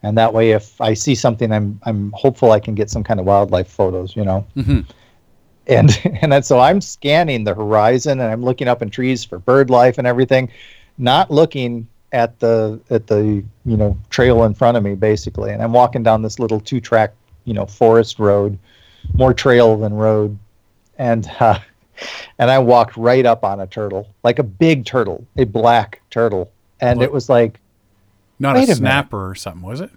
And 0.04 0.18
that 0.18 0.34
way, 0.34 0.52
if 0.52 0.80
I 0.80 0.94
see 0.94 1.16
something, 1.16 1.52
I'm 1.52 1.80
I'm 1.84 2.12
hopeful 2.12 2.52
I 2.52 2.60
can 2.60 2.76
get 2.76 2.90
some 2.90 3.04
kind 3.04 3.20
of 3.20 3.26
wildlife 3.26 3.68
photos, 3.68 4.16
you 4.16 4.26
know 4.26 4.46
hmm 4.56 4.82
and 5.68 6.00
and 6.22 6.32
then, 6.32 6.44
so 6.44 6.60
I'm 6.60 6.82
scanning 6.82 7.44
the 7.44 7.54
horizon 7.54 8.20
and 8.20 8.32
I'm 8.32 8.44
looking 8.44 8.68
up 8.68 8.82
in 8.82 8.90
trees 8.90 9.24
for 9.24 9.40
bird 9.40 9.70
life 9.70 9.98
and 9.98 10.08
everything, 10.08 10.50
not 10.98 11.32
looking 11.32 11.88
at 12.16 12.40
the 12.40 12.80
at 12.90 13.06
the 13.08 13.44
you 13.66 13.78
know 13.78 13.96
trail 14.10 14.44
in 14.46 14.54
front 14.56 14.78
of 14.78 14.84
me 14.84 14.96
basically. 14.96 15.52
And 15.52 15.62
I'm 15.62 15.74
walking 15.74 16.02
down 16.02 16.22
this 16.24 16.40
little 16.40 16.60
two 16.60 16.80
track 16.80 17.14
you 17.44 17.54
know 17.54 17.66
forest 17.68 18.18
road, 18.18 18.58
more 19.14 19.34
trail 19.34 19.78
than 19.78 19.94
road, 19.94 20.38
and 20.98 21.30
uh, 21.40 21.60
and 22.40 22.50
I 22.50 22.58
walked 22.60 22.98
right 22.98 23.26
up 23.26 23.44
on 23.44 23.60
a 23.60 23.68
turtle, 23.68 24.08
like 24.24 24.40
a 24.40 24.44
big 24.44 24.86
turtle, 24.86 25.26
a 25.38 25.44
black 25.44 26.02
turtle, 26.10 26.50
and 26.82 27.00
What? 27.00 27.06
it 27.06 27.12
was 27.12 27.30
like 27.30 27.60
Not 28.40 28.56
a 28.56 28.60
a 28.60 28.62
minute. 28.62 28.78
snapper 28.78 29.30
or 29.30 29.36
something, 29.36 29.62
was 29.62 29.82
it? 29.82 29.92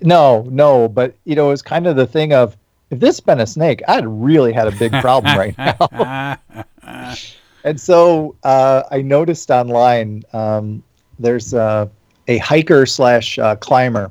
no, 0.00 0.46
no, 0.50 0.88
but 0.88 1.14
you 1.24 1.34
know 1.36 1.46
it 1.46 1.50
was 1.52 1.62
kind 1.62 1.86
of 1.86 1.96
the 1.96 2.06
thing 2.06 2.32
of. 2.34 2.56
If 2.90 3.00
this 3.00 3.16
had 3.16 3.24
been 3.26 3.40
a 3.40 3.46
snake, 3.46 3.82
I'd 3.88 4.06
really 4.06 4.52
had 4.52 4.68
a 4.68 4.72
big 4.72 4.92
problem 5.00 5.36
right 5.38 5.56
now. 5.58 6.36
And 7.64 7.80
so 7.80 8.36
uh, 8.44 8.82
I 8.90 9.00
noticed 9.00 9.50
online 9.50 10.22
um, 10.34 10.82
there's 11.18 11.54
uh, 11.54 11.86
a 12.28 12.38
hiker 12.38 12.86
slash 12.86 13.38
uh, 13.38 13.56
climber. 13.56 14.10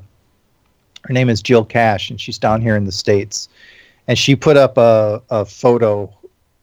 Her 1.02 1.12
name 1.12 1.28
is 1.28 1.42
Jill 1.42 1.64
Cash, 1.64 2.10
and 2.10 2.20
she's 2.20 2.38
down 2.38 2.60
here 2.60 2.76
in 2.76 2.84
the 2.84 2.92
states. 2.92 3.48
And 4.08 4.18
she 4.18 4.36
put 4.36 4.56
up 4.56 4.76
a, 4.76 5.22
a 5.30 5.44
photo, 5.44 6.12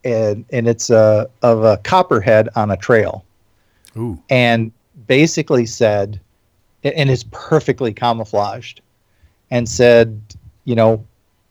and 0.03 0.45
and 0.51 0.67
it's 0.67 0.89
a 0.89 1.29
of 1.41 1.63
a 1.63 1.77
copperhead 1.77 2.49
on 2.55 2.71
a 2.71 2.77
trail, 2.77 3.25
Ooh. 3.97 4.21
and 4.29 4.71
basically 5.07 5.65
said, 5.65 6.19
and 6.83 7.09
it's 7.09 7.25
perfectly 7.31 7.93
camouflaged, 7.93 8.81
and 9.49 9.67
said, 9.67 10.21
you 10.65 10.75
know, 10.75 11.03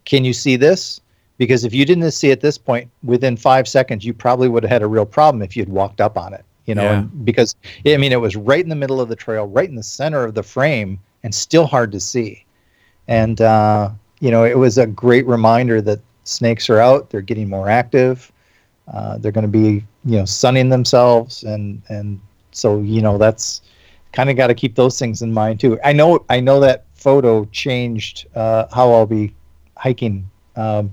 can 0.04 0.24
you 0.24 0.32
see 0.32 0.56
this? 0.56 1.00
Because 1.38 1.64
if 1.64 1.72
you 1.72 1.84
didn't 1.84 2.10
see 2.10 2.30
at 2.30 2.40
this 2.40 2.58
point, 2.58 2.90
within 3.02 3.36
five 3.36 3.66
seconds, 3.66 4.04
you 4.04 4.12
probably 4.12 4.48
would 4.48 4.62
have 4.62 4.70
had 4.70 4.82
a 4.82 4.86
real 4.86 5.06
problem 5.06 5.42
if 5.42 5.56
you'd 5.56 5.68
walked 5.68 6.00
up 6.00 6.18
on 6.18 6.34
it. 6.34 6.44
You 6.66 6.74
know, 6.74 6.82
Yeah. 6.84 6.98
and 7.00 7.24
because 7.24 7.56
I 7.86 7.96
mean, 7.96 8.12
it 8.12 8.20
was 8.20 8.36
right 8.36 8.62
in 8.62 8.68
the 8.68 8.76
middle 8.76 9.00
of 9.00 9.08
the 9.08 9.16
trail, 9.16 9.46
right 9.46 9.68
in 9.68 9.74
the 9.74 9.82
center 9.82 10.24
of 10.24 10.34
the 10.34 10.42
frame, 10.42 10.98
and 11.22 11.34
still 11.34 11.66
hard 11.66 11.92
to 11.92 12.00
see. 12.00 12.44
And 13.08 13.40
uh, 13.40 13.90
you 14.20 14.30
know, 14.30 14.44
it 14.44 14.56
was 14.58 14.78
a 14.78 14.86
great 14.86 15.26
reminder 15.26 15.80
that 15.82 16.00
snakes 16.24 16.68
are 16.70 16.78
out. 16.78 17.10
They're 17.10 17.22
getting 17.22 17.48
more 17.48 17.68
active. 17.68 18.30
Uh, 18.92 19.18
they're 19.18 19.32
going 19.32 19.42
to 19.42 19.48
be 19.48 19.84
you 20.04 20.18
know 20.18 20.24
sunning 20.24 20.68
themselves, 20.68 21.42
and 21.44 21.82
and 21.88 22.20
so 22.52 22.80
you 22.80 23.00
know 23.00 23.18
that's 23.18 23.62
kind 24.12 24.28
of 24.30 24.36
got 24.36 24.48
to 24.48 24.54
keep 24.54 24.74
those 24.74 24.98
things 24.98 25.22
in 25.22 25.32
mind 25.32 25.60
too. 25.60 25.78
I 25.84 25.92
know 25.92 26.24
I 26.28 26.40
know 26.40 26.60
that 26.60 26.84
photo 26.94 27.44
changed 27.46 28.26
uh, 28.34 28.66
how 28.74 28.92
I'll 28.92 29.06
be 29.06 29.34
hiking. 29.76 30.28
Um, 30.56 30.92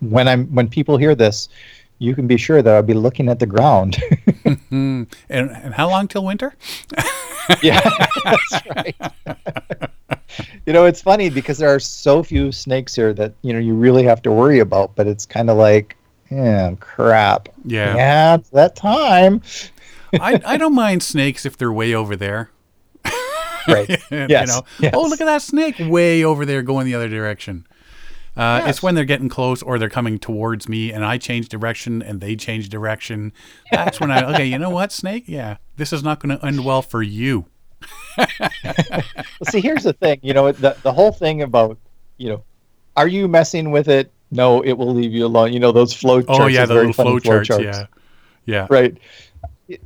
when 0.00 0.28
I'm 0.28 0.46
when 0.54 0.68
people 0.68 0.96
hear 0.96 1.14
this, 1.14 1.48
you 1.98 2.14
can 2.14 2.26
be 2.26 2.36
sure 2.36 2.62
that 2.62 2.74
I'll 2.74 2.82
be 2.82 2.94
looking 2.94 3.28
at 3.28 3.38
the 3.38 3.46
ground. 3.46 3.96
Hmm. 4.70 5.04
And, 5.28 5.50
and 5.50 5.74
how 5.74 5.90
long 5.90 6.08
till 6.08 6.24
winter? 6.24 6.54
yeah, 7.62 7.80
that's 8.24 8.66
right. 8.74 8.96
you 10.66 10.72
know, 10.72 10.84
it's 10.86 11.02
funny 11.02 11.28
because 11.28 11.58
there 11.58 11.74
are 11.74 11.80
so 11.80 12.22
few 12.22 12.50
snakes 12.52 12.94
here 12.94 13.12
that 13.14 13.34
you 13.42 13.52
know 13.52 13.58
you 13.58 13.74
really 13.74 14.04
have 14.04 14.22
to 14.22 14.32
worry 14.32 14.58
about. 14.58 14.94
But 14.94 15.06
it's 15.06 15.26
kind 15.26 15.50
of 15.50 15.56
like, 15.58 15.96
yeah, 16.30 16.74
crap. 16.80 17.48
Yeah. 17.64 17.94
yeah, 17.96 18.34
it's 18.36 18.50
that 18.50 18.76
time. 18.76 19.42
I, 20.14 20.40
I 20.44 20.56
don't 20.56 20.74
mind 20.74 21.02
snakes 21.02 21.44
if 21.44 21.58
they're 21.58 21.72
way 21.72 21.94
over 21.94 22.16
there. 22.16 22.50
Right. 23.66 23.88
you 24.10 24.18
know, 24.18 24.26
yes. 24.28 24.62
oh 24.94 25.02
look 25.08 25.20
at 25.20 25.26
that 25.26 25.42
snake 25.42 25.76
way 25.78 26.24
over 26.24 26.46
there 26.46 26.62
going 26.62 26.86
the 26.86 26.94
other 26.94 27.08
direction. 27.08 27.66
Uh, 28.38 28.60
Yes. 28.60 28.68
It's 28.70 28.82
when 28.82 28.94
they're 28.94 29.04
getting 29.04 29.28
close 29.28 29.62
or 29.62 29.78
they're 29.78 29.88
coming 29.90 30.18
towards 30.18 30.68
me 30.68 30.92
and 30.92 31.04
I 31.04 31.18
change 31.18 31.48
direction 31.48 32.00
and 32.02 32.20
they 32.20 32.36
change 32.36 32.68
direction. 32.68 33.32
That's 33.72 33.98
when 34.00 34.10
I 34.10 34.24
okay, 34.34 34.46
you 34.46 34.58
know 34.58 34.70
what, 34.70 34.92
snake? 34.92 35.24
Yeah, 35.26 35.56
this 35.76 35.92
is 35.92 36.02
not 36.02 36.20
going 36.20 36.38
to 36.38 36.46
end 36.46 36.64
well 36.64 36.80
for 36.82 37.02
you. 37.02 37.46
Well, 38.16 38.28
see, 39.50 39.60
here's 39.60 39.82
the 39.82 39.92
thing. 39.92 40.20
You 40.22 40.34
know, 40.34 40.52
the 40.52 40.76
the 40.82 40.92
whole 40.92 41.12
thing 41.12 41.42
about 41.42 41.78
you 42.16 42.28
know, 42.30 42.44
are 42.96 43.08
you 43.08 43.28
messing 43.28 43.70
with 43.70 43.88
it? 43.88 44.10
No, 44.30 44.62
it 44.62 44.72
will 44.72 44.94
leave 44.94 45.12
you 45.12 45.26
alone. 45.26 45.52
You 45.52 45.60
know 45.60 45.72
those 45.72 45.92
flow 45.92 46.22
charts. 46.22 46.40
Oh 46.40 46.46
yeah, 46.46 46.64
the 46.64 46.74
little 46.74 46.92
funny 46.92 47.18
flow 47.20 47.42
charts. 47.42 47.64
Yeah, 47.64 47.86
yeah. 48.46 48.66
right 48.70 48.96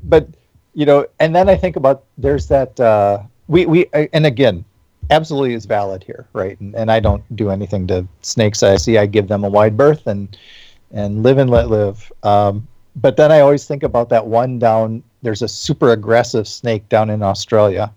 but 0.04 0.28
you 0.74 0.86
know 0.86 1.04
and 1.18 1.34
then 1.34 1.48
i 1.48 1.56
think 1.56 1.76
about 1.76 2.04
there's 2.16 2.46
that 2.48 2.78
uh 2.80 3.18
we 3.48 3.66
we 3.66 3.86
and 4.12 4.24
again 4.24 4.64
absolutely 5.10 5.54
is 5.54 5.66
valid 5.66 6.02
here 6.02 6.26
right? 6.32 6.58
And, 6.60 6.74
and 6.74 6.90
i 6.90 7.00
don't 7.00 7.24
do 7.36 7.50
anything 7.50 7.86
to 7.88 8.06
snakes 8.22 8.62
i 8.62 8.76
see 8.76 8.98
i 8.98 9.06
give 9.06 9.28
them 9.28 9.44
a 9.44 9.48
wide 9.48 9.76
berth 9.76 10.06
and 10.06 10.36
and 10.92 11.22
live 11.22 11.38
and 11.38 11.48
let 11.50 11.70
live. 11.70 12.12
Um 12.22 12.66
but 12.96 13.16
then 13.16 13.32
i 13.32 13.40
always 13.40 13.64
think 13.66 13.82
about 13.82 14.08
that 14.10 14.26
one 14.26 14.58
down 14.58 15.02
there's 15.22 15.42
a 15.42 15.48
super 15.48 15.92
aggressive 15.92 16.46
snake 16.46 16.88
down 16.88 17.10
in 17.10 17.22
australia 17.22 17.92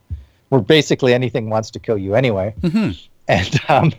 where 0.50 0.62
basically 0.62 1.14
anything 1.14 1.50
wants 1.50 1.72
to 1.72 1.80
kill 1.80 1.98
you 1.98 2.16
anyway. 2.16 2.54
Mhm. 2.62 2.98
and 3.28 3.60
um 3.70 3.92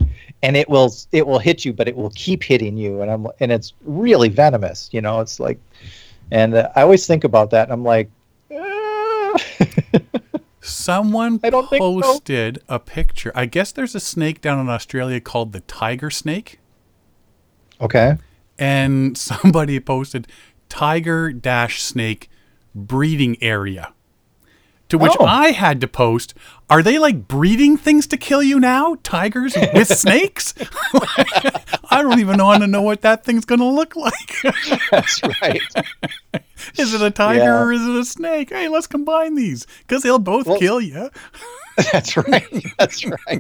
and 0.43 0.57
it 0.57 0.69
will 0.69 0.95
it 1.13 1.27
will 1.27 1.39
hit 1.41 1.65
you 1.65 1.73
but 1.73 1.89
it 1.89 1.97
will 1.97 2.11
keep 2.11 2.43
hitting 2.43 2.77
you. 2.77 3.03
And 3.03 3.11
i'm 3.11 3.27
and 3.41 3.51
it's 3.53 3.73
really 3.85 4.29
venomous 4.29 4.89
you 4.93 5.01
know 5.01 5.21
it's 5.21 5.41
like 5.41 5.59
and 6.31 6.55
uh, 6.55 6.71
I 6.75 6.83
always 6.83 7.07
think 7.07 7.25
about 7.25 7.51
that, 7.51 7.65
and 7.65 7.73
I'm 7.73 7.85
like, 7.85 8.11
"Ah." 8.53 9.35
Someone 10.67 11.41
I 11.43 11.51
don't 11.51 11.69
think 11.69 11.81
so. 11.83 12.01
posted 12.03 12.63
a 12.69 12.79
picture. 12.79 13.33
I 13.35 13.47
guess 13.47 13.73
there's 13.73 13.95
a 13.95 14.01
snake 14.01 14.41
down 14.41 14.59
in 14.59 14.69
Australia 14.69 15.21
called 15.21 15.53
the 15.53 15.61
tiger 15.61 16.11
snake. 16.11 16.59
okay. 17.81 18.17
and 18.59 19.17
somebody 19.31 19.79
posted 19.81 20.27
tiger 20.69 21.33
dash 21.33 21.81
snake 21.83 22.29
breeding 22.75 23.37
area 23.43 23.93
to 24.89 24.99
which 24.99 25.13
Oh. 25.19 25.25
i 25.25 25.51
had 25.51 25.81
to 25.81 25.89
post 25.89 26.35
are 26.69 26.83
they 26.83 26.99
like 26.99 27.27
breeding 27.29 27.77
things 27.77 28.07
to 28.09 28.17
kill 28.17 28.43
you 28.43 28.59
now 28.61 28.97
tigers 29.03 29.57
with 29.75 29.89
snakes 29.99 30.55
i 31.91 32.03
don't 32.03 32.19
even 32.21 32.43
want 32.43 32.63
to 32.63 32.67
know 32.67 32.83
what 32.83 33.03
that 33.03 33.25
thing's 33.25 33.45
going 33.45 33.61
to 33.61 33.67
look 33.67 33.97
like 33.97 34.43
That's 34.91 35.21
right. 35.43 35.61
is 36.77 36.95
it 36.95 37.01
a 37.03 37.11
tiger 37.11 37.41
Yeah. 37.41 37.63
or 37.63 37.73
is 37.73 37.83
it 37.87 37.97
a 37.97 38.05
snake 38.05 38.51
hey 38.51 38.69
let's 38.69 38.87
combine 38.87 39.35
these 39.35 39.67
because 39.87 40.03
they'll 40.03 40.19
both 40.19 40.47
Well- 40.47 40.59
kill 40.59 40.81
you 40.81 41.11
That's 41.93 42.17
right. 42.17 42.65
That's 42.79 43.05
right. 43.05 43.39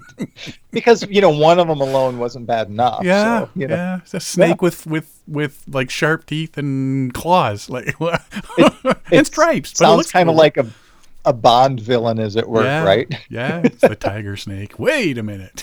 Because 0.71 1.07
you 1.09 1.23
know 1.23 1.31
one 1.31 1.59
of 1.59 1.69
them 1.69 1.81
alone 1.81 2.19
wasn't 2.19 2.45
bad 2.47 2.69
enough. 2.69 3.03
yeah 3.03 3.41
So, 3.45 3.51
you 3.57 3.67
know, 3.67 3.75
yeah 3.75 3.97
it's 4.03 4.13
a 4.13 4.21
snake 4.21 4.61
with 4.61 4.87
with 4.87 5.23
with 5.27 5.65
like 5.67 5.89
sharp 5.89 6.27
teeth 6.27 6.59
and 6.59 7.15
claws 7.15 7.71
like 7.71 7.95
and 9.11 9.27
stripes 9.27 9.73
but 9.73 9.85
it 9.85 9.89
sounds 9.89 10.13
kind 10.13 10.29
of 10.29 10.35
cool. 10.35 10.43
like 10.43 10.57
a 10.59 10.67
a 11.27 11.33
Bond 11.33 11.81
villain, 11.81 12.19
as 12.19 12.37
it 12.37 12.49
were, 12.49 12.65
yeah, 12.65 12.83
right? 12.85 13.13
yeah, 13.29 13.61
it's 13.65 13.81
the 13.81 13.97
tiger 13.97 14.37
snake. 14.37 14.79
Wait 14.79 15.19
a 15.19 15.23
minute. 15.23 15.63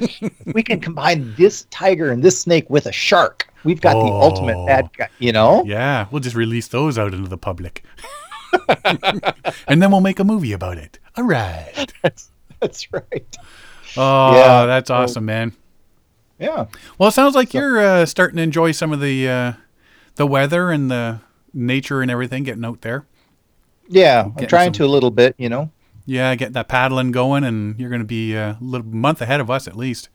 we 0.54 0.62
can 0.62 0.80
combine 0.80 1.34
this 1.36 1.66
tiger 1.70 2.10
and 2.10 2.22
this 2.22 2.40
snake 2.40 2.70
with 2.70 2.86
a 2.86 2.92
shark. 2.92 3.48
We've 3.64 3.80
got 3.80 3.94
the 3.94 4.10
ultimate 4.10 4.56
Oh. 4.56 4.66
bad 4.66 4.88
guy. 4.96 5.08
You 5.18 5.32
know? 5.32 5.64
yeah, 5.66 6.06
we'll 6.10 6.20
just 6.20 6.36
release 6.36 6.68
those 6.68 6.96
out 6.98 7.12
into 7.12 7.28
the 7.28 7.36
public. 7.36 7.84
and 9.68 9.82
then 9.82 9.90
we'll 9.90 10.00
make 10.00 10.18
a 10.18 10.24
movie 10.24 10.52
about 10.52 10.78
it. 10.78 10.98
All 11.16 11.24
right. 11.24 11.92
That's, 12.02 12.30
that's 12.60 12.92
right. 12.92 13.36
Oh, 13.96 14.34
Yeah. 14.34 14.66
that's 14.66 14.90
awesome, 14.90 15.24
man. 15.26 15.52
Yeah. 16.38 16.66
Well, 16.98 17.08
it 17.10 17.12
sounds 17.12 17.34
like 17.34 17.52
you're 17.52 17.78
uh, 17.78 18.06
starting 18.06 18.36
to 18.38 18.42
enjoy 18.42 18.72
some 18.72 18.92
of 18.92 19.00
the 19.00 19.28
uh, 19.28 19.52
the 20.14 20.26
weather 20.26 20.70
and 20.70 20.90
the 20.90 21.20
nature 21.52 22.00
and 22.00 22.10
everything 22.10 22.44
getting 22.44 22.64
out 22.64 22.80
there. 22.80 23.04
Yeah. 23.90 24.28
I'm 24.36 24.46
trying 24.46 24.68
some- 24.72 24.72
to 24.74 24.84
a 24.86 24.92
little 24.94 25.10
bit. 25.10 25.34
You 25.38 25.48
know. 25.48 25.70
Yeah, 26.06 26.34
get 26.34 26.54
that 26.54 26.66
paddling 26.68 27.12
going, 27.12 27.44
and 27.44 27.78
you're 27.78 27.90
going 27.90 28.00
to 28.00 28.06
be 28.06 28.34
a 28.34 28.56
little 28.60 28.86
month 28.86 29.20
ahead 29.20 29.38
of 29.40 29.48
us 29.50 29.68
at 29.68 29.76
least. 29.76 30.08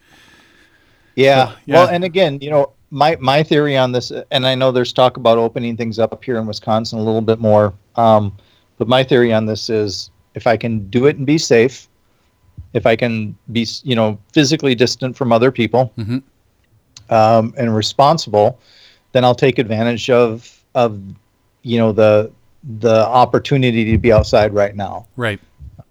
Yeah. 1.16 1.50
So, 1.52 1.56
yeah. 1.66 1.76
Well, 1.76 1.88
and 1.90 2.04
again, 2.04 2.40
you 2.42 2.50
know, 2.50 2.72
my 2.92 3.16
my 3.20 3.44
theory 3.44 3.78
on 3.78 3.92
this, 3.92 4.12
and 4.32 4.46
I 4.46 4.56
know 4.56 4.72
there's 4.72 4.92
talk 4.92 5.16
about 5.18 5.38
opening 5.38 5.78
things 5.78 6.00
up 6.00 6.22
here 6.24 6.38
in 6.38 6.46
Wisconsin 6.48 7.00
a 7.00 7.04
little 7.04 7.22
bit 7.22 7.40
more. 7.40 7.74
Um, 7.96 8.36
but 8.78 8.88
my 8.88 9.04
theory 9.04 9.32
on 9.32 9.46
this 9.46 9.70
is, 9.70 10.10
if 10.34 10.48
I 10.48 10.58
can 10.58 10.90
do 10.90 11.06
it 11.06 11.16
and 11.18 11.26
be 11.26 11.38
safe, 11.38 11.88
if 12.74 12.86
I 12.86 12.96
can 12.98 13.38
be, 13.54 13.66
you 13.84 13.96
know, 13.96 14.18
physically 14.34 14.76
distant 14.76 15.16
from 15.16 15.32
other 15.32 15.50
people, 15.52 15.94
Mhm. 15.98 16.22
um, 17.10 17.54
and 17.58 17.74
responsible, 17.74 18.60
then 19.14 19.24
I'll 19.24 19.36
take 19.36 19.60
advantage 19.60 20.10
of 20.10 20.52
of, 20.74 21.00
you 21.62 21.78
know, 21.78 21.94
the 21.94 22.32
the 22.80 23.06
opportunity 23.08 23.92
to 23.92 23.98
be 23.98 24.12
outside 24.12 24.54
right 24.54 24.76
now. 24.76 25.08
Right. 25.16 25.40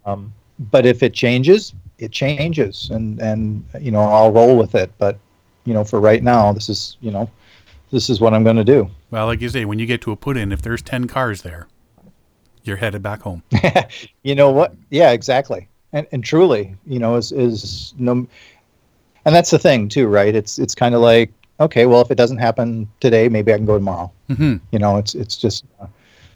Um, 0.05 0.33
but 0.59 0.87
if 0.87 1.03
it 1.03 1.15
changes, 1.15 1.73
it 1.99 2.11
changes, 2.13 2.91
and 2.91 3.21
and 3.21 3.65
you 3.81 3.91
know 3.91 4.01
I'll 4.01 4.33
roll 4.33 4.57
with 4.57 4.75
it. 4.75 4.93
But 4.99 5.19
you 5.65 5.75
know, 5.75 5.85
for 5.85 6.01
right 6.01 6.23
now, 6.23 6.53
this 6.53 6.69
is 6.69 6.97
you 7.01 7.11
know, 7.11 7.31
this 7.91 8.11
is 8.11 8.21
what 8.21 8.35
I'm 8.35 8.45
going 8.45 8.57
to 8.57 8.65
do. 8.65 8.91
Well, 9.11 9.27
like 9.27 9.41
you 9.41 9.49
say, 9.49 9.65
when 9.65 9.79
you 9.79 9.87
get 9.87 10.01
to 10.03 10.13
a 10.13 10.17
put 10.17 10.37
in, 10.37 10.53
if 10.53 10.63
there's 10.63 10.83
10 10.83 11.07
cars 11.07 11.43
there, 11.43 11.69
you're 12.65 12.77
headed 12.77 13.03
back 13.03 13.23
home. 13.23 13.43
you 14.23 14.35
know 14.35 14.51
what? 14.51 14.75
Yeah, 14.91 15.13
exactly. 15.13 15.69
And 15.93 16.07
and 16.13 16.25
truly, 16.25 16.75
you 16.87 16.99
know, 16.99 17.17
is 17.17 17.31
is 17.33 17.95
no, 17.99 18.27
and 19.25 19.35
that's 19.35 19.51
the 19.51 19.59
thing 19.59 19.89
too, 19.89 20.09
right? 20.09 20.35
It's 20.35 20.59
it's 20.59 20.75
kind 20.75 20.95
of 20.95 21.01
like 21.01 21.33
okay, 21.61 21.87
well, 21.87 22.01
if 22.01 22.11
it 22.11 22.17
doesn't 22.17 22.39
happen 22.39 22.89
today, 23.01 23.29
maybe 23.29 23.53
I 23.53 23.57
can 23.57 23.67
go 23.67 23.79
tomorrow. 23.79 24.11
hmm 24.29 24.57
You 24.73 24.79
know, 24.79 24.97
it's 24.97 25.15
it's 25.15 25.37
just 25.37 25.65
uh, 25.81 25.87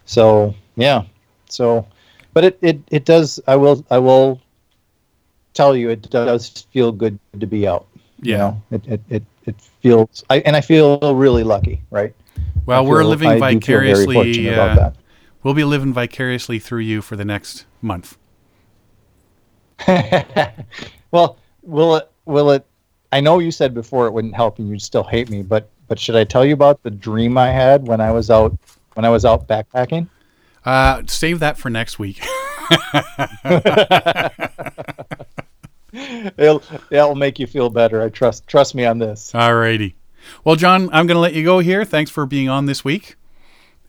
so 0.09 0.55
yeah. 0.77 1.05
So, 1.51 1.87
but 2.33 2.45
it 2.45 2.59
it 2.63 2.81
it 2.91 3.05
does. 3.05 3.39
I 3.47 3.57
will 3.57 3.85
I 3.91 3.99
will 3.99 4.41
tell 5.55 5.77
you, 5.77 5.91
it 5.91 6.09
does 6.11 6.67
feel 6.73 6.93
good 6.93 7.19
to 7.39 7.47
be 7.47 7.69
out. 7.69 7.87
You 8.23 8.33
Yeah. 8.33 8.39
know, 8.39 8.63
it 8.71 8.87
it 8.87 9.01
it, 9.11 9.25
it 9.45 9.61
feels. 9.83 10.25
I 10.31 10.39
and 10.41 10.57
I 10.57 10.61
feel 10.63 11.15
really 11.15 11.45
lucky, 11.45 11.83
right? 11.91 12.15
Well, 12.67 12.81
I 12.85 12.89
we're 12.89 13.05
living 13.05 13.29
I 13.29 13.35
feel 13.35 13.61
vicariously. 13.61 14.49
Uh, 14.49 14.91
we'll 15.43 15.55
be 15.55 15.65
living 15.65 15.93
vicariously 15.93 16.59
through 16.59 16.81
you 16.81 17.03
for 17.03 17.17
the 17.17 17.25
next 17.25 17.67
month. 17.83 18.17
well, 21.11 21.39
will 21.63 21.97
it? 21.97 22.11
Will 22.25 22.51
it? 22.51 22.65
I 23.13 23.21
know 23.21 23.39
you 23.39 23.51
said 23.51 23.75
before 23.75 24.07
it 24.07 24.13
wouldn't 24.13 24.35
help, 24.35 24.59
and 24.59 24.69
you'd 24.69 24.83
still 24.83 25.05
hate 25.05 25.29
me. 25.31 25.43
But 25.43 25.69
but 25.87 25.99
should 25.99 26.17
I 26.17 26.25
tell 26.25 26.45
you 26.45 26.55
about 26.55 26.83
the 26.83 26.91
dream 26.91 27.37
I 27.39 27.51
had 27.51 27.87
when 27.87 28.01
I 28.01 28.11
was 28.11 28.31
out 28.31 28.57
when 28.99 29.05
I 29.05 29.11
was 29.11 29.25
out 29.25 29.47
backpacking? 29.47 30.09
Uh, 30.65 31.03
save 31.07 31.39
that 31.39 31.57
for 31.57 31.71
next 31.71 32.01
week. 32.01 32.21
It'll 36.37 36.63
it'll 36.91 37.15
make 37.15 37.39
you 37.39 37.47
feel 37.47 37.71
better. 37.71 38.03
I 38.03 38.09
trust 38.09 38.49
trust 38.49 38.75
me 38.75 38.85
on 38.85 38.99
this. 38.99 39.31
Alrighty. 39.33 39.95
Well, 40.45 40.57
John, 40.57 40.91
I'm 40.93 41.07
going 41.07 41.15
to 41.15 41.21
let 41.21 41.33
you 41.33 41.45
go 41.45 41.61
here. 41.61 41.85
Thanks 41.85 42.11
for 42.11 42.27
being 42.27 42.49
on 42.49 42.67
this 42.67 42.85
week. 42.85 43.15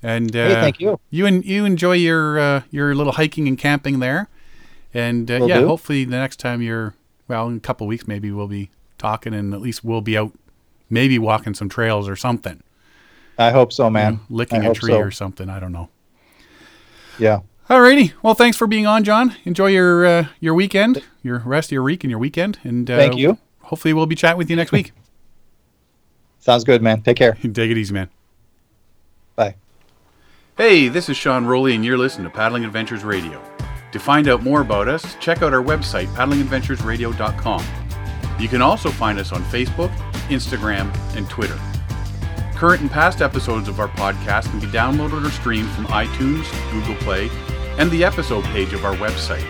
And 0.03 0.33
uh, 0.35 0.47
Hey, 0.47 0.53
thank 0.53 0.79
you. 0.79 0.99
You 1.09 1.25
and 1.25 1.43
you 1.43 1.65
enjoy 1.65 1.93
your 1.93 2.39
uh, 2.39 2.61
your 2.69 2.93
little 2.93 3.13
hiking 3.13 3.47
and 3.47 3.57
camping 3.57 3.99
there. 3.99 4.29
And 4.93 5.29
uh, 5.29 5.45
yeah, 5.45 5.61
do. 5.61 5.67
hopefully 5.67 6.05
the 6.05 6.17
next 6.17 6.39
time 6.39 6.61
you're 6.61 6.93
well, 7.27 7.47
in 7.49 7.57
a 7.57 7.59
couple 7.59 7.87
weeks 7.87 8.07
maybe 8.07 8.31
we'll 8.31 8.47
be 8.47 8.69
talking 8.99 9.33
and 9.33 9.55
at 9.55 9.61
least 9.61 9.83
we'll 9.83 10.01
be 10.01 10.15
out 10.15 10.33
maybe 10.87 11.17
walking 11.17 11.55
some 11.55 11.67
trails 11.67 12.07
or 12.07 12.15
something. 12.15 12.61
I 13.39 13.51
hope 13.51 13.71
so, 13.71 13.89
man. 13.89 14.19
licking 14.29 14.63
I 14.63 14.65
a 14.65 14.73
tree 14.73 14.91
so. 14.91 14.99
or 14.99 15.11
something. 15.11 15.49
I 15.49 15.59
don't 15.59 15.71
know. 15.71 15.89
Yeah. 17.17 17.39
Alrighty. 17.69 18.13
Well, 18.21 18.33
thanks 18.33 18.57
for 18.57 18.67
being 18.67 18.85
on, 18.85 19.03
John. 19.03 19.35
Enjoy 19.45 19.67
your 19.67 20.05
uh, 20.05 20.27
your 20.39 20.53
weekend, 20.53 21.03
your 21.23 21.39
rest 21.39 21.69
of 21.69 21.71
your 21.71 21.83
week 21.83 22.03
and 22.03 22.11
your 22.11 22.19
weekend, 22.19 22.59
and 22.63 22.91
uh, 22.91 22.97
Thank 22.97 23.15
you. 23.15 23.37
Hopefully, 23.61 23.93
we'll 23.93 24.07
be 24.07 24.15
chatting 24.15 24.37
with 24.37 24.49
you 24.49 24.55
next 24.55 24.71
week. 24.71 24.91
Sounds 26.39 26.63
good, 26.63 26.81
man. 26.81 27.01
Take 27.01 27.17
care. 27.17 27.33
Take 27.41 27.71
it 27.71 27.77
easy, 27.77 27.93
man. 27.93 28.09
Bye. 29.35 29.55
Hey, 30.57 30.89
this 30.89 31.07
is 31.07 31.15
Sean 31.15 31.45
Rowley, 31.45 31.75
and 31.75 31.85
you're 31.85 31.97
listening 31.97 32.29
to 32.29 32.35
Paddling 32.35 32.65
Adventures 32.65 33.03
Radio. 33.05 33.41
To 33.93 33.99
find 33.99 34.27
out 34.27 34.43
more 34.43 34.61
about 34.61 34.87
us, 34.87 35.15
check 35.19 35.41
out 35.41 35.53
our 35.53 35.63
website, 35.63 36.07
paddlingadventuresradio.com. 36.07 37.63
You 38.39 38.47
can 38.47 38.61
also 38.61 38.89
find 38.91 39.17
us 39.17 39.31
on 39.31 39.43
Facebook, 39.43 39.91
Instagram, 40.27 40.93
and 41.15 41.29
Twitter. 41.29 41.59
Current 42.59 42.81
and 42.81 42.91
past 42.91 43.21
episodes 43.21 43.69
of 43.69 43.79
our 43.79 43.87
podcast 43.87 44.49
can 44.49 44.59
be 44.59 44.67
downloaded 44.67 45.25
or 45.25 45.31
streamed 45.31 45.69
from 45.69 45.85
iTunes, 45.85 46.43
Google 46.73 46.95
Play, 46.95 47.29
and 47.77 47.89
the 47.89 48.03
episode 48.03 48.43
page 48.43 48.73
of 48.73 48.83
our 48.83 48.95
website. 48.95 49.45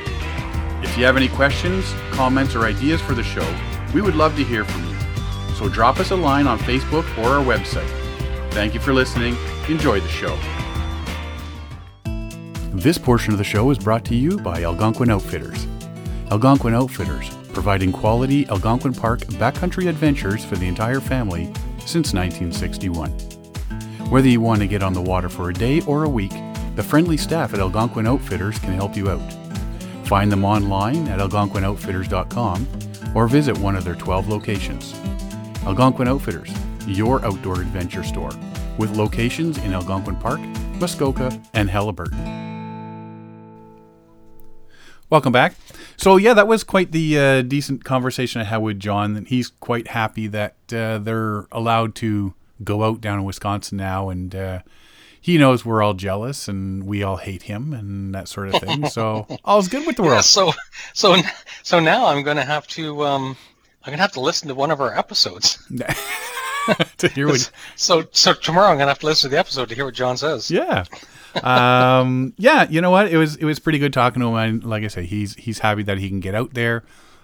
If 0.84 0.96
you 0.96 1.06
have 1.06 1.18
any 1.18 1.28
questions, 1.28 1.92
comments, 2.12 2.54
or 2.54 2.66
ideas 2.66 3.02
for 3.02 3.16
the 3.16 3.24
show, 3.24 3.58
we 3.96 4.02
would 4.04 4.14
love 4.16 4.36
to 4.36 4.44
hear 4.44 4.64
from 4.64 4.88
you. 4.88 4.96
So 5.56 5.68
drop 5.68 6.00
us 6.00 6.12
a 6.12 6.16
line 6.16 6.46
on 6.46 6.60
Facebook 6.60 7.04
or 7.18 7.30
our 7.30 7.44
website. 7.44 7.90
Thank 8.52 8.76
you 8.76 8.80
for 8.80 8.94
listening. 8.94 9.36
Enjoy 9.68 10.00
the 10.00 10.08
show. 10.08 10.38
This 12.76 13.00
portion 13.00 13.32
of 13.32 13.40
the 13.40 13.44
show 13.44 13.72
is 13.72 13.80
brought 13.80 14.06
to 14.06 14.16
you 14.16 14.38
by 14.38 14.62
Algonquin 14.62 15.10
Outfitters. 15.10 15.66
Algonquin 16.30 16.76
Outfitters, 16.76 17.28
providing 17.54 17.92
quality 17.92 18.48
Algonquin 18.50 18.94
Park 18.94 19.22
backcountry 19.42 19.90
adventures 19.90 20.46
for 20.46 20.58
the 20.58 20.68
entire 20.68 21.00
family 21.00 21.52
since 21.90 22.14
1961. 22.14 23.10
Whether 24.12 24.28
you 24.28 24.42
want 24.42 24.62
to 24.62 24.68
get 24.68 24.84
on 24.84 24.94
the 24.94 25.02
water 25.02 25.28
for 25.28 25.50
a 25.50 25.54
day 25.54 25.82
or 25.82 26.04
a 26.04 26.10
week, 26.10 26.34
the 26.76 26.84
friendly 26.84 27.18
staff 27.18 27.54
at 27.54 27.60
Algonquin 27.60 28.06
Outfitters 28.06 28.60
can 28.60 28.74
help 28.74 28.96
you 28.96 29.10
out. 29.10 29.34
Find 30.06 30.32
them 30.32 30.46
online 30.46 31.08
at 31.08 31.20
algonquinoutfitters.com 31.20 32.68
or 33.16 33.28
visit 33.28 33.58
one 33.58 33.76
of 33.76 33.84
their 33.84 33.96
12 33.96 34.30
locations. 34.30 34.94
Algonquin 35.66 36.08
Outfitters, 36.08 36.52
your 36.88 37.26
outdoor 37.26 37.62
adventure 37.62 38.04
store, 38.04 38.32
with 38.78 38.96
locations 38.96 39.58
in 39.60 39.74
Algonquin 39.74 40.16
Park, 40.18 40.40
Muskoka, 40.80 41.42
and 41.54 41.70
Haliburton. 41.70 42.38
Welcome 45.10 45.34
back. 45.34 45.56
So 46.00 46.16
yeah, 46.16 46.34
that 46.34 46.48
was 46.48 46.64
quite 46.64 46.94
the 46.94 47.20
uh, 47.20 47.42
decent 47.42 47.84
conversation 47.84 48.40
I 48.40 48.46
had 48.46 48.58
with 48.58 48.80
John. 48.80 49.26
He's 49.26 49.50
quite 49.60 49.90
happy 49.90 50.28
that 50.28 50.56
uh, 50.72 50.98
they're 50.98 51.46
allowed 51.52 51.94
to 51.96 52.34
go 52.64 52.84
out 52.84 53.02
down 53.02 53.20
in 53.20 53.26
Wisconsin 53.26 53.78
now, 53.78 54.08
and 54.08 54.34
uh, 54.34 54.60
he 55.20 55.38
knows 55.38 55.66
we're 55.66 55.84
all 55.84 55.94
jealous 55.94 56.48
and 56.48 56.86
we 56.86 57.04
all 57.04 57.18
hate 57.18 57.44
him 57.44 57.74
and 57.74 58.16
that 58.16 58.30
sort 58.30 58.48
of 58.54 58.62
thing. 58.62 58.86
So 58.88 59.28
all's 59.44 59.68
good 59.68 59.86
with 59.86 59.98
the 59.98 60.04
world. 60.04 60.16
Yeah, 60.16 60.22
so 60.22 60.54
so 60.94 61.18
so 61.64 61.80
now 61.80 62.06
I'm 62.08 62.24
gonna 62.24 62.46
have 62.46 62.66
to 62.68 63.04
um 63.04 63.36
I'm 63.84 63.92
gonna 63.92 64.02
have 64.02 64.14
to 64.14 64.22
listen 64.22 64.48
to 64.48 64.56
one 64.56 64.72
of 64.72 64.80
our 64.80 64.98
episodes. 64.98 65.62
to 66.98 67.08
hear 67.10 67.28
what, 67.28 67.52
So 67.76 68.06
so 68.12 68.34
tomorrow 68.34 68.70
I'm 68.72 68.78
gonna 68.78 68.92
have 68.92 69.00
to 69.00 69.06
listen 69.06 69.30
to 69.30 69.36
the 69.36 69.40
episode 69.40 69.68
to 69.70 69.76
hear 69.76 69.86
what 69.86 69.96
John 69.96 70.16
says. 70.16 70.50
yeah. 70.50 70.86
Um, 71.44 72.34
yeah, 72.38 72.68
you 72.70 72.82
know 72.82 72.92
what? 72.92 73.08
It 73.12 73.18
was 73.18 73.36
it 73.36 73.46
was 73.46 73.60
pretty 73.60 73.80
good 73.80 73.94
talking 73.94 74.22
to 74.22 74.28
him. 74.30 74.36
And 74.36 74.64
like 74.64 74.84
I 74.84 74.88
said, 74.88 75.06
he's 75.06 75.36
he's 75.36 75.60
happy 75.60 75.84
that 75.84 75.98
he 75.98 76.10
can 76.10 76.20
get 76.20 76.36
out 76.36 76.54
there. 76.54 76.84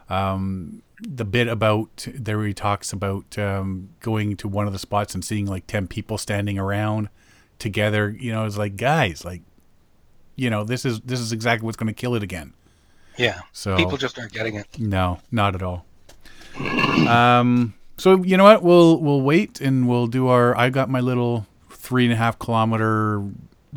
Um, 0.10 0.82
the 1.02 1.26
bit 1.26 1.48
about 1.48 2.08
there 2.14 2.44
he 2.44 2.54
talks 2.54 2.94
about 2.94 3.38
um, 3.38 3.90
going 4.00 4.38
to 4.38 4.48
one 4.48 4.68
of 4.68 4.74
the 4.74 4.80
spots 4.80 5.14
and 5.14 5.24
seeing 5.26 5.46
like 5.46 5.68
ten 5.68 5.88
people 5.88 6.18
standing 6.18 6.58
around 6.60 7.10
together. 7.60 8.16
You 8.18 8.32
know, 8.32 8.46
it's 8.46 8.58
like 8.58 8.78
guys, 8.78 9.26
like 9.26 9.42
you 10.36 10.50
know, 10.50 10.64
this 10.64 10.86
is 10.86 11.02
this 11.02 11.20
is 11.20 11.32
exactly 11.32 11.66
what's 11.66 11.78
going 11.78 11.88
to 11.88 11.94
kill 11.94 12.16
it 12.16 12.24
again. 12.24 12.54
Yeah. 13.18 13.40
So 13.54 13.78
People 13.78 13.98
just 13.98 14.20
aren't 14.20 14.34
getting 14.34 14.56
it. 14.56 14.68
no, 14.78 15.20
not 15.32 15.56
at 15.56 15.64
all. 15.64 15.86
Um, 17.08 17.74
so 17.98 18.24
you 18.24 18.38
know 18.38 18.44
what? 18.44 18.62
We'll 18.64 19.00
we'll 19.00 19.22
wait 19.22 19.62
and 19.62 19.88
we'll 19.88 20.08
do 20.08 20.28
our. 20.28 20.56
I 20.58 20.70
got 20.70 20.90
my 20.90 21.00
little 21.00 21.46
three 21.70 22.04
and 22.06 22.14
a 22.14 22.18
half 22.18 22.40
kilometer 22.40 23.24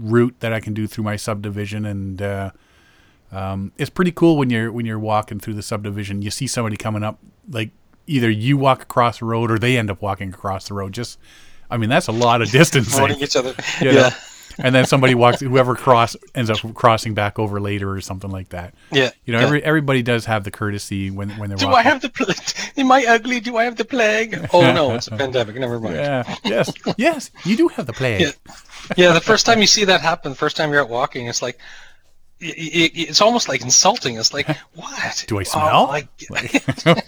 route 0.01 0.37
that 0.41 0.53
I 0.53 0.61
can 0.61 0.75
do 0.75 0.87
through 0.87 1.05
my 1.05 1.17
subdivision, 1.17 1.85
and 1.85 2.23
uh, 2.23 2.51
um, 3.33 3.73
it's 3.77 3.91
pretty 3.91 4.13
cool 4.13 4.37
when 4.37 4.51
you're 4.51 4.73
when 4.73 4.87
you're 4.87 4.99
walking 4.99 5.39
through 5.39 5.55
the 5.55 5.63
subdivision. 5.63 6.23
You 6.23 6.31
see 6.31 6.47
somebody 6.47 6.77
coming 6.77 7.03
up, 7.03 7.19
like 7.51 7.71
either 8.07 8.31
you 8.31 8.57
walk 8.57 8.83
across 8.83 9.19
the 9.19 9.27
road 9.27 9.51
or 9.51 9.59
they 9.59 9.77
end 9.77 9.91
up 9.91 10.03
walking 10.03 10.31
across 10.31 10.69
the 10.69 10.75
road. 10.75 10.93
Just, 10.93 11.19
I 11.71 11.77
mean, 11.77 11.91
that's 11.91 12.09
a 12.09 12.13
lot 12.13 12.43
of 12.43 12.51
distance. 12.53 12.95
Avoiding 12.95 13.21
each 13.21 13.37
other. 13.37 13.55
you 13.81 13.93
know? 13.93 14.11
And 14.59 14.75
then 14.75 14.87
somebody 14.87 15.15
walks, 15.15 15.41
whoever 15.41 15.75
cross 15.75 16.17
ends 16.35 16.51
up 16.51 16.59
crossing 16.75 17.15
back 17.15 17.39
over 17.39 17.61
later 17.61 17.91
or 17.91 18.01
something 18.01 18.31
like 18.31 18.49
that. 18.51 18.75
Yeah. 18.91 19.11
You 19.25 19.33
know, 19.33 19.41
yeah. 19.41 19.47
every, 19.47 19.65
everybody 19.65 20.03
does 20.03 20.25
have 20.25 20.45
the 20.45 20.51
courtesy 20.51 21.11
when 21.11 21.31
when 21.39 21.49
they're 21.49 21.59
Do 21.59 21.67
walking. 21.67 21.79
I 21.79 21.83
have 21.83 22.01
the 22.03 22.09
plague? 22.09 22.37
Am 22.77 22.91
I 22.91 23.05
ugly? 23.07 23.41
Do 23.41 23.57
I 23.57 23.65
have 23.65 23.77
the 23.77 23.85
plague? 23.85 24.49
Oh 24.53 24.73
no, 24.73 24.95
it's 24.95 25.07
a 25.09 25.11
pandemic. 25.17 25.57
Never 25.57 25.79
mind. 25.79 25.95
Yeah. 25.97 26.37
Yes. 26.45 26.73
Yes. 26.97 27.31
You 27.45 27.57
do 27.57 27.69
have 27.69 27.87
the 27.87 27.93
plague. 27.93 28.21
Yeah. 28.21 28.33
Yeah, 28.97 29.13
the 29.13 29.21
first 29.21 29.45
time 29.47 29.61
you 29.61 29.67
see 29.67 29.85
that 29.85 30.01
happen, 30.01 30.31
the 30.33 30.37
first 30.39 30.57
time 30.57 30.71
you're 30.73 30.81
out 30.83 30.89
walking, 30.89 31.27
it's 31.27 31.43
like, 31.43 31.59
i 32.41 32.47
i 32.47 32.91
it's 32.95 33.21
almost 33.21 33.49
like 33.49 33.61
insulting. 33.63 34.17
It's 34.17 34.33
like, 34.33 34.49
what? 34.75 35.25
Do 35.29 35.39
I 35.39 35.43
smell? 35.43 35.89
Oh, 35.89 35.93
I- 35.93 36.09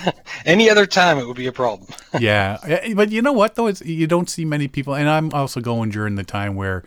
Any 0.44 0.68
other 0.70 0.86
time, 0.86 1.18
it 1.18 1.26
would 1.26 1.36
be 1.36 1.46
a 1.46 1.52
problem. 1.52 1.88
yeah. 2.18 2.58
But 2.94 3.10
you 3.10 3.22
know 3.22 3.32
what 3.32 3.54
though? 3.54 3.66
It's 3.66 3.82
you 3.82 4.06
don't 4.06 4.28
see 4.28 4.44
many 4.44 4.68
people, 4.68 4.94
and 4.94 5.08
I'm 5.08 5.30
also 5.32 5.60
going 5.60 5.90
during 5.90 6.14
the 6.16 6.24
time 6.24 6.56
where, 6.56 6.82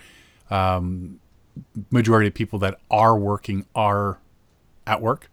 um, 0.50 1.20
majority 1.90 2.28
of 2.28 2.34
people 2.34 2.60
that 2.60 2.80
are 2.92 3.18
working 3.18 3.66
are 3.76 4.18
at 4.86 5.02
work. 5.02 5.30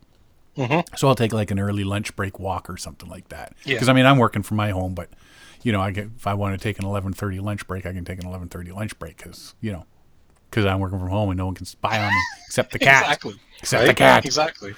Mhm. 0.57 0.85
So 0.97 1.09
I'll 1.09 1.15
take 1.15 1.33
like 1.33 1.51
an 1.51 1.59
early 1.59 1.85
lunch 1.85 2.15
break 2.15 2.39
walk 2.39 2.69
or 2.69 2.77
something 2.77 3.09
like 3.09 3.29
that. 3.31 3.55
Yeah. 3.65 3.75
Because 3.75 3.89
I 3.89 3.93
mean 3.93 4.07
I'm 4.07 4.19
working 4.19 4.43
from 4.43 4.59
my 4.59 4.71
home, 4.71 4.95
but 4.95 5.09
you 5.63 5.73
know 5.73 5.81
I 5.81 5.91
get 5.91 6.09
if 6.17 6.27
I 6.27 6.35
want 6.35 6.59
to 6.59 6.63
take 6.63 6.79
an 6.79 6.85
11:30 6.85 7.41
lunch 7.41 7.67
break, 7.67 7.87
I 7.87 7.93
can 7.93 8.05
take 8.05 8.23
an 8.23 8.27
11:30 8.29 8.73
lunch 8.75 8.99
break 8.99 9.17
because 9.17 9.55
you 9.61 9.73
know 9.73 9.87
because 10.51 10.67
I'm 10.67 10.79
working 10.81 10.99
from 10.99 11.09
home 11.09 11.31
and 11.31 11.39
no 11.39 11.47
one 11.47 11.55
can 11.55 11.65
spy 11.67 11.99
on 11.99 12.13
me 12.13 12.21
except 12.47 12.73
the 12.73 12.79
cat. 12.79 13.03
Exactly. 13.05 13.35
Except 13.61 13.87
the 13.87 13.95
cat. 13.95 14.25
Exactly. 14.27 14.75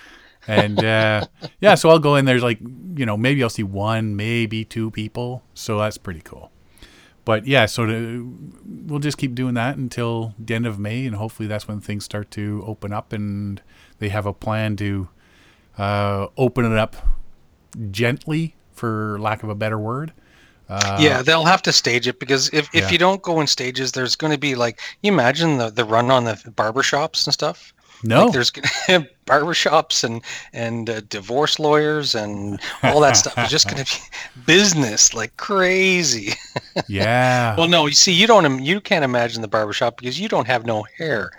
And 0.49 0.83
uh, 0.83 1.27
yeah, 1.61 1.75
so 1.75 1.91
I'll 1.91 1.99
go 1.99 2.17
in. 2.17 2.25
There's 2.25 2.43
like 2.43 2.61
you 2.97 3.07
know 3.07 3.17
maybe 3.17 3.43
I'll 3.43 3.51
see 3.51 3.63
one, 3.63 4.17
maybe 4.17 4.65
two 4.65 4.91
people. 4.91 5.43
So 5.55 5.79
that's 5.79 5.99
pretty 5.99 6.21
cool. 6.21 6.51
But 7.25 7.47
yeah, 7.47 7.65
so 7.67 7.87
to, 7.87 8.37
we'll 8.87 8.99
just 9.01 9.17
keep 9.17 9.35
doing 9.35 9.55
that 9.55 9.77
until 9.79 10.35
the 10.39 10.55
end 10.55 10.67
of 10.67 10.79
May, 10.79 11.07
and 11.07 11.17
hopefully 11.17 11.47
that's 11.49 11.67
when 11.67 11.81
things 11.81 12.05
start 12.05 12.31
to 12.33 12.63
open 12.67 12.93
up, 12.93 13.13
and 13.15 13.63
they 13.99 14.11
have 14.11 14.27
a 14.27 14.35
plan 14.35 14.77
to 14.77 15.09
uh, 15.79 16.27
open 16.37 16.71
it 16.71 16.77
up 16.77 16.97
gently, 17.91 18.55
for 18.73 19.19
lack 19.21 19.43
of 19.43 19.49
a 19.49 19.55
better 19.55 19.79
word. 19.79 20.13
Uh, 20.69 20.99
yeah, 21.01 21.21
they'll 21.23 21.45
have 21.45 21.61
to 21.63 21.73
stage 21.73 22.09
it 22.09 22.19
because 22.19 22.49
if, 22.53 22.69
if 22.75 22.85
Yeah. 22.85 22.91
you 22.91 22.99
don't 22.99 23.21
go 23.23 23.41
in 23.41 23.47
stages, 23.47 23.93
there's 23.93 24.17
going 24.17 24.33
to 24.33 24.39
be 24.39 24.55
like, 24.55 24.81
you 25.03 25.13
imagine 25.13 25.59
the, 25.59 25.69
the 25.71 25.85
run 25.85 26.11
on 26.11 26.25
the 26.25 26.53
barber 26.57 26.83
shops 26.83 27.27
and 27.27 27.35
stuff. 27.35 27.74
No. 28.05 28.25
Like 28.27 28.33
there's 28.35 28.51
going 28.51 28.65
to 28.87 28.93
have 28.93 29.07
barber 29.25 29.55
and 30.05 30.23
and 30.53 30.91
uh, 30.91 31.01
divorce 31.09 31.59
lawyers 31.59 32.15
and 32.15 32.61
all 32.83 33.01
that 33.01 33.17
stuff. 33.17 33.35
It's 33.39 33.51
just 33.51 33.69
going 33.69 33.83
to 33.83 33.99
be 33.99 34.43
business 34.47 35.15
like 35.15 35.37
crazy. 35.39 36.35
yeah. 36.89 37.57
Well, 37.57 37.69
no, 37.69 37.87
you 37.87 37.95
see, 37.95 38.13
you 38.13 38.27
don't, 38.27 38.63
you 38.63 38.81
can't 38.81 39.05
imagine 39.05 39.41
the 39.43 39.49
barbershop 39.49 39.97
because 39.97 40.21
you 40.21 40.29
don't 40.29 40.47
have 40.47 40.67
no 40.67 40.85
hair. 40.99 41.31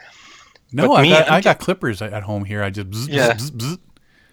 no, 0.71 0.87
but 0.89 0.93
I 0.95 1.01
me, 1.03 1.09
got 1.09 1.29
I 1.29 1.41
got 1.41 1.59
clippers 1.59 2.01
at 2.01 2.23
home 2.23 2.43
here. 2.43 2.63
I 2.63 2.71
just 2.71 2.89
bzz, 2.89 3.07
Yeah. 3.09 3.33
bzz, 3.33 3.51
bzz. 3.51 3.79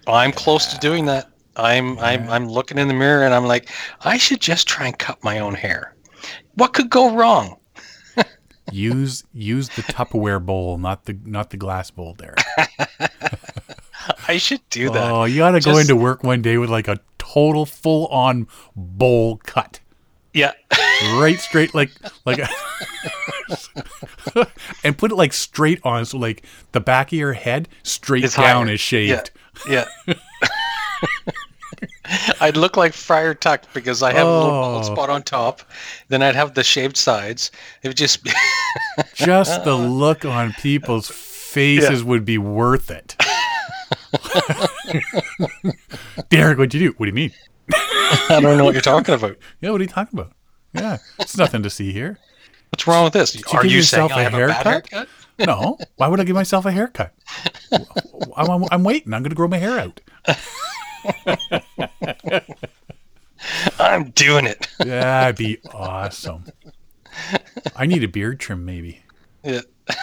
I'm 0.07 0.33
close 0.33 0.67
to 0.67 0.79
doing 0.79 1.05
that. 1.07 1.29
I'm 1.57 1.99
I'm 1.99 2.29
I'm 2.31 2.49
looking 2.49 2.79
in 2.79 2.89
the 2.89 2.95
mirror 2.95 3.25
and 3.25 3.35
I'm 3.35 3.45
like, 3.45 3.69
I 4.01 4.17
should 4.17 4.41
just 4.41 4.67
try 4.67 4.87
and 4.87 4.99
cut 4.99 5.23
my 5.23 5.39
own 5.39 5.55
hair. 5.55 5.95
What 6.55 6.73
could 6.73 6.89
go 6.89 7.15
wrong? 7.15 7.57
Use 8.73 9.25
use 9.33 9.69
the 9.71 9.83
Tupperware 9.83 10.45
bowl, 10.45 10.79
not 10.79 11.05
the 11.05 11.17
not 11.25 11.51
the 11.51 11.57
glass 11.57 11.91
bowl, 11.91 12.15
Derek. 12.15 12.39
I 14.29 14.37
should 14.39 14.61
do 14.71 14.91
that. 14.91 15.11
Oh, 15.13 15.25
you 15.25 15.43
ought 15.45 15.53
to 15.53 15.61
go 15.61 15.79
into 15.79 15.95
work 15.97 16.25
one 16.25 16.43
day 16.43 16.59
with 16.59 16.71
like 16.71 16.89
a 16.89 16.99
total 17.19 17.67
full 17.67 18.07
on 18.09 18.47
bowl 18.75 19.39
cut. 19.45 19.81
Yeah. 20.33 20.53
Right 21.17 21.41
straight 21.41 21.75
like 21.75 21.91
like 22.25 22.39
and 24.85 24.97
put 24.97 25.11
it 25.11 25.17
like 25.17 25.33
straight 25.33 25.81
on 25.83 26.05
so 26.05 26.17
like 26.17 26.45
the 26.71 26.81
back 26.81 27.09
of 27.09 27.19
your 27.19 27.33
head 27.33 27.69
straight 27.83 28.23
It's 28.23 28.37
down 28.37 28.67
higher. 28.67 28.75
is 28.75 28.81
shaved. 28.81 29.33
Yeah. 29.69 29.87
Yeah. 30.07 30.15
I'd 32.41 32.57
look 32.57 32.77
like 32.77 32.93
Friar 32.93 33.35
Tuck 33.35 33.63
because 33.75 34.03
I 34.03 34.13
have 34.13 34.27
a 34.27 34.31
little 34.31 34.51
bald 34.51 34.85
Oh. 34.85 34.95
spot 34.95 35.11
on 35.11 35.23
top. 35.23 35.61
Then 36.09 36.23
I'd 36.23 36.35
have 36.35 36.55
the 36.55 36.63
shaved 36.65 36.97
sides. 36.97 37.51
It 37.83 37.89
would 37.89 37.97
just 37.97 38.23
be 38.25 38.31
Just 39.15 39.65
the 39.65 39.75
look 39.77 40.25
on 40.25 40.53
people's 40.55 41.09
faces 41.09 42.03
would 42.05 42.25
be 42.25 42.39
worth 42.39 42.91
it. 42.91 43.17
Derek, 46.31 46.59
what'd 46.59 46.75
you 46.75 46.91
do? 46.91 46.95
What 46.97 47.07
do 47.07 47.11
you 47.11 47.15
mean? 47.15 47.33
I 47.73 48.41
don't 48.41 48.57
know 48.59 48.65
what 48.65 48.75
you're 48.75 48.83
talking 48.83 49.15
about. 49.15 49.37
Yeah, 49.61 49.71
what 49.71 49.81
are 49.81 49.85
you 49.85 49.91
talking 49.91 50.19
about? 50.19 50.33
Yeah, 50.75 50.99
it's 51.19 51.37
nothing 51.37 51.63
to 51.63 51.71
see 51.71 51.93
here. 51.93 52.19
What's 52.71 52.87
wrong 52.87 53.05
with 53.05 53.13
this? 53.13 53.35
you 53.35 53.43
Are 53.53 53.65
you 53.67 53.83
saying 53.83 54.05
yourself 54.09 54.13
I 54.13 54.23
a 54.23 54.25
have 54.25 54.35
a 54.35 54.39
bad 54.39 54.67
haircut? 54.67 54.89
haircut? 54.91 55.09
No. 55.47 55.79
Why 55.97 56.09
would 56.09 56.21
I 56.21 56.25
give 56.25 56.35
myself 56.35 56.65
a 56.65 56.73
haircut? 56.73 57.13
I'm, 58.37 58.51
I'm, 58.51 58.65
I'm 58.71 58.85
waiting. 58.85 59.13
I'm 59.13 59.23
going 59.23 59.31
to 59.31 59.37
grow 59.37 59.49
my 59.49 59.59
hair 59.59 59.79
out. 59.79 60.01
I'm 63.79 64.11
doing 64.11 64.47
it. 64.47 64.69
That'd 64.79 65.37
be 65.37 65.59
awesome. 65.73 66.45
I 67.77 67.87
need 67.87 68.05
a 68.05 68.09
beard 68.09 68.41
trim, 68.41 68.65
maybe. 68.65 69.01
Yeah. 69.43 69.61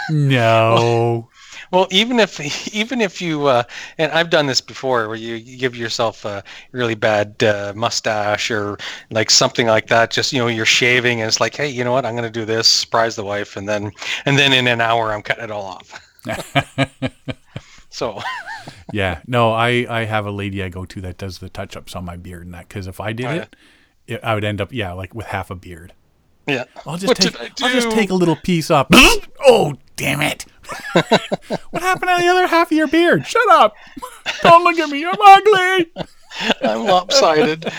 No. 0.09 1.29
Well, 1.71 1.87
even 1.91 2.19
if 2.19 2.73
even 2.73 2.99
if 2.99 3.21
you 3.21 3.45
uh, 3.47 3.63
and 3.97 4.11
I've 4.11 4.29
done 4.29 4.47
this 4.47 4.61
before, 4.61 5.07
where 5.07 5.17
you, 5.17 5.35
you 5.35 5.57
give 5.57 5.75
yourself 5.75 6.25
a 6.25 6.43
really 6.71 6.95
bad 6.95 7.43
uh, 7.43 7.73
mustache 7.75 8.49
or 8.49 8.77
like 9.11 9.29
something 9.29 9.67
like 9.67 9.87
that. 9.87 10.09
Just 10.09 10.33
you 10.33 10.39
know, 10.39 10.47
you're 10.47 10.65
shaving 10.65 11.21
and 11.21 11.27
it's 11.27 11.39
like, 11.39 11.55
hey, 11.55 11.67
you 11.67 11.83
know 11.83 11.91
what? 11.91 12.05
I'm 12.05 12.15
gonna 12.15 12.29
do 12.29 12.45
this, 12.45 12.67
surprise 12.67 13.15
the 13.15 13.23
wife, 13.23 13.55
and 13.55 13.67
then 13.69 13.91
and 14.25 14.37
then 14.37 14.51
in 14.53 14.67
an 14.67 14.81
hour, 14.81 15.11
I'm 15.13 15.21
cutting 15.21 15.43
it 15.43 15.51
all 15.51 15.65
off. 15.65 17.37
So 17.99 18.21
yeah. 18.93 19.21
No, 19.27 19.51
I, 19.51 19.85
I 19.89 20.05
have 20.05 20.25
a 20.25 20.31
lady 20.31 20.63
I 20.63 20.69
go 20.69 20.85
to 20.85 21.01
that 21.01 21.17
does 21.17 21.39
the 21.39 21.49
touch 21.49 21.75
ups 21.75 21.95
on 21.95 22.05
my 22.05 22.15
beard 22.15 22.45
and 22.45 22.53
that. 22.53 22.67
Because 22.69 22.87
if 22.87 22.99
I 23.01 23.11
did 23.13 23.25
Oh, 23.25 23.33
yeah. 23.33 23.41
it, 23.41 23.55
it, 24.07 24.23
I 24.23 24.33
would 24.33 24.45
end 24.45 24.61
up, 24.61 24.71
yeah, 24.71 24.93
like 24.93 25.13
with 25.13 25.27
half 25.27 25.51
a 25.51 25.55
beard. 25.55 25.93
yeah, 26.47 26.63
I'll 26.85 26.97
just 26.97 27.07
what 27.07 27.17
take 27.17 27.35
I'll 27.61 27.71
just 27.73 27.91
take 27.91 28.09
a 28.09 28.15
little 28.15 28.37
piece 28.37 28.71
off. 28.71 28.87
oh, 29.45 29.75
damn 29.97 30.21
it. 30.21 30.45
what 30.93 31.83
happened 31.83 32.09
to 32.09 32.23
the 32.23 32.27
other 32.29 32.47
half 32.47 32.71
of 32.71 32.77
your 32.77 32.87
beard? 32.87 33.27
Shut 33.27 33.49
up. 33.51 33.75
Don't 34.41 34.63
look 34.63 34.79
at 34.79 34.89
me. 34.89 35.05
I'm 35.05 35.17
ugly. 35.19 35.91
I'm 36.61 36.85
lopsided. 36.85 37.71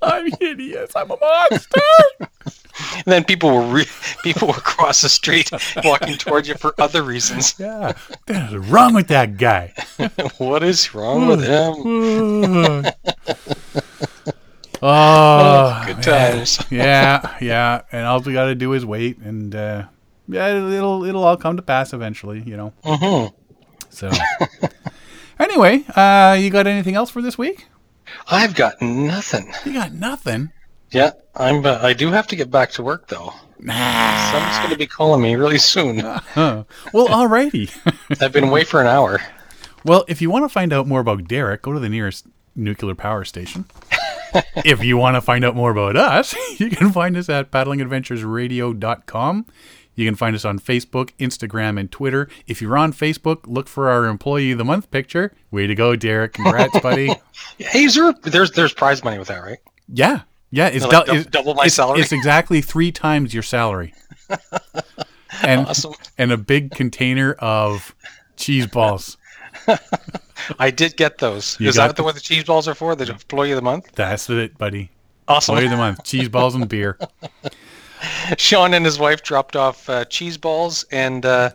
I'm 0.00 0.30
hideous. 0.40 0.96
I'm 0.96 1.10
a 1.10 1.16
monster. 1.20 1.80
And 2.94 3.04
then 3.06 3.24
people 3.24 3.50
were 3.54 3.62
re- 3.62 3.86
people 4.22 4.48
were 4.48 4.54
across 4.54 5.00
the 5.02 5.08
street 5.08 5.50
walking 5.84 6.16
towards 6.16 6.48
you 6.48 6.54
for 6.54 6.74
other 6.78 7.02
reasons. 7.02 7.54
yeah. 7.58 7.92
What 8.26 8.36
is 8.52 8.56
wrong 8.68 8.94
with 8.94 9.08
that 9.08 9.36
guy? 9.36 9.72
what 10.38 10.62
is 10.62 10.94
wrong 10.94 11.26
with 11.28 11.42
him? 11.44 12.92
oh, 14.82 15.82
Good 15.86 16.02
times. 16.02 16.58
yeah, 16.70 17.36
yeah. 17.40 17.82
And 17.92 18.06
all 18.06 18.20
we 18.20 18.32
got 18.32 18.46
to 18.46 18.54
do 18.54 18.72
is 18.72 18.84
wait, 18.84 19.18
and 19.18 19.54
uh, 19.54 19.84
yeah, 20.28 20.48
it'll 20.48 21.04
it'll 21.04 21.24
all 21.24 21.36
come 21.36 21.56
to 21.56 21.62
pass 21.62 21.92
eventually, 21.92 22.42
you 22.44 22.56
know. 22.56 22.72
hmm 22.84 23.26
So, 23.90 24.10
anyway, 25.38 25.84
uh, 25.94 26.36
you 26.38 26.50
got 26.50 26.66
anything 26.66 26.94
else 26.94 27.10
for 27.10 27.22
this 27.22 27.38
week? 27.38 27.66
I've 28.28 28.54
got 28.54 28.80
nothing. 28.80 29.52
You 29.64 29.72
got 29.72 29.92
nothing. 29.92 30.52
Yeah, 30.96 31.12
I'm. 31.34 31.66
Uh, 31.66 31.78
I 31.82 31.92
do 31.92 32.10
have 32.10 32.26
to 32.28 32.36
get 32.36 32.50
back 32.50 32.70
to 32.70 32.82
work 32.82 33.08
though. 33.08 33.34
Someone's 33.58 34.56
going 34.58 34.70
to 34.70 34.78
be 34.78 34.86
calling 34.86 35.20
me 35.20 35.34
really 35.34 35.58
soon. 35.58 35.98
Huh. 35.98 36.64
Well, 36.94 37.08
alrighty. 37.08 37.70
I've 38.22 38.32
been 38.32 38.44
away 38.44 38.64
for 38.64 38.80
an 38.80 38.86
hour. 38.86 39.20
well, 39.84 40.06
if 40.08 40.22
you 40.22 40.30
want 40.30 40.46
to 40.46 40.48
find 40.48 40.72
out 40.72 40.86
more 40.86 41.00
about 41.00 41.28
Derek, 41.28 41.60
go 41.60 41.74
to 41.74 41.78
the 41.78 41.90
nearest 41.90 42.24
nuclear 42.54 42.94
power 42.94 43.24
station. 43.24 43.66
if 44.64 44.82
you 44.82 44.96
want 44.96 45.16
to 45.16 45.20
find 45.20 45.44
out 45.44 45.54
more 45.54 45.70
about 45.70 45.96
us, 45.96 46.34
you 46.58 46.70
can 46.70 46.90
find 46.92 47.14
us 47.14 47.28
at 47.28 47.50
paddlingadventuresradio.com. 47.50 49.46
You 49.96 50.06
can 50.06 50.14
find 50.14 50.34
us 50.34 50.46
on 50.46 50.58
Facebook, 50.58 51.10
Instagram, 51.18 51.78
and 51.78 51.92
Twitter. 51.92 52.30
If 52.46 52.62
you're 52.62 52.78
on 52.78 52.94
Facebook, 52.94 53.46
look 53.46 53.68
for 53.68 53.90
our 53.90 54.06
Employee 54.06 54.52
of 54.52 54.58
the 54.58 54.64
Month 54.64 54.90
picture. 54.90 55.34
Way 55.50 55.66
to 55.66 55.74
go, 55.74 55.94
Derek. 55.94 56.32
Congrats, 56.32 56.80
buddy. 56.80 57.14
Hey, 57.58 57.86
there, 57.88 58.14
there's 58.22 58.52
there's 58.52 58.72
prize 58.72 59.04
money 59.04 59.18
with 59.18 59.28
that, 59.28 59.42
right? 59.42 59.58
Yeah. 59.88 60.22
Yeah, 60.56 60.68
it's, 60.68 60.84
Like 60.86 61.04
dou- 61.06 61.12
it's- 61.12 61.26
double 61.26 61.54
my 61.54 61.62
it's- 61.62 61.74
salary? 61.74 62.00
It's 62.00 62.12
exactly 62.12 62.60
three 62.62 62.90
times 62.90 63.34
your 63.34 63.42
salary. 63.42 63.92
and 65.42 65.66
Awesome. 65.66 65.92
and 66.16 66.32
a 66.32 66.36
big 66.36 66.70
container 66.70 67.32
of 67.34 67.94
cheese 68.36 68.66
balls. 68.66 69.16
I 70.58 70.70
did 70.70 70.96
get 70.96 71.18
those. 71.18 71.56
You 71.60 71.68
is 71.68 71.74
that 71.76 71.96
the 71.96 72.02
what 72.02 72.14
the 72.14 72.20
cheese 72.20 72.44
balls 72.44 72.68
are 72.68 72.74
for? 72.74 72.94
The 72.96 73.10
employee 73.10 73.50
of 73.52 73.56
the 73.56 73.62
month. 73.62 73.92
That's 73.94 74.28
it, 74.30 74.56
buddy. 74.58 74.90
Awesome. 75.28 75.54
Employee 75.54 75.66
of 75.66 75.70
the 75.72 75.76
month. 75.76 76.04
Cheese 76.04 76.28
balls 76.28 76.54
and 76.54 76.68
beer. 76.68 76.98
Sean 78.36 78.74
and 78.74 78.84
his 78.84 78.98
wife 78.98 79.22
dropped 79.22 79.56
off 79.56 79.88
uh, 79.88 80.04
cheese 80.04 80.36
balls 80.36 80.84
and 80.90 81.24
uh, 81.26 81.50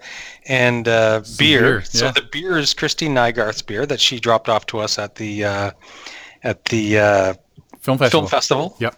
and 0.48 0.88
uh, 0.88 1.22
beer. 1.38 1.61
beer, 1.61 1.82
So 1.84 2.06
yeah. 2.06 2.11
the 2.11 2.23
beer 2.32 2.57
is 2.57 2.73
Christine 2.73 3.14
Nygarth's 3.14 3.61
beer 3.61 3.86
that 3.86 3.99
she 3.99 4.19
dropped 4.19 4.49
off 4.49 4.65
to 4.68 4.80
us 4.80 4.98
at 4.99 5.15
the 5.15 5.45
uh, 5.45 5.72
at 6.44 6.65
the 6.65 6.99
uh, 6.99 7.34
Film 7.82 7.98
festival. 7.98 8.22
film 8.22 8.30
festival. 8.30 8.76
Yep. 8.80 8.95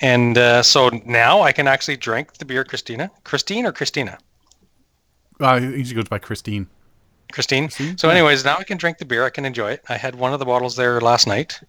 And 0.00 0.36
uh, 0.36 0.62
so 0.62 0.90
now 1.06 1.42
I 1.42 1.52
can 1.52 1.68
actually 1.68 1.96
drink 1.96 2.34
the 2.38 2.44
beer, 2.44 2.64
Christina. 2.64 3.10
Christine 3.24 3.66
or 3.66 3.72
Christina? 3.72 4.18
Uh, 5.40 5.60
he 5.60 5.66
usually 5.66 5.94
goes 5.96 6.08
by 6.08 6.18
Christine. 6.18 6.66
Christine. 7.32 7.68
Christine? 7.68 7.96
So, 7.98 8.08
anyways, 8.10 8.44
now 8.44 8.56
I 8.58 8.64
can 8.64 8.78
drink 8.78 8.98
the 8.98 9.04
beer. 9.04 9.24
I 9.24 9.30
can 9.30 9.44
enjoy 9.44 9.72
it. 9.72 9.82
I 9.88 9.96
had 9.96 10.14
one 10.16 10.32
of 10.32 10.38
the 10.38 10.44
bottles 10.44 10.76
there 10.76 11.00
last 11.00 11.26
night. 11.26 11.60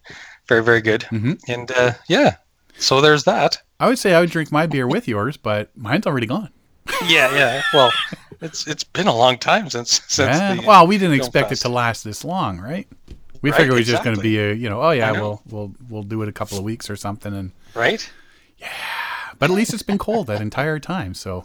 Very, 0.47 0.63
very 0.63 0.81
good. 0.81 1.01
Mhm. 1.11 1.39
And 1.47 1.71
uh, 1.71 1.93
yeah, 2.09 2.35
so 2.77 2.99
there's 3.01 3.23
that. 3.25 3.61
I 3.79 3.87
would 3.87 3.97
say 3.99 4.13
I 4.13 4.19
would 4.19 4.29
drink 4.29 4.51
my 4.51 4.65
beer 4.67 4.87
with 4.87 5.07
yours, 5.07 5.37
but 5.37 5.69
mine's 5.77 6.05
already 6.07 6.27
gone. 6.27 6.49
Yeah, 7.07 7.33
yeah. 7.33 7.61
Well, 7.73 7.91
it's 8.41 8.67
it's 8.67 8.83
been 8.83 9.07
a 9.07 9.15
long 9.15 9.37
time 9.37 9.69
since 9.69 10.01
since 10.07 10.35
Yeah. 10.37 10.55
the. 10.55 10.61
well, 10.67 10.85
we 10.87 10.97
didn't 10.97 11.15
expect 11.15 11.49
fest. 11.49 11.61
it 11.61 11.67
to 11.67 11.73
last 11.73 12.03
this 12.03 12.23
long, 12.25 12.59
right? 12.59 12.87
We 13.43 13.51
Right, 13.51 13.57
figured 13.57 13.75
it 13.75 13.81
was 13.81 13.87
just 13.87 14.03
going 14.03 14.15
to 14.15 14.21
be 14.21 14.39
a, 14.39 14.53
you 14.53 14.69
know, 14.69 14.81
oh 14.81 14.89
yeah, 14.91 15.11
we'll 15.11 15.41
we'll 15.49 15.75
we'll 15.89 16.01
do 16.03 16.21
it 16.23 16.29
a 16.29 16.31
couple 16.31 16.57
of 16.57 16.63
weeks 16.63 16.89
or 16.89 16.95
something, 16.95 17.31
and 17.33 17.51
right. 17.75 18.09
Yeah. 18.57 18.69
But 19.37 19.49
at 19.51 19.55
least 19.55 19.73
it's 19.73 19.83
been 19.83 19.97
cold 19.97 20.27
that 20.27 20.41
entire 20.41 20.79
time. 20.79 21.13
So, 21.13 21.43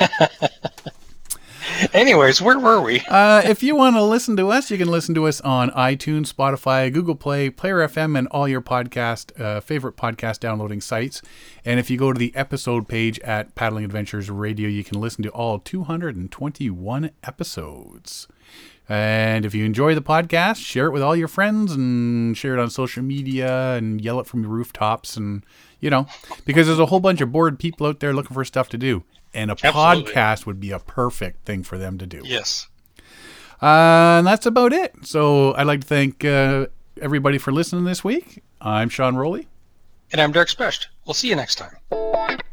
Anyways, 1.92 2.40
where 2.42 2.58
were 2.58 2.80
we? 2.80 3.00
uh, 3.08 3.42
if 3.44 3.62
you 3.62 3.74
want 3.74 3.96
to 3.96 4.02
listen 4.02 4.36
to 4.36 4.48
us, 4.50 4.70
you 4.70 4.78
can 4.78 4.88
listen 4.88 5.14
to 5.14 5.26
us 5.26 5.40
on 5.40 5.70
iTunes, 5.70 6.32
Spotify, 6.32 6.92
Google 6.92 7.14
Play, 7.16 7.50
Player 7.50 7.78
FM, 7.78 8.16
and 8.18 8.28
all 8.28 8.46
your 8.46 8.60
podcast 8.60 9.38
uh, 9.40 9.60
favorite 9.60 9.96
podcast 9.96 10.40
downloading 10.40 10.80
sites. 10.80 11.20
And 11.64 11.80
if 11.80 11.90
you 11.90 11.96
go 11.98 12.12
to 12.12 12.18
the 12.18 12.34
episode 12.36 12.86
page 12.86 13.18
at 13.20 13.54
Paddling 13.54 13.84
Adventures 13.84 14.30
Radio, 14.30 14.68
you 14.68 14.84
can 14.84 15.00
listen 15.00 15.22
to 15.24 15.30
all 15.30 15.58
221 15.58 17.10
episodes. 17.24 18.28
And 18.88 19.46
if 19.46 19.54
you 19.54 19.64
enjoy 19.64 19.94
the 19.94 20.02
podcast, 20.02 20.64
share 20.64 20.86
it 20.86 20.92
with 20.92 21.02
all 21.02 21.16
your 21.16 21.28
friends 21.28 21.72
and 21.72 22.36
share 22.36 22.54
it 22.54 22.60
on 22.60 22.68
social 22.68 23.02
media 23.02 23.74
and 23.74 24.00
yell 24.00 24.20
it 24.20 24.26
from 24.26 24.42
your 24.42 24.50
rooftops 24.50 25.16
and 25.16 25.44
you 25.84 25.90
know, 25.90 26.06
because 26.46 26.66
there's 26.66 26.78
a 26.78 26.86
whole 26.86 26.98
bunch 26.98 27.20
of 27.20 27.30
bored 27.30 27.58
people 27.58 27.86
out 27.86 28.00
there 28.00 28.14
looking 28.14 28.32
for 28.32 28.42
stuff 28.42 28.70
to 28.70 28.78
do. 28.78 29.04
And 29.34 29.50
a 29.50 29.52
Absolutely. 29.52 30.12
podcast 30.14 30.46
would 30.46 30.58
be 30.58 30.70
a 30.70 30.78
perfect 30.78 31.44
thing 31.44 31.62
for 31.62 31.76
them 31.76 31.98
to 31.98 32.06
do. 32.06 32.22
Yes. 32.24 32.68
Uh, 33.60 34.16
and 34.18 34.26
that's 34.26 34.46
about 34.46 34.72
it. 34.72 34.94
So 35.02 35.54
I'd 35.54 35.66
like 35.66 35.82
to 35.82 35.86
thank 35.86 36.24
uh, 36.24 36.68
everybody 37.02 37.36
for 37.36 37.52
listening 37.52 37.84
this 37.84 38.02
week. 38.02 38.42
I'm 38.62 38.88
Sean 38.88 39.14
Rowley. 39.14 39.46
And 40.10 40.22
I'm 40.22 40.32
Derek 40.32 40.48
Specht. 40.48 40.88
We'll 41.04 41.12
see 41.12 41.28
you 41.28 41.36
next 41.36 41.56
time. 41.56 42.46